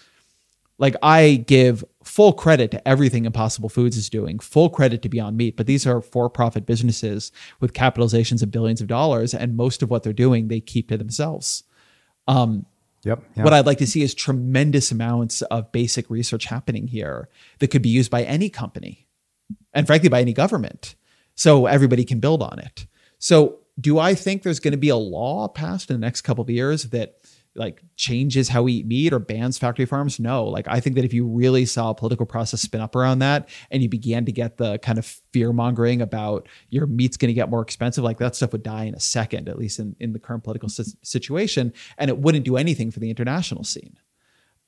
Like 0.79 0.95
I 1.03 1.35
give 1.47 1.83
full 2.03 2.33
credit 2.33 2.71
to 2.71 2.87
everything 2.87 3.25
Impossible 3.25 3.69
Foods 3.69 3.95
is 3.95 4.09
doing, 4.09 4.39
full 4.39 4.69
credit 4.69 5.01
to 5.03 5.09
Beyond 5.09 5.37
Meat, 5.37 5.55
but 5.55 5.67
these 5.67 5.85
are 5.85 6.01
for-profit 6.01 6.65
businesses 6.65 7.31
with 7.59 7.73
capitalizations 7.73 8.41
of 8.41 8.51
billions 8.51 8.81
of 8.81 8.87
dollars, 8.87 9.33
and 9.33 9.55
most 9.55 9.83
of 9.83 9.89
what 9.89 10.03
they're 10.03 10.13
doing 10.13 10.47
they 10.47 10.59
keep 10.59 10.89
to 10.89 10.97
themselves. 10.97 11.63
Um, 12.27 12.65
yep. 13.03 13.23
Yeah. 13.35 13.43
What 13.43 13.53
I'd 13.53 13.65
like 13.65 13.77
to 13.79 13.87
see 13.87 14.01
is 14.01 14.13
tremendous 14.13 14.91
amounts 14.91 15.41
of 15.43 15.71
basic 15.71 16.09
research 16.09 16.45
happening 16.45 16.87
here 16.87 17.29
that 17.59 17.67
could 17.67 17.81
be 17.81 17.89
used 17.89 18.11
by 18.11 18.23
any 18.23 18.49
company 18.49 19.07
and 19.73 19.85
frankly 19.85 20.09
by 20.09 20.21
any 20.21 20.33
government 20.33 20.95
so 21.35 21.65
everybody 21.65 22.03
can 22.03 22.19
build 22.19 22.41
on 22.41 22.59
it. 22.59 22.85
So 23.19 23.59
do 23.79 23.99
I 23.99 24.13
think 24.15 24.43
there's 24.43 24.59
going 24.59 24.73
to 24.73 24.77
be 24.77 24.89
a 24.89 24.95
law 24.95 25.47
passed 25.47 25.89
in 25.89 25.99
the 25.99 26.05
next 26.05 26.21
couple 26.21 26.43
of 26.43 26.49
years 26.49 26.83
that 26.85 27.22
like 27.55 27.83
changes 27.95 28.49
how 28.49 28.63
we 28.63 28.73
eat 28.73 28.87
meat 28.87 29.13
or 29.13 29.19
bans 29.19 29.57
factory 29.57 29.85
farms? 29.85 30.19
No. 30.19 30.45
Like 30.45 30.67
I 30.67 30.79
think 30.79 30.95
that 30.95 31.05
if 31.05 31.13
you 31.13 31.27
really 31.27 31.65
saw 31.65 31.91
a 31.91 31.95
political 31.95 32.25
process 32.25 32.61
spin 32.61 32.81
up 32.81 32.95
around 32.95 33.19
that 33.19 33.47
and 33.69 33.83
you 33.83 33.89
began 33.89 34.25
to 34.25 34.31
get 34.31 34.57
the 34.57 34.79
kind 34.79 34.97
of 34.97 35.05
fear 35.31 35.53
mongering 35.53 36.01
about 36.01 36.47
your 36.69 36.87
meat's 36.87 37.17
going 37.17 37.29
to 37.29 37.33
get 37.33 37.49
more 37.49 37.61
expensive, 37.61 38.03
like 38.03 38.17
that 38.17 38.35
stuff 38.35 38.51
would 38.53 38.63
die 38.63 38.85
in 38.85 38.95
a 38.95 38.99
second, 38.99 39.47
at 39.49 39.59
least 39.59 39.77
in, 39.79 39.95
in 39.99 40.13
the 40.13 40.19
current 40.19 40.43
political 40.43 40.67
si- 40.67 40.97
situation. 41.03 41.73
And 41.97 42.09
it 42.09 42.17
wouldn't 42.17 42.45
do 42.45 42.57
anything 42.57 42.89
for 42.89 42.99
the 42.99 43.09
international 43.11 43.63
scene. 43.63 43.97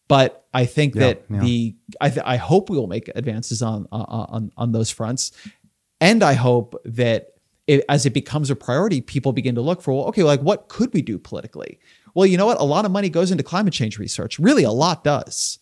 But 0.08 0.46
I 0.54 0.66
think 0.66 0.94
Yeah, 0.94 1.00
that 1.02 1.24
yeah. 1.30 1.40
the 1.40 1.76
I, 2.00 2.10
th- 2.12 2.26
I 2.26 2.36
hope 2.38 2.70
we 2.70 2.78
will 2.78 2.86
make 2.88 3.10
advances 3.16 3.64
on 3.64 3.88
uh, 3.92 3.98
on 3.98 4.52
on 4.56 4.72
those 4.72 4.92
fronts, 4.92 5.32
and 6.00 6.22
I 6.22 6.34
hope 6.34 6.76
that 6.86 7.30
it, 7.66 7.84
as 7.90 8.06
it 8.06 8.14
becomes 8.14 8.52
a 8.52 8.56
priority, 8.56 9.02
people 9.02 9.34
begin 9.34 9.56
to 9.56 9.62
look 9.62 9.82
for 9.82 9.94
well, 9.96 10.06
okay, 10.10 10.22
like 10.22 10.42
what 10.42 10.68
could 10.68 10.94
we 10.94 11.02
do 11.02 11.18
politically? 11.18 11.80
Well, 12.16 12.26
you 12.26 12.38
know 12.38 12.46
what? 12.48 12.60
A 12.60 12.64
lot 12.64 12.86
of 12.86 12.92
money 12.92 13.10
goes 13.10 13.30
into 13.30 13.44
climate 13.44 13.74
change 13.74 14.00
research. 14.00 14.40
Really, 14.40 14.64
a 14.64 14.72
lot 14.72 15.04
does. 15.04 15.60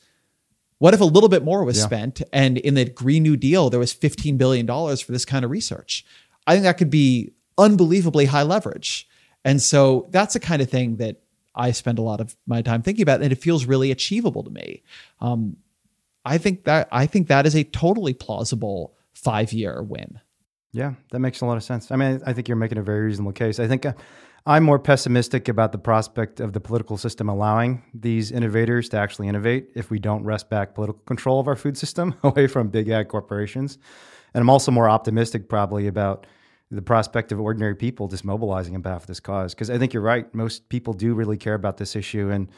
What 0.77 0.93
if 0.93 1.01
a 1.01 1.05
little 1.05 1.29
bit 1.29 1.43
more 1.43 1.63
was 1.63 1.77
Yeah. 1.77 1.85
spent 1.85 2.21
and 2.31 2.57
in 2.57 2.75
the 2.75 2.85
Green 2.85 3.23
New 3.23 3.35
Deal 3.37 3.69
there 3.69 3.79
was 3.79 3.93
$15 3.93 4.37
billion 4.37 4.67
for 4.67 5.11
this 5.11 5.25
kind 5.25 5.43
of 5.43 5.51
research? 5.51 6.05
I 6.45 6.53
think 6.53 6.63
that 6.63 6.77
could 6.77 6.89
be 6.89 7.33
unbelievably 7.57 8.25
high 8.25 8.43
leverage. 8.43 9.07
And 9.45 9.61
so 9.61 10.07
that's 10.11 10.33
the 10.33 10.39
kind 10.39 10.61
of 10.61 10.69
thing 10.69 10.97
that 10.97 11.21
I 11.55 11.71
spend 11.71 11.99
a 11.99 12.01
lot 12.01 12.19
of 12.21 12.35
my 12.47 12.61
time 12.61 12.81
thinking 12.81 13.03
about, 13.03 13.21
and 13.21 13.31
it 13.31 13.35
feels 13.37 13.65
really 13.65 13.91
achievable 13.91 14.43
to 14.43 14.49
me. 14.49 14.83
Um, 15.21 15.57
I 16.25 16.37
think 16.37 16.63
that 16.63 16.87
I 16.91 17.05
think 17.05 17.27
that 17.27 17.45
is 17.45 17.55
a 17.55 17.63
totally 17.63 18.13
plausible 18.13 18.93
five 19.13 19.53
year 19.53 19.83
win. 19.83 20.19
Yeah, 20.71 20.93
that 21.11 21.19
makes 21.19 21.41
a 21.41 21.45
lot 21.45 21.57
of 21.57 21.63
sense. 21.63 21.91
I 21.91 21.95
mean, 21.95 22.21
I 22.25 22.33
think 22.33 22.47
you're 22.47 22.57
making 22.57 22.77
a 22.79 22.83
very 22.83 23.01
reasonable 23.05 23.33
case. 23.33 23.59
I 23.59 23.67
think 23.67 23.85
uh, 23.85 23.93
I'm 24.45 24.63
more 24.63 24.79
pessimistic 24.79 25.47
about 25.47 25.71
the 25.71 25.77
prospect 25.77 26.41
of 26.41 26.51
the 26.51 26.59
political 26.59 26.97
system 26.97 27.29
allowing 27.29 27.81
these 27.93 28.29
innovators 28.29 28.89
to 28.89 28.97
actually 28.97 29.29
innovate 29.29 29.69
if 29.73 29.89
we 29.89 29.99
don't 29.99 30.25
wrest 30.25 30.49
back 30.49 30.75
political 30.75 31.01
control 31.05 31.39
of 31.39 31.47
our 31.47 31.55
food 31.55 31.77
system 31.77 32.15
away 32.23 32.47
from 32.47 32.67
big 32.67 32.89
ag 32.89 33.07
corporations. 33.07 33.77
And 34.33 34.41
I'm 34.41 34.49
also 34.49 34.69
more 34.69 34.89
optimistic, 34.89 35.47
probably, 35.47 35.87
about 35.87 36.27
the 36.69 36.81
prospect 36.81 37.31
of 37.31 37.39
ordinary 37.39 37.75
people 37.75 38.09
just 38.09 38.25
mobilizing 38.25 38.75
on 38.75 38.81
behalf 38.81 39.01
of 39.01 39.07
this 39.07 39.21
cause. 39.21 39.53
Because 39.53 39.69
I 39.69 39.77
think 39.77 39.93
you're 39.93 40.03
right. 40.03 40.33
Most 40.33 40.67
people 40.67 40.93
do 40.93 41.13
really 41.13 41.37
care 41.37 41.53
about 41.53 41.77
this 41.77 41.95
issue. 41.95 42.29
And, 42.29 42.49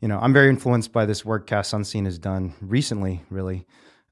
you 0.00 0.08
know, 0.08 0.18
I'm 0.18 0.32
very 0.32 0.48
influenced 0.48 0.92
by 0.92 1.04
this 1.04 1.22
work 1.22 1.46
Cass 1.46 1.70
Sunstein 1.70 2.04
has 2.06 2.18
done 2.18 2.54
recently, 2.62 3.22
really 3.28 3.66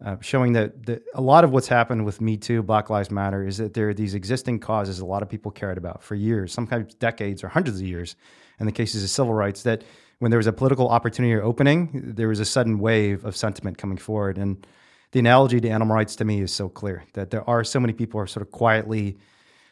uh, 0.04 0.16
showing 0.20 0.52
that, 0.54 0.72
a 1.14 1.20
lot 1.20 1.44
of 1.44 1.50
what's 1.50 1.68
happened 1.68 2.04
with 2.04 2.20
Me 2.20 2.36
Too, 2.36 2.62
Black 2.62 2.90
Lives 2.90 3.10
Matter, 3.10 3.46
is 3.46 3.58
that 3.58 3.74
there 3.74 3.88
are 3.90 3.94
these 3.94 4.14
existing 4.14 4.60
causes 4.60 5.00
a 5.00 5.04
lot 5.04 5.22
of 5.22 5.28
people 5.28 5.50
cared 5.50 5.78
about 5.78 6.02
for 6.02 6.14
years, 6.14 6.52
sometimes 6.52 6.94
decades 6.94 7.44
or 7.44 7.48
hundreds 7.48 7.80
of 7.80 7.86
years. 7.86 8.16
In 8.60 8.66
the 8.66 8.72
cases 8.72 9.02
of 9.02 9.10
civil 9.10 9.34
rights, 9.34 9.62
that 9.64 9.82
when 10.20 10.30
there 10.30 10.38
was 10.38 10.46
a 10.46 10.52
political 10.52 10.88
opportunity 10.88 11.34
or 11.34 11.42
opening, 11.42 12.14
there 12.14 12.28
was 12.28 12.40
a 12.40 12.44
sudden 12.44 12.78
wave 12.78 13.24
of 13.24 13.36
sentiment 13.36 13.78
coming 13.78 13.98
forward. 13.98 14.38
And 14.38 14.66
the 15.12 15.18
analogy 15.18 15.60
to 15.60 15.68
animal 15.68 15.96
rights 15.96 16.16
to 16.16 16.24
me 16.24 16.40
is 16.40 16.52
so 16.52 16.68
clear 16.68 17.04
that 17.14 17.30
there 17.30 17.48
are 17.48 17.64
so 17.64 17.80
many 17.80 17.92
people 17.92 18.20
are 18.20 18.26
sort 18.26 18.46
of 18.46 18.52
quietly 18.52 19.16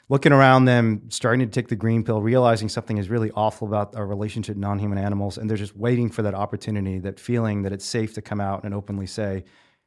looking 0.09 0.33
around 0.33 0.65
them, 0.67 1.03
starting 1.09 1.41
to 1.41 1.47
take 1.47 1.69
the 1.69 1.77
green 1.77 2.05
pill, 2.05 2.21
realizing 2.21 2.69
something 2.69 2.99
is 2.99 3.09
really 3.09 3.31
awful 3.33 3.67
about 3.67 3.95
our 3.97 4.07
relationship 4.07 4.57
to 4.57 4.61
non-human 4.61 4.99
animals, 4.99 5.39
and 5.39 5.49
they're 5.49 5.57
just 5.57 5.77
waiting 5.77 6.11
for 6.11 6.23
that 6.23 6.35
opportunity, 6.35 6.99
that 6.99 7.19
feeling 7.19 7.63
that 7.63 7.73
it's 7.73 7.85
safe 7.85 8.13
to 8.15 8.21
come 8.21 8.41
out 8.41 8.65
and 8.65 8.75
openly 8.75 9.07
say, 9.07 9.45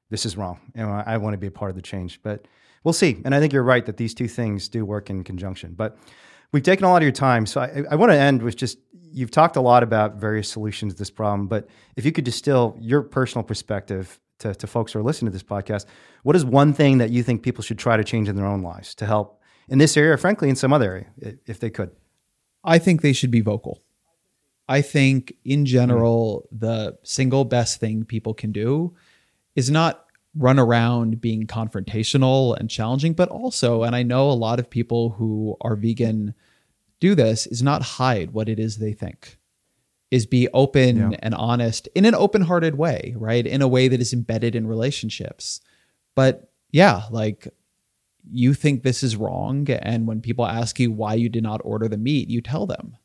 "This 0.09 0.25
is 0.25 0.37
wrong," 0.37 0.59
and 0.73 0.89
I 0.89 1.17
want 1.17 1.33
to 1.33 1.37
be 1.37 1.47
a 1.47 1.51
part 1.51 1.69
of 1.69 1.75
the 1.75 1.81
change. 1.81 2.21
But 2.21 2.47
we'll 2.83 2.93
see. 2.93 3.21
And 3.25 3.33
I 3.35 3.39
think 3.39 3.53
you're 3.53 3.63
right 3.63 3.85
that 3.85 3.97
these 3.97 4.13
two 4.13 4.27
things 4.27 4.69
do 4.69 4.85
work 4.85 5.09
in 5.09 5.23
conjunction. 5.23 5.73
But 5.73 5.97
we've 6.51 6.63
taken 6.63 6.85
a 6.85 6.89
lot 6.89 6.97
of 6.97 7.03
your 7.03 7.11
time, 7.11 7.45
so 7.45 7.61
I, 7.61 7.83
I 7.91 7.95
want 7.95 8.11
to 8.11 8.17
end 8.17 8.41
with 8.41 8.55
just 8.55 8.77
you've 9.15 9.31
talked 9.31 9.55
a 9.55 9.61
lot 9.61 9.81
about 9.81 10.15
various 10.15 10.49
solutions 10.49 10.93
to 10.93 10.99
this 10.99 11.09
problem, 11.09 11.47
but 11.47 11.67
if 11.95 12.05
you 12.05 12.11
could 12.11 12.25
distill 12.25 12.75
your 12.79 13.01
personal 13.01 13.43
perspective 13.43 14.19
to, 14.39 14.53
to 14.53 14.67
folks 14.67 14.91
who 14.91 14.99
are 14.99 15.03
listening 15.03 15.31
to 15.31 15.33
this 15.33 15.43
podcast, 15.43 15.85
what 16.23 16.35
is 16.35 16.43
one 16.43 16.73
thing 16.73 16.97
that 16.97 17.11
you 17.11 17.23
think 17.23 17.41
people 17.41 17.63
should 17.63 17.79
try 17.79 17.95
to 17.95 18.03
change 18.03 18.27
in 18.27 18.35
their 18.35 18.45
own 18.45 18.61
lives 18.61 18.93
to 18.95 19.05
help 19.05 19.41
in 19.69 19.77
this 19.77 19.95
area, 19.95 20.11
or 20.11 20.17
frankly, 20.17 20.49
in 20.49 20.55
some 20.57 20.73
other 20.73 20.91
area, 20.91 21.37
if 21.45 21.61
they 21.61 21.69
could? 21.69 21.91
I 22.63 22.77
think 22.77 23.01
they 23.01 23.13
should 23.13 23.31
be 23.31 23.41
vocal. 23.41 23.81
I 24.67 24.81
think 24.81 25.33
in 25.45 25.65
general, 25.65 26.49
the 26.51 26.97
single 27.03 27.45
best 27.45 27.79
thing 27.79 28.03
people 28.03 28.33
can 28.33 28.51
do 28.51 28.95
is 29.55 29.71
not 29.71 30.05
run 30.37 30.59
around 30.59 31.21
being 31.21 31.47
confrontational 31.47 32.57
and 32.57 32.69
challenging, 32.69 33.13
but 33.13 33.29
also, 33.29 33.83
and 33.83 33.95
I 33.95 34.03
know 34.03 34.29
a 34.29 34.33
lot 34.33 34.59
of 34.59 34.69
people 34.69 35.11
who 35.11 35.55
are 35.61 35.75
vegan 35.75 36.33
do 36.99 37.15
this, 37.15 37.47
is 37.47 37.61
not 37.63 37.81
hide 37.81 38.31
what 38.31 38.49
it 38.49 38.59
is 38.59 38.77
they 38.77 38.93
think, 38.93 39.37
is 40.11 40.25
be 40.25 40.47
open 40.53 41.11
Yeah. 41.11 41.17
and 41.19 41.33
honest 41.35 41.87
in 41.95 42.05
an 42.05 42.15
open 42.15 42.43
hearted 42.43 42.75
way, 42.77 43.13
right? 43.17 43.45
In 43.45 43.61
a 43.61 43.67
way 43.67 43.87
that 43.87 44.01
is 44.01 44.13
embedded 44.13 44.55
in 44.55 44.67
relationships. 44.67 45.61
But 46.15 46.51
yeah, 46.71 47.03
like 47.11 47.47
you 48.29 48.53
think 48.53 48.83
this 48.83 49.03
is 49.03 49.15
wrong. 49.15 49.69
And 49.69 50.07
when 50.07 50.21
people 50.21 50.45
ask 50.45 50.79
you 50.79 50.91
why 50.91 51.13
you 51.13 51.29
did 51.29 51.43
not 51.43 51.61
order 51.63 51.87
the 51.87 51.97
meat, 51.97 52.29
you 52.29 52.41
tell 52.41 52.65
them. 52.65 52.97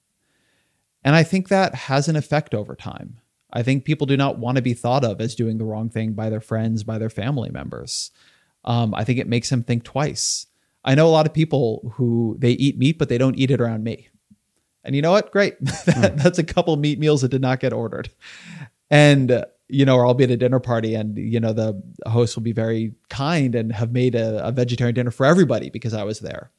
And 1.04 1.14
I 1.14 1.22
think 1.22 1.48
that 1.48 1.74
has 1.74 2.08
an 2.08 2.16
effect 2.16 2.54
over 2.54 2.74
time. 2.74 3.18
I 3.52 3.62
think 3.62 3.84
people 3.84 4.06
do 4.06 4.16
not 4.16 4.38
want 4.38 4.56
to 4.56 4.62
be 4.62 4.74
thought 4.74 5.04
of 5.04 5.20
as 5.20 5.34
doing 5.34 5.58
the 5.58 5.64
wrong 5.64 5.88
thing 5.88 6.12
by 6.12 6.30
their 6.30 6.40
friends, 6.40 6.84
by 6.84 6.98
their 6.98 7.10
family 7.10 7.50
members. 7.50 8.10
Um, 8.64 8.94
I 8.94 9.04
think 9.04 9.18
it 9.18 9.28
makes 9.28 9.50
them 9.50 9.62
think 9.62 9.84
twice. 9.84 10.46
I 10.84 10.94
know 10.94 11.06
a 11.06 11.10
lot 11.10 11.26
of 11.26 11.34
people 11.34 11.92
who 11.96 12.36
they 12.38 12.52
eat 12.52 12.78
meat, 12.78 12.98
but 12.98 13.08
they 13.08 13.18
don't 13.18 13.38
eat 13.38 13.50
it 13.50 13.60
around 13.60 13.84
me. 13.84 14.08
And 14.84 14.96
you 14.96 15.02
know 15.02 15.10
what? 15.10 15.30
Great. 15.30 15.62
that, 15.86 16.14
That's 16.16 16.38
a 16.38 16.44
couple 16.44 16.76
meat 16.76 16.98
meals 16.98 17.22
that 17.22 17.28
did 17.30 17.42
not 17.42 17.60
get 17.60 17.72
ordered. 17.72 18.10
And, 18.90 19.30
uh, 19.30 19.44
you 19.68 19.84
know, 19.84 19.96
or 19.96 20.06
I'll 20.06 20.14
be 20.14 20.24
at 20.24 20.30
a 20.30 20.36
dinner 20.36 20.58
party 20.58 20.94
and, 20.94 21.16
you 21.16 21.38
know, 21.38 21.52
the 21.52 21.80
host 22.06 22.34
will 22.34 22.42
be 22.42 22.52
very 22.52 22.94
kind 23.08 23.54
and 23.54 23.72
have 23.72 23.92
made 23.92 24.14
a, 24.14 24.46
a 24.46 24.52
vegetarian 24.52 24.94
dinner 24.94 25.10
for 25.10 25.26
everybody 25.26 25.70
because 25.70 25.94
I 25.94 26.02
was 26.02 26.20
there. 26.20 26.50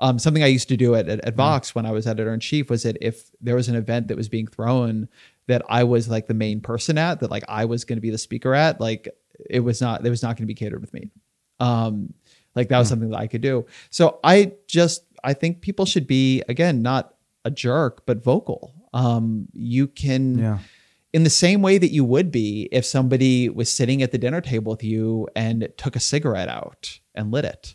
Um, 0.00 0.18
something 0.18 0.42
I 0.42 0.46
used 0.46 0.68
to 0.68 0.76
do 0.76 0.94
at, 0.94 1.08
at, 1.08 1.20
at 1.24 1.34
Vox 1.34 1.74
when 1.74 1.84
I 1.84 1.90
was 1.90 2.06
editor 2.06 2.32
in 2.32 2.40
chief 2.40 2.70
was 2.70 2.84
that 2.84 2.96
if 3.00 3.30
there 3.40 3.56
was 3.56 3.68
an 3.68 3.74
event 3.74 4.08
that 4.08 4.16
was 4.16 4.28
being 4.28 4.46
thrown 4.46 5.08
that 5.48 5.62
I 5.68 5.84
was 5.84 6.08
like 6.08 6.26
the 6.26 6.34
main 6.34 6.60
person 6.60 6.96
at, 6.96 7.20
that 7.20 7.30
like 7.30 7.44
I 7.48 7.64
was 7.66 7.84
going 7.84 7.96
to 7.96 8.00
be 8.00 8.10
the 8.10 8.18
speaker 8.18 8.54
at, 8.54 8.80
like 8.80 9.08
it 9.50 9.60
was 9.60 9.80
not, 9.80 10.06
it 10.06 10.10
was 10.10 10.22
not 10.22 10.36
going 10.36 10.44
to 10.44 10.46
be 10.46 10.54
catered 10.54 10.80
with 10.80 10.94
me. 10.94 11.10
Um, 11.60 12.14
like 12.54 12.68
that 12.68 12.78
was 12.78 12.88
something 12.88 13.10
that 13.10 13.18
I 13.18 13.26
could 13.26 13.40
do. 13.40 13.66
So 13.90 14.20
I 14.22 14.52
just, 14.66 15.04
I 15.24 15.34
think 15.34 15.60
people 15.60 15.84
should 15.84 16.06
be, 16.06 16.42
again, 16.48 16.82
not 16.82 17.14
a 17.44 17.50
jerk, 17.50 18.06
but 18.06 18.22
vocal. 18.22 18.74
Um, 18.94 19.48
you 19.52 19.86
can, 19.88 20.38
Yeah. 20.38 20.58
in 21.12 21.24
the 21.24 21.30
same 21.30 21.62
way 21.62 21.78
that 21.78 21.90
you 21.92 22.04
would 22.04 22.30
be 22.30 22.68
if 22.70 22.84
somebody 22.84 23.48
was 23.48 23.70
sitting 23.70 24.02
at 24.02 24.12
the 24.12 24.18
dinner 24.18 24.40
table 24.40 24.70
with 24.72 24.84
you 24.84 25.28
and 25.34 25.68
took 25.76 25.96
a 25.96 26.00
cigarette 26.00 26.48
out 26.48 27.00
and 27.14 27.30
lit 27.32 27.44
it. 27.44 27.74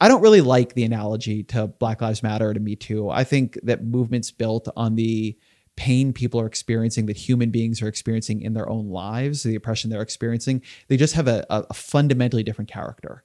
I 0.00 0.08
don't 0.08 0.22
really 0.22 0.40
like 0.40 0.74
the 0.74 0.84
analogy 0.84 1.44
to 1.44 1.68
Black 1.68 2.00
Lives 2.02 2.22
Matter 2.22 2.52
to 2.52 2.60
Me 2.60 2.76
Too. 2.76 3.08
I 3.10 3.24
think 3.24 3.58
that 3.62 3.84
movements 3.84 4.30
built 4.30 4.68
on 4.76 4.96
the 4.96 5.36
pain 5.76 6.12
people 6.12 6.40
are 6.40 6.46
experiencing, 6.46 7.06
that 7.06 7.16
human 7.16 7.50
beings 7.50 7.82
are 7.82 7.88
experiencing 7.88 8.40
in 8.40 8.54
their 8.54 8.68
own 8.68 8.88
lives, 8.88 9.42
the 9.42 9.54
oppression 9.54 9.90
they're 9.90 10.02
experiencing, 10.02 10.62
they 10.88 10.96
just 10.96 11.14
have 11.14 11.28
a, 11.28 11.44
a 11.50 11.74
fundamentally 11.74 12.42
different 12.42 12.70
character. 12.70 13.24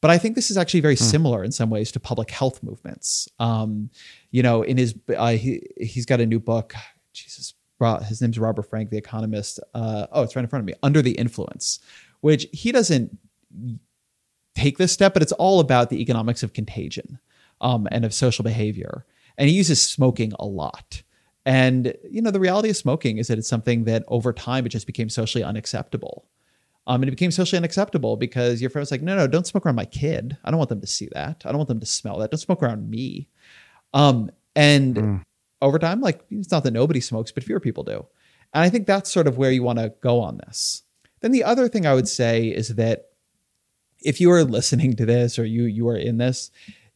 But 0.00 0.10
I 0.10 0.16
think 0.16 0.34
this 0.34 0.50
is 0.50 0.56
actually 0.56 0.80
very 0.80 0.96
similar 0.96 1.44
in 1.44 1.52
some 1.52 1.68
ways 1.68 1.92
to 1.92 2.00
public 2.00 2.30
health 2.30 2.62
movements. 2.62 3.28
Um, 3.38 3.90
you 4.30 4.42
know, 4.42 4.62
in 4.62 4.78
his 4.78 4.94
uh, 5.14 5.32
he 5.32 5.66
he's 5.76 6.06
got 6.06 6.20
a 6.20 6.26
new 6.26 6.40
book. 6.40 6.74
Jesus, 7.12 7.52
his 8.08 8.22
name's 8.22 8.38
Robert 8.38 8.62
Frank, 8.62 8.90
the 8.90 8.96
economist. 8.96 9.60
Uh, 9.74 10.06
oh, 10.12 10.22
it's 10.22 10.34
right 10.34 10.42
in 10.42 10.48
front 10.48 10.62
of 10.62 10.66
me. 10.66 10.74
Under 10.82 11.02
the 11.02 11.12
Influence, 11.12 11.80
which 12.20 12.46
he 12.52 12.72
doesn't 12.72 13.18
take 14.54 14.78
this 14.78 14.92
step, 14.92 15.12
but 15.12 15.22
it's 15.22 15.32
all 15.32 15.60
about 15.60 15.90
the 15.90 16.00
economics 16.00 16.42
of 16.42 16.54
contagion 16.54 17.18
um, 17.60 17.86
and 17.90 18.04
of 18.04 18.14
social 18.14 18.42
behavior. 18.42 19.04
And 19.36 19.48
he 19.48 19.54
uses 19.54 19.82
smoking 19.82 20.32
a 20.38 20.46
lot. 20.46 21.02
And 21.46 21.94
you 22.08 22.20
know, 22.22 22.30
the 22.30 22.40
reality 22.40 22.70
of 22.70 22.76
smoking 22.76 23.18
is 23.18 23.28
that 23.28 23.38
it's 23.38 23.48
something 23.48 23.84
that 23.84 24.04
over 24.08 24.32
time 24.32 24.66
it 24.66 24.70
just 24.70 24.86
became 24.86 25.08
socially 25.08 25.44
unacceptable. 25.44 26.26
Um, 26.86 27.02
and 27.02 27.08
it 27.08 27.12
became 27.12 27.30
socially 27.30 27.58
unacceptable 27.58 28.16
because 28.16 28.60
your 28.60 28.70
friend 28.70 28.82
was 28.82 28.90
like, 28.90 29.02
no, 29.02 29.14
no, 29.14 29.26
don't 29.26 29.46
smoke 29.46 29.64
around 29.64 29.76
my 29.76 29.84
kid. 29.84 30.36
I 30.44 30.50
don't 30.50 30.58
want 30.58 30.70
them 30.70 30.80
to 30.80 30.86
see 30.86 31.08
that. 31.12 31.42
I 31.44 31.50
don't 31.50 31.58
want 31.58 31.68
them 31.68 31.80
to 31.80 31.86
smell 31.86 32.18
that. 32.18 32.30
Don't 32.30 32.38
smoke 32.38 32.62
around 32.62 32.90
me. 32.90 33.28
Um, 33.94 34.30
and 34.56 35.24
over 35.62 35.78
time, 35.78 36.00
like 36.00 36.24
it's 36.30 36.50
not 36.50 36.64
that 36.64 36.72
nobody 36.72 37.00
smokes, 37.00 37.32
but 37.32 37.44
fewer 37.44 37.60
people 37.60 37.84
do. 37.84 38.06
And 38.52 38.64
I 38.64 38.68
think 38.68 38.86
that's 38.86 39.12
sort 39.12 39.26
of 39.26 39.38
where 39.38 39.50
you 39.50 39.62
want 39.62 39.78
to 39.78 39.94
go 40.00 40.20
on 40.20 40.38
this. 40.38 40.82
Then 41.20 41.32
the 41.32 41.44
other 41.44 41.68
thing 41.68 41.86
I 41.86 41.94
would 41.94 42.08
say 42.08 42.48
is 42.48 42.68
that 42.76 43.10
if 44.02 44.20
you 44.20 44.30
are 44.32 44.44
listening 44.58 44.96
to 44.96 45.06
this 45.06 45.38
or 45.38 45.44
you 45.44 45.64
you 45.64 45.88
are 45.88 45.96
in 45.96 46.18
this, 46.18 46.50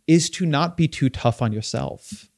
is 0.06 0.28
to 0.30 0.46
not 0.46 0.76
be 0.76 0.88
too 0.88 1.08
tough 1.08 1.40
on 1.40 1.52
yourself. 1.52 2.28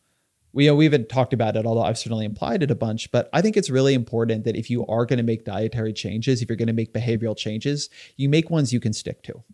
We, 0.57 0.71
we 0.71 0.85
haven't 0.87 1.11
talked 1.11 1.35
about 1.35 1.55
it, 1.55 1.67
although 1.67 1.83
I've 1.83 1.99
certainly 1.99 2.25
implied 2.25 2.63
it 2.63 2.71
a 2.71 2.75
bunch, 2.75 3.11
but 3.11 3.29
I 3.35 3.43
think 3.43 3.59
it's 3.59 3.69
really 3.69 3.93
important 3.93 4.45
that 4.45 4.57
if 4.57 4.71
you 4.71 4.87
are 4.87 5.05
going 5.05 5.19
to 5.19 5.23
make 5.23 5.45
dietary 5.45 5.93
changes, 5.93 6.41
if 6.41 6.49
you're 6.49 6.57
going 6.57 6.67
to 6.67 6.73
make 6.73 6.95
behavioral 6.95 7.37
changes, 7.37 7.91
you 8.17 8.31
make 8.31 8.49
ones 8.49 8.73
you 8.73 8.81
can 8.81 8.95
stick 8.95 9.23
to. 9.25 9.45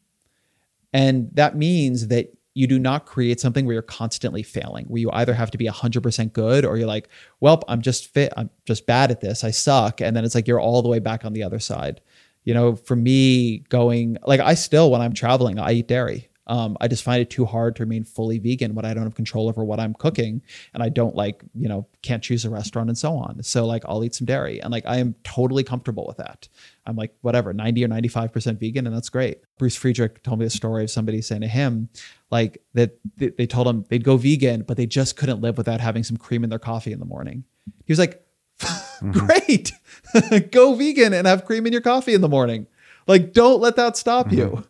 And 0.93 1.29
that 1.35 1.57
means 1.57 2.07
that 2.07 2.33
you 2.55 2.69
do 2.69 2.79
not 2.79 3.05
create 3.05 3.41
something 3.41 3.67
where 3.67 3.73
you're 3.73 3.83
constantly 3.83 4.45
failing, 4.45 4.85
where 4.87 5.01
you 5.01 5.11
either 5.13 5.35
have 5.35 5.51
to 5.51 5.59
be 5.59 5.67
100% 5.67 6.33
good 6.33 6.65
or 6.65 6.77
you're 6.77 6.87
like, 6.87 7.09
well, 7.41 7.65
I'm 7.67 7.83
just 7.83 8.15
fit, 8.15 8.33
I'm 8.37 8.51
just 8.65 8.87
bad 8.87 9.11
at 9.11 9.21
this, 9.21 9.43
I 9.43 9.51
suck. 9.51 10.01
And 10.01 10.15
then 10.15 10.25
it's 10.25 10.37
like 10.37 10.47
you're 10.47 10.61
all 10.61 10.83
the 10.83 10.89
way 10.89 11.01
back 11.01 11.25
on 11.25 11.33
the 11.33 11.43
other 11.43 11.59
side. 11.59 12.01
You 12.45 12.55
know, 12.55 12.77
for 12.77 12.95
me, 12.95 13.59
going 13.71 14.19
like 14.25 14.39
I 14.39 14.55
still, 14.55 14.91
when 14.91 15.01
I'm 15.01 15.15
traveling, 15.15 15.59
I 15.59 15.73
eat 15.73 15.89
dairy. 15.89 16.29
Um, 16.47 16.76
I 16.80 16.88
just 16.88 17.05
find 17.05 17.22
it 17.22 17.30
too 17.30 17.45
hard 17.45 17.76
to 17.76 17.84
remain 17.84 18.03
fully 18.05 18.38
vegan 18.38 18.74
when 18.74 18.84
I 18.84 18.95
don't 18.95 19.05
have 19.05 19.14
control 19.14 19.49
over 19.49 19.64
what 19.64 19.78
I'm 19.78 19.95
cooking 19.95 20.43
and 20.74 20.82
I 20.82 20.88
don't 20.88 21.14
like, 21.14 21.43
you 21.55 21.68
know, 21.68 21.86
can't 22.03 22.22
choose 22.22 22.45
a 22.45 22.51
restaurant 22.51 22.88
and 22.88 22.99
so 22.99 23.14
on. 23.14 23.43
So 23.43 23.64
like 23.64 23.84
I'll 23.86 24.03
eat 24.03 24.14
some 24.14 24.26
dairy 24.26 24.61
and 24.61 24.72
like 24.72 24.84
I 24.86 24.97
am 24.97 25.14
totally 25.22 25.62
comfortable 25.62 26.05
with 26.07 26.16
that. 26.16 26.49
I'm 26.84 26.97
like, 26.97 27.14
whatever, 27.20 27.53
90 27.53 27.84
or 27.84 27.88
95% 27.88 28.59
vegan, 28.59 28.86
and 28.86 28.97
that's 28.97 29.09
great. 29.09 29.38
Bruce 29.57 29.76
Friedrich 29.76 30.22
told 30.24 30.40
me 30.40 30.47
a 30.47 30.51
story 30.51 30.82
of 30.82 30.90
somebody 30.90 31.22
saying 31.22 31.43
to 31.43 31.49
him, 31.49 31.88
like 32.30 32.61
that 32.74 32.99
they, 33.16 33.28
they 33.28 33.47
told 33.47 33.68
him 33.68 33.84
they'd 33.88 34.03
go 34.03 34.16
vegan, 34.16 34.62
but 34.62 34.76
they 34.76 34.86
just 34.86 35.16
couldn't 35.16 35.40
live 35.40 35.57
without 35.57 35.80
having 35.80 36.03
some 36.03 36.16
cream 36.16 36.43
in 36.43 36.51
their 36.51 36.59
coffee 36.59 36.93
in 36.93 36.99
the 36.99 37.05
morning. 37.05 37.45
He 37.84 37.93
was 37.93 38.01
like, 38.01 38.26
great, 39.12 39.72
go 40.51 40.74
vegan 40.74 41.12
and 41.12 41.26
have 41.26 41.45
cream 41.45 41.66
in 41.66 41.72
your 41.72 41.82
coffee 41.82 42.14
in 42.14 42.20
the 42.20 42.28
morning. 42.28 42.66
Like, 43.07 43.32
don't 43.32 43.61
let 43.61 43.76
that 43.76 43.97
stop 43.97 44.32
you. 44.32 44.64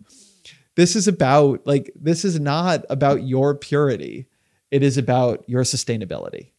This 0.74 0.96
is 0.96 1.06
about, 1.06 1.66
like, 1.66 1.90
this 1.94 2.24
is 2.24 2.40
not 2.40 2.84
about 2.88 3.24
your 3.24 3.54
purity. 3.54 4.26
It 4.70 4.82
is 4.82 4.96
about 4.96 5.44
your 5.48 5.62
sustainability. 5.64 6.52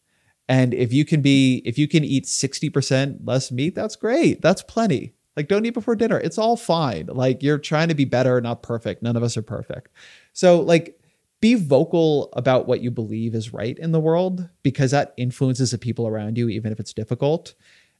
And 0.48 0.74
if 0.74 0.92
you 0.92 1.04
can 1.04 1.20
be, 1.20 1.62
if 1.64 1.78
you 1.78 1.88
can 1.88 2.04
eat 2.04 2.24
60% 2.24 3.20
less 3.24 3.50
meat, 3.50 3.74
that's 3.74 3.96
great. 3.96 4.42
That's 4.42 4.62
plenty. 4.62 5.14
Like, 5.36 5.48
don't 5.48 5.66
eat 5.66 5.70
before 5.70 5.96
dinner. 5.96 6.18
It's 6.20 6.38
all 6.38 6.56
fine. 6.56 7.06
Like, 7.06 7.42
you're 7.42 7.58
trying 7.58 7.88
to 7.88 7.94
be 7.94 8.04
better, 8.04 8.40
not 8.40 8.62
perfect. 8.62 9.02
None 9.02 9.16
of 9.16 9.22
us 9.22 9.36
are 9.36 9.42
perfect. 9.42 9.88
So, 10.32 10.60
like, 10.60 11.00
be 11.40 11.54
vocal 11.54 12.30
about 12.34 12.66
what 12.66 12.80
you 12.80 12.90
believe 12.90 13.34
is 13.34 13.52
right 13.52 13.76
in 13.78 13.92
the 13.92 14.00
world 14.00 14.48
because 14.62 14.92
that 14.92 15.12
influences 15.16 15.72
the 15.72 15.78
people 15.78 16.06
around 16.06 16.38
you, 16.38 16.48
even 16.48 16.72
if 16.72 16.78
it's 16.78 16.94
difficult. 16.94 17.54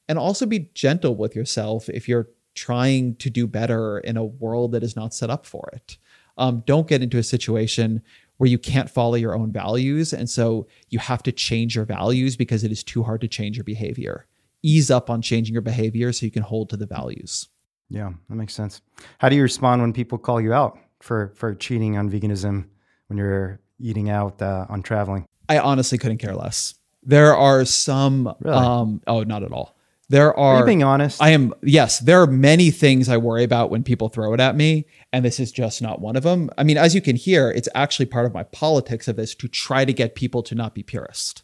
And 0.08 0.18
also 0.18 0.46
be 0.46 0.70
gentle 0.74 1.16
with 1.16 1.34
yourself 1.34 1.88
if 1.88 2.08
you're 2.08 2.28
trying 2.54 3.16
to 3.16 3.30
do 3.30 3.46
better 3.46 3.98
in 3.98 4.16
a 4.16 4.24
world 4.24 4.72
that 4.72 4.84
is 4.84 4.94
not 4.94 5.12
set 5.12 5.28
up 5.28 5.44
for 5.44 5.68
it. 5.72 5.98
Um, 6.36 6.62
don't 6.66 6.88
get 6.88 7.02
into 7.02 7.18
a 7.18 7.22
situation 7.22 8.02
where 8.38 8.50
you 8.50 8.58
can't 8.58 8.90
follow 8.90 9.14
your 9.14 9.34
own 9.34 9.52
values. 9.52 10.12
And 10.12 10.28
so 10.28 10.66
you 10.90 10.98
have 10.98 11.22
to 11.22 11.32
change 11.32 11.76
your 11.76 11.84
values 11.84 12.36
because 12.36 12.64
it 12.64 12.72
is 12.72 12.82
too 12.82 13.02
hard 13.04 13.20
to 13.20 13.28
change 13.28 13.56
your 13.56 13.64
behavior. 13.64 14.26
Ease 14.62 14.90
up 14.90 15.08
on 15.10 15.22
changing 15.22 15.52
your 15.52 15.62
behavior 15.62 16.12
so 16.12 16.26
you 16.26 16.32
can 16.32 16.42
hold 16.42 16.68
to 16.70 16.76
the 16.76 16.86
values. 16.86 17.48
Yeah, 17.90 18.12
that 18.28 18.34
makes 18.34 18.54
sense. 18.54 18.80
How 19.18 19.28
do 19.28 19.36
you 19.36 19.42
respond 19.42 19.82
when 19.82 19.92
people 19.92 20.18
call 20.18 20.40
you 20.40 20.52
out 20.52 20.78
for 21.00 21.32
for 21.36 21.54
cheating 21.54 21.96
on 21.98 22.10
veganism 22.10 22.64
when 23.08 23.18
you're 23.18 23.60
eating 23.78 24.08
out 24.10 24.40
uh, 24.42 24.66
on 24.68 24.82
traveling? 24.82 25.26
I 25.48 25.58
honestly 25.58 25.98
couldn't 25.98 26.18
care 26.18 26.34
less. 26.34 26.74
There 27.02 27.36
are 27.36 27.64
some, 27.66 28.34
Really? 28.40 28.56
um, 28.56 29.02
oh, 29.06 29.22
not 29.24 29.42
at 29.42 29.52
all. 29.52 29.76
There 30.08 30.36
are, 30.38 30.56
Are 30.56 30.66
being 30.66 30.82
honest? 30.82 31.22
I 31.22 31.30
am, 31.30 31.54
yes, 31.62 31.98
there 31.98 32.20
are 32.20 32.26
many 32.26 32.70
things 32.70 33.08
I 33.08 33.16
worry 33.16 33.42
about 33.42 33.70
when 33.70 33.82
people 33.82 34.08
throw 34.08 34.34
it 34.34 34.40
at 34.40 34.54
me, 34.54 34.86
and 35.12 35.24
this 35.24 35.40
is 35.40 35.50
just 35.50 35.80
not 35.80 36.00
one 36.00 36.16
of 36.16 36.22
them. 36.22 36.50
I 36.58 36.62
mean, 36.64 36.76
as 36.76 36.94
you 36.94 37.00
can 37.00 37.16
hear, 37.16 37.50
it's 37.50 37.68
actually 37.74 38.06
part 38.06 38.26
of 38.26 38.34
my 38.34 38.42
politics 38.44 39.08
of 39.08 39.16
this 39.16 39.34
to 39.36 39.48
try 39.48 39.84
to 39.84 39.92
get 39.92 40.14
people 40.14 40.42
to 40.42 40.54
not 40.54 40.74
be 40.74 40.82
purist. 40.82 41.42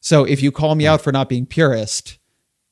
So 0.00 0.24
if 0.24 0.42
you 0.42 0.50
call 0.50 0.74
me 0.74 0.86
out 0.86 1.00
for 1.00 1.12
not 1.12 1.28
being 1.28 1.46
purist, 1.46 2.18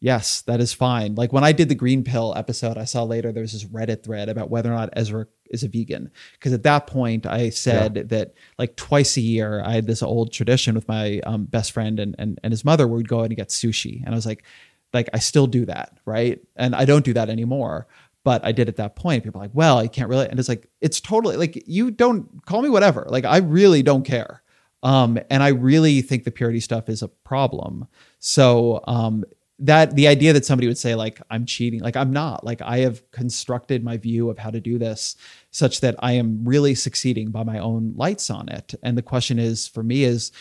yes, 0.01 0.41
that 0.43 0.61
is 0.61 0.73
fine. 0.73 1.15
Like 1.15 1.32
when 1.32 1.45
I 1.45 1.53
did 1.53 1.69
the 1.69 1.74
green 1.74 2.05
pill 2.05 2.35
episode, 2.36 2.77
I 2.77 2.85
saw 2.85 3.05
later 3.05 3.32
there 3.32 3.43
was 3.43 3.53
this 3.53 3.65
Reddit 3.65 4.03
thread 4.03 4.28
about 4.28 4.51
whether 4.51 4.70
or 4.70 4.77
not 4.77 4.91
Ezra 4.95 5.27
is 5.47 5.62
a 5.62 5.69
vegan. 5.69 6.11
Because 6.32 6.53
at 6.53 6.65
that 6.65 6.86
point, 6.86 7.24
I 7.24 7.51
said 7.51 8.09
that 8.11 8.35
like 8.59 8.77
twice 8.77 9.16
a 9.16 9.20
year, 9.20 9.62
I 9.65 9.73
had 9.73 9.86
this 9.86 10.03
old 10.03 10.32
tradition 10.32 10.74
with 10.74 10.89
my 10.89 11.20
um, 11.20 11.45
best 11.45 11.73
friend 11.73 12.01
and, 12.01 12.15
and 12.19 12.39
and 12.43 12.53
his 12.53 12.65
mother 12.65 12.86
where 12.86 12.99
we'd 12.99 13.09
go 13.09 13.20
out 13.20 13.27
and 13.27 13.36
get 13.36 13.49
sushi, 13.49 14.03
and 14.05 14.15
I 14.15 14.16
was 14.16 14.27
like, 14.27 14.45
like 14.94 15.10
I 15.12 15.18
still 15.18 15.46
do 15.46 15.66
that, 15.66 15.98
right? 16.04 16.40
And 16.56 16.74
I 16.74 16.84
don't 16.84 17.04
do 17.04 17.12
that 17.14 17.28
anymore. 17.28 17.86
But 18.22 18.42
I 18.42 18.52
did 18.52 18.68
at 18.68 18.76
that 18.76 18.96
point. 18.96 19.22
People 19.22 19.40
are 19.40 19.44
like, 19.44 19.54
well, 19.54 19.76
I 19.76 19.86
can't 19.86 20.08
really. 20.08 20.26
And 20.26 20.38
it's 20.38 20.48
like, 20.48 20.66
it's 20.80 20.98
totally 20.98 21.36
like, 21.36 21.62
you 21.66 21.90
don't 21.90 22.42
call 22.46 22.62
me 22.62 22.70
whatever. 22.70 23.04
Like, 23.10 23.26
I 23.26 23.38
really 23.38 23.82
don't 23.82 24.02
care. 24.02 24.42
Um, 24.82 25.18
and 25.28 25.42
I 25.42 25.48
really 25.48 26.00
think 26.00 26.24
the 26.24 26.30
purity 26.30 26.60
stuff 26.60 26.88
is 26.88 27.02
a 27.02 27.08
problem. 27.08 27.86
So 28.20 28.82
um, 28.86 29.24
that 29.58 29.94
the 29.94 30.08
idea 30.08 30.32
that 30.32 30.44
somebody 30.44 30.66
would 30.66 30.78
say 30.78 30.94
like 30.94 31.20
i'm 31.30 31.46
cheating 31.46 31.80
like 31.80 31.96
i'm 31.96 32.12
not 32.12 32.44
like 32.44 32.60
i 32.62 32.78
have 32.78 33.08
constructed 33.12 33.84
my 33.84 33.96
view 33.96 34.28
of 34.28 34.38
how 34.38 34.50
to 34.50 34.60
do 34.60 34.78
this 34.78 35.16
such 35.52 35.80
that 35.80 35.94
i 36.00 36.12
am 36.12 36.44
really 36.44 36.74
succeeding 36.74 37.30
by 37.30 37.44
my 37.44 37.58
own 37.58 37.92
lights 37.96 38.30
on 38.30 38.48
it 38.48 38.74
and 38.82 38.98
the 38.98 39.02
question 39.02 39.38
is 39.38 39.68
for 39.68 39.82
me 39.82 40.02
is 40.02 40.32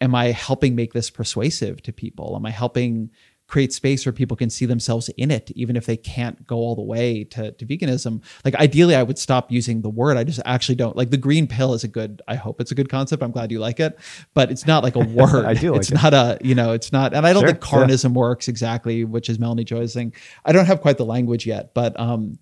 am 0.00 0.14
i 0.14 0.26
helping 0.26 0.76
make 0.76 0.92
this 0.92 1.10
persuasive 1.10 1.82
to 1.82 1.92
people 1.92 2.34
am 2.36 2.46
i 2.46 2.50
helping 2.50 3.10
create 3.52 3.70
space 3.70 4.06
where 4.06 4.14
people 4.14 4.34
can 4.34 4.48
see 4.48 4.64
themselves 4.64 5.10
in 5.18 5.30
it, 5.30 5.50
even 5.50 5.76
if 5.76 5.84
they 5.84 5.96
can't 5.96 6.46
go 6.46 6.56
all 6.56 6.74
the 6.74 6.80
way 6.80 7.22
to, 7.22 7.52
to 7.52 7.66
veganism. 7.66 8.22
Like 8.46 8.54
ideally, 8.54 8.94
I 8.94 9.02
would 9.02 9.18
stop 9.18 9.52
using 9.52 9.82
the 9.82 9.90
word. 9.90 10.16
I 10.16 10.24
just 10.24 10.40
actually 10.46 10.76
don't 10.76 10.96
like 10.96 11.10
the 11.10 11.18
green 11.18 11.46
pill 11.46 11.74
is 11.74 11.84
a 11.84 11.88
good, 11.88 12.22
I 12.26 12.36
hope 12.36 12.62
it's 12.62 12.70
a 12.70 12.74
good 12.74 12.88
concept. 12.88 13.22
I'm 13.22 13.30
glad 13.30 13.52
you 13.52 13.60
like 13.60 13.78
it, 13.78 13.98
but 14.32 14.50
it's 14.50 14.66
not 14.66 14.82
like 14.82 14.96
a 14.96 15.00
word. 15.20 15.44
I 15.44 15.52
do. 15.52 15.72
Like 15.72 15.82
it's 15.82 15.90
it. 15.90 16.02
not 16.02 16.14
a, 16.14 16.38
you 16.40 16.54
know, 16.54 16.72
it's 16.72 16.92
not, 16.92 17.12
and 17.12 17.26
I 17.26 17.34
don't 17.34 17.42
Sure, 17.42 17.50
think 17.50 17.60
carnism 17.60 18.14
works 18.14 18.48
exactly, 18.48 19.04
which 19.04 19.28
is 19.28 19.38
Melanie 19.38 19.64
Joy's 19.64 19.92
thing. 19.92 20.14
I 20.46 20.52
don't 20.52 20.64
have 20.64 20.80
quite 20.80 20.96
the 20.96 21.04
language 21.04 21.46
yet, 21.46 21.74
but 21.74 21.98
um, 22.00 22.38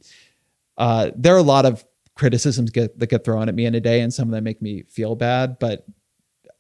uh, 0.79 1.11
there 1.17 1.35
are 1.35 1.39
a 1.39 1.43
lot 1.43 1.67
of 1.67 1.85
criticisms 2.15 2.71
get, 2.71 2.97
that 3.01 3.09
get 3.09 3.25
thrown 3.25 3.49
at 3.49 3.57
me 3.57 3.67
in 3.67 3.75
a 3.75 3.81
day, 3.81 4.01
and 4.01 4.15
some 4.15 4.29
of 4.29 4.33
them 4.33 4.45
make 4.45 4.63
me 4.63 4.85
feel 4.89 5.17
bad, 5.17 5.59
but 5.59 5.85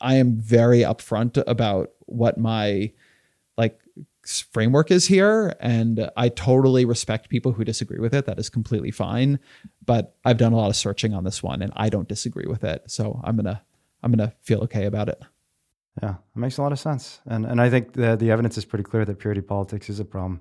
I 0.00 0.16
am 0.16 0.40
very 0.40 0.80
upfront 0.80 1.40
about 1.46 1.90
what 2.06 2.36
my 2.36 2.90
like 3.56 3.78
framework 4.52 4.90
is 4.90 5.06
here 5.06 5.54
and 5.60 6.08
i 6.16 6.28
totally 6.28 6.84
respect 6.84 7.28
people 7.28 7.52
who 7.52 7.64
disagree 7.64 7.98
with 7.98 8.14
it 8.14 8.26
that 8.26 8.38
is 8.38 8.48
completely 8.48 8.90
fine 8.90 9.38
but 9.84 10.14
i've 10.24 10.36
done 10.36 10.52
a 10.52 10.56
lot 10.56 10.68
of 10.68 10.76
searching 10.76 11.12
on 11.14 11.24
this 11.24 11.42
one 11.42 11.62
and 11.62 11.72
i 11.76 11.88
don't 11.88 12.08
disagree 12.08 12.46
with 12.46 12.62
it 12.62 12.82
so 12.86 13.20
i'm 13.24 13.34
gonna 13.36 13.60
i'm 14.02 14.12
gonna 14.12 14.32
feel 14.42 14.60
okay 14.60 14.84
about 14.86 15.08
it 15.08 15.20
Yeah, 16.02 16.14
it 16.34 16.38
makes 16.38 16.58
a 16.58 16.62
lot 16.62 16.72
of 16.72 16.78
sense, 16.78 17.20
and 17.26 17.44
and 17.44 17.60
I 17.60 17.68
think 17.70 17.92
the 17.94 18.16
the 18.16 18.30
evidence 18.30 18.56
is 18.58 18.64
pretty 18.64 18.84
clear 18.84 19.04
that 19.04 19.18
purity 19.18 19.42
politics 19.42 19.90
is 19.90 19.98
a 20.00 20.04
problem. 20.04 20.40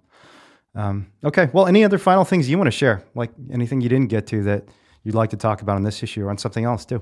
Um, 0.76 1.08
okay, 1.24 1.50
well, 1.54 1.66
any 1.66 1.84
other 1.84 1.98
final 1.98 2.24
things 2.24 2.48
you 2.50 2.58
want 2.58 2.68
to 2.68 2.78
share, 2.84 2.98
like 3.16 3.32
anything 3.52 3.82
you 3.82 3.90
didn't 3.90 4.10
get 4.10 4.28
to 4.28 4.44
that 4.44 4.62
you'd 5.04 5.16
like 5.16 5.32
to 5.32 5.38
talk 5.38 5.62
about 5.64 5.76
on 5.76 5.84
this 5.84 6.04
issue 6.04 6.24
or 6.26 6.30
on 6.30 6.38
something 6.38 6.66
else 6.66 6.86
too? 6.86 7.02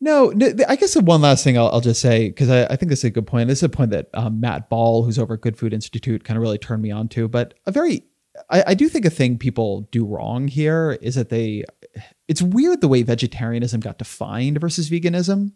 No, 0.00 0.28
no 0.28 0.52
I 0.68 0.76
guess 0.76 0.94
the 0.94 1.00
one 1.00 1.22
last 1.22 1.42
thing 1.44 1.56
I'll, 1.56 1.68
I'll 1.68 1.80
just 1.80 2.00
say 2.00 2.28
because 2.28 2.50
I, 2.50 2.64
I 2.64 2.76
think 2.76 2.90
this 2.90 3.00
is 3.00 3.04
a 3.04 3.10
good 3.10 3.26
point. 3.26 3.48
This 3.48 3.60
is 3.60 3.64
a 3.64 3.68
point 3.68 3.90
that 3.90 4.08
um, 4.14 4.40
Matt 4.40 4.68
Ball, 4.68 5.02
who's 5.02 5.18
over 5.18 5.34
at 5.34 5.40
Good 5.40 5.56
Food 5.58 5.72
Institute, 5.72 6.24
kind 6.24 6.36
of 6.36 6.42
really 6.42 6.58
turned 6.58 6.82
me 6.82 6.90
on 6.90 7.08
to. 7.08 7.28
But 7.28 7.54
a 7.66 7.72
very, 7.72 8.04
I, 8.50 8.64
I 8.68 8.74
do 8.74 8.88
think 8.88 9.04
a 9.04 9.10
thing 9.10 9.38
people 9.38 9.88
do 9.90 10.04
wrong 10.04 10.48
here 10.48 10.98
is 11.00 11.14
that 11.14 11.30
they, 11.30 11.64
it's 12.28 12.42
weird 12.42 12.80
the 12.80 12.88
way 12.88 13.02
vegetarianism 13.02 13.80
got 13.80 13.98
defined 13.98 14.60
versus 14.60 14.90
veganism. 14.90 15.52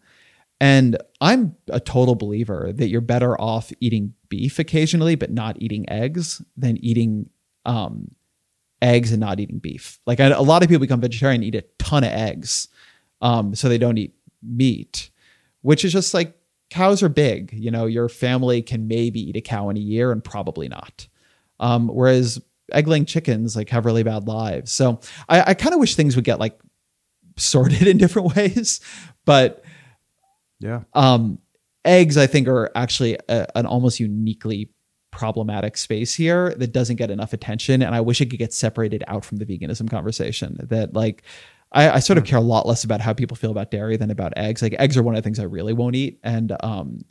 And 0.62 0.98
I'm 1.22 1.56
a 1.68 1.80
total 1.80 2.14
believer 2.14 2.70
that 2.74 2.88
you're 2.88 3.00
better 3.00 3.40
off 3.40 3.72
eating 3.80 4.14
beef 4.28 4.58
occasionally, 4.58 5.14
but 5.14 5.30
not 5.30 5.60
eating 5.60 5.88
eggs 5.88 6.42
than 6.56 6.76
eating 6.84 7.30
um, 7.64 8.14
eggs 8.82 9.12
and 9.12 9.20
not 9.20 9.40
eating 9.40 9.58
beef. 9.58 10.00
Like 10.06 10.20
I, 10.20 10.26
a 10.26 10.42
lot 10.42 10.62
of 10.62 10.68
people 10.68 10.80
become 10.80 11.00
vegetarian, 11.00 11.42
and 11.42 11.54
eat 11.54 11.58
a 11.58 11.64
ton 11.78 12.04
of 12.04 12.12
eggs, 12.12 12.68
um, 13.22 13.54
so 13.54 13.68
they 13.68 13.78
don't 13.78 13.98
eat 13.98 14.14
meat, 14.42 15.10
which 15.62 15.84
is 15.84 15.92
just 15.92 16.14
like 16.14 16.34
cows 16.70 17.02
are 17.02 17.08
big. 17.08 17.52
You 17.52 17.70
know, 17.70 17.86
your 17.86 18.08
family 18.08 18.62
can 18.62 18.88
maybe 18.88 19.20
eat 19.20 19.36
a 19.36 19.40
cow 19.40 19.68
in 19.68 19.76
a 19.76 19.80
year 19.80 20.12
and 20.12 20.22
probably 20.22 20.68
not. 20.68 21.06
Um, 21.58 21.88
whereas 21.88 22.40
egg-laying 22.72 23.04
chickens 23.04 23.56
like 23.56 23.68
have 23.70 23.84
really 23.84 24.02
bad 24.02 24.26
lives. 24.28 24.72
So 24.72 25.00
I, 25.28 25.50
I 25.50 25.54
kind 25.54 25.74
of 25.74 25.80
wish 25.80 25.94
things 25.96 26.16
would 26.16 26.24
get 26.24 26.38
like 26.38 26.58
sorted 27.36 27.82
in 27.86 27.98
different 27.98 28.34
ways, 28.34 28.80
but 29.24 29.64
Yeah, 30.60 30.82
um, 30.94 31.38
eggs, 31.84 32.16
I 32.16 32.26
think, 32.26 32.48
are 32.48 32.70
actually 32.74 33.16
a, 33.28 33.46
an 33.56 33.66
almost 33.66 34.00
uniquely 34.00 34.70
problematic 35.10 35.76
space 35.76 36.14
here 36.14 36.54
that 36.54 36.72
doesn't 36.72 36.96
get 36.96 37.10
enough 37.10 37.32
attention. 37.32 37.82
And 37.82 37.94
I 37.94 38.00
wish 38.00 38.20
it 38.20 38.30
could 38.30 38.38
get 38.38 38.52
separated 38.52 39.02
out 39.08 39.24
from 39.24 39.38
the 39.38 39.46
veganism 39.46 39.90
conversation. 39.90 40.58
That, 40.68 40.94
like, 40.94 41.22
I, 41.72 41.90
I 41.90 41.98
sort 42.00 42.18
of 42.18 42.24
care 42.24 42.38
a 42.38 42.42
lot 42.42 42.66
less 42.66 42.84
about 42.84 43.00
how 43.00 43.12
people 43.12 43.36
feel 43.36 43.50
about 43.50 43.70
dairy 43.70 43.96
than 43.96 44.10
about 44.10 44.32
eggs. 44.36 44.62
Like, 44.62 44.74
eggs 44.78 44.96
are 44.96 45.02
one 45.02 45.14
of 45.14 45.22
the 45.22 45.26
things 45.26 45.38
I 45.38 45.44
really 45.44 45.72
won't 45.72 45.96
eat. 45.96 46.18
And, 46.22 46.56
um, 46.60 47.04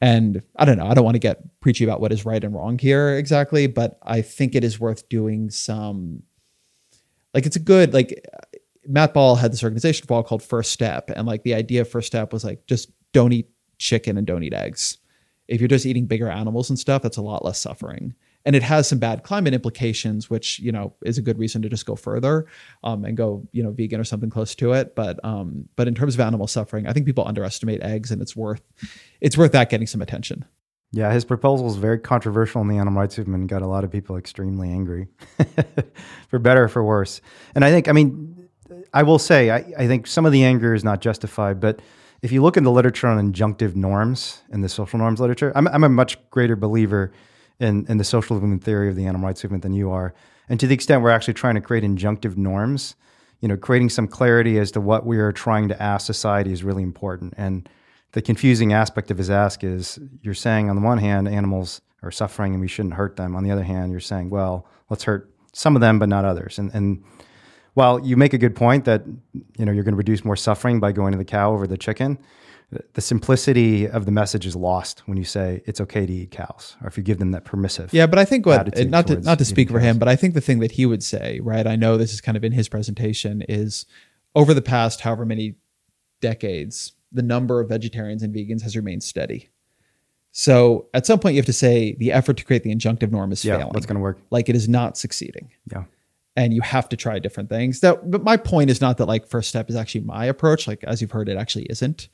and 0.00 0.42
I 0.56 0.64
don't 0.66 0.76
know, 0.76 0.86
I 0.86 0.94
don't 0.94 1.04
want 1.04 1.14
to 1.14 1.20
get 1.20 1.60
preachy 1.60 1.84
about 1.84 2.00
what 2.00 2.12
is 2.12 2.26
right 2.26 2.42
and 2.44 2.54
wrong 2.54 2.78
here 2.78 3.16
exactly, 3.16 3.66
but 3.66 3.98
I 4.02 4.20
think 4.20 4.54
it 4.54 4.64
is 4.64 4.78
worth 4.78 5.08
doing 5.08 5.48
some, 5.50 6.22
like, 7.32 7.46
it's 7.46 7.56
a 7.56 7.60
good, 7.60 7.94
like, 7.94 8.22
Matt 8.88 9.14
Ball 9.14 9.36
had 9.36 9.52
this 9.52 9.64
organization 9.64 10.06
for 10.06 10.22
called 10.22 10.42
First 10.42 10.72
Step, 10.72 11.10
and 11.10 11.26
like 11.26 11.42
the 11.42 11.54
idea 11.54 11.80
of 11.80 11.88
First 11.88 12.06
Step 12.06 12.32
was 12.32 12.44
like 12.44 12.66
just 12.66 12.90
don't 13.12 13.32
eat 13.32 13.50
chicken 13.78 14.16
and 14.16 14.26
don't 14.26 14.42
eat 14.42 14.54
eggs. 14.54 14.98
If 15.48 15.60
you're 15.60 15.68
just 15.68 15.86
eating 15.86 16.06
bigger 16.06 16.28
animals 16.28 16.70
and 16.70 16.78
stuff, 16.78 17.02
that's 17.02 17.16
a 17.16 17.22
lot 17.22 17.44
less 17.44 17.60
suffering. 17.60 18.14
And 18.46 18.56
it 18.56 18.62
has 18.62 18.88
some 18.88 18.98
bad 18.98 19.24
climate 19.24 19.52
implications, 19.52 20.30
which 20.30 20.58
you 20.60 20.72
know 20.72 20.94
is 21.04 21.18
a 21.18 21.22
good 21.22 21.38
reason 21.38 21.60
to 21.62 21.68
just 21.68 21.84
go 21.84 21.96
further 21.96 22.46
um, 22.82 23.04
and 23.04 23.16
go 23.16 23.46
you 23.52 23.62
know 23.62 23.72
vegan 23.72 24.00
or 24.00 24.04
something 24.04 24.30
close 24.30 24.54
to 24.54 24.72
it. 24.72 24.94
But 24.94 25.22
um, 25.22 25.68
but 25.76 25.88
in 25.88 25.94
terms 25.94 26.14
of 26.14 26.20
animal 26.20 26.46
suffering, 26.46 26.86
I 26.86 26.94
think 26.94 27.04
people 27.04 27.26
underestimate 27.26 27.82
eggs, 27.82 28.10
and 28.10 28.22
it's 28.22 28.34
worth 28.34 28.62
it's 29.20 29.36
worth 29.36 29.52
that 29.52 29.68
getting 29.68 29.86
some 29.86 30.00
attention. 30.00 30.46
yeah. 30.92 31.12
His 31.12 31.24
proposal 31.24 31.68
is 31.68 31.76
very 31.76 31.98
controversial 31.98 32.62
in 32.62 32.68
the 32.68 32.78
animal 32.78 33.00
rights 33.00 33.18
movement 33.18 33.42
and 33.42 33.48
got 33.48 33.62
a 33.62 33.66
lot 33.66 33.84
of 33.84 33.90
people 33.90 34.16
extremely 34.16 34.70
angry, 34.70 35.08
for 36.28 36.38
better 36.38 36.64
or 36.64 36.68
for 36.68 36.82
worse. 36.82 37.20
And 37.54 37.64
I 37.64 37.70
think, 37.70 37.88
I 37.88 37.92
mean, 37.92 38.48
I 38.94 39.02
will 39.02 39.18
say, 39.18 39.50
I, 39.50 39.64
I 39.76 39.86
think 39.86 40.06
some 40.06 40.24
of 40.24 40.32
the 40.32 40.44
anger 40.44 40.72
is 40.72 40.84
not 40.84 41.00
justified, 41.00 41.60
but 41.60 41.80
if 42.22 42.32
you 42.32 42.42
look 42.42 42.56
in 42.56 42.64
the 42.64 42.70
literature 42.70 43.08
on 43.08 43.32
injunctive 43.32 43.76
norms 43.76 44.42
in 44.50 44.62
the 44.62 44.68
social 44.68 44.98
norms 44.98 45.20
literature, 45.20 45.52
I'm, 45.54 45.68
I'm 45.68 45.84
a 45.84 45.88
much 45.88 46.18
greater 46.30 46.56
believer 46.56 47.12
in, 47.60 47.86
in 47.88 47.96
the 47.96 48.04
social 48.04 48.36
movement 48.36 48.64
theory 48.64 48.88
of 48.88 48.96
the 48.96 49.06
animal 49.06 49.26
rights 49.26 49.42
movement 49.42 49.62
than 49.62 49.72
you 49.72 49.90
are. 49.90 50.14
And 50.48 50.60
to 50.60 50.66
the 50.66 50.74
extent 50.74 51.02
we're 51.02 51.10
actually 51.10 51.34
trying 51.34 51.54
to 51.54 51.60
create 51.60 51.84
injunctive 51.84 52.36
norms, 52.36 52.94
you 53.40 53.48
know, 53.48 53.56
creating 53.56 53.90
some 53.90 54.08
clarity 54.08 54.58
as 54.58 54.70
to 54.72 54.80
what 54.80 55.04
we 55.04 55.18
are 55.18 55.32
trying 55.32 55.68
to 55.68 55.82
ask 55.82 56.06
society 56.06 56.52
is 56.52 56.62
really 56.62 56.82
important. 56.82 57.34
And 57.36 57.68
the 58.12 58.22
confusing 58.22 58.72
aspect 58.72 59.10
of 59.10 59.18
his 59.18 59.30
ask 59.30 59.64
is 59.64 59.98
you're 60.22 60.34
saying 60.34 60.70
on 60.70 60.76
the 60.76 60.82
one 60.82 60.98
hand 60.98 61.28
animals 61.28 61.80
are 62.02 62.10
suffering 62.10 62.52
and 62.52 62.60
we 62.60 62.68
shouldn't 62.68 62.94
hurt 62.94 63.16
them. 63.16 63.34
On 63.34 63.42
the 63.42 63.50
other 63.50 63.64
hand, 63.64 63.90
you're 63.90 64.00
saying, 64.00 64.30
well, 64.30 64.66
let's 64.88 65.04
hurt 65.04 65.30
some 65.52 65.74
of 65.74 65.80
them 65.80 65.98
but 65.98 66.08
not 66.08 66.24
others. 66.24 66.58
And 66.58 66.70
and 66.72 67.02
while 67.74 68.00
you 68.00 68.16
make 68.16 68.32
a 68.32 68.38
good 68.38 68.56
point 68.56 68.86
that 68.86 69.04
you 69.58 69.64
know 69.64 69.72
you're 69.72 69.84
going 69.84 69.92
to 69.92 69.98
reduce 69.98 70.24
more 70.24 70.36
suffering 70.36 70.80
by 70.80 70.92
going 70.92 71.12
to 71.12 71.18
the 71.18 71.24
cow 71.24 71.52
over 71.52 71.66
the 71.66 71.76
chicken, 71.76 72.18
the 72.70 73.00
simplicity 73.00 73.88
of 73.88 74.06
the 74.06 74.10
message 74.10 74.44
is 74.44 74.56
lost 74.56 75.00
when 75.06 75.16
you 75.16 75.24
say 75.24 75.62
it's 75.66 75.80
okay 75.80 76.04
to 76.04 76.12
eat 76.12 76.32
cows 76.32 76.76
or 76.82 76.88
if 76.88 76.96
you 76.96 77.04
give 77.04 77.18
them 77.18 77.30
that 77.30 77.44
permissive. 77.44 77.92
Yeah, 77.92 78.06
but 78.06 78.18
I 78.18 78.24
think 78.24 78.44
what 78.44 78.76
not 78.88 79.06
to 79.06 79.20
not 79.20 79.38
to 79.38 79.44
speak 79.44 79.70
for 79.70 79.78
him, 79.78 79.98
but 79.98 80.08
I 80.08 80.16
think 80.16 80.34
the 80.34 80.40
thing 80.40 80.58
that 80.58 80.72
he 80.72 80.84
would 80.84 81.02
say, 81.02 81.38
right? 81.40 81.66
I 81.66 81.76
know 81.76 81.96
this 81.96 82.12
is 82.12 82.20
kind 82.20 82.36
of 82.36 82.42
in 82.42 82.52
his 82.52 82.68
presentation 82.68 83.42
is 83.48 83.86
over 84.34 84.52
the 84.52 84.62
past 84.62 85.00
however 85.02 85.24
many 85.24 85.54
decades, 86.20 86.92
the 87.12 87.22
number 87.22 87.60
of 87.60 87.68
vegetarians 87.68 88.22
and 88.22 88.34
vegans 88.34 88.62
has 88.62 88.76
remained 88.76 89.04
steady. 89.04 89.48
So 90.32 90.88
at 90.92 91.06
some 91.06 91.18
point 91.18 91.34
you 91.34 91.38
have 91.38 91.46
to 91.46 91.52
say 91.52 91.94
the 91.98 92.12
effort 92.12 92.36
to 92.38 92.44
create 92.44 92.62
the 92.62 92.74
injunctive 92.74 93.10
norm 93.10 93.32
is 93.32 93.44
yeah, 93.44 93.58
failing. 93.58 93.72
what's 93.72 93.86
going 93.86 93.96
to 93.96 94.02
work? 94.02 94.18
like 94.30 94.48
it 94.48 94.56
is 94.56 94.68
not 94.68 94.98
succeeding. 94.98 95.50
Yeah. 95.70 95.84
And 96.34 96.52
you 96.52 96.60
have 96.60 96.90
to 96.90 96.96
try 96.96 97.18
different 97.18 97.48
things. 97.48 97.80
That 97.80 98.10
but 98.10 98.22
my 98.22 98.36
point 98.36 98.68
is 98.68 98.80
not 98.80 98.98
that 98.98 99.06
like 99.06 99.26
first 99.26 99.48
step 99.48 99.70
is 99.70 99.76
actually 99.76 100.02
my 100.02 100.26
approach. 100.26 100.66
Like 100.68 100.84
as 100.84 101.00
you've 101.00 101.12
heard, 101.12 101.30
it 101.30 101.38
actually 101.38 101.64
isn't. 101.70 102.08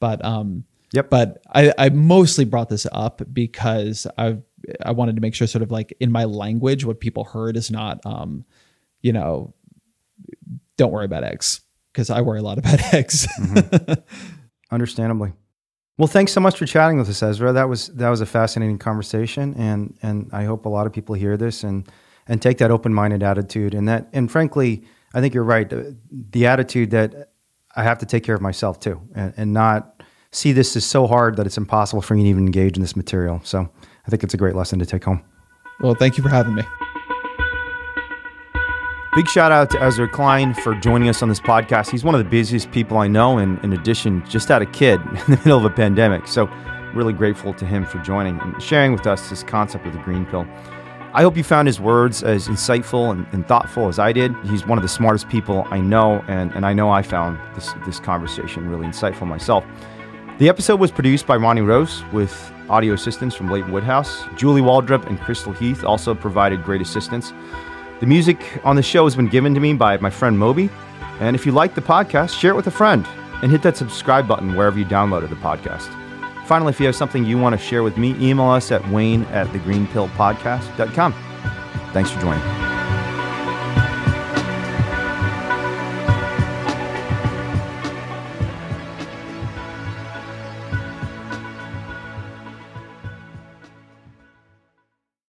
But 0.00 0.24
um 0.24 0.64
Yep. 0.92 1.10
but 1.10 1.42
I, 1.52 1.72
I 1.76 1.88
mostly 1.88 2.44
brought 2.44 2.68
this 2.68 2.86
up 2.92 3.20
because 3.32 4.06
I 4.16 4.38
I 4.84 4.92
wanted 4.92 5.16
to 5.16 5.20
make 5.22 5.34
sure 5.34 5.46
sort 5.48 5.62
of 5.62 5.72
like 5.72 5.92
in 5.98 6.12
my 6.12 6.24
language 6.24 6.84
what 6.84 7.00
people 7.00 7.24
heard 7.24 7.56
is 7.56 7.70
not 7.70 8.00
um 8.06 8.44
you 9.02 9.12
know 9.12 9.54
don't 10.76 10.92
worry 10.92 11.04
about 11.04 11.24
eggs 11.24 11.60
because 11.92 12.10
I 12.10 12.20
worry 12.20 12.38
a 12.38 12.42
lot 12.42 12.58
about 12.62 12.94
eggs. 12.94 13.26
Understandably. 14.70 15.32
Well, 15.98 16.08
thanks 16.08 16.32
so 16.32 16.40
much 16.40 16.58
for 16.58 16.66
chatting 16.66 16.98
with 16.98 17.08
us, 17.08 17.22
Ezra. 17.22 17.52
That 17.52 17.68
was 17.68 17.86
that 17.88 18.08
was 18.08 18.20
a 18.20 18.26
fascinating 18.26 18.78
conversation, 18.78 19.54
and 19.54 19.96
and 20.02 20.28
I 20.32 20.44
hope 20.44 20.64
a 20.66 20.68
lot 20.68 20.86
of 20.86 20.92
people 20.92 21.14
hear 21.14 21.36
this 21.36 21.62
and 21.62 21.88
and 22.26 22.42
take 22.42 22.58
that 22.58 22.70
open 22.72 22.92
minded 22.92 23.22
attitude. 23.22 23.74
And 23.74 23.86
that 23.88 24.08
and 24.12 24.30
frankly, 24.30 24.84
I 25.12 25.20
think 25.20 25.34
you're 25.34 25.44
right. 25.44 25.68
The, 25.68 25.96
the 26.10 26.46
attitude 26.46 26.90
that 26.90 27.30
I 27.76 27.82
have 27.82 27.98
to 27.98 28.06
take 28.06 28.24
care 28.24 28.34
of 28.34 28.40
myself 28.40 28.78
too, 28.80 29.00
and, 29.14 29.34
and 29.36 29.52
not 29.52 30.02
see 30.30 30.52
this 30.52 30.76
as 30.76 30.84
so 30.84 31.06
hard 31.06 31.36
that 31.36 31.46
it's 31.46 31.58
impossible 31.58 32.02
for 32.02 32.14
me 32.14 32.24
to 32.24 32.28
even 32.28 32.46
engage 32.46 32.76
in 32.76 32.82
this 32.82 32.96
material. 32.96 33.40
So 33.44 33.68
I 34.06 34.10
think 34.10 34.22
it's 34.22 34.34
a 34.34 34.36
great 34.36 34.54
lesson 34.54 34.78
to 34.78 34.86
take 34.86 35.04
home. 35.04 35.22
well, 35.80 35.94
thank 35.94 36.16
you 36.16 36.22
for 36.22 36.28
having 36.28 36.54
me. 36.54 36.62
Big 39.14 39.28
shout 39.28 39.52
out 39.52 39.70
to 39.70 39.80
Ezra 39.80 40.08
Klein 40.08 40.54
for 40.54 40.74
joining 40.74 41.08
us 41.08 41.22
on 41.22 41.28
this 41.28 41.38
podcast. 41.38 41.88
He's 41.88 42.02
one 42.02 42.16
of 42.16 42.18
the 42.18 42.28
busiest 42.28 42.72
people 42.72 42.98
I 42.98 43.06
know, 43.06 43.38
and 43.38 43.62
in 43.62 43.72
addition, 43.72 44.26
just 44.28 44.48
had 44.48 44.60
a 44.60 44.66
kid 44.66 45.00
in 45.06 45.14
the 45.14 45.36
middle 45.44 45.58
of 45.58 45.64
a 45.64 45.70
pandemic. 45.70 46.26
So, 46.26 46.46
really 46.94 47.12
grateful 47.12 47.54
to 47.54 47.64
him 47.64 47.84
for 47.84 47.98
joining 47.98 48.40
and 48.40 48.60
sharing 48.60 48.92
with 48.92 49.06
us 49.06 49.30
this 49.30 49.44
concept 49.44 49.86
of 49.86 49.92
the 49.92 50.00
green 50.00 50.26
pill. 50.26 50.46
I 51.16 51.22
hope 51.22 51.36
you 51.36 51.44
found 51.44 51.68
his 51.68 51.80
words 51.80 52.24
as 52.24 52.48
insightful 52.48 53.12
and, 53.12 53.24
and 53.30 53.46
thoughtful 53.46 53.86
as 53.86 54.00
I 54.00 54.12
did. 54.12 54.34
He's 54.46 54.66
one 54.66 54.78
of 54.78 54.82
the 54.82 54.88
smartest 54.88 55.28
people 55.28 55.64
I 55.70 55.80
know, 55.80 56.24
and, 56.26 56.50
and 56.54 56.66
I 56.66 56.72
know 56.72 56.90
I 56.90 57.02
found 57.02 57.38
this, 57.54 57.72
this 57.86 58.00
conversation 58.00 58.68
really 58.68 58.84
insightful 58.84 59.24
myself. 59.24 59.64
The 60.38 60.48
episode 60.48 60.80
was 60.80 60.90
produced 60.90 61.24
by 61.24 61.36
Ronnie 61.36 61.60
Rose 61.60 62.02
with 62.12 62.52
audio 62.68 62.94
assistance 62.94 63.32
from 63.32 63.48
Leighton 63.48 63.70
Woodhouse. 63.70 64.24
Julie 64.34 64.60
Waldrop 64.60 65.06
and 65.06 65.20
Crystal 65.20 65.52
Heath 65.52 65.84
also 65.84 66.16
provided 66.16 66.64
great 66.64 66.80
assistance. 66.80 67.32
The 68.00 68.06
music 68.06 68.60
on 68.64 68.74
the 68.74 68.82
show 68.82 69.04
has 69.04 69.14
been 69.14 69.28
given 69.28 69.54
to 69.54 69.60
me 69.60 69.72
by 69.74 69.96
my 69.98 70.10
friend 70.10 70.36
Moby. 70.36 70.68
And 71.20 71.36
if 71.36 71.46
you 71.46 71.52
like 71.52 71.76
the 71.76 71.80
podcast, 71.80 72.36
share 72.36 72.50
it 72.50 72.56
with 72.56 72.66
a 72.66 72.72
friend 72.72 73.06
and 73.40 73.52
hit 73.52 73.62
that 73.62 73.76
subscribe 73.76 74.26
button 74.26 74.56
wherever 74.56 74.76
you 74.76 74.84
downloaded 74.84 75.28
the 75.28 75.36
podcast. 75.36 75.88
Finally, 76.44 76.70
if 76.70 76.80
you 76.80 76.86
have 76.86 76.96
something 76.96 77.24
you 77.24 77.38
want 77.38 77.58
to 77.58 77.64
share 77.64 77.82
with 77.82 77.96
me, 77.96 78.14
email 78.20 78.50
us 78.50 78.70
at 78.70 78.86
wayne 78.90 79.22
at 79.24 79.46
thegreenpillpodcast.com. 79.48 81.14
Thanks 81.92 82.10
for 82.10 82.20
joining. 82.20 82.73